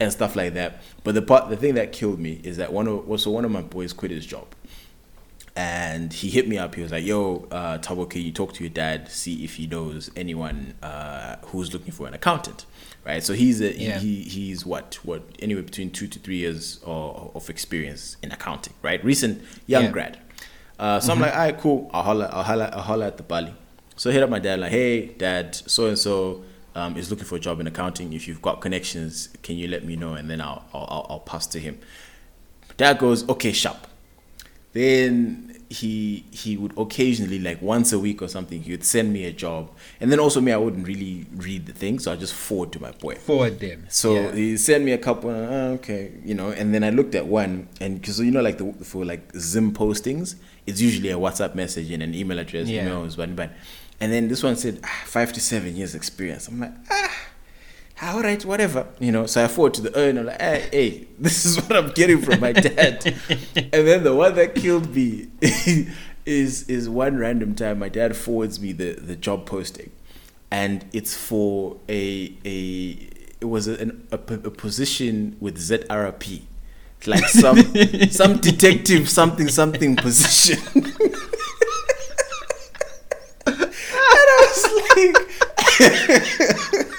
and 0.00 0.10
stuff 0.12 0.36
like 0.36 0.54
that. 0.54 0.82
But 1.02 1.14
the 1.14 1.22
part, 1.22 1.50
the 1.50 1.56
thing 1.56 1.74
that 1.74 1.92
killed 1.92 2.18
me 2.18 2.40
is 2.42 2.56
that 2.56 2.72
one 2.72 2.88
of 2.88 3.20
so 3.20 3.30
one 3.30 3.44
of 3.44 3.50
my 3.50 3.62
boys 3.62 3.92
quit 3.92 4.10
his 4.10 4.26
job, 4.26 4.46
and 5.56 6.12
he 6.12 6.30
hit 6.30 6.48
me 6.48 6.58
up. 6.58 6.74
He 6.74 6.82
was 6.82 6.92
like, 6.92 7.04
"Yo, 7.04 7.46
uh, 7.50 7.78
Tabo, 7.78 8.08
can 8.08 8.22
you 8.22 8.32
talk 8.32 8.54
to 8.54 8.64
your 8.64 8.70
dad, 8.72 9.10
see 9.10 9.44
if 9.44 9.54
he 9.56 9.66
knows 9.66 10.10
anyone 10.16 10.74
uh, 10.82 11.36
who's 11.46 11.72
looking 11.72 11.92
for 11.92 12.06
an 12.06 12.14
accountant?" 12.14 12.66
right? 13.04 13.22
So 13.22 13.34
he's 13.34 13.60
a 13.60 13.76
yeah. 13.76 13.98
he, 13.98 14.22
he's 14.22 14.64
what 14.66 14.98
what 15.02 15.22
anywhere 15.40 15.62
between 15.62 15.90
two 15.90 16.06
to 16.08 16.18
three 16.18 16.36
years 16.36 16.80
of, 16.84 17.34
of 17.34 17.50
experience 17.50 18.16
in 18.22 18.32
accounting, 18.32 18.74
right? 18.82 19.04
Recent 19.04 19.42
young 19.66 19.84
yeah. 19.84 19.90
grad. 19.90 20.18
Uh, 20.78 20.98
so 20.98 21.12
mm-hmm. 21.12 21.22
I'm 21.22 21.28
like, 21.28 21.32
all 21.32 21.44
right, 21.44 21.58
cool. 21.58 21.90
I'll 21.92 22.02
holla, 22.02 22.30
I'll 22.32 22.42
holla, 22.42 22.70
I'll 22.72 22.82
holla 22.82 23.06
at 23.06 23.16
the 23.16 23.22
Bali. 23.22 23.54
So 23.96 24.10
I 24.10 24.12
hit 24.12 24.22
up 24.22 24.30
my 24.30 24.40
dad 24.40 24.58
like, 24.58 24.72
hey, 24.72 25.06
dad, 25.06 25.54
so 25.54 25.86
and 25.86 25.98
so 25.98 26.42
is 26.96 27.10
looking 27.10 27.26
for 27.26 27.36
a 27.36 27.40
job 27.40 27.60
in 27.60 27.66
accounting. 27.68 28.12
If 28.12 28.26
you've 28.26 28.42
got 28.42 28.60
connections, 28.60 29.28
can 29.42 29.56
you 29.56 29.68
let 29.68 29.84
me 29.84 29.94
know? 29.94 30.14
And 30.14 30.28
then 30.28 30.40
I'll 30.40 30.64
I'll, 30.74 31.06
I'll 31.08 31.20
pass 31.20 31.46
to 31.48 31.60
him. 31.60 31.78
Dad 32.76 32.98
goes, 32.98 33.28
okay, 33.28 33.52
sharp. 33.52 33.86
Then 34.74 35.50
he 35.70 36.24
he 36.30 36.56
would 36.56 36.76
occasionally 36.78 37.38
like 37.38 37.60
once 37.62 37.92
a 37.92 37.98
week 37.98 38.20
or 38.22 38.28
something 38.28 38.62
he 38.62 38.70
would 38.70 38.84
send 38.84 39.12
me 39.12 39.24
a 39.24 39.32
job 39.32 39.68
and 39.98 40.12
then 40.12 40.20
also 40.20 40.40
me 40.40 40.52
i 40.52 40.56
wouldn't 40.56 40.86
really 40.86 41.26
read 41.34 41.66
the 41.66 41.72
thing 41.72 41.98
so 41.98 42.12
i 42.12 42.16
just 42.16 42.34
forward 42.34 42.70
to 42.70 42.80
my 42.80 42.92
boy 42.92 43.14
forward 43.16 43.58
them 43.58 43.84
so 43.88 44.14
yeah. 44.14 44.32
he 44.32 44.56
sent 44.56 44.84
me 44.84 44.92
a 44.92 44.98
couple 44.98 45.30
uh, 45.30 45.74
okay 45.74 46.12
you 46.22 46.34
know 46.34 46.50
and 46.50 46.72
then 46.72 46.84
i 46.84 46.90
looked 46.90 47.14
at 47.14 47.26
one 47.26 47.66
and 47.80 48.00
because 48.00 48.20
you 48.20 48.30
know 48.30 48.42
like 48.42 48.58
the 48.58 48.84
for 48.84 49.04
like 49.04 49.32
zim 49.36 49.72
postings 49.72 50.36
it's 50.66 50.80
usually 50.80 51.08
a 51.08 51.16
whatsapp 51.16 51.56
message 51.56 51.90
and 51.90 52.02
an 52.02 52.14
email 52.14 52.38
address 52.38 52.68
yeah. 52.68 52.86
emails 52.86 53.16
but, 53.16 53.34
but 53.34 53.50
And 54.00 54.12
then 54.12 54.28
this 54.28 54.42
one 54.42 54.56
said 54.56 54.80
ah, 54.84 55.02
five 55.06 55.32
to 55.32 55.40
seven 55.40 55.76
years 55.76 55.94
experience. 55.94 56.48
I'm 56.48 56.60
like, 56.60 56.72
ah, 56.90 57.16
all 58.02 58.22
right, 58.22 58.44
whatever. 58.44 58.86
You 58.98 59.12
know, 59.12 59.26
so 59.26 59.44
I 59.44 59.48
forward 59.48 59.74
to 59.74 59.82
the 59.82 59.96
earner, 59.96 60.24
like, 60.24 60.40
hey, 60.40 60.68
hey, 60.72 61.06
this 61.18 61.44
is 61.44 61.56
what 61.56 61.76
I'm 61.76 61.90
getting 61.90 62.20
from 62.20 62.40
my 62.40 62.52
dad. 62.52 63.04
and 63.56 63.70
then 63.72 64.04
the 64.04 64.14
one 64.14 64.34
that 64.34 64.54
killed 64.54 64.94
me 64.94 65.28
is 66.26 66.68
is 66.68 66.88
one 66.88 67.18
random 67.18 67.54
time 67.54 67.78
my 67.78 67.88
dad 67.88 68.16
forwards 68.16 68.58
me 68.58 68.72
the, 68.72 68.94
the 68.94 69.16
job 69.16 69.46
posting. 69.46 69.90
And 70.50 70.84
it's 70.92 71.16
for 71.16 71.76
a 71.88 72.32
a 72.44 73.08
it 73.40 73.46
was 73.46 73.68
a, 73.68 73.92
a, 74.10 74.16
a 74.16 74.50
position 74.50 75.36
with 75.40 75.58
ZRP. 75.58 76.42
Like 77.06 77.28
some 77.28 77.58
some 78.10 78.38
detective 78.38 79.10
something 79.10 79.48
something 79.48 79.96
position. 79.96 80.58
And 83.46 83.62
I 83.96 84.36
was 84.40 84.64
like, 86.80 86.93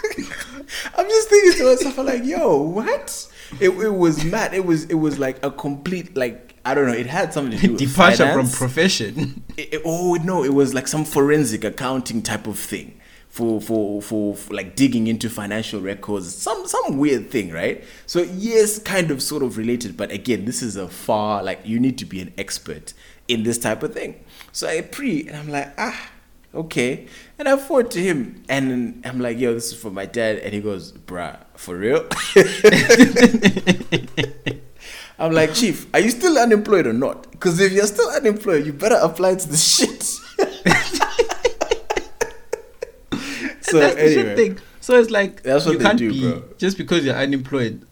I'm 0.97 1.07
just 1.07 1.29
thinking 1.29 1.53
to 1.59 1.65
myself, 1.71 1.99
I'm 1.99 2.05
like, 2.05 2.23
yo, 2.25 2.57
what? 2.61 3.27
It, 3.59 3.69
it 3.69 3.89
was 3.93 4.23
mad. 4.23 4.53
It 4.53 4.65
was 4.65 4.85
it 4.85 4.95
was 4.95 5.19
like 5.19 5.43
a 5.45 5.51
complete 5.51 6.15
like 6.17 6.55
I 6.65 6.73
don't 6.73 6.87
know. 6.87 6.93
It 6.93 7.05
had 7.07 7.33
something 7.33 7.57
to 7.59 7.67
do 7.67 7.71
with 7.73 7.79
Departure 7.81 8.33
from 8.33 8.49
profession. 8.49 9.43
It- 9.57 9.73
it- 9.75 9.81
oh 9.85 10.15
no, 10.15 10.43
it 10.43 10.53
was 10.53 10.73
like 10.73 10.87
some 10.87 11.05
forensic 11.05 11.63
accounting 11.63 12.21
type 12.23 12.47
of 12.47 12.57
thing 12.57 12.99
for, 13.29 13.61
for 13.61 14.01
for 14.01 14.35
for 14.35 14.53
like 14.53 14.75
digging 14.75 15.07
into 15.07 15.29
financial 15.29 15.79
records. 15.79 16.33
Some 16.33 16.67
some 16.67 16.97
weird 16.97 17.29
thing, 17.29 17.51
right? 17.51 17.83
So 18.07 18.23
yes, 18.23 18.79
kind 18.79 19.11
of 19.11 19.21
sort 19.21 19.43
of 19.43 19.57
related, 19.57 19.95
but 19.95 20.11
again, 20.11 20.45
this 20.45 20.61
is 20.63 20.75
a 20.75 20.87
far 20.87 21.43
like 21.43 21.59
you 21.65 21.79
need 21.79 21.97
to 21.99 22.05
be 22.05 22.19
an 22.21 22.33
expert 22.37 22.93
in 23.27 23.43
this 23.43 23.57
type 23.57 23.83
of 23.83 23.93
thing. 23.93 24.23
So 24.51 24.67
I 24.67 24.81
pre 24.81 25.27
and 25.27 25.35
I'm 25.37 25.49
like 25.49 25.71
ah. 25.77 26.09
Okay, 26.55 27.07
and 27.37 27.49
I 27.49 27.57
forward 27.57 27.91
to 27.91 28.01
him, 28.01 28.43
and 28.47 29.01
I'm 29.05 29.19
like, 29.19 29.37
"Yo, 29.37 29.53
this 29.53 29.73
is 29.73 29.79
for 29.79 29.91
my 29.91 30.05
dad," 30.05 30.37
and 30.39 30.53
he 30.53 30.61
goes, 30.61 30.93
"Bruh, 30.93 31.37
for 31.55 31.75
real?" 31.75 32.07
I'm 35.19 35.31
like, 35.31 35.53
Chief, 35.53 35.87
are 35.93 35.99
you 36.01 36.11
still 36.11 36.37
unemployed 36.37 36.87
or 36.87 36.93
not? 36.93 37.31
Because 37.31 37.59
if 37.59 37.71
you're 37.71 37.87
still 37.87 38.09
unemployed, 38.09 38.65
you 38.65 38.73
better 38.73 38.95
apply 38.95 39.35
to 39.35 39.47
the 39.49 39.57
shit. 39.57 40.03
so 43.61 43.79
That's 43.79 43.95
anyway. 43.97 44.55
So 44.81 44.99
it's 44.99 45.09
like 45.09 45.41
That's 45.43 45.65
what 45.65 45.73
you 45.73 45.77
they 45.79 45.83
can't 45.85 45.97
do, 45.97 46.11
be 46.11 46.31
bro. 46.31 46.43
just 46.57 46.77
because 46.77 47.05
you're 47.05 47.15
unemployed. 47.15 47.85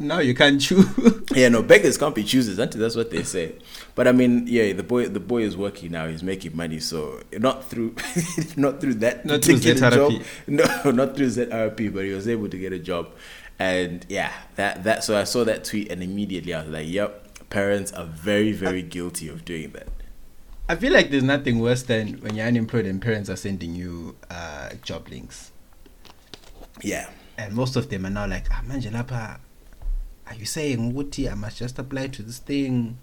Now 0.00 0.18
you 0.20 0.34
can't 0.34 0.58
choose. 0.60 0.86
yeah, 1.34 1.50
no, 1.50 1.62
beggars 1.62 1.98
can't 1.98 2.14
be 2.14 2.24
choosers. 2.24 2.58
Until 2.58 2.80
that's 2.80 2.96
what 2.96 3.10
they 3.10 3.22
say. 3.22 3.54
But 3.94 4.08
I 4.08 4.12
mean, 4.12 4.46
yeah, 4.48 4.72
the 4.72 4.82
boy, 4.82 5.08
the 5.08 5.20
boy 5.20 5.42
is 5.42 5.58
working 5.58 5.92
now. 5.92 6.06
He's 6.08 6.22
making 6.22 6.56
money, 6.56 6.80
so 6.80 7.20
not 7.38 7.68
through, 7.68 7.94
not 8.56 8.80
through 8.80 8.94
that 8.94 9.26
Not 9.26 9.44
through 9.44 9.56
ZRP. 9.56 9.92
job. 9.92 10.22
No, 10.46 10.90
not 10.90 11.16
through 11.16 11.26
ZRP, 11.26 11.92
but 11.92 12.04
he 12.06 12.12
was 12.12 12.26
able 12.26 12.48
to 12.48 12.56
get 12.58 12.72
a 12.72 12.78
job, 12.78 13.10
and 13.58 14.06
yeah, 14.08 14.32
that 14.56 14.84
that. 14.84 15.04
So 15.04 15.18
I 15.18 15.24
saw 15.24 15.44
that 15.44 15.64
tweet, 15.64 15.92
and 15.92 16.02
immediately 16.02 16.54
I 16.54 16.62
was 16.62 16.70
like, 16.70 16.88
"Yep, 16.88 17.50
parents 17.50 17.92
are 17.92 18.06
very, 18.06 18.52
very 18.52 18.82
guilty 18.82 19.28
of 19.28 19.44
doing 19.44 19.70
that." 19.72 19.88
I 20.66 20.76
feel 20.76 20.94
like 20.94 21.10
there's 21.10 21.24
nothing 21.24 21.58
worse 21.58 21.82
than 21.82 22.14
when 22.22 22.36
you're 22.36 22.46
unemployed 22.46 22.86
and 22.86 23.02
parents 23.02 23.28
are 23.28 23.36
sending 23.36 23.74
you 23.74 24.16
uh, 24.30 24.70
job 24.82 25.08
links, 25.08 25.50
Yeah. 26.80 27.10
and 27.36 27.54
most 27.54 27.76
of 27.76 27.90
them 27.90 28.06
are 28.06 28.10
now 28.10 28.26
like, 28.26 28.46
ah, 28.52 28.62
lapha, 28.66 29.40
are 30.30 30.36
you 30.36 30.46
saying 30.46 30.92
Wuti, 30.94 31.30
I 31.30 31.34
must 31.34 31.58
just 31.58 31.78
apply 31.78 32.06
to 32.08 32.22
this 32.22 32.38
thing? 32.38 32.98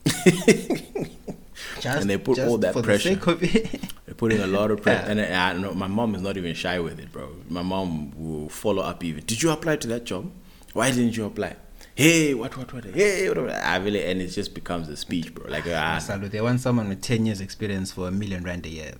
just, 1.79 1.85
And 1.85 2.09
they 2.09 2.17
put 2.17 2.39
all 2.39 2.57
that 2.59 2.73
pressure. 2.73 3.15
They're 4.05 4.15
putting 4.15 4.39
a 4.39 4.47
lot 4.47 4.71
of 4.71 4.81
pressure, 4.81 5.05
Yeah. 5.05 5.11
and 5.11 5.21
I, 5.21 5.49
I 5.49 5.53
know. 5.53 5.73
My 5.73 5.87
mom 5.87 6.15
is 6.15 6.21
not 6.21 6.37
even 6.37 6.53
shy 6.55 6.79
with 6.79 6.99
it, 6.99 7.11
bro. 7.11 7.29
My 7.49 7.61
mom 7.61 8.11
will 8.15 8.49
follow 8.49 8.81
up. 8.81 9.03
Even, 9.03 9.25
did 9.25 9.41
you 9.43 9.51
apply 9.51 9.75
to 9.77 9.87
that 9.89 10.05
job? 10.05 10.31
Why 10.73 10.89
didn't 10.91 11.17
you 11.17 11.25
apply? 11.25 11.55
Hey, 11.97 12.35
what, 12.35 12.55
what, 12.55 12.71
what? 12.73 12.85
Hey, 12.85 13.27
what, 13.27 13.41
what? 13.41 13.55
I 13.55 13.77
really, 13.77 14.05
and 14.05 14.21
it 14.21 14.27
just 14.27 14.53
becomes 14.53 14.87
a 14.87 14.95
speech, 14.95 15.33
bro. 15.33 15.49
Like, 15.49 15.63
ah, 15.65 15.97
Salute, 15.97 16.31
they 16.31 16.39
want 16.41 16.61
someone 16.61 16.89
with 16.89 17.01
10 17.01 17.25
years 17.25 17.41
experience 17.41 17.91
for 17.91 18.07
a 18.07 18.11
million 18.11 18.43
rand 18.43 18.67
a 18.67 18.69
year. 18.69 18.93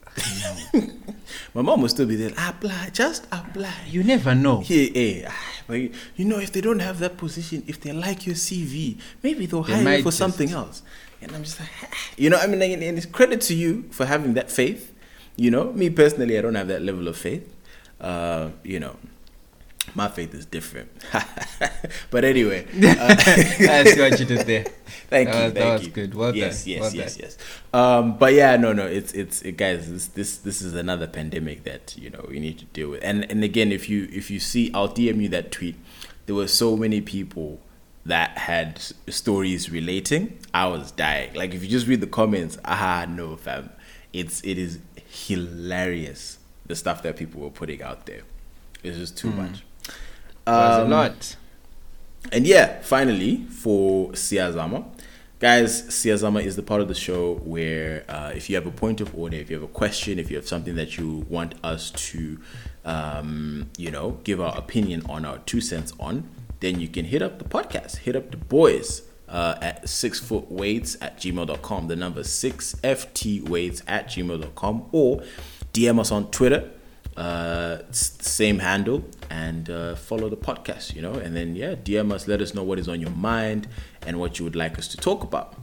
My 1.53 1.61
mom 1.61 1.83
will 1.83 1.89
still 1.89 2.07
be 2.07 2.15
there. 2.15 2.31
Apply, 2.35 2.89
just 2.91 3.27
apply. 3.31 3.71
you 3.87 4.03
never 4.03 4.33
know. 4.33 4.61
Hey, 4.61 4.89
hey, 4.89 5.25
ah, 5.27 5.51
but 5.67 5.75
you 5.75 6.25
know, 6.25 6.39
if 6.39 6.51
they 6.51 6.59
don't 6.59 6.79
have 6.79 6.97
that 6.97 7.17
position, 7.17 7.61
if 7.67 7.79
they 7.81 7.91
like 7.91 8.25
your 8.25 8.33
CV, 8.33 8.97
maybe 9.21 9.45
they'll 9.45 9.61
They 9.61 9.83
hire 9.83 9.97
you 9.97 10.03
for 10.03 10.11
something 10.11 10.49
else. 10.49 10.81
And 11.21 11.31
I'm 11.33 11.43
just 11.43 11.59
like, 11.59 11.69
you 12.17 12.31
know, 12.31 12.37
I 12.37 12.47
mean, 12.47 12.59
and 12.63 12.81
and 12.81 12.97
it's 12.97 13.05
credit 13.05 13.41
to 13.41 13.53
you 13.53 13.83
for 13.91 14.07
having 14.07 14.33
that 14.33 14.49
faith. 14.49 14.91
You 15.35 15.51
know, 15.51 15.71
me 15.71 15.91
personally, 15.91 16.35
I 16.35 16.41
don't 16.41 16.55
have 16.55 16.67
that 16.69 16.81
level 16.81 17.07
of 17.07 17.15
faith. 17.15 17.47
Uh, 18.01 18.49
you 18.63 18.79
know, 18.79 18.95
my 19.95 20.07
faith 20.07 20.33
is 20.33 20.45
different. 20.45 20.89
but 22.11 22.23
anyway, 22.25 22.65
uh, 22.83 23.15
I 23.17 23.83
see 23.85 23.99
what 23.99 24.19
you 24.19 24.25
did 24.25 24.45
there. 24.47 24.63
Thank 25.09 25.29
That 25.29 25.37
you. 25.37 25.43
was- 25.45 25.53
that 25.53 25.59
thank 25.61 25.77
was 25.79 25.87
you. 25.87 25.93
good. 25.93 26.13
Well 26.15 26.35
yes, 26.35 26.63
done. 26.65 26.71
yes, 26.73 26.81
Well 26.81 26.95
yes, 26.95 27.15
done. 27.15 27.23
yes. 27.25 27.37
Um, 27.73 28.17
but 28.17 28.33
yeah, 28.33 28.57
no, 28.57 28.73
no. 28.73 28.85
It's 28.85 29.13
it's 29.13 29.41
it, 29.41 29.55
guys. 29.57 29.89
This 29.89 30.07
this 30.07 30.37
this 30.37 30.61
is 30.61 30.73
another 30.75 31.07
pandemic 31.07 31.63
that 31.63 31.95
you 31.97 32.09
know 32.09 32.25
we 32.29 32.39
need 32.39 32.59
to 32.59 32.65
deal 32.65 32.89
with. 32.89 33.03
And 33.03 33.29
and 33.31 33.43
again, 33.43 33.71
if 33.71 33.87
you 33.89 34.09
if 34.11 34.29
you 34.29 34.39
see, 34.39 34.69
I'll 34.73 34.89
DM 34.89 35.21
you 35.21 35.29
that 35.29 35.51
tweet. 35.51 35.75
There 36.25 36.35
were 36.35 36.47
so 36.49 36.75
many 36.75 36.99
people 36.99 37.59
that 38.05 38.37
had 38.37 38.81
stories 39.07 39.69
relating. 39.71 40.37
I 40.53 40.67
was 40.67 40.91
dying. 40.91 41.33
Like 41.33 41.53
if 41.53 41.63
you 41.63 41.69
just 41.69 41.87
read 41.87 42.01
the 42.01 42.07
comments, 42.07 42.57
ah, 42.65 43.05
no, 43.07 43.37
fam. 43.37 43.69
It's 44.11 44.41
it 44.43 44.57
is 44.57 44.79
hilarious 45.09 46.39
the 46.65 46.75
stuff 46.75 47.01
that 47.03 47.15
people 47.15 47.41
were 47.41 47.49
putting 47.49 47.81
out 47.81 48.05
there. 48.07 48.21
It's 48.83 48.97
just 48.97 49.17
too 49.17 49.31
much. 49.31 49.63
Was 50.51 50.79
a 50.79 50.83
Um, 50.83 50.89
lot. 50.89 51.35
and 52.31 52.45
yeah, 52.47 52.81
finally 52.81 53.45
for 53.49 54.11
Siazama. 54.11 54.85
Guys, 55.39 55.83
Siazama 55.83 56.43
is 56.43 56.55
the 56.55 56.63
part 56.63 56.81
of 56.81 56.87
the 56.87 56.95
show 56.95 57.35
where 57.45 58.03
uh, 58.09 58.31
if 58.35 58.49
you 58.49 58.55
have 58.55 58.65
a 58.65 58.71
point 58.71 58.99
of 59.01 59.13
order, 59.15 59.37
if 59.37 59.51
you 59.51 59.55
have 59.55 59.63
a 59.63 59.67
question, 59.71 60.17
if 60.17 60.31
you 60.31 60.35
have 60.35 60.47
something 60.47 60.73
that 60.75 60.97
you 60.97 61.27
want 61.29 61.53
us 61.63 61.91
to, 61.91 62.39
um, 62.85 63.69
you 63.77 63.91
know, 63.91 64.17
give 64.23 64.41
our 64.41 64.57
opinion 64.57 65.03
on, 65.07 65.25
our 65.25 65.37
two 65.39 65.61
cents 65.61 65.93
on, 65.99 66.27
then 66.59 66.79
you 66.79 66.87
can 66.87 67.05
hit 67.05 67.21
up 67.21 67.37
the 67.37 67.45
podcast, 67.45 67.97
hit 67.97 68.15
up 68.15 68.31
the 68.31 68.37
boys 68.37 69.03
uh, 69.29 69.55
at 69.61 69.87
six 69.87 70.19
foot 70.19 70.51
weights 70.51 70.97
at 71.01 71.19
gmail.com. 71.19 71.87
The 71.87 71.95
number 71.95 72.21
6ft 72.21 73.47
weights 73.47 73.83
at 73.87 74.07
gmail.com 74.07 74.85
or 74.91 75.21
DM 75.73 75.99
us 75.99 76.11
on 76.11 76.31
Twitter 76.31 76.71
uh 77.15 77.79
same 77.91 78.59
handle 78.59 79.03
and 79.29 79.69
uh, 79.69 79.95
follow 79.95 80.29
the 80.29 80.37
podcast 80.37 80.95
you 80.95 81.01
know? 81.01 81.13
And 81.13 81.35
then 81.35 81.55
yeah 81.55 81.75
dm 81.75 82.11
us 82.11 82.27
let 82.27 82.41
us 82.41 82.53
know 82.53 82.63
what 82.63 82.79
is 82.79 82.87
on 82.87 82.99
your 83.01 83.11
mind 83.11 83.67
and 84.05 84.19
what 84.19 84.39
you 84.39 84.45
would 84.45 84.55
like 84.55 84.77
us 84.79 84.87
to 84.89 84.97
talk 84.97 85.23
about. 85.23 85.55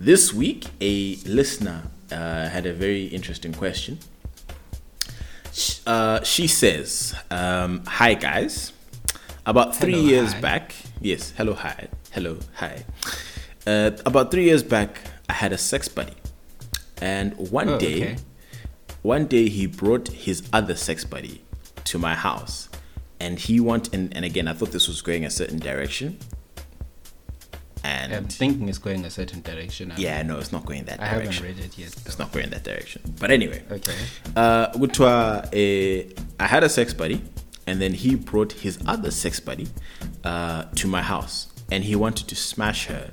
This 0.00 0.32
week 0.32 0.66
a 0.80 1.16
listener 1.26 1.82
uh, 2.10 2.48
had 2.48 2.66
a 2.66 2.72
very 2.72 3.06
interesting 3.06 3.52
question. 3.52 3.98
Sh- 5.52 5.80
uh, 5.86 6.22
she 6.22 6.46
says 6.46 7.14
um, 7.30 7.82
hi 7.86 8.14
guys. 8.14 8.72
About 9.44 9.74
three 9.74 9.92
Hello, 9.94 10.08
years 10.08 10.32
hi. 10.32 10.40
back 10.40 10.74
yes 11.00 11.32
hello 11.36 11.54
hi 11.54 11.88
hello 12.12 12.38
hi. 12.54 12.84
Uh, 13.66 13.90
about 14.06 14.30
three 14.30 14.44
years 14.44 14.62
back 14.62 15.00
i 15.28 15.32
had 15.32 15.52
a 15.52 15.58
sex 15.58 15.88
buddy. 15.88 16.14
And 17.00 17.34
one 17.50 17.68
Oh, 17.68 17.78
day 17.78 18.02
okay. 18.02 18.16
one 19.02 19.26
day 19.26 19.48
he 19.48 19.66
brought 19.66 20.08
his 20.08 20.42
other 20.52 20.76
sex 20.76 21.04
buddy 21.04 21.42
to 21.84 21.98
my 21.98 22.14
house 22.14 22.68
and 23.22 23.34
he 23.46 23.54
want 23.68 23.84
and, 23.94 24.04
and 24.16 24.24
again 24.30 24.46
i 24.48 24.52
thought 24.56 24.72
this 24.78 24.86
was 24.92 25.00
going 25.08 25.22
a 25.24 25.30
certain 25.40 25.58
direction 25.70 26.08
and 27.84 28.12
I'm 28.14 28.28
thinking 28.42 28.68
it's 28.68 28.78
going 28.88 29.04
a 29.04 29.10
certain 29.20 29.40
direction. 29.50 29.84
I- 29.92 29.96
yeah 30.06 30.22
no 30.30 30.34
it's 30.42 30.52
not 30.56 30.64
going 30.70 30.84
that 30.90 30.98
I 31.00 31.06
haven't 31.14 31.40
read 31.48 31.58
it 31.66 31.72
yet. 31.82 31.92
it's 32.06 32.18
not 32.22 32.30
going 32.36 32.48
that 32.50 32.62
direction 32.70 33.00
but 33.22 33.30
anyway 33.38 33.60
Okay. 33.78 33.96
uh 34.36 34.66
Gutwa, 34.80 35.12
uh, 35.62 36.22
i 36.44 36.46
had 36.54 36.62
a 36.62 36.68
sex 36.78 36.88
buddy 37.02 37.18
and 37.66 37.76
then 37.82 37.92
he 38.04 38.10
brought 38.30 38.52
his 38.66 38.74
other 38.94 39.10
sex 39.10 39.34
buddy 39.48 39.66
uh, 40.24 40.62
to 40.80 40.86
my 40.96 41.02
house 41.14 41.36
and 41.72 41.80
he 41.90 41.94
wanted 42.04 42.26
to 42.32 42.36
smash 42.36 42.80
her 42.92 43.04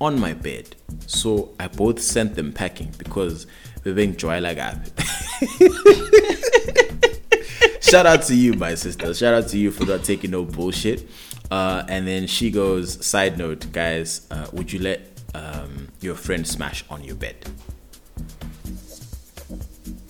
on 0.00 0.12
my 0.26 0.32
bed 0.48 0.66
so 1.06 1.30
i 1.64 1.66
both 1.82 1.98
sent 2.00 2.30
them 2.38 2.52
packing 2.52 2.90
because 3.04 3.46
we're 3.84 3.94
being 3.94 4.14
joy 4.24 4.38
like 4.48 4.58
shout 7.80 8.06
out 8.06 8.22
to 8.22 8.34
you 8.34 8.54
my 8.54 8.74
sister 8.74 9.12
shout 9.14 9.34
out 9.34 9.48
to 9.48 9.58
you 9.58 9.70
for 9.70 9.84
not 9.84 10.02
taking 10.04 10.30
no 10.30 10.44
bullshit 10.44 11.08
uh, 11.50 11.84
and 11.88 12.06
then 12.06 12.26
she 12.26 12.50
goes 12.50 13.04
side 13.04 13.36
note 13.38 13.70
guys 13.72 14.26
uh, 14.30 14.46
would 14.52 14.72
you 14.72 14.78
let 14.80 15.00
um, 15.34 15.88
your 16.00 16.14
friend 16.14 16.46
smash 16.46 16.84
on 16.90 17.02
your 17.04 17.16
bed 17.16 17.36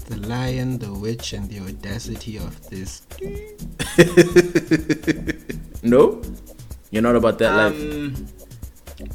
The 0.07 0.21
lion, 0.29 0.79
the 0.79 0.93
witch, 0.93 1.33
and 1.33 1.49
the 1.49 1.61
audacity 1.65 2.37
of 2.37 2.53
this. 2.69 3.01
no 5.83 6.21
you're 6.91 7.03
not 7.03 7.17
about 7.17 7.39
that 7.39 7.57
life 7.57 7.75
Um, 7.75 8.27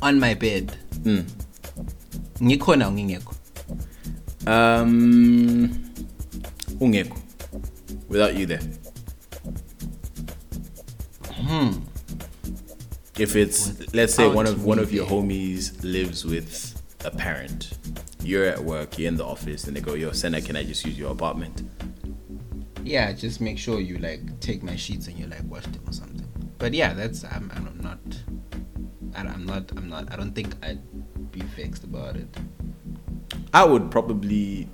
on 0.01 0.19
my 0.19 0.33
bed. 0.33 0.75
Mm. 1.05 1.23
Ngikhona? 2.41 2.89
Um, 4.47 5.69
ungekho. 6.81 7.15
Without 8.09 8.35
you 8.35 8.45
there? 8.45 8.61
Hmm. 11.33 11.71
If 13.17 13.35
it's 13.35 13.93
let's 13.93 14.13
say 14.13 14.27
one 14.27 14.47
of 14.47 14.65
one 14.65 14.79
of 14.79 14.91
your 14.91 15.05
homies 15.05 15.83
lives 15.83 16.25
with 16.25 16.81
a 17.05 17.11
parent, 17.11 17.71
you're 18.23 18.45
at 18.45 18.59
work, 18.59 18.99
you're 18.99 19.07
in 19.07 19.15
the 19.15 19.25
office, 19.25 19.65
and 19.65 19.75
they 19.75 19.81
go, 19.81 19.93
"Yo, 19.93 20.11
Senna, 20.11 20.41
can 20.41 20.55
I 20.55 20.63
just 20.63 20.85
use 20.85 20.97
your 20.97 21.11
apartment?" 21.11 21.63
Yeah, 22.83 23.11
just 23.13 23.39
make 23.41 23.57
sure 23.57 23.79
you 23.79 23.97
like 23.97 24.39
take 24.39 24.63
my 24.63 24.75
sheets 24.75 25.07
and 25.07 25.17
you 25.17 25.27
like 25.27 25.43
wash 25.45 25.63
them 25.63 25.81
or 25.87 25.93
something. 25.93 26.27
But 26.57 26.73
yeah, 26.73 26.93
that's 26.93 27.23
I'm 27.23 27.51
I'm 27.55 27.79
not. 27.81 27.99
I, 29.15 29.21
I'm 29.21 29.45
not. 29.45 29.71
I'm 29.75 29.89
not. 29.89 30.11
I 30.11 30.15
don't 30.15 30.33
think 30.33 30.53
I'd 30.63 30.81
be 31.31 31.41
vexed 31.41 31.83
about 31.83 32.15
it. 32.15 32.27
I 33.53 33.63
would 33.63 33.89
probably, 33.89 34.69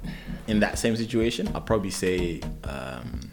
in 0.47 0.59
that 0.59 0.77
same 0.77 0.95
situation, 0.95 1.47
I'd 1.55 1.65
probably 1.65 1.91
say, 1.91 2.41
um, 2.63 3.24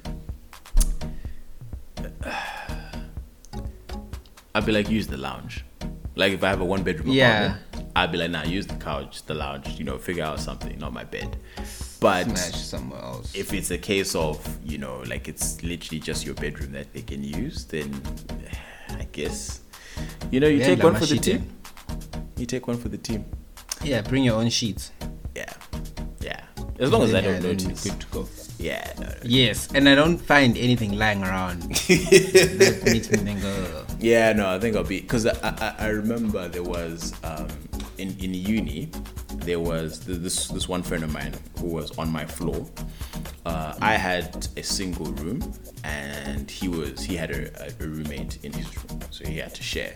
I'd 4.62 4.66
be 4.66 4.70
like, 4.70 4.88
use 4.88 5.08
the 5.08 5.16
lounge. 5.16 5.64
Like 6.14 6.32
if 6.34 6.44
I 6.44 6.48
have 6.50 6.60
a 6.60 6.64
one 6.64 6.84
bedroom 6.84 7.08
Yeah. 7.08 7.56
apartment, 7.56 7.90
I'd 7.96 8.12
be 8.12 8.18
like, 8.18 8.30
nah, 8.30 8.44
use 8.44 8.64
the 8.68 8.76
couch, 8.76 9.24
the 9.26 9.34
lounge. 9.34 9.66
You 9.76 9.84
know, 9.84 9.98
figure 9.98 10.22
out 10.22 10.38
something, 10.38 10.78
not 10.78 10.92
my 10.92 11.02
bed. 11.02 11.36
But 11.98 12.26
Smash 12.26 12.62
somewhere 12.62 13.00
else. 13.02 13.34
if 13.34 13.52
it's 13.52 13.72
a 13.72 13.78
case 13.78 14.14
of 14.14 14.38
you 14.64 14.78
know, 14.78 15.02
like 15.08 15.26
it's 15.26 15.60
literally 15.64 15.98
just 15.98 16.24
your 16.24 16.36
bedroom 16.36 16.70
that 16.72 16.92
they 16.92 17.02
can 17.02 17.24
use, 17.24 17.64
then 17.64 17.90
I 18.90 19.04
guess, 19.10 19.62
you 20.30 20.38
know, 20.38 20.46
you 20.46 20.58
Yeah, 20.58 20.66
take 20.66 20.82
one 20.84 20.94
for 20.94 21.06
the 21.06 21.18
team. 21.18 21.48
You 22.36 22.46
take 22.46 22.68
one 22.68 22.76
for 22.78 22.88
the 22.88 22.98
team. 22.98 23.24
yeah, 23.82 24.00
bring 24.02 24.22
your 24.22 24.36
own 24.36 24.48
sheets. 24.48 24.92
Yeah, 25.34 25.52
yeah. 26.20 26.40
As 26.78 26.92
long 26.92 27.02
as 27.02 27.12
I 27.14 27.20
don't 27.20 27.42
yeah, 27.42 27.48
notice. 27.50 27.82
Good 27.82 27.98
to 28.00 28.06
go. 28.12 28.28
Yeah, 28.62 28.92
no, 28.98 29.06
no. 29.06 29.14
Yes, 29.24 29.68
and 29.74 29.88
I 29.88 29.94
don't 29.94 30.18
find 30.18 30.56
anything 30.56 30.92
lying 30.96 31.22
around. 31.22 31.62
that 31.88 32.82
makes 32.84 33.10
me 33.10 33.18
think, 33.18 33.40
oh, 33.42 33.86
Yeah, 33.98 34.32
no, 34.32 34.48
I 34.48 34.58
think 34.60 34.76
I'll 34.76 34.84
be 34.84 35.00
because 35.00 35.26
I, 35.26 35.34
I 35.42 35.74
I 35.78 35.88
remember 35.88 36.46
there 36.48 36.62
was 36.62 37.12
um 37.24 37.48
in 37.98 38.16
in 38.20 38.34
uni 38.34 38.90
there 39.44 39.60
was 39.60 40.00
this 40.00 40.48
this 40.48 40.68
one 40.68 40.82
friend 40.82 41.02
of 41.04 41.12
mine 41.12 41.34
who 41.58 41.66
was 41.66 41.96
on 41.98 42.10
my 42.10 42.24
floor. 42.24 42.64
Uh, 43.44 43.74
I 43.80 43.94
had 43.94 44.46
a 44.56 44.62
single 44.62 45.06
room 45.06 45.42
and 45.82 46.48
he 46.48 46.68
was 46.68 47.02
he 47.02 47.16
had 47.16 47.30
a, 47.32 47.50
a 47.82 47.86
roommate 47.86 48.38
in 48.44 48.52
his 48.52 48.66
room, 48.76 49.00
so 49.10 49.26
he 49.26 49.38
had 49.38 49.54
to 49.54 49.62
share. 49.62 49.94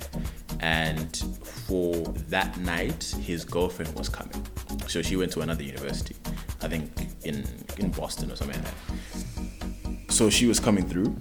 And 0.61 1.17
for 1.45 1.95
that 2.29 2.57
night, 2.59 3.15
his 3.23 3.45
girlfriend 3.45 3.95
was 3.95 4.09
coming, 4.09 4.45
so 4.89 5.03
she 5.03 5.17
went 5.17 5.31
to 5.33 5.41
another 5.43 5.63
university, 5.63 6.17
I 6.63 6.69
think 6.69 6.91
in 7.25 7.45
in 7.79 7.91
Boston 7.91 8.31
or 8.31 8.37
something 8.37 8.61
like 8.63 8.73
that. 8.73 10.13
So 10.13 10.31
she 10.31 10.47
was 10.47 10.59
coming 10.59 10.89
through, 10.89 11.15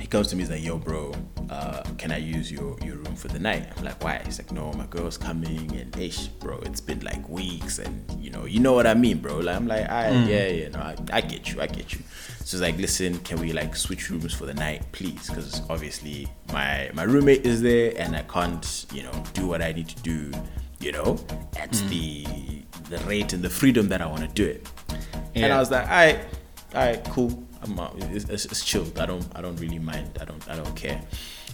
he 0.00 0.06
comes 0.06 0.28
to 0.28 0.36
me, 0.36 0.42
he's 0.42 0.50
like, 0.50 0.62
yo, 0.64 0.78
bro, 0.78 1.12
uh, 1.50 1.82
can 1.98 2.10
I 2.12 2.16
use 2.16 2.50
your, 2.50 2.78
your 2.82 2.96
room 2.96 3.14
for 3.14 3.28
the 3.28 3.38
night? 3.38 3.68
I'm 3.76 3.84
like, 3.84 4.02
why? 4.02 4.22
He's 4.24 4.38
like, 4.38 4.50
no, 4.52 4.72
my 4.72 4.86
girl's 4.86 5.18
coming 5.18 5.70
and 5.76 5.94
ish, 5.98 6.28
bro, 6.28 6.58
it's 6.60 6.80
been 6.80 7.00
like 7.00 7.28
weeks 7.28 7.78
and 7.78 8.04
you 8.18 8.30
know, 8.30 8.46
you 8.46 8.60
know 8.60 8.72
what 8.72 8.86
I 8.86 8.94
mean, 8.94 9.18
bro. 9.18 9.38
Like, 9.38 9.56
I'm 9.56 9.66
like, 9.66 9.88
I, 9.90 10.10
yeah, 10.24 10.46
yeah, 10.48 10.68
no, 10.68 10.78
I, 10.78 10.96
I 11.12 11.20
get 11.20 11.52
you, 11.52 11.60
I 11.60 11.66
get 11.66 11.92
you. 11.92 12.00
So 12.44 12.56
he's 12.56 12.60
like, 12.62 12.78
listen, 12.78 13.18
can 13.18 13.38
we 13.38 13.52
like 13.52 13.76
switch 13.76 14.08
rooms 14.10 14.32
for 14.32 14.46
the 14.46 14.54
night, 14.54 14.84
please? 14.92 15.28
Because 15.28 15.60
obviously 15.68 16.28
my 16.52 16.90
my 16.94 17.02
roommate 17.02 17.44
is 17.44 17.60
there 17.60 17.92
and 17.98 18.16
I 18.16 18.22
can't, 18.22 18.86
you 18.92 19.02
know, 19.02 19.24
do 19.34 19.46
what 19.46 19.60
I 19.60 19.72
need 19.72 19.88
to 19.88 20.02
do, 20.02 20.32
you 20.80 20.92
know, 20.92 21.18
at 21.56 21.72
the 21.90 22.63
the 22.88 22.98
rate 23.04 23.32
and 23.32 23.42
the 23.42 23.50
freedom 23.50 23.88
that 23.88 24.00
I 24.00 24.06
want 24.06 24.22
to 24.22 24.28
do 24.28 24.44
it. 24.44 24.68
And 25.34 25.52
I 25.52 25.58
was 25.58 25.70
like, 25.70 25.84
all 25.84 25.90
right, 25.90 26.18
all 26.74 26.84
right, 26.84 27.04
cool. 27.10 27.42
I'm 27.62 27.78
out. 27.80 27.94
It's, 27.96 28.28
it's, 28.28 28.44
it's 28.44 28.64
chill. 28.64 28.86
I 28.98 29.06
don't 29.06 29.26
I 29.34 29.40
don't 29.40 29.56
really 29.56 29.78
mind. 29.78 30.18
I 30.20 30.24
don't 30.24 30.48
I 30.48 30.56
don't 30.56 30.76
care. 30.76 31.00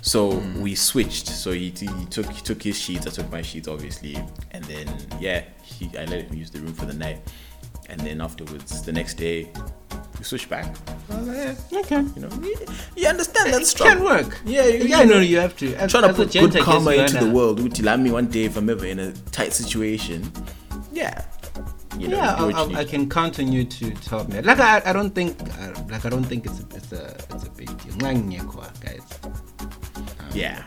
So 0.02 0.32
mm. 0.32 0.61
we 0.61 0.74
switched. 0.74 1.28
So 1.28 1.52
he, 1.52 1.70
he 1.70 2.07
took 2.07 2.27
he 2.27 2.40
took 2.40 2.62
his 2.62 2.78
sheets. 2.78 3.07
I 3.07 3.11
took 3.11 3.31
my 3.31 3.43
sheets, 3.43 3.69
obviously, 3.69 4.19
and 4.51 4.65
then 4.65 4.89
yeah, 5.20 5.44
he, 5.62 5.86
I 5.97 6.05
let 6.07 6.23
him 6.24 6.36
use 6.36 6.51
the 6.51 6.61
room 6.61 6.74
for 6.74 6.86
the 6.86 6.94
night. 6.94 7.19
And 7.89 8.01
then 8.01 8.20
afterwards, 8.20 8.82
the 8.82 8.93
next 8.93 9.15
day, 9.15 9.51
we 10.16 10.24
switched 10.24 10.48
back. 10.48 10.77
Like, 11.09 11.57
yeah, 11.70 11.81
okay. 11.81 12.02
you 12.15 12.23
know, 12.23 12.28
you, 12.40 12.57
you 12.94 13.09
understand 13.09 13.52
that 13.52 13.62
It 13.62 13.66
struggle. 13.66 13.97
can 13.97 14.05
work. 14.05 14.40
Yeah, 14.44 14.66
you, 14.66 14.85
Yeah, 14.85 15.02
no, 15.05 15.19
you 15.19 15.39
have 15.39 15.57
to. 15.57 15.74
As, 15.74 15.90
trying 15.90 16.05
to 16.05 16.15
put 16.15 16.32
good 16.32 16.57
karma 16.62 16.93
into 16.93 17.19
the 17.19 17.31
world. 17.31 17.59
Uti, 17.59 17.82
like 17.82 17.98
me 17.98 18.12
one 18.12 18.27
day 18.27 18.44
if 18.44 18.57
I'm 18.57 18.70
ever 18.70 18.86
in 18.86 19.01
a 19.01 19.12
tight 19.32 19.52
situation. 19.52 20.31
Yeah. 20.93 21.25
You 21.99 22.09
know, 22.09 22.17
yeah, 22.17 22.35
I, 22.35 22.51
I, 22.51 22.81
I 22.81 22.85
can 22.85 23.09
count 23.09 23.39
on 23.41 23.53
you 23.53 23.65
to, 23.65 23.91
help 24.09 24.29
me. 24.29 24.41
Like 24.41 24.61
I, 24.61 24.81
I 24.85 24.93
don't 24.93 25.15
think, 25.15 25.41
uh, 25.43 25.75
like 25.89 26.05
I 26.05 26.09
don't 26.09 26.25
think 26.25 26.47
it's 26.47 26.61
a, 26.61 26.67
it's 26.75 26.93
a, 26.93 27.17
it's 27.35 27.45
a 27.45 27.51
big 27.51 27.67
deal. 27.83 27.97
Guys, 27.97 29.03
yeah. 30.33 30.65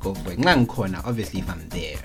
go 0.00 0.14
for 0.14 0.32
it. 0.32 0.68
corner. 0.68 1.00
Obviously, 1.04 1.40
if 1.40 1.48
I'm 1.48 1.68
there. 1.68 1.98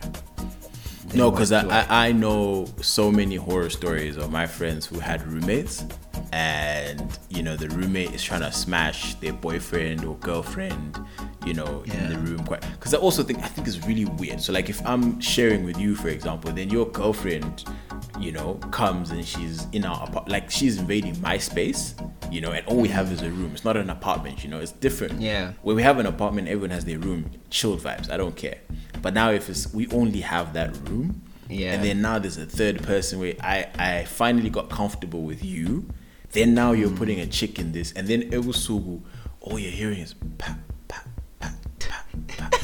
No, 1.15 1.29
because 1.29 1.51
I, 1.51 1.67
I 1.67 2.07
I 2.07 2.11
know 2.11 2.65
so 2.81 3.11
many 3.11 3.35
horror 3.35 3.69
stories 3.69 4.17
of 4.17 4.31
my 4.31 4.47
friends 4.47 4.85
who 4.85 4.99
had 4.99 5.25
roommates, 5.27 5.85
and 6.33 7.19
you 7.29 7.43
know 7.43 7.55
the 7.55 7.69
roommate 7.69 8.11
is 8.11 8.23
trying 8.23 8.41
to 8.41 8.51
smash 8.51 9.13
their 9.15 9.33
boyfriend 9.33 10.03
or 10.03 10.15
girlfriend, 10.17 10.97
you 11.45 11.53
know, 11.53 11.83
in 11.85 12.09
the 12.09 12.17
room. 12.17 12.43
Quite 12.45 12.61
because 12.71 12.93
I 12.93 12.97
also 12.97 13.21
think 13.21 13.39
I 13.39 13.47
think 13.47 13.67
it's 13.67 13.85
really 13.85 14.05
weird. 14.05 14.41
So 14.41 14.51
like 14.51 14.67
if 14.67 14.83
I'm 14.85 15.19
sharing 15.19 15.63
with 15.63 15.77
you, 15.79 15.95
for 15.95 16.07
example, 16.09 16.51
then 16.51 16.71
your 16.71 16.87
girlfriend, 16.87 17.65
you 18.19 18.31
know, 18.31 18.55
comes 18.71 19.11
and 19.11 19.23
she's 19.23 19.67
in 19.73 19.85
our 19.85 19.95
apartment, 19.97 20.29
like 20.29 20.49
she's 20.49 20.79
invading 20.79 21.21
my 21.21 21.37
space, 21.37 21.93
you 22.31 22.41
know, 22.41 22.51
and 22.51 22.65
all 22.65 22.77
we 22.77 22.87
have 22.89 23.11
is 23.11 23.21
a 23.21 23.29
room. 23.29 23.51
It's 23.53 23.63
not 23.63 23.77
an 23.77 23.91
apartment, 23.91 24.43
you 24.43 24.49
know, 24.49 24.59
it's 24.59 24.71
different. 24.71 25.21
Yeah. 25.21 25.53
When 25.61 25.75
we 25.75 25.83
have 25.83 25.99
an 25.99 26.07
apartment, 26.07 26.47
everyone 26.47 26.71
has 26.71 26.83
their 26.83 26.97
room, 26.97 27.29
chilled 27.51 27.81
vibes. 27.81 28.09
I 28.09 28.17
don't 28.17 28.35
care. 28.35 28.57
But 29.03 29.13
now 29.13 29.29
if 29.29 29.49
it's 29.49 29.71
we 29.71 29.87
only 29.89 30.21
have 30.21 30.53
that 30.53 30.75
room, 30.89 31.21
Yeah. 31.47 31.73
and 31.73 31.83
then 31.83 32.01
now 32.01 32.17
there's 32.17 32.37
a 32.37 32.47
third 32.47 32.81
person 32.81 33.19
where 33.19 33.35
I 33.39 33.67
I 33.77 34.05
finally 34.05 34.49
got 34.49 34.71
comfortable 34.71 35.21
with 35.21 35.43
you. 35.45 35.85
Then 36.33 36.53
now 36.53 36.71
you're 36.71 36.89
mm. 36.89 36.97
putting 36.97 37.19
a 37.19 37.27
chick 37.27 37.59
in 37.59 37.71
this, 37.71 37.91
and 37.93 38.07
then 38.07 38.29
Ewusugu, 38.31 39.01
all 39.41 39.59
you're 39.59 39.71
hearing 39.71 39.99
is 39.99 40.13
pa 40.37 40.55
pa 40.87 41.03
pa 41.39 41.51
pa 41.87 42.03
pa. 42.27 42.49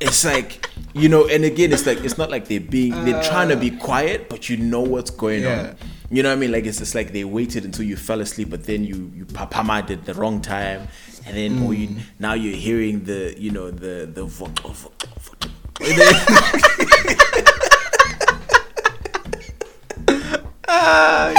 It's 0.00 0.24
like 0.24 0.68
you 0.92 1.08
know, 1.08 1.26
and 1.28 1.44
again, 1.44 1.72
it's 1.72 1.86
like 1.86 1.98
it's 2.04 2.18
not 2.18 2.30
like 2.30 2.48
they're 2.48 2.60
being 2.60 3.04
they're 3.04 3.22
trying 3.22 3.48
to 3.48 3.56
be 3.56 3.70
uh. 3.70 3.78
quiet, 3.78 4.28
but 4.28 4.48
you 4.48 4.56
know 4.56 4.80
what's 4.80 5.10
going 5.10 5.42
Yeah. 5.42 5.68
on. 5.70 5.76
You 6.10 6.22
know 6.22 6.28
what 6.30 6.36
I 6.36 6.40
mean? 6.40 6.52
Like 6.52 6.66
it's 6.66 6.78
just 6.78 6.94
like 6.94 7.12
they 7.12 7.24
waited 7.24 7.64
until 7.64 7.84
you 7.84 7.96
fell 7.96 8.20
asleep, 8.20 8.50
but 8.50 8.64
then 8.64 8.84
you 8.84 9.10
you 9.14 9.24
papama 9.24 9.84
did 9.86 10.04
the 10.04 10.14
wrong 10.14 10.40
time, 10.40 10.88
and 11.26 11.36
then 11.36 11.62
or 11.62 11.74
you 11.74 11.88
mm. 11.88 11.98
now 12.18 12.34
you're 12.34 12.56
hearing 12.56 13.04
the 13.04 13.34
you 13.38 13.50
know 13.50 13.70
the 13.70 14.08
the 14.12 14.24
vo- 14.24 14.46
vo- 14.46 14.70
vo- 14.70 14.92
vo- 15.18 15.34
ah, 20.68 21.32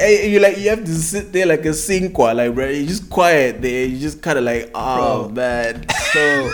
and 0.00 0.10
you 0.10 0.16
just 0.16 0.18
there- 0.18 0.22
and 0.24 0.32
you 0.32 0.40
like 0.40 0.58
you 0.58 0.70
have 0.70 0.84
to 0.84 0.94
sit 0.94 1.32
there 1.32 1.46
like 1.46 1.64
a 1.64 1.70
sinkwa, 1.70 2.34
like 2.34 2.54
bro, 2.54 2.68
you're 2.68 2.86
just 2.86 3.08
quiet 3.10 3.60
there. 3.62 3.86
You 3.86 3.98
just 3.98 4.22
kind 4.22 4.38
of 4.38 4.44
like, 4.44 4.70
oh 4.74 5.24
Bro. 5.28 5.34
man. 5.34 5.86
So, 6.10 6.50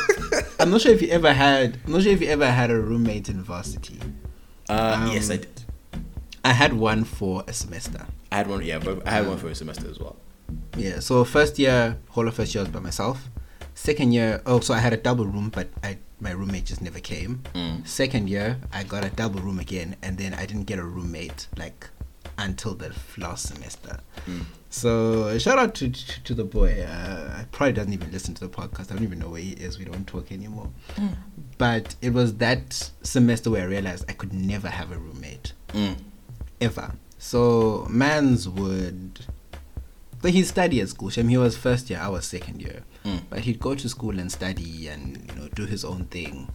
I'm 0.61 0.71
not 0.71 0.83
sure 0.83 0.93
if 0.93 1.01
you 1.01 1.09
ever 1.09 1.33
had. 1.33 1.79
I'm 1.87 1.93
not 1.93 2.03
sure 2.03 2.13
if 2.13 2.21
you 2.21 2.29
ever 2.29 2.51
had 2.51 2.71
a 2.71 2.79
roommate 2.79 3.31
in 3.31 3.43
varsity. 3.43 3.99
Uh, 4.69 5.09
yes, 5.13 5.31
I 5.31 5.35
Um, 5.35 5.41
did. 5.41 5.63
I 6.45 6.53
had 6.53 6.75
one 6.75 7.05
for 7.05 7.43
a 7.49 7.55
semester. 7.55 8.05
I 8.31 8.37
had 8.37 8.49
one. 8.49 8.63
Yeah, 8.63 8.79
but 8.79 9.07
I 9.09 9.13
had 9.13 9.27
one 9.27 9.39
for 9.39 9.49
a 9.49 9.55
semester 9.55 9.89
as 9.89 9.99
well. 9.99 10.17
Yeah. 10.77 11.01
So 11.01 11.25
first 11.25 11.59
year, 11.59 11.97
whole 12.11 12.29
of 12.29 12.35
first 12.35 12.55
year 12.55 12.65
was 12.65 12.71
by 12.71 12.81
myself. 12.81 13.31
Second 13.75 14.13
year, 14.13 14.43
oh, 14.45 14.61
so 14.61 14.75
I 14.75 14.79
had 14.79 14.93
a 14.93 14.97
double 14.99 15.25
room, 15.27 15.49
but 15.49 15.69
I 15.83 15.97
my 16.21 16.33
roommate 16.33 16.67
just 16.67 16.83
never 16.83 17.01
came. 17.01 17.43
Mm. 17.55 17.87
Second 17.89 18.29
year, 18.29 18.59
I 18.73 18.85
got 18.85 19.05
a 19.05 19.11
double 19.11 19.41
room 19.41 19.59
again, 19.59 19.97
and 20.03 20.19
then 20.19 20.35
I 20.35 20.45
didn't 20.47 20.65
get 20.65 20.79
a 20.79 20.85
roommate 20.85 21.47
like 21.57 21.89
until 22.39 22.75
the 22.75 22.95
last 23.19 23.49
semester. 23.49 24.01
Mm. 24.27 24.45
So 24.71 25.39
shout 25.39 25.59
out 25.59 25.75
to 25.77 25.89
to, 25.91 26.25
to 26.25 26.35
the 26.35 26.45
boy. 26.45 26.83
Uh, 26.83 27.45
probably 27.53 27.73
doesn't 27.73 27.93
even 27.93 28.11
listen 28.13 28.35
to 28.35 28.41
the 28.47 28.49
podcast. 28.55 28.91
I 28.91 28.95
don't 28.95 29.03
even 29.05 29.19
know 29.19 29.29
where 29.31 29.41
he 29.41 29.53
is. 29.53 29.79
We 29.79 29.85
don't 29.87 30.07
talk 30.07 30.31
anymore. 30.33 30.71
But 31.59 31.95
it 32.03 32.13
was 32.13 32.35
that 32.37 32.91
semester 33.03 33.51
where 33.51 33.63
I 33.63 33.67
realized 33.67 34.05
I 34.09 34.13
could 34.13 34.33
never 34.35 34.69
have 34.69 34.93
a 34.93 34.99
roommate 34.99 35.53
Mm. 35.73 35.97
ever. 36.61 36.93
So 37.19 37.87
Mans 37.89 38.49
would. 38.49 39.21
But 40.23 40.33
he 40.33 40.43
studied 40.43 40.81
at 40.83 40.89
school. 40.89 41.11
Shem, 41.11 41.29
he 41.29 41.37
was 41.39 41.57
first 41.57 41.89
year, 41.91 42.01
I 42.03 42.09
was 42.09 42.27
second 42.27 42.61
year. 42.61 42.83
Mm. 43.05 43.21
But 43.31 43.41
he'd 43.41 43.61
go 43.61 43.75
to 43.75 43.89
school 43.89 44.19
and 44.19 44.31
study 44.33 44.89
and 44.89 45.17
you 45.31 45.41
know 45.41 45.49
do 45.55 45.65
his 45.67 45.85
own 45.85 46.07
thing. 46.07 46.49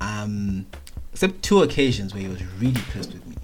Um, 0.00 0.66
except 1.12 1.42
two 1.42 1.62
occasions 1.62 2.12
where 2.12 2.22
he 2.22 2.28
was 2.28 2.42
really 2.60 2.80
pissed 2.92 3.12
with 3.12 3.26
me, 3.26 3.36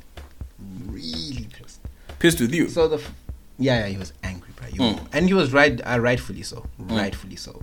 really 0.99 1.49
pissed. 1.53 1.81
Pissed 2.19 2.41
with 2.41 2.55
you. 2.55 2.69
So 2.69 2.89
the, 2.89 2.97
f- 2.97 3.13
yeah, 3.59 3.81
yeah, 3.81 3.87
he 3.87 3.97
was 3.99 4.13
angry, 4.23 4.51
bro. 4.57 4.67
He- 4.69 4.79
Mm. 4.79 5.07
And 5.13 5.27
he 5.27 5.35
was 5.35 5.53
right, 5.53 5.81
uh, 5.87 5.99
rightfully 6.01 6.43
so, 6.43 6.67
rightfully 6.79 7.37
so. 7.37 7.63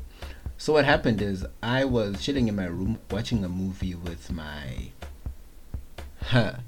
So 0.57 0.73
what 0.73 0.85
happened 0.85 1.21
is 1.21 1.45
I 1.61 1.83
was 1.85 2.21
chilling 2.23 2.47
in 2.47 2.55
my 2.55 2.65
room 2.65 2.97
watching 3.11 3.43
a 3.43 3.49
movie 3.49 3.93
with 3.95 4.31
my, 4.31 4.89
her. 6.27 6.59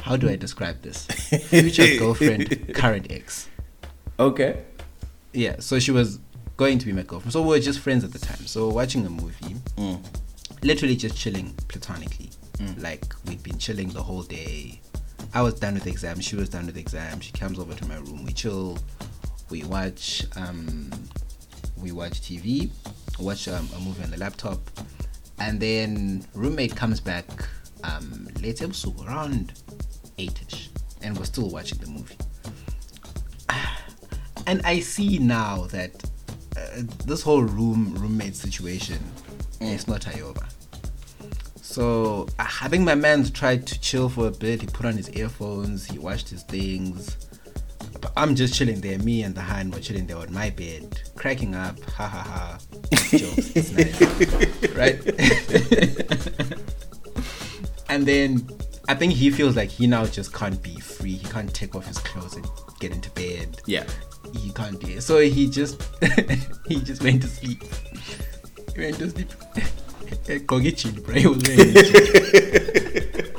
How 0.00 0.16
do 0.16 0.28
I 0.28 0.36
describe 0.36 0.82
this? 0.82 1.06
Future 1.48 1.98
girlfriend, 1.98 2.74
current 2.74 3.06
ex. 3.10 3.48
Okay. 4.18 4.62
Yeah, 5.32 5.56
so 5.60 5.78
she 5.78 5.90
was 5.90 6.20
going 6.56 6.78
to 6.78 6.86
be 6.86 6.92
my 6.92 7.02
girlfriend. 7.02 7.32
So 7.32 7.42
we 7.42 7.48
were 7.48 7.58
just 7.60 7.80
friends 7.80 8.04
at 8.04 8.12
the 8.12 8.18
time. 8.18 8.46
So 8.46 8.68
watching 8.68 9.04
a 9.06 9.10
movie, 9.10 9.56
Mm. 9.76 10.02
literally 10.62 10.96
just 10.96 11.16
chilling 11.16 11.54
platonically. 11.68 12.30
Like 12.78 13.12
we'd 13.26 13.42
been 13.42 13.58
chilling 13.58 13.88
the 13.90 14.02
whole 14.02 14.22
day. 14.22 14.80
I 15.34 15.42
was 15.42 15.54
done 15.54 15.74
with 15.74 15.82
the 15.82 15.90
exam. 15.90 16.20
She 16.20 16.36
was 16.36 16.48
done 16.48 16.66
with 16.66 16.76
the 16.76 16.80
exam. 16.80 17.18
She 17.18 17.32
comes 17.32 17.58
over 17.58 17.74
to 17.74 17.88
my 17.88 17.96
room. 17.96 18.24
We 18.24 18.32
chill. 18.32 18.78
We 19.50 19.64
watch. 19.64 20.24
Um, 20.36 20.90
we 21.76 21.90
watch 21.90 22.20
TV. 22.20 22.70
Watch 23.18 23.48
um, 23.48 23.68
a 23.76 23.80
movie 23.80 24.04
on 24.04 24.10
the 24.12 24.16
laptop, 24.16 24.58
and 25.38 25.60
then 25.60 26.24
roommate 26.34 26.74
comes 26.74 27.00
back 27.00 27.26
um, 27.82 28.28
late 28.40 28.58
ebusuku, 28.58 29.06
around 29.06 29.52
eight-ish, 30.18 30.70
and 31.02 31.16
we're 31.16 31.24
still 31.24 31.50
watching 31.50 31.78
the 31.78 31.88
movie. 31.88 32.16
And 34.46 34.60
I 34.66 34.80
see 34.80 35.18
now 35.18 35.64
that 35.68 36.04
uh, 36.54 36.82
this 37.06 37.22
whole 37.22 37.42
room 37.42 37.94
roommate 37.94 38.36
situation 38.36 39.02
is 39.60 39.88
not 39.88 40.06
over. 40.20 40.46
So 41.74 42.28
uh, 42.38 42.46
I 42.62 42.68
think 42.68 42.84
my 42.84 42.94
man 42.94 43.24
tried 43.32 43.66
to 43.66 43.80
chill 43.80 44.08
for 44.08 44.28
a 44.28 44.30
bit. 44.30 44.60
He 44.60 44.68
put 44.68 44.86
on 44.86 44.96
his 44.96 45.10
earphones. 45.10 45.84
He 45.86 45.98
watched 45.98 46.28
his 46.28 46.44
things. 46.44 47.16
But 48.00 48.12
I'm 48.16 48.36
just 48.36 48.54
chilling 48.54 48.80
there. 48.80 48.96
Me 49.00 49.24
and 49.24 49.34
the 49.34 49.40
hand 49.40 49.74
were 49.74 49.80
chilling 49.80 50.06
there 50.06 50.18
on 50.18 50.32
my 50.32 50.50
bed, 50.50 51.00
cracking 51.16 51.56
up. 51.56 51.80
Ha 51.96 52.06
ha 52.06 52.22
ha. 52.22 52.58
Jokes. 53.10 53.56
It's 53.56 53.72
nice. 54.70 54.76
right? 54.76 55.00
and 57.88 58.06
then 58.06 58.46
I 58.88 58.94
think 58.94 59.12
he 59.14 59.30
feels 59.30 59.56
like 59.56 59.68
he 59.70 59.88
now 59.88 60.06
just 60.06 60.32
can't 60.32 60.62
be 60.62 60.78
free. 60.78 61.14
He 61.16 61.26
can't 61.28 61.52
take 61.52 61.74
off 61.74 61.86
his 61.88 61.98
clothes 61.98 62.36
and 62.36 62.46
get 62.78 62.92
into 62.92 63.10
bed 63.10 63.60
Yeah. 63.66 63.84
he 64.32 64.52
can't 64.52 64.78
do 64.80 64.86
it. 64.92 65.00
So 65.02 65.18
he 65.18 65.50
just 65.50 65.82
he 66.68 66.76
just 66.82 67.02
went 67.02 67.22
to 67.22 67.28
sleep. 67.28 67.64
He 68.76 68.80
went 68.80 68.96
to 68.98 69.10
sleep. 69.10 69.32
He 70.26 71.26
was 71.26 71.42
wearing 71.42 71.74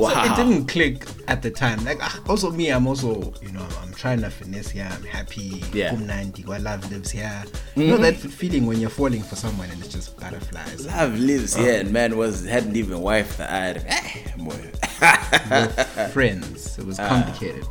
Wow. 0.00 0.10
So 0.14 0.32
it 0.32 0.36
didn't 0.36 0.66
click 0.66 1.04
at 1.28 1.42
the 1.42 1.50
time. 1.50 1.84
Like 1.84 1.98
ah, 2.00 2.22
also 2.28 2.50
me, 2.50 2.70
I'm 2.70 2.86
also 2.86 3.34
you 3.42 3.52
know 3.52 3.66
I'm 3.82 3.92
trying 3.92 4.20
to 4.20 4.30
finesse 4.30 4.70
here. 4.70 4.88
I'm 4.90 5.04
happy. 5.04 5.62
Yeah. 5.72 5.94
ninety. 5.94 6.42
my 6.44 6.58
love 6.58 6.90
lives 6.90 7.10
here. 7.10 7.44
You 7.74 7.88
know 7.88 7.96
that 7.98 8.16
feeling 8.16 8.66
when 8.66 8.80
you're 8.80 8.88
falling 8.88 9.22
for 9.22 9.36
someone 9.36 9.68
and 9.70 9.78
it's 9.80 9.92
just 9.92 10.18
butterflies. 10.18 10.86
Love 10.86 11.18
lives 11.18 11.54
here, 11.54 11.80
and 11.80 11.92
man 11.92 12.16
was 12.16 12.46
hadn't 12.46 12.76
even 12.76 13.00
wife 13.00 13.36
the 13.36 13.50
ad. 13.50 13.84
Eh, 13.86 14.36
boy. 14.38 14.70
Friends. 16.12 16.78
It 16.78 16.86
was 16.86 16.96
complicated. 16.98 17.66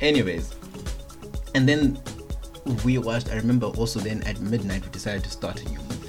Anyways, 0.00 0.54
and 1.54 1.68
then 1.68 1.98
we 2.84 2.98
watched. 2.98 3.30
I 3.30 3.36
remember 3.36 3.66
also 3.66 4.00
then 4.00 4.22
at 4.24 4.40
midnight 4.40 4.84
we 4.84 4.90
decided 4.90 5.24
to 5.24 5.30
start 5.30 5.60
a 5.62 5.68
new 5.68 5.78
movie, 5.78 5.99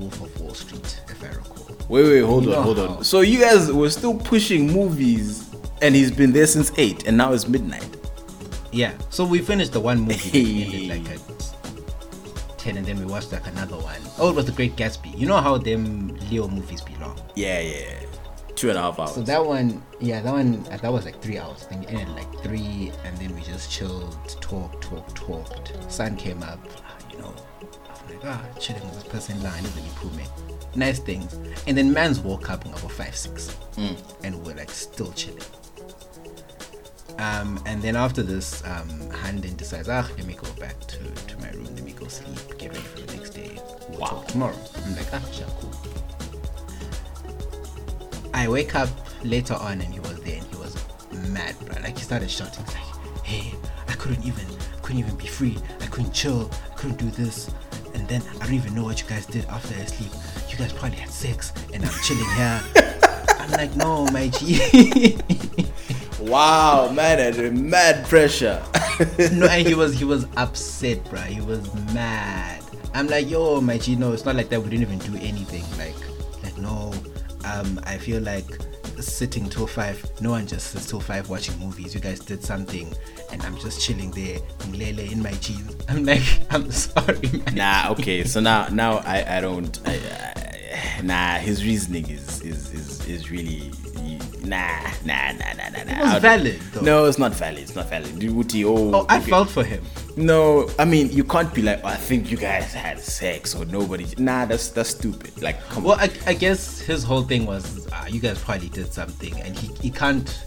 Wolf 0.00 0.20
of 0.22 0.40
Wall 0.40 0.54
Street, 0.54 1.00
if 1.08 1.22
I 1.22 1.28
recall. 1.28 1.76
Wait, 1.88 2.04
wait, 2.04 2.20
hold 2.20 2.44
You 2.44 2.50
on, 2.50 2.56
know 2.56 2.62
hold 2.62 2.78
on. 2.78 3.04
So 3.04 3.20
you 3.20 3.38
guys 3.40 3.70
were 3.70 3.90
still 3.90 4.14
pushing 4.16 4.66
movies, 4.72 5.48
and 5.82 5.94
he's 5.94 6.10
been 6.10 6.32
there 6.32 6.46
since 6.46 6.72
eight, 6.78 7.06
and 7.06 7.16
now 7.16 7.32
it's 7.32 7.46
midnight. 7.46 7.86
Yeah. 8.72 8.92
So 9.10 9.24
we 9.26 9.40
finished 9.40 9.72
the 9.72 9.80
one 9.80 10.00
movie. 10.00 10.14
that 10.14 10.94
ended 10.94 11.06
like 11.06 11.14
at 11.14 12.58
ten, 12.58 12.76
and 12.76 12.86
then 12.86 12.98
we 12.98 13.04
watched 13.04 13.32
like 13.32 13.46
another 13.46 13.76
one. 13.76 14.00
Oh, 14.18 14.30
it 14.30 14.34
was 14.36 14.46
The 14.46 14.52
Great 14.52 14.76
Gatsby. 14.76 15.18
You 15.18 15.26
know 15.26 15.38
how 15.38 15.58
them 15.58 16.16
Leo 16.30 16.48
movies 16.48 16.80
be 16.80 16.94
long. 16.96 17.20
Yeah, 17.34 17.60
yeah. 17.60 18.00
Two 18.54 18.68
and 18.68 18.78
a 18.78 18.82
half 18.82 18.98
hours. 18.98 19.14
So 19.14 19.22
that 19.22 19.44
one, 19.44 19.82
yeah, 20.00 20.20
that 20.20 20.32
one, 20.32 20.66
uh, 20.70 20.76
that 20.76 20.92
was 20.92 21.04
like 21.06 21.20
three 21.22 21.38
hours. 21.38 21.64
I 21.64 21.66
think 21.74 21.84
it 21.84 21.90
ended 21.94 22.10
like 22.10 22.42
three, 22.42 22.92
and 23.04 23.16
then 23.18 23.34
we 23.34 23.40
just 23.42 23.70
chilled, 23.70 24.16
talked, 24.40 24.82
talked, 24.82 25.14
talked. 25.16 25.72
Sun 25.92 26.16
came 26.16 26.42
up, 26.42 26.60
you 27.10 27.18
know. 27.18 27.34
Like, 28.22 28.34
ah, 28.36 28.44
chilling 28.58 28.82
with 28.82 28.94
this 28.94 29.04
person 29.04 29.42
line 29.42 29.64
is 29.64 29.76
an 29.76 29.84
improvement. 29.84 30.28
Nice 30.76 30.98
things. 30.98 31.34
And 31.66 31.76
then 31.76 31.92
man's 31.92 32.20
woke 32.20 32.50
up 32.50 32.64
about 32.64 32.90
five, 32.92 33.16
six, 33.16 33.56
and 34.22 34.44
we're 34.44 34.54
like 34.54 34.70
still 34.70 35.12
chilling. 35.12 35.42
Um, 37.18 37.60
and 37.66 37.82
then 37.82 37.96
after 37.96 38.22
this, 38.22 38.64
um, 38.64 38.88
Han 39.10 39.40
then 39.40 39.54
decides, 39.56 39.88
ah, 39.88 40.08
let 40.16 40.26
me 40.26 40.34
go 40.34 40.50
back 40.58 40.78
to, 40.80 40.98
to 40.98 41.38
my 41.40 41.50
room, 41.50 41.64
let 41.74 41.82
me 41.84 41.92
go 41.92 42.06
sleep, 42.08 42.58
get 42.58 42.68
ready 42.72 42.80
for 42.84 43.00
the 43.00 43.14
next 43.16 43.30
day. 43.30 43.58
We'll 43.90 44.00
Wow. 44.00 44.24
tomorrow. 44.28 44.56
I'm 44.86 44.96
like, 44.96 45.12
ah, 45.12 45.22
sure, 45.32 45.46
cool. 45.60 45.72
I 48.32 48.48
wake 48.48 48.74
up 48.74 48.88
later 49.24 49.54
on 49.54 49.80
and 49.82 49.92
he 49.92 50.00
was 50.00 50.18
there 50.20 50.36
and 50.38 50.46
he 50.46 50.56
was 50.56 50.76
mad, 51.28 51.56
bro. 51.66 51.76
Like 51.82 51.98
he 51.98 52.04
started 52.04 52.30
shouting, 52.30 52.64
like, 52.66 53.24
"Hey, 53.24 53.52
I 53.88 53.92
couldn't 53.94 54.24
even, 54.24 54.46
couldn't 54.82 55.00
even 55.00 55.16
be 55.16 55.26
free. 55.26 55.58
I 55.80 55.86
couldn't 55.86 56.12
chill. 56.12 56.50
I 56.70 56.74
couldn't 56.74 56.96
do 56.98 57.10
this." 57.10 57.50
And 58.00 58.08
then 58.08 58.22
I 58.40 58.46
don't 58.46 58.54
even 58.54 58.74
know 58.74 58.84
what 58.84 59.02
you 59.02 59.06
guys 59.06 59.26
did 59.26 59.44
after 59.44 59.74
I 59.74 59.84
sleep. 59.84 60.10
You 60.48 60.56
guys 60.56 60.72
probably 60.72 60.96
had 60.96 61.10
sex, 61.10 61.52
and 61.74 61.84
I'm 61.84 61.92
chilling 62.02 62.24
here. 62.34 62.62
I'm 63.38 63.50
like, 63.50 63.76
no, 63.76 64.06
my 64.06 64.28
G. 64.28 65.18
wow, 66.20 66.90
man, 66.94 67.20
under 67.20 67.50
mad 67.52 68.06
pressure. 68.06 68.62
no, 69.32 69.46
and 69.48 69.68
he 69.68 69.74
was 69.74 69.98
he 69.98 70.06
was 70.06 70.24
upset, 70.38 71.04
bro. 71.10 71.20
He 71.20 71.42
was 71.42 71.62
mad. 71.92 72.64
I'm 72.94 73.06
like, 73.06 73.28
yo, 73.28 73.60
my 73.60 73.76
G, 73.76 73.96
no, 73.96 74.14
it's 74.14 74.24
not 74.24 74.34
like 74.34 74.48
that. 74.48 74.62
We 74.62 74.70
didn't 74.70 74.90
even 74.90 74.98
do 75.00 75.18
anything. 75.18 75.64
Like, 75.76 76.42
like 76.42 76.56
no. 76.56 76.94
Um, 77.44 77.78
I 77.84 77.98
feel 77.98 78.22
like 78.22 78.46
sitting 79.06 79.48
till 79.48 79.66
five. 79.66 80.04
No 80.20 80.30
one 80.30 80.46
just 80.46 80.70
sits 80.70 80.86
till 80.86 81.00
five 81.00 81.28
watching 81.28 81.58
movies. 81.58 81.94
You 81.94 82.00
guys 82.00 82.20
did 82.20 82.42
something, 82.42 82.92
and 83.32 83.42
I'm 83.42 83.56
just 83.58 83.80
chilling 83.80 84.10
there, 84.12 84.38
lele 84.72 85.00
in 85.10 85.22
my 85.22 85.32
jeans. 85.32 85.76
I'm 85.88 86.04
like, 86.04 86.22
I'm 86.50 86.70
sorry, 86.70 87.30
man. 87.32 87.54
nah, 87.54 87.90
okay. 87.92 88.24
So 88.24 88.40
now, 88.40 88.68
now 88.68 88.98
I, 88.98 89.38
I 89.38 89.40
don't. 89.40 89.78
I, 89.86 89.94
I, 89.94 91.00
nah, 91.02 91.38
his 91.38 91.64
reasoning 91.64 92.08
is 92.08 92.42
is 92.42 92.72
is, 92.72 93.06
is 93.06 93.30
really. 93.30 93.70
Nah, 94.44 94.80
nah, 95.04 95.32
nah, 95.32 95.52
nah, 95.54 95.68
nah, 95.68 95.84
nah. 95.84 95.98
It 96.00 96.14
was 96.14 96.22
valid, 96.22 96.60
though. 96.72 96.80
No, 96.80 97.04
it's 97.04 97.18
not 97.18 97.34
valid. 97.34 97.58
It's 97.58 97.74
not 97.74 97.90
valid. 97.90 98.18
Duty, 98.18 98.64
oh, 98.64 98.94
Oh, 98.94 99.06
I 99.08 99.18
okay. 99.18 99.30
felt 99.30 99.50
for 99.50 99.62
him. 99.64 99.84
No, 100.16 100.68
I 100.78 100.84
mean 100.84 101.10
you 101.12 101.24
can't 101.24 101.52
be 101.54 101.62
like, 101.62 101.80
oh, 101.84 101.88
I 101.88 101.94
think 101.96 102.30
you 102.30 102.36
guys 102.36 102.72
had 102.74 102.98
sex 103.00 103.54
or 103.54 103.64
nobody. 103.66 104.06
Nah, 104.18 104.44
that's 104.46 104.68
that's 104.68 104.90
stupid. 104.90 105.40
Like, 105.42 105.62
come 105.68 105.84
Well, 105.84 105.94
on. 105.94 106.00
I, 106.00 106.10
I 106.26 106.34
guess 106.34 106.80
his 106.80 107.04
whole 107.04 107.22
thing 107.22 107.46
was, 107.46 107.86
uh, 107.92 108.06
you 108.08 108.20
guys 108.20 108.42
probably 108.42 108.68
did 108.70 108.92
something, 108.92 109.38
and 109.40 109.56
he 109.56 109.68
he 109.80 109.90
can't. 109.90 110.46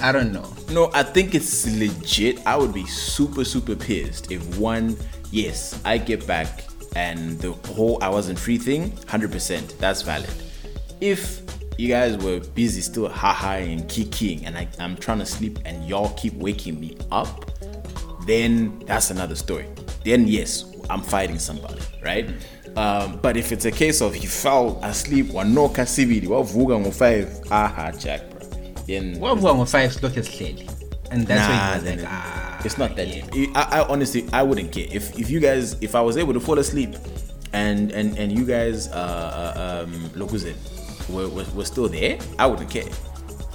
I 0.00 0.12
don't 0.12 0.32
know. 0.32 0.48
No, 0.70 0.90
I 0.94 1.02
think 1.02 1.34
it's 1.34 1.66
legit. 1.76 2.46
I 2.46 2.56
would 2.56 2.72
be 2.72 2.86
super 2.86 3.44
super 3.44 3.74
pissed 3.76 4.30
if 4.30 4.58
one, 4.58 4.96
yes, 5.30 5.80
I 5.84 5.98
get 5.98 6.26
back 6.26 6.64
and 6.96 7.38
the 7.40 7.52
whole 7.74 7.98
I 8.02 8.08
wasn't 8.08 8.38
free 8.38 8.58
thing, 8.58 8.92
hundred 9.08 9.30
percent, 9.32 9.74
that's 9.78 10.02
valid. 10.02 10.30
If 11.00 11.42
you 11.78 11.88
guys 11.88 12.18
were 12.18 12.40
busy 12.40 12.80
still 12.80 13.08
haha 13.08 13.52
and 13.52 13.88
kicking 13.88 14.44
and 14.44 14.58
I, 14.58 14.66
I'm 14.80 14.96
trying 14.96 15.20
to 15.20 15.26
sleep 15.26 15.60
and 15.64 15.88
y'all 15.88 16.10
keep 16.10 16.34
waking 16.34 16.78
me 16.80 16.98
up, 17.12 17.50
then 18.26 18.80
that's 18.80 19.10
another 19.10 19.36
story. 19.36 19.66
Then 20.04 20.26
yes, 20.26 20.64
I'm 20.90 21.00
fighting 21.02 21.38
somebody, 21.38 21.80
right? 22.02 22.28
Um, 22.76 23.18
but 23.22 23.36
if 23.36 23.52
it's 23.52 23.64
a 23.64 23.70
case 23.70 24.00
of 24.00 24.12
he 24.14 24.26
fell 24.26 24.78
asleep, 24.82 25.26
wanoka 25.26 25.86
sibili, 25.86 26.26
wavuka 26.26 26.78
ngo 26.80 26.92
five, 26.92 27.40
aha, 27.50 27.92
Jack, 27.92 28.28
bro. 28.30 28.40
Then 28.86 29.18
one 29.20 29.58
with 29.58 29.70
five 29.70 30.02
look 30.02 30.16
as 30.16 30.28
clearly, 30.28 30.68
and 31.10 31.26
that's 31.26 31.48
Nah, 31.48 31.48
why 31.48 31.68
he 31.68 31.74
was 31.74 31.84
like, 31.84 31.98
it- 32.00 32.06
ah, 32.08 32.60
it's 32.64 32.78
not 32.78 32.96
that 32.96 33.08
yeah. 33.08 33.26
deep. 33.30 33.50
I, 33.56 33.80
I 33.80 33.88
honestly, 33.88 34.26
I 34.32 34.42
wouldn't 34.42 34.72
care 34.72 34.86
if 34.90 35.18
if 35.18 35.30
you 35.30 35.40
guys, 35.40 35.76
if 35.80 35.94
I 35.94 36.00
was 36.00 36.16
able 36.16 36.34
to 36.34 36.40
fall 36.40 36.58
asleep, 36.58 36.94
and 37.52 37.90
and 37.92 38.16
and 38.18 38.32
you 38.32 38.44
guys, 38.44 38.88
uh, 38.88 38.94
uh 38.94 39.84
um, 39.84 40.10
look 40.14 40.30
who's 40.30 40.44
it, 40.44 40.56
were, 41.08 41.28
were, 41.28 41.44
were 41.54 41.64
still 41.64 41.88
there, 41.88 42.18
I 42.38 42.46
wouldn't 42.46 42.70
care. 42.70 42.88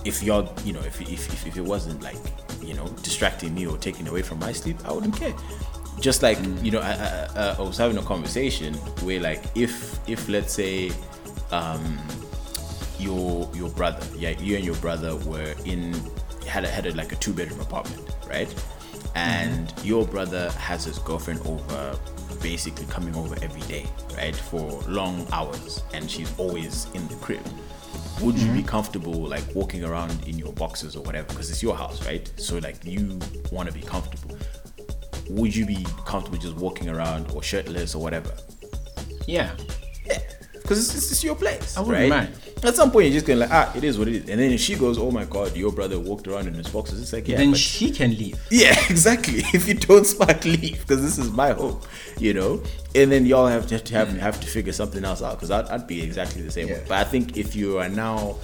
If 0.06 0.22
y'all, 0.22 0.52
you 0.66 0.74
know, 0.74 0.82
if, 0.82 1.00
if 1.02 1.48
if 1.48 1.56
it 1.58 1.62
wasn't 1.62 2.02
like, 2.04 2.18
you 2.62 2.74
know, 2.74 2.88
distracting 3.04 3.54
me 3.56 3.66
or 3.68 3.78
taking 3.78 4.08
away 4.08 4.22
from 4.22 4.40
my 4.40 4.52
sleep, 4.52 4.78
I 4.86 4.92
wouldn't 4.92 5.16
care. 5.18 5.34
Just 6.02 6.22
like 6.24 6.38
you 6.62 6.72
know, 6.72 6.82
I, 6.82 6.92
I, 6.92 7.28
I- 7.36 7.56
I 7.58 7.62
was 7.62 7.78
having 7.78 7.98
a 7.98 8.02
conversation 8.04 8.74
where 9.06 9.20
like 9.22 9.44
if 9.56 10.00
if 10.10 10.28
let's 10.28 10.54
say, 10.54 10.92
um, 11.52 11.98
your 13.00 13.50
your 13.54 13.70
brother, 13.70 14.06
yeah, 14.18 14.32
you 14.40 14.56
and 14.56 14.66
your 14.66 14.76
brother 14.76 15.16
were 15.16 15.54
in 15.66 15.94
had 16.48 16.66
a, 16.66 16.68
had 16.68 16.86
a, 16.86 16.94
like 16.96 17.12
a 17.14 17.16
two 17.16 17.34
bedroom 17.34 17.62
apartment, 17.62 18.02
right? 18.28 18.54
And 19.16 19.74
your 19.84 20.06
brother 20.06 20.52
has 20.52 20.86
his 20.86 20.98
girlfriend 21.00 21.42
over, 21.46 21.98
basically 22.42 22.86
coming 22.88 23.16
over 23.16 23.36
every 23.44 23.62
day, 23.62 23.86
right, 24.18 24.36
for 24.36 24.82
long 24.88 25.28
hours, 25.32 25.84
and 25.94 26.10
she's 26.10 26.38
always 26.40 26.88
in 26.94 27.08
the 27.08 27.16
crib. 27.16 27.46
Would 28.22 28.38
you 28.38 28.52
be 28.52 28.60
mm-hmm. 28.60 28.68
comfortable 28.68 29.14
like 29.14 29.44
walking 29.54 29.84
around 29.84 30.28
in 30.28 30.38
your 30.38 30.54
boxes 30.54 30.96
or 30.96 31.04
whatever? 31.04 31.28
Because 31.30 31.50
it's 31.52 31.62
your 31.62 31.76
house, 31.76 32.06
right? 32.06 32.32
So 32.38 32.58
like 32.60 32.84
you 32.84 33.20
want 33.52 33.68
to 33.70 33.74
be 33.74 33.82
comfortable. 33.82 34.38
Would 35.30 35.56
you 35.56 35.66
be 35.66 35.86
comfortable 36.06 36.38
just 36.38 36.56
walking 36.56 36.90
around 36.90 37.32
or 37.32 37.42
shirtless 37.44 37.96
or 37.96 38.02
whatever? 38.02 38.34
yeah. 39.28 39.52
because 40.54 40.80
it's, 40.80 40.96
it's, 40.96 41.12
it's 41.12 41.24
your 41.24 41.36
place. 41.36 41.78
I 41.78 41.82
wouldn't 41.82 42.12
right? 42.12 42.30
mind. 42.30 42.53
At 42.64 42.76
some 42.76 42.92
point, 42.92 43.06
you're 43.08 43.14
just 43.16 43.26
going 43.26 43.40
like, 43.40 43.52
ah, 43.52 43.72
it 43.76 43.84
is 43.84 43.98
what 44.00 44.08
it 44.08 44.16
is. 44.16 44.30
And 44.30 44.40
then 44.40 44.58
she 44.58 44.76
goes, 44.76 44.98
oh 44.98 45.12
my 45.12 45.26
god, 45.26 45.56
your 45.56 45.72
brother 45.72 46.00
walked 46.00 46.28
around 46.28 46.48
in 46.48 46.54
his 46.54 46.68
boxes. 46.70 47.02
It's 47.02 47.12
like, 47.14 47.28
yeah, 47.28 47.38
then 47.38 47.54
she 47.54 47.92
can 47.92 48.12
leave. 48.12 48.40
yeah, 48.52 48.76
exactly. 48.90 49.40
If 49.54 49.68
you 49.68 49.74
don't 49.74 50.06
smart, 50.06 50.46
leave 50.46 50.80
because 50.82 51.02
this 51.02 51.18
is 51.18 51.32
my 51.32 51.52
home, 51.52 51.82
you 52.18 52.34
know. 52.34 52.64
And 52.96 53.12
then 53.12 53.26
y'all 53.26 53.48
have 53.48 53.68
to 53.68 53.76
have 53.76 53.84
to, 53.84 54.20
have, 54.20 54.40
to 54.40 54.48
figure 54.48 54.72
something 54.74 55.04
else 55.04 55.22
out 55.22 55.36
because 55.36 55.52
I'd, 55.52 55.66
I'd 55.68 55.88
be 55.88 56.02
exactly 56.02 56.42
the 56.42 56.52
same. 56.52 56.68
Yeah. 56.70 56.80
But 56.88 57.00
I 57.00 57.04
think 57.04 57.38
if 57.38 57.56
you 57.56 57.80
are 57.80 57.90
now, 57.90 58.38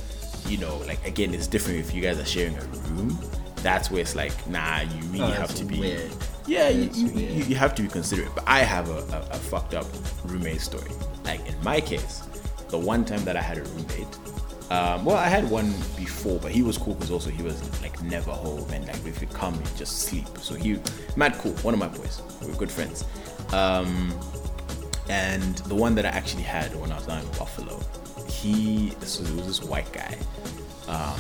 you 0.47 0.57
know, 0.57 0.77
like 0.87 1.05
again, 1.07 1.33
it's 1.33 1.47
different 1.47 1.79
if 1.79 1.93
you 1.93 2.01
guys 2.01 2.19
are 2.19 2.25
sharing 2.25 2.57
a 2.57 2.61
room. 2.65 3.17
That's 3.57 3.91
where 3.91 4.01
it's 4.01 4.15
like, 4.15 4.31
nah, 4.49 4.81
you 4.81 5.01
really 5.07 5.23
Oh, 5.25 5.27
have 5.31 5.53
to 5.55 5.65
be. 5.65 5.79
weird. 5.81 6.11
Yeah, 6.47 6.69
you, 6.69 6.89
you, 6.93 7.07
you, 7.11 7.43
you 7.43 7.55
have 7.55 7.75
to 7.75 7.81
be 7.83 7.89
considerate. 7.89 8.33
But 8.33 8.45
I 8.47 8.59
have 8.59 8.89
a, 8.89 8.99
a, 9.15 9.19
a 9.31 9.37
fucked 9.37 9.73
up 9.75 9.85
roommate 10.25 10.61
story. 10.61 10.89
Like 11.25 11.45
in 11.47 11.61
my 11.63 11.81
case, 11.81 12.23
the 12.69 12.77
one 12.77 13.05
time 13.05 13.23
that 13.25 13.35
I 13.35 13.41
had 13.41 13.57
a 13.57 13.63
roommate, 13.63 14.17
um, 14.71 15.03
well, 15.03 15.17
I 15.17 15.27
had 15.27 15.49
one 15.49 15.71
before, 15.97 16.39
but 16.39 16.51
he 16.51 16.61
was 16.61 16.77
cool 16.77 16.93
because 16.93 17.09
also 17.11 17.29
he 17.31 17.41
was 17.41 17.59
like 17.81 18.01
never 18.03 18.31
home 18.31 18.69
and 18.71 18.85
like 18.87 19.03
if 19.05 19.19
he 19.19 19.25
come, 19.27 19.55
he'd 19.55 19.75
just 19.75 19.99
sleep. 20.03 20.27
So 20.39 20.53
he, 20.55 20.79
mad 21.15 21.33
cool, 21.39 21.53
one 21.63 21.73
of 21.73 21.79
my 21.79 21.87
boys. 21.87 22.21
We're 22.41 22.53
good 22.55 22.71
friends. 22.71 23.03
Um, 23.51 24.13
and 25.09 25.57
the 25.59 25.73
one 25.75 25.95
that 25.95 26.05
I 26.05 26.09
actually 26.09 26.43
had 26.43 26.75
when 26.79 26.91
I 26.91 26.95
was 26.97 27.07
down 27.07 27.23
in 27.23 27.27
Buffalo, 27.31 27.79
he 28.27 28.91
so 29.01 29.23
was 29.33 29.47
this 29.47 29.63
white 29.63 29.91
guy. 29.91 30.15
Um, 30.87 31.19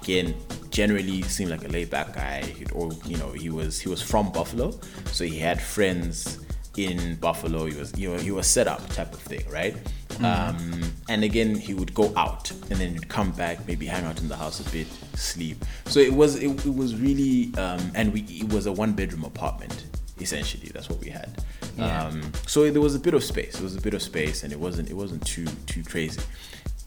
again, 0.00 0.34
generally 0.70 1.22
seemed 1.22 1.50
like 1.50 1.64
a 1.64 1.68
laid 1.68 1.88
back 1.90 2.14
guy, 2.14 2.42
He'd- 2.42 2.72
or 2.72 2.90
you 3.06 3.16
know, 3.16 3.30
he 3.30 3.48
was 3.48 3.78
he 3.78 3.88
was 3.88 4.02
from 4.02 4.32
Buffalo, 4.32 4.72
so 5.12 5.24
he 5.24 5.38
had 5.38 5.62
friends 5.62 6.40
in 6.76 7.16
Buffalo. 7.16 7.66
He 7.66 7.76
was 7.78 7.96
you 7.98 8.10
know 8.10 8.18
he 8.18 8.30
was 8.30 8.46
set 8.46 8.66
up 8.68 8.86
type 8.88 9.12
of 9.12 9.20
thing, 9.20 9.44
right? 9.50 9.76
Um, 10.22 10.82
and 11.08 11.24
again, 11.24 11.54
he 11.56 11.74
would 11.74 11.94
go 11.94 12.12
out 12.16 12.50
and 12.50 12.78
then 12.78 12.92
he'd 12.92 13.08
come 13.08 13.32
back, 13.32 13.66
maybe 13.66 13.86
hang 13.86 14.04
out 14.04 14.20
in 14.20 14.28
the 14.28 14.36
house 14.36 14.60
a 14.60 14.70
bit, 14.70 14.86
sleep. 15.14 15.64
So 15.86 16.00
it 16.00 16.12
was 16.12 16.36
it, 16.36 16.66
it 16.66 16.74
was 16.74 16.94
really 16.96 17.52
um, 17.56 17.90
and 17.94 18.12
we 18.12 18.20
it 18.22 18.52
was 18.52 18.66
a 18.66 18.72
one 18.72 18.92
bedroom 18.92 19.24
apartment 19.24 19.86
essentially. 20.20 20.70
That's 20.72 20.88
what 20.88 21.00
we 21.00 21.10
had. 21.10 21.30
Yeah. 21.76 22.04
Um, 22.06 22.32
so 22.46 22.70
there 22.70 22.82
was 22.82 22.94
a 22.94 23.00
bit 23.00 23.14
of 23.14 23.24
space. 23.24 23.54
There 23.54 23.64
was 23.64 23.76
a 23.76 23.80
bit 23.80 23.94
of 23.94 24.02
space, 24.02 24.42
and 24.44 24.52
it 24.52 24.60
wasn't 24.60 24.90
it 24.90 24.94
wasn't 24.94 25.24
too 25.26 25.46
too 25.66 25.82
crazy. 25.82 26.20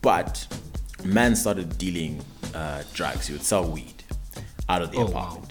But 0.01 0.45
man 1.03 1.35
started 1.35 1.77
dealing 1.77 2.23
uh, 2.53 2.83
drugs. 2.93 3.27
He 3.27 3.33
would 3.33 3.43
sell 3.43 3.65
weed 3.65 4.03
out 4.69 4.81
of 4.81 4.91
the 4.91 4.97
Oh, 4.99 5.05
wow. 5.07 5.41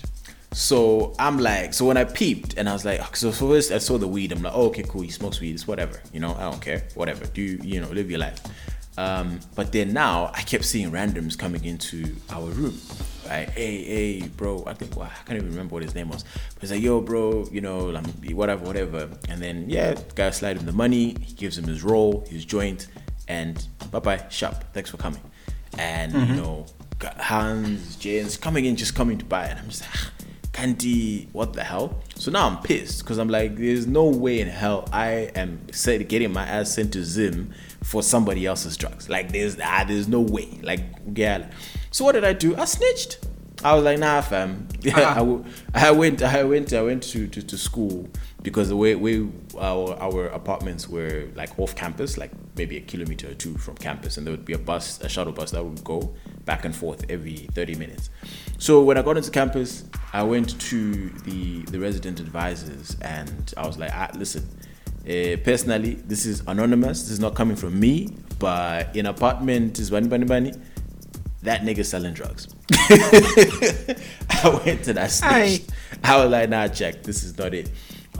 So 0.54 1.14
I'm 1.18 1.38
like, 1.38 1.74
so 1.74 1.84
when 1.84 1.96
I 1.96 2.04
peeped 2.04 2.54
and 2.56 2.68
I 2.68 2.72
was 2.72 2.84
like, 2.84 3.16
so 3.16 3.32
first 3.32 3.72
I 3.72 3.78
saw 3.78 3.98
the 3.98 4.06
weed. 4.06 4.30
I'm 4.30 4.40
like, 4.40 4.52
oh, 4.54 4.66
okay, 4.66 4.84
cool. 4.84 5.02
He 5.02 5.10
smokes 5.10 5.40
weed. 5.40 5.54
It's 5.54 5.66
whatever. 5.66 6.00
You 6.12 6.20
know, 6.20 6.32
I 6.36 6.42
don't 6.42 6.62
care. 6.62 6.84
Whatever. 6.94 7.26
Do 7.26 7.42
you, 7.42 7.58
you 7.62 7.80
know, 7.80 7.88
live 7.88 8.08
your 8.08 8.20
life. 8.20 8.40
Um, 8.96 9.40
but 9.56 9.72
then 9.72 9.92
now 9.92 10.30
I 10.32 10.42
kept 10.42 10.64
seeing 10.64 10.92
randoms 10.92 11.36
coming 11.36 11.64
into 11.64 12.14
our 12.30 12.46
room. 12.50 12.80
Right? 13.28 13.50
Hey, 13.50 13.82
hey, 13.82 14.28
bro. 14.28 14.62
I 14.66 14.74
think 14.74 14.96
well, 14.96 15.10
I 15.10 15.26
can't 15.26 15.38
even 15.38 15.50
remember 15.50 15.74
what 15.74 15.82
his 15.82 15.96
name 15.96 16.08
was. 16.08 16.22
But 16.54 16.60
he's 16.60 16.70
like, 16.70 16.82
yo, 16.82 17.00
bro. 17.00 17.48
You 17.50 17.60
know, 17.60 17.86
like, 17.86 18.06
whatever, 18.30 18.64
whatever. 18.64 19.08
And 19.28 19.42
then 19.42 19.68
yeah, 19.68 19.96
guy 20.14 20.30
slide 20.30 20.56
him 20.56 20.66
the 20.66 20.72
money. 20.72 21.16
He 21.20 21.34
gives 21.34 21.58
him 21.58 21.64
his 21.64 21.82
roll, 21.82 22.24
his 22.30 22.44
joint, 22.44 22.86
and 23.26 23.66
bye 23.90 23.98
bye, 23.98 24.24
shop. 24.28 24.64
Thanks 24.72 24.90
for 24.90 24.98
coming. 24.98 25.20
And 25.78 26.12
you 26.12 26.36
know, 26.36 26.66
Hans, 27.18 27.96
James 27.96 28.36
coming 28.36 28.66
in, 28.66 28.76
just 28.76 28.94
coming 28.94 29.18
to 29.18 29.24
buy. 29.24 29.46
And 29.46 29.58
I'm 29.58 29.68
just 29.68 29.82
like, 29.82 29.90
"Ah, 29.94 30.10
Candy, 30.54 31.28
what 31.32 31.52
the 31.52 31.64
hell? 31.64 32.00
So 32.14 32.30
now 32.30 32.46
I'm 32.48 32.62
pissed 32.62 33.00
because 33.00 33.18
I'm 33.18 33.28
like, 33.28 33.56
there's 33.56 33.88
no 33.88 34.04
way 34.04 34.40
in 34.40 34.46
hell 34.48 34.88
I 34.92 35.30
am 35.34 35.60
getting 36.06 36.32
my 36.32 36.46
ass 36.46 36.72
sent 36.72 36.92
to 36.92 37.04
Zim 37.04 37.52
for 37.82 38.04
somebody 38.04 38.46
else's 38.46 38.76
drugs. 38.76 39.08
Like 39.08 39.32
there's 39.32 39.58
ah, 39.62 39.84
there's 39.86 40.06
no 40.06 40.20
way. 40.20 40.60
Like 40.62 40.80
yeah. 41.14 41.50
So 41.90 42.04
what 42.04 42.12
did 42.12 42.24
I 42.24 42.34
do? 42.34 42.56
I 42.56 42.66
snitched. 42.66 43.26
I 43.64 43.74
was 43.74 43.82
like, 43.82 43.98
nah, 43.98 44.20
fam. 44.20 44.68
Yeah, 44.80 44.92
Ah. 44.96 45.12
I, 45.12 45.14
w- 45.16 45.44
I 45.74 45.90
went, 45.90 46.22
I 46.22 46.44
went, 46.44 46.72
I 46.72 46.82
went 46.82 47.02
to, 47.04 47.26
to, 47.26 47.42
to 47.42 47.58
school 47.58 48.08
because 48.44 48.68
the 48.68 48.76
way, 48.76 48.94
way 48.94 49.26
our, 49.58 49.96
our 50.00 50.26
apartments 50.26 50.86
were 50.86 51.28
like 51.34 51.58
off 51.58 51.74
campus, 51.74 52.18
like 52.18 52.30
maybe 52.56 52.76
a 52.76 52.80
kilometer 52.80 53.30
or 53.30 53.34
two 53.34 53.56
from 53.56 53.74
campus, 53.76 54.18
and 54.18 54.26
there 54.26 54.32
would 54.32 54.44
be 54.44 54.52
a 54.52 54.58
bus, 54.58 55.00
a 55.00 55.08
shuttle 55.08 55.32
bus 55.32 55.50
that 55.50 55.64
would 55.64 55.82
go 55.82 56.14
back 56.44 56.66
and 56.66 56.76
forth 56.76 57.06
every 57.08 57.48
30 57.54 57.74
minutes. 57.76 58.10
So 58.58 58.84
when 58.84 58.98
I 58.98 59.02
got 59.02 59.16
into 59.16 59.30
campus, 59.30 59.84
I 60.12 60.22
went 60.22 60.60
to 60.60 61.08
the 61.08 61.62
the 61.62 61.80
resident 61.80 62.20
advisors, 62.20 62.96
and 63.00 63.52
I 63.56 63.66
was 63.66 63.78
like, 63.78 63.90
ah, 63.92 64.10
listen. 64.14 64.46
Uh, 65.04 65.36
personally, 65.44 65.94
this 65.94 66.24
is 66.24 66.42
anonymous. 66.46 67.02
This 67.02 67.10
is 67.10 67.20
not 67.20 67.34
coming 67.34 67.56
from 67.56 67.78
me, 67.78 68.16
but 68.38 68.94
in 68.94 69.06
apartment 69.06 69.78
is 69.78 69.90
bani 69.90 70.08
bani 70.08 70.24
bani 70.24 70.52
that 71.44 71.60
nigga 71.60 71.84
selling 71.84 72.14
drugs. 72.14 72.48
I 72.72 74.60
went 74.64 74.84
to 74.84 74.94
that 74.94 75.10
snitched. 75.10 75.70
I 76.02 76.16
was 76.22 76.30
like, 76.30 76.48
nah, 76.48 76.68
check, 76.68 77.02
this 77.02 77.22
is 77.22 77.36
not 77.38 77.52
it. 77.54 77.70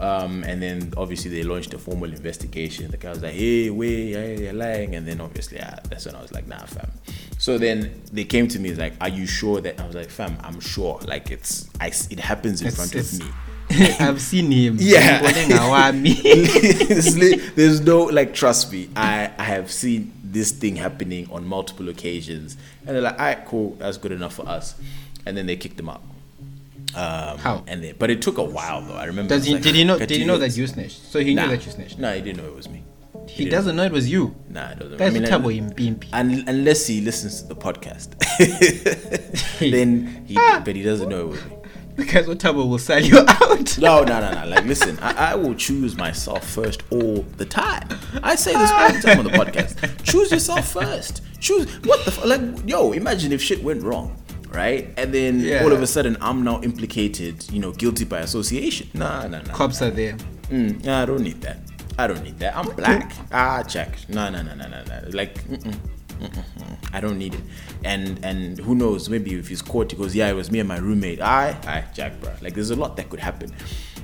Um, 0.01 0.43
and 0.45 0.61
then 0.61 0.93
obviously 0.97 1.31
they 1.31 1.43
launched 1.45 1.73
a 1.75 1.79
formal 1.79 2.11
investigation. 2.11 2.91
The 2.91 2.97
guy 2.97 3.11
was 3.11 3.23
like, 3.23 3.35
hey, 3.35 3.71
wait, 3.71 4.12
hey, 4.15 4.43
you're 4.43 4.53
lying. 4.53 4.95
And 4.97 5.07
then 5.07 5.21
obviously 5.21 5.61
ah, 5.62 5.77
that's 5.89 6.07
when 6.07 6.15
I 6.16 6.23
was 6.23 6.33
like, 6.33 6.47
nah, 6.49 6.65
fam. 6.66 6.91
So 7.39 7.59
then 7.59 8.03
they 8.12 8.25
came 8.25 8.49
to 8.49 8.59
me 8.59 8.75
like, 8.75 8.95
are 9.01 9.09
you 9.09 9.27
sure 9.27 9.61
that? 9.61 9.81
I 9.81 9.87
was 9.87 9.95
like, 9.95 10.11
fam, 10.11 10.37
I'm 10.43 10.59
sure. 10.61 10.99
Like 11.07 11.31
it's, 11.31 11.69
I, 11.81 11.89
it 12.11 12.19
happens 12.21 12.61
in 12.61 12.69
It's- 12.69 12.77
front 12.77 12.95
it's- 12.95 13.15
of 13.15 13.21
me. 13.27 13.33
I've 13.99 14.21
seen 14.21 14.51
him. 14.53 14.77
Yeah. 14.81 15.21
Ngibone 15.21 15.45
ngawami. 15.57 16.21
It's 16.25 17.16
li- 17.16 17.37
There's 17.57 17.81
no 17.81 18.05
like 18.05 18.35
trust 18.35 18.71
me. 18.71 18.91
I 18.95 19.31
I 19.39 19.45
have 19.45 19.71
seen 19.73 20.12
this 20.23 20.51
thing 20.53 20.77
happening 20.77 21.29
on 21.33 21.47
multiple 21.47 21.89
occasions, 21.89 22.59
and 22.87 22.95
they're 22.95 23.01
like, 23.03 23.19
"All 23.19 23.25
right, 23.25 23.45
cool, 23.47 23.75
that's 23.79 23.97
good 23.97 24.12
enough 24.12 24.35
for 24.35 24.47
us," 24.47 24.75
and 25.25 25.35
then 25.35 25.47
they 25.47 25.57
kicked 25.57 25.81
him 25.81 25.89
out. 25.89 26.03
Um, 26.97 27.39
How? 27.39 27.65
And 27.66 27.83
then, 27.83 27.95
but 27.99 28.11
it 28.11 28.23
took 28.23 28.39
a 28.39 28.43
while 28.45 28.81
though. 28.83 28.95
I 28.95 29.05
remember. 29.05 29.35
Does 29.35 29.45
he, 29.47 29.55
was 29.55 29.62
did 29.62 29.75
he 29.75 29.85
know? 29.85 29.99
Did 29.99 30.11
he 30.11 30.25
know 30.25 30.39
that 30.39 30.57
you 30.57 30.66
snitched? 30.66 31.01
So 31.11 31.21
he 31.21 31.35
Nah. 31.35 31.47
knew 31.47 31.57
that 31.57 31.66
you 31.66 31.73
snitched. 31.73 31.99
No, 31.99 32.12
he 32.15 32.21
didn't 32.21 32.39
know 32.43 32.49
it 32.49 32.55
was 32.55 32.69
me. 32.69 32.83
He 33.29 33.45
didn't. 33.45 33.53
doesn't 33.53 33.77
know 33.77 33.85
it 33.85 33.93
was 33.93 34.11
you. 34.11 34.35
Nah, 34.51 34.71
it 34.73 34.79
doesn't. 34.79 34.99
Guys, 34.99 35.09
I 35.16 35.19
mean, 35.19 35.25
un- 35.33 35.71
Impimpi. 35.71 36.09
un- 36.12 36.45
unless 36.47 36.87
he 36.87 37.01
listens 37.01 37.41
to 37.43 37.49
the 37.49 37.57
podcast, 37.57 38.11
then 39.61 40.25
he. 40.27 40.35
But 40.35 40.77
he 40.77 40.83
doesn't 40.83 41.09
know 41.09 41.21
it 41.21 41.29
was 41.31 41.45
me. 41.47 41.57
Because 41.97 42.27
Otabo 42.27 42.69
will 42.69 42.79
sell 42.79 43.01
you 43.01 43.19
out. 43.29 43.79
No, 43.79 44.03
no, 44.03 44.19
no, 44.21 44.33
no. 44.33 44.47
Like, 44.49 44.65
listen, 44.65 44.99
I, 45.01 45.31
I 45.33 45.35
will 45.37 45.55
choose 45.55 45.97
myself 45.97 46.45
first 46.49 46.83
all 46.91 47.23
the 47.37 47.45
time. 47.45 47.89
I 48.21 48.35
say 48.35 48.53
this 48.53 48.71
all 48.73 48.93
the 48.93 48.99
time 49.01 49.19
on 49.21 49.25
the 49.25 49.31
podcast. 49.31 50.03
Choose 50.05 50.33
yourself 50.33 50.66
first. 50.73 51.23
Choose 51.41 51.66
what 51.85 52.05
the 52.05 52.11
f- 52.11 52.25
like. 52.25 52.41
Yo, 52.69 52.91
imagine 52.93 53.31
if 53.31 53.41
shit 53.41 53.62
went 53.62 53.83
wrong, 53.85 54.21
right? 54.55 54.89
And 54.97 55.12
then 55.12 55.40
Yeah. 55.40 55.62
all 55.64 55.72
of 55.72 55.82
a 55.82 55.86
sudden 55.86 56.16
I'm 56.20 56.43
now 56.44 56.60
implicated. 56.62 57.44
You 57.51 57.60
know, 57.60 57.72
guilty 57.72 58.05
by 58.05 58.20
association. 58.20 58.89
Nah, 58.94 59.26
nah, 59.26 59.43
nah. 59.43 59.52
Cops 59.55 59.82
are 59.82 59.90
there. 59.90 60.16
Mm, 60.51 60.85
nah, 60.85 61.02
I 61.02 61.06
don't 61.06 61.22
need 61.22 61.40
that. 61.43 61.59
I 61.98 62.06
don't 62.06 62.22
need 62.24 62.39
that. 62.40 62.56
I'm 62.56 62.68
black. 62.76 63.12
Ah, 63.32 63.62
check. 63.62 63.97
No, 64.09 64.28
no, 64.31 64.43
no, 64.43 64.55
no, 64.55 64.66
no, 64.68 64.82
no. 64.85 65.09
Like, 65.12 65.35
mm-mm, 65.48 65.74
mm-mm, 66.20 66.44
mm. 66.59 66.76
I 66.93 67.01
don't 67.01 67.18
need 67.18 67.35
it. 67.35 67.40
And 67.85 68.18
and 68.24 68.59
who 68.59 68.74
knows? 68.74 69.09
Maybe 69.09 69.35
if 69.35 69.48
he's 69.48 69.62
caught, 69.62 69.90
he 69.93 69.97
goes, 69.97 70.14
"Yeah, 70.14 70.28
it 70.28 70.35
was 70.35 70.51
me 70.51 70.59
and 70.60 70.68
my 70.68 70.78
roommate." 70.78 71.20
I, 71.20 71.51
I, 71.66 71.85
Jack, 71.94 72.20
bro. 72.20 72.32
Like, 72.43 72.55
there's 72.55 72.70
a 72.70 72.76
lot 72.76 72.97
that 72.97 73.10
could 73.10 73.20
happen. 73.20 73.51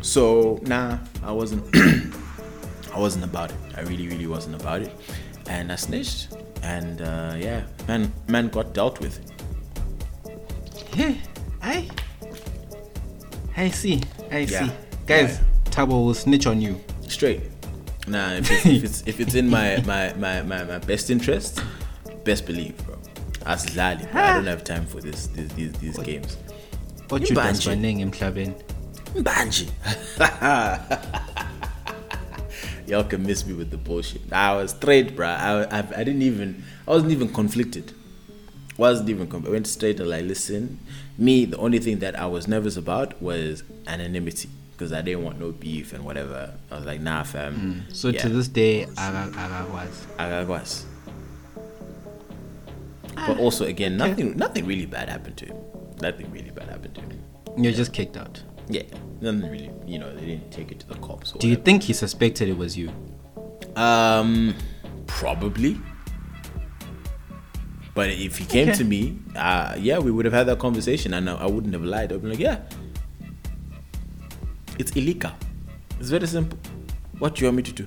So, 0.02 0.60
nah, 0.62 0.98
I 1.22 1.32
wasn't. 1.32 1.64
I 2.94 2.98
wasn't 2.98 3.24
about 3.24 3.50
it. 3.50 3.56
I 3.76 3.82
really, 3.82 4.08
really 4.08 4.26
wasn't 4.26 4.60
about 4.60 4.82
it. 4.82 4.92
And 5.48 5.70
I 5.72 5.76
snitched. 5.76 6.28
And 6.62 7.00
uh, 7.02 7.34
yeah, 7.38 7.62
man, 7.88 8.12
man 8.28 8.48
got 8.48 8.72
dealt 8.74 9.00
with. 9.00 9.18
Yeah, 10.96 11.14
I. 11.62 11.88
I 13.56 13.68
see. 13.70 14.00
I 14.30 14.38
Yeah. 14.40 14.66
see. 14.66 14.72
Guys, 15.06 15.38
Yeah. 15.38 15.44
Tabo 15.70 16.04
will 16.04 16.14
snitch 16.14 16.46
on 16.46 16.60
you. 16.60 16.80
straight. 17.08 17.40
Nah, 18.06 18.32
if 18.34 18.50
it's 18.50 18.66
if 18.66 18.84
it's, 18.84 19.02
if 19.06 19.20
it's 19.20 19.34
in 19.34 19.48
my, 19.48 19.82
my, 19.86 20.12
my, 20.14 20.42
my, 20.42 20.64
my 20.64 20.78
best 20.78 21.10
interest, 21.10 21.62
best 22.24 22.46
believe, 22.46 22.76
bro. 22.86 22.96
As 23.46 23.74
Lali, 23.76 24.04
I 24.12 24.34
don't 24.34 24.46
have 24.46 24.64
time 24.64 24.86
for 24.86 25.00
this 25.00 25.26
these 25.28 25.48
these, 25.50 25.72
these 25.80 25.98
games. 25.98 26.36
What 27.08 27.28
you 27.28 27.36
Imbanje. 27.36 27.66
baneng 27.70 28.00
emhlabeni? 28.06 28.54
Banji. 29.22 29.68
Y'all 32.86 33.04
can 33.04 33.22
miss 33.22 33.46
me 33.46 33.54
with 33.54 33.70
the 33.70 33.76
bullshit. 33.76 34.20
I 34.32 34.54
was 34.56 34.72
straight, 34.72 35.14
bro. 35.16 35.28
I, 35.28 35.62
I, 35.64 35.78
I 35.78 36.04
didn't 36.04 36.22
even, 36.22 36.62
I 36.86 36.90
wasn't 36.90 37.12
even 37.12 37.28
conflicted. 37.32 37.92
Wasn't 38.80 39.08
even, 39.10 39.26
con- 39.28 39.44
I 39.46 39.50
went 39.50 39.66
straight 39.66 40.00
and 40.00 40.08
like, 40.08 40.24
listen, 40.24 40.78
me, 41.18 41.44
the 41.44 41.58
only 41.58 41.78
thing 41.80 41.98
that 41.98 42.18
I 42.18 42.24
was 42.26 42.48
nervous 42.48 42.76
about 42.78 43.20
was 43.20 43.62
anonymity 43.86 44.48
because 44.72 44.90
I 44.94 45.02
didn't 45.02 45.22
want 45.22 45.38
no 45.38 45.52
beef 45.52 45.92
and 45.92 46.02
whatever. 46.02 46.54
I 46.70 46.76
was 46.76 46.86
like, 46.86 47.00
nah, 47.02 47.22
fam. 47.22 47.84
So 47.92 48.08
Yeah. 48.08 48.22
to 48.22 48.28
this 48.30 48.48
day, 48.48 48.86
aga 48.96 49.30
aga 50.18 50.46
was. 50.48 50.86
But 53.26 53.38
also, 53.38 53.66
again, 53.66 53.98
nothing, 53.98 54.36
nothing 54.38 54.64
really 54.66 54.86
bad 54.86 55.10
happened 55.10 55.36
to 55.38 55.46
him. 55.46 55.56
Nothing 56.00 56.30
really 56.32 56.50
bad 56.50 56.68
happened 56.70 56.94
to 56.94 57.00
him. 57.02 57.20
You're 57.58 57.72
just 57.74 57.92
kicked 57.92 58.16
out. 58.16 58.42
Yeah, 58.68 58.84
nothing 59.20 59.50
really. 59.50 59.70
You 59.86 59.98
know, 59.98 60.14
they 60.14 60.24
didn't 60.24 60.50
take 60.50 60.72
it 60.72 60.80
to 60.80 60.88
the 60.88 60.94
cops. 60.94 61.34
Or 61.34 61.38
Do 61.38 61.48
you 61.48 61.56
think 61.56 61.82
he 61.82 61.92
suspected 61.92 62.48
it 62.48 62.56
was 62.56 62.78
you? 62.78 62.90
Um, 63.76 64.54
probably. 65.06 65.78
But 67.94 68.10
if 68.10 68.38
he 68.38 68.44
came 68.44 68.68
Okay. 68.68 68.78
to 68.78 68.84
me, 68.84 69.18
uh, 69.36 69.74
yeah, 69.78 69.98
we 69.98 70.10
would 70.10 70.24
have 70.24 70.34
had 70.34 70.46
that 70.46 70.58
conversation, 70.58 71.12
and 71.14 71.28
I, 71.28 71.34
I 71.36 71.46
wouldn't 71.46 71.72
have 71.74 71.84
lied. 71.84 72.12
I'd 72.12 72.22
be 72.22 72.28
like, 72.28 72.38
yeah, 72.38 72.60
it's 74.78 74.92
illegal. 74.92 75.32
It's 75.98 76.10
very 76.10 76.26
simple. 76.26 76.58
What 77.18 77.34
do 77.34 77.40
you 77.42 77.46
want 77.48 77.56
me 77.56 77.62
to 77.64 77.72
do? 77.72 77.86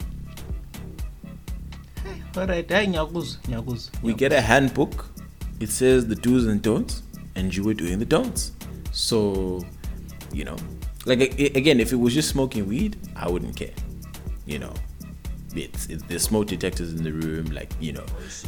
All 2.36 2.48
right, 2.48 2.68
hey, 2.70 2.88
nyakuz, 2.88 3.38
nyakuz. 3.48 3.90
We 4.02 4.14
get 4.14 4.32
a 4.34 4.42
handbook. 4.42 5.10
It 5.60 5.70
says 5.70 6.08
the 6.08 6.16
do's 6.16 6.48
and 6.48 6.62
don'ts, 6.62 7.04
and 7.36 7.56
you 7.56 7.64
were 7.64 7.74
doing 7.74 8.00
the 8.00 8.06
don'ts. 8.06 8.52
So, 8.92 9.64
you 10.34 10.44
know, 10.44 10.58
like 11.06 11.22
again, 11.40 11.80
if 11.80 11.92
it 11.94 11.96
was 11.96 12.14
just 12.14 12.30
smoking 12.30 12.68
weed, 12.68 12.98
I 13.16 13.30
wouldn't 13.30 13.56
care. 13.56 13.74
You 14.46 14.60
know, 14.60 14.74
it's, 15.56 15.88
it's 15.88 16.04
there's 16.04 16.24
smoke 16.24 16.48
detectors 16.48 16.94
in 16.94 17.04
the 17.04 17.12
room. 17.12 17.46
Like 17.48 17.72
you 17.80 17.94
know, 17.94 18.06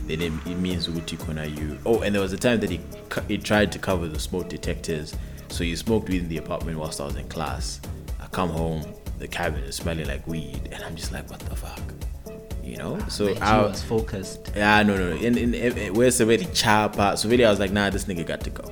then 0.07 0.21
it, 0.21 0.31
it 0.45 0.55
means 0.57 0.87
uti 0.87 1.17
kona 1.17 1.45
you. 1.45 1.77
Oh, 1.85 2.01
and 2.01 2.13
there 2.13 2.21
was 2.21 2.33
a 2.33 2.37
time 2.37 2.59
that 2.61 2.69
he 2.69 2.79
he 3.27 3.37
tried 3.37 3.71
to 3.73 3.79
cover 3.79 4.07
the 4.07 4.19
smoke 4.19 4.49
detectors. 4.49 5.15
So 5.49 5.63
you 5.63 5.75
smoked 5.75 6.09
weed 6.09 6.21
in 6.23 6.29
the 6.29 6.37
apartment 6.37 6.77
whilst 6.79 6.99
I 6.99 7.05
was 7.05 7.15
in 7.15 7.27
class. 7.29 7.79
I 8.21 8.27
come 8.27 8.49
home, 8.49 8.83
the 9.19 9.27
cabin 9.27 9.63
is 9.63 9.75
smelling 9.75 10.07
like 10.07 10.25
weed, 10.27 10.69
and 10.71 10.83
I'm 10.83 10.95
just 10.95 11.11
like, 11.11 11.29
what 11.29 11.39
the 11.39 11.55
fuck, 11.55 11.79
you 12.63 12.77
know? 12.77 12.97
Ah, 13.01 13.07
so 13.07 13.33
I 13.41 13.61
was 13.61 13.81
focused. 13.83 14.51
yeah, 14.55 14.81
no, 14.83 14.97
no. 14.97 15.15
In 15.15 15.37
in, 15.37 15.53
in 15.53 15.93
where's 15.93 16.17
the 16.17 16.25
very 16.25 16.45
chapa? 16.53 17.15
So 17.17 17.29
really, 17.29 17.45
I 17.45 17.49
was 17.51 17.59
like, 17.59 17.71
nah, 17.71 17.89
this 17.91 18.05
nigga 18.05 18.25
got 18.25 18.41
to 18.41 18.49
go. 18.49 18.63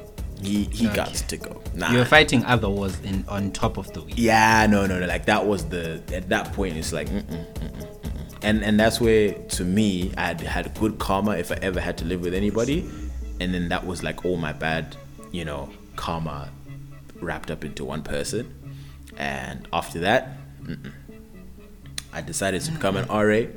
He 0.42 0.64
he 0.66 0.88
got 0.88 1.10
Okay. 1.10 1.18
to 1.28 1.38
go. 1.38 1.62
Nah. 1.76 1.92
You 1.92 2.00
were 2.00 2.06
fighting 2.06 2.44
other 2.46 2.70
wars 2.70 3.00
in 3.02 3.24
on 3.30 3.52
top 3.52 3.78
of 3.78 3.94
the 3.94 4.02
week. 4.02 4.16
yeah, 4.18 4.66
no, 4.70 4.86
no, 4.86 5.00
no. 5.00 5.06
Like 5.06 5.26
that 5.28 5.46
was 5.46 5.64
the 5.70 6.02
at 6.12 6.28
that 6.30 6.52
point. 6.54 6.76
It's 6.76 6.92
like, 6.92 7.08
mm-mm, 7.10 7.54
mm-mm. 7.54 7.93
And 8.44 8.64
and 8.64 8.80
that's 8.80 8.99
where 8.99 9.34
to 9.34 9.64
me, 9.64 10.11
I 10.18 10.28
had 10.28 10.41
had 10.41 10.74
good 10.76 10.99
karma 10.99 11.32
if 11.32 11.52
I 11.52 11.56
ever 11.56 11.80
had 11.80 11.98
to 11.99 12.06
live 12.06 12.22
with 12.22 12.34
anybody, 12.34 12.90
and 13.40 13.53
then 13.53 13.70
that 13.70 13.86
was 13.86 14.03
like 14.03 14.26
all 14.26 14.38
my 14.38 14.53
bad, 14.53 14.95
you 15.32 15.45
know, 15.45 15.70
karma 15.95 16.49
wrapped 17.22 17.49
up 17.49 17.64
into 17.64 17.86
one 17.86 18.03
person, 18.03 18.53
and 19.18 19.68
after 19.72 19.99
that, 19.99 20.38
mm-mm. 20.61 20.91
I 22.11 22.22
decided 22.22 22.61
to 22.64 22.72
become 22.72 22.98
an 22.98 23.07
RA, 23.07 23.49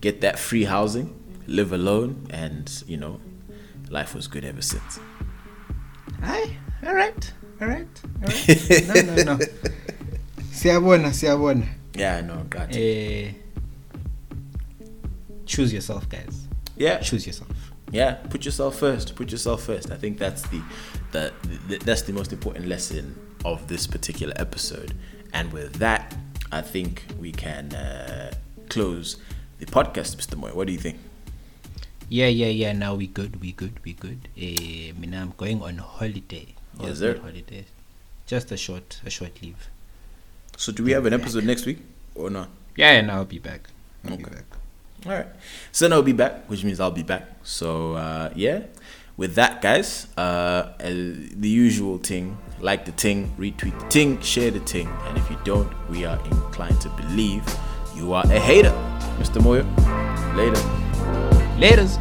get 0.00 0.20
that 0.20 0.38
free 0.38 0.64
housing, 0.64 1.14
live 1.46 1.72
alone, 1.72 2.26
and 2.30 2.70
you 2.86 2.96
know, 2.96 3.20
life 3.90 4.14
was 4.14 4.26
good 4.28 4.44
ever 4.44 4.62
since. 4.62 4.98
Hi. 6.22 6.56
All 6.86 6.94
right. 6.94 7.32
All 7.60 7.68
right. 7.68 7.88
All 8.22 8.28
right. 8.28 8.88
no, 9.06 9.14
no, 9.14 9.36
no. 9.36 9.38
Siyabona, 10.52 11.12
siyabona. 11.12 11.66
Yeah, 11.94 12.20
no, 12.20 12.44
got 12.48 12.74
you. 12.74 12.82
Eh, 12.82 13.32
choose 15.54 15.72
yourself, 15.72 16.08
guys. 16.08 16.46
Yeah, 16.76 16.98
Choose 16.98 17.24
yourself. 17.26 17.50
yeah 17.92 18.14
put 18.32 18.44
yourself 18.44 18.72
first 18.84 19.14
put 19.14 19.30
yourself 19.30 19.62
first 19.62 19.86
i 19.92 19.96
think 20.02 20.18
that's 20.18 20.42
the, 20.52 20.60
the, 21.12 21.32
the 21.68 21.76
that's 21.86 22.02
the 22.02 22.12
most 22.12 22.32
important 22.32 22.66
lesson 22.66 23.04
of 23.44 23.68
this 23.68 23.86
particular 23.86 24.34
episode 24.46 24.90
and 25.32 25.52
with 25.52 25.74
that 25.74 26.02
i 26.50 26.60
think 26.74 27.04
we 27.20 27.30
can 27.30 27.64
uh, 27.74 28.32
close 28.74 29.16
the 29.60 29.66
podcast 29.66 30.10
mr 30.20 30.34
moya 30.36 30.54
what 30.58 30.66
do 30.66 30.72
you 30.72 30.82
think 30.88 30.98
Yeah, 32.08 32.28
yeah, 32.42 32.52
yeah. 32.62 32.72
Now 32.76 32.94
we 33.00 33.06
good. 33.18 33.32
We 33.44 33.50
good. 33.62 33.74
We 33.86 33.92
good. 33.94 34.20
Eh, 34.36 34.92
mina, 35.00 35.16
I'm 35.24 35.32
going 35.42 35.62
on 35.68 35.78
holiday. 35.78 36.48
Yes, 36.78 36.98
sir. 37.00 37.12
Holiday. 37.18 37.64
Just 38.32 38.52
a 38.52 38.58
short, 38.66 39.00
a 39.08 39.10
short 39.16 39.40
leave. 39.42 39.62
so 40.62 40.68
do 40.70 40.84
we 40.84 40.92
have 40.96 41.06
an 41.10 41.14
episode 41.18 41.44
next 41.52 41.64
week 41.70 41.78
or 42.14 42.28
not 42.30 42.48
Yeah, 42.76 42.92
and 43.00 43.10
I'll 43.10 43.24
be 43.36 43.40
back. 43.50 43.62
I'll 44.04 44.18
be 44.20 44.24
Okay. 44.24 44.34
back. 44.36 44.53
All 45.06 45.12
right. 45.12 45.26
So 45.72 45.84
then 45.84 45.92
I'll 45.92 46.02
be 46.02 46.12
back, 46.12 46.48
which 46.48 46.64
means 46.64 46.80
I'll 46.80 46.90
be 46.90 47.02
back. 47.02 47.28
So 47.42 47.94
uh, 47.94 48.30
yeah, 48.34 48.62
with 49.16 49.34
that, 49.34 49.60
guys, 49.60 50.06
uh, 50.16 50.72
the 50.78 51.48
usual 51.48 51.98
thing 51.98 52.38
like 52.64 52.86
the 52.86 52.92
thing, 52.92 53.34
retweet 53.38 53.78
the 53.78 53.86
thing, 53.90 54.20
share 54.22 54.50
the 54.50 54.60
thing. 54.60 54.88
And 55.06 55.18
if 55.18 55.30
you 55.30 55.38
don't, 55.44 55.70
we 55.90 56.04
are 56.06 56.18
inclined 56.24 56.80
to 56.80 56.88
believe 56.90 57.44
you 57.94 58.14
are 58.14 58.24
a 58.24 58.40
hater. 58.40 58.72
Mr. 59.18 59.42
Moya, 59.42 59.64
later. 60.34 60.60
Laters. 61.60 62.00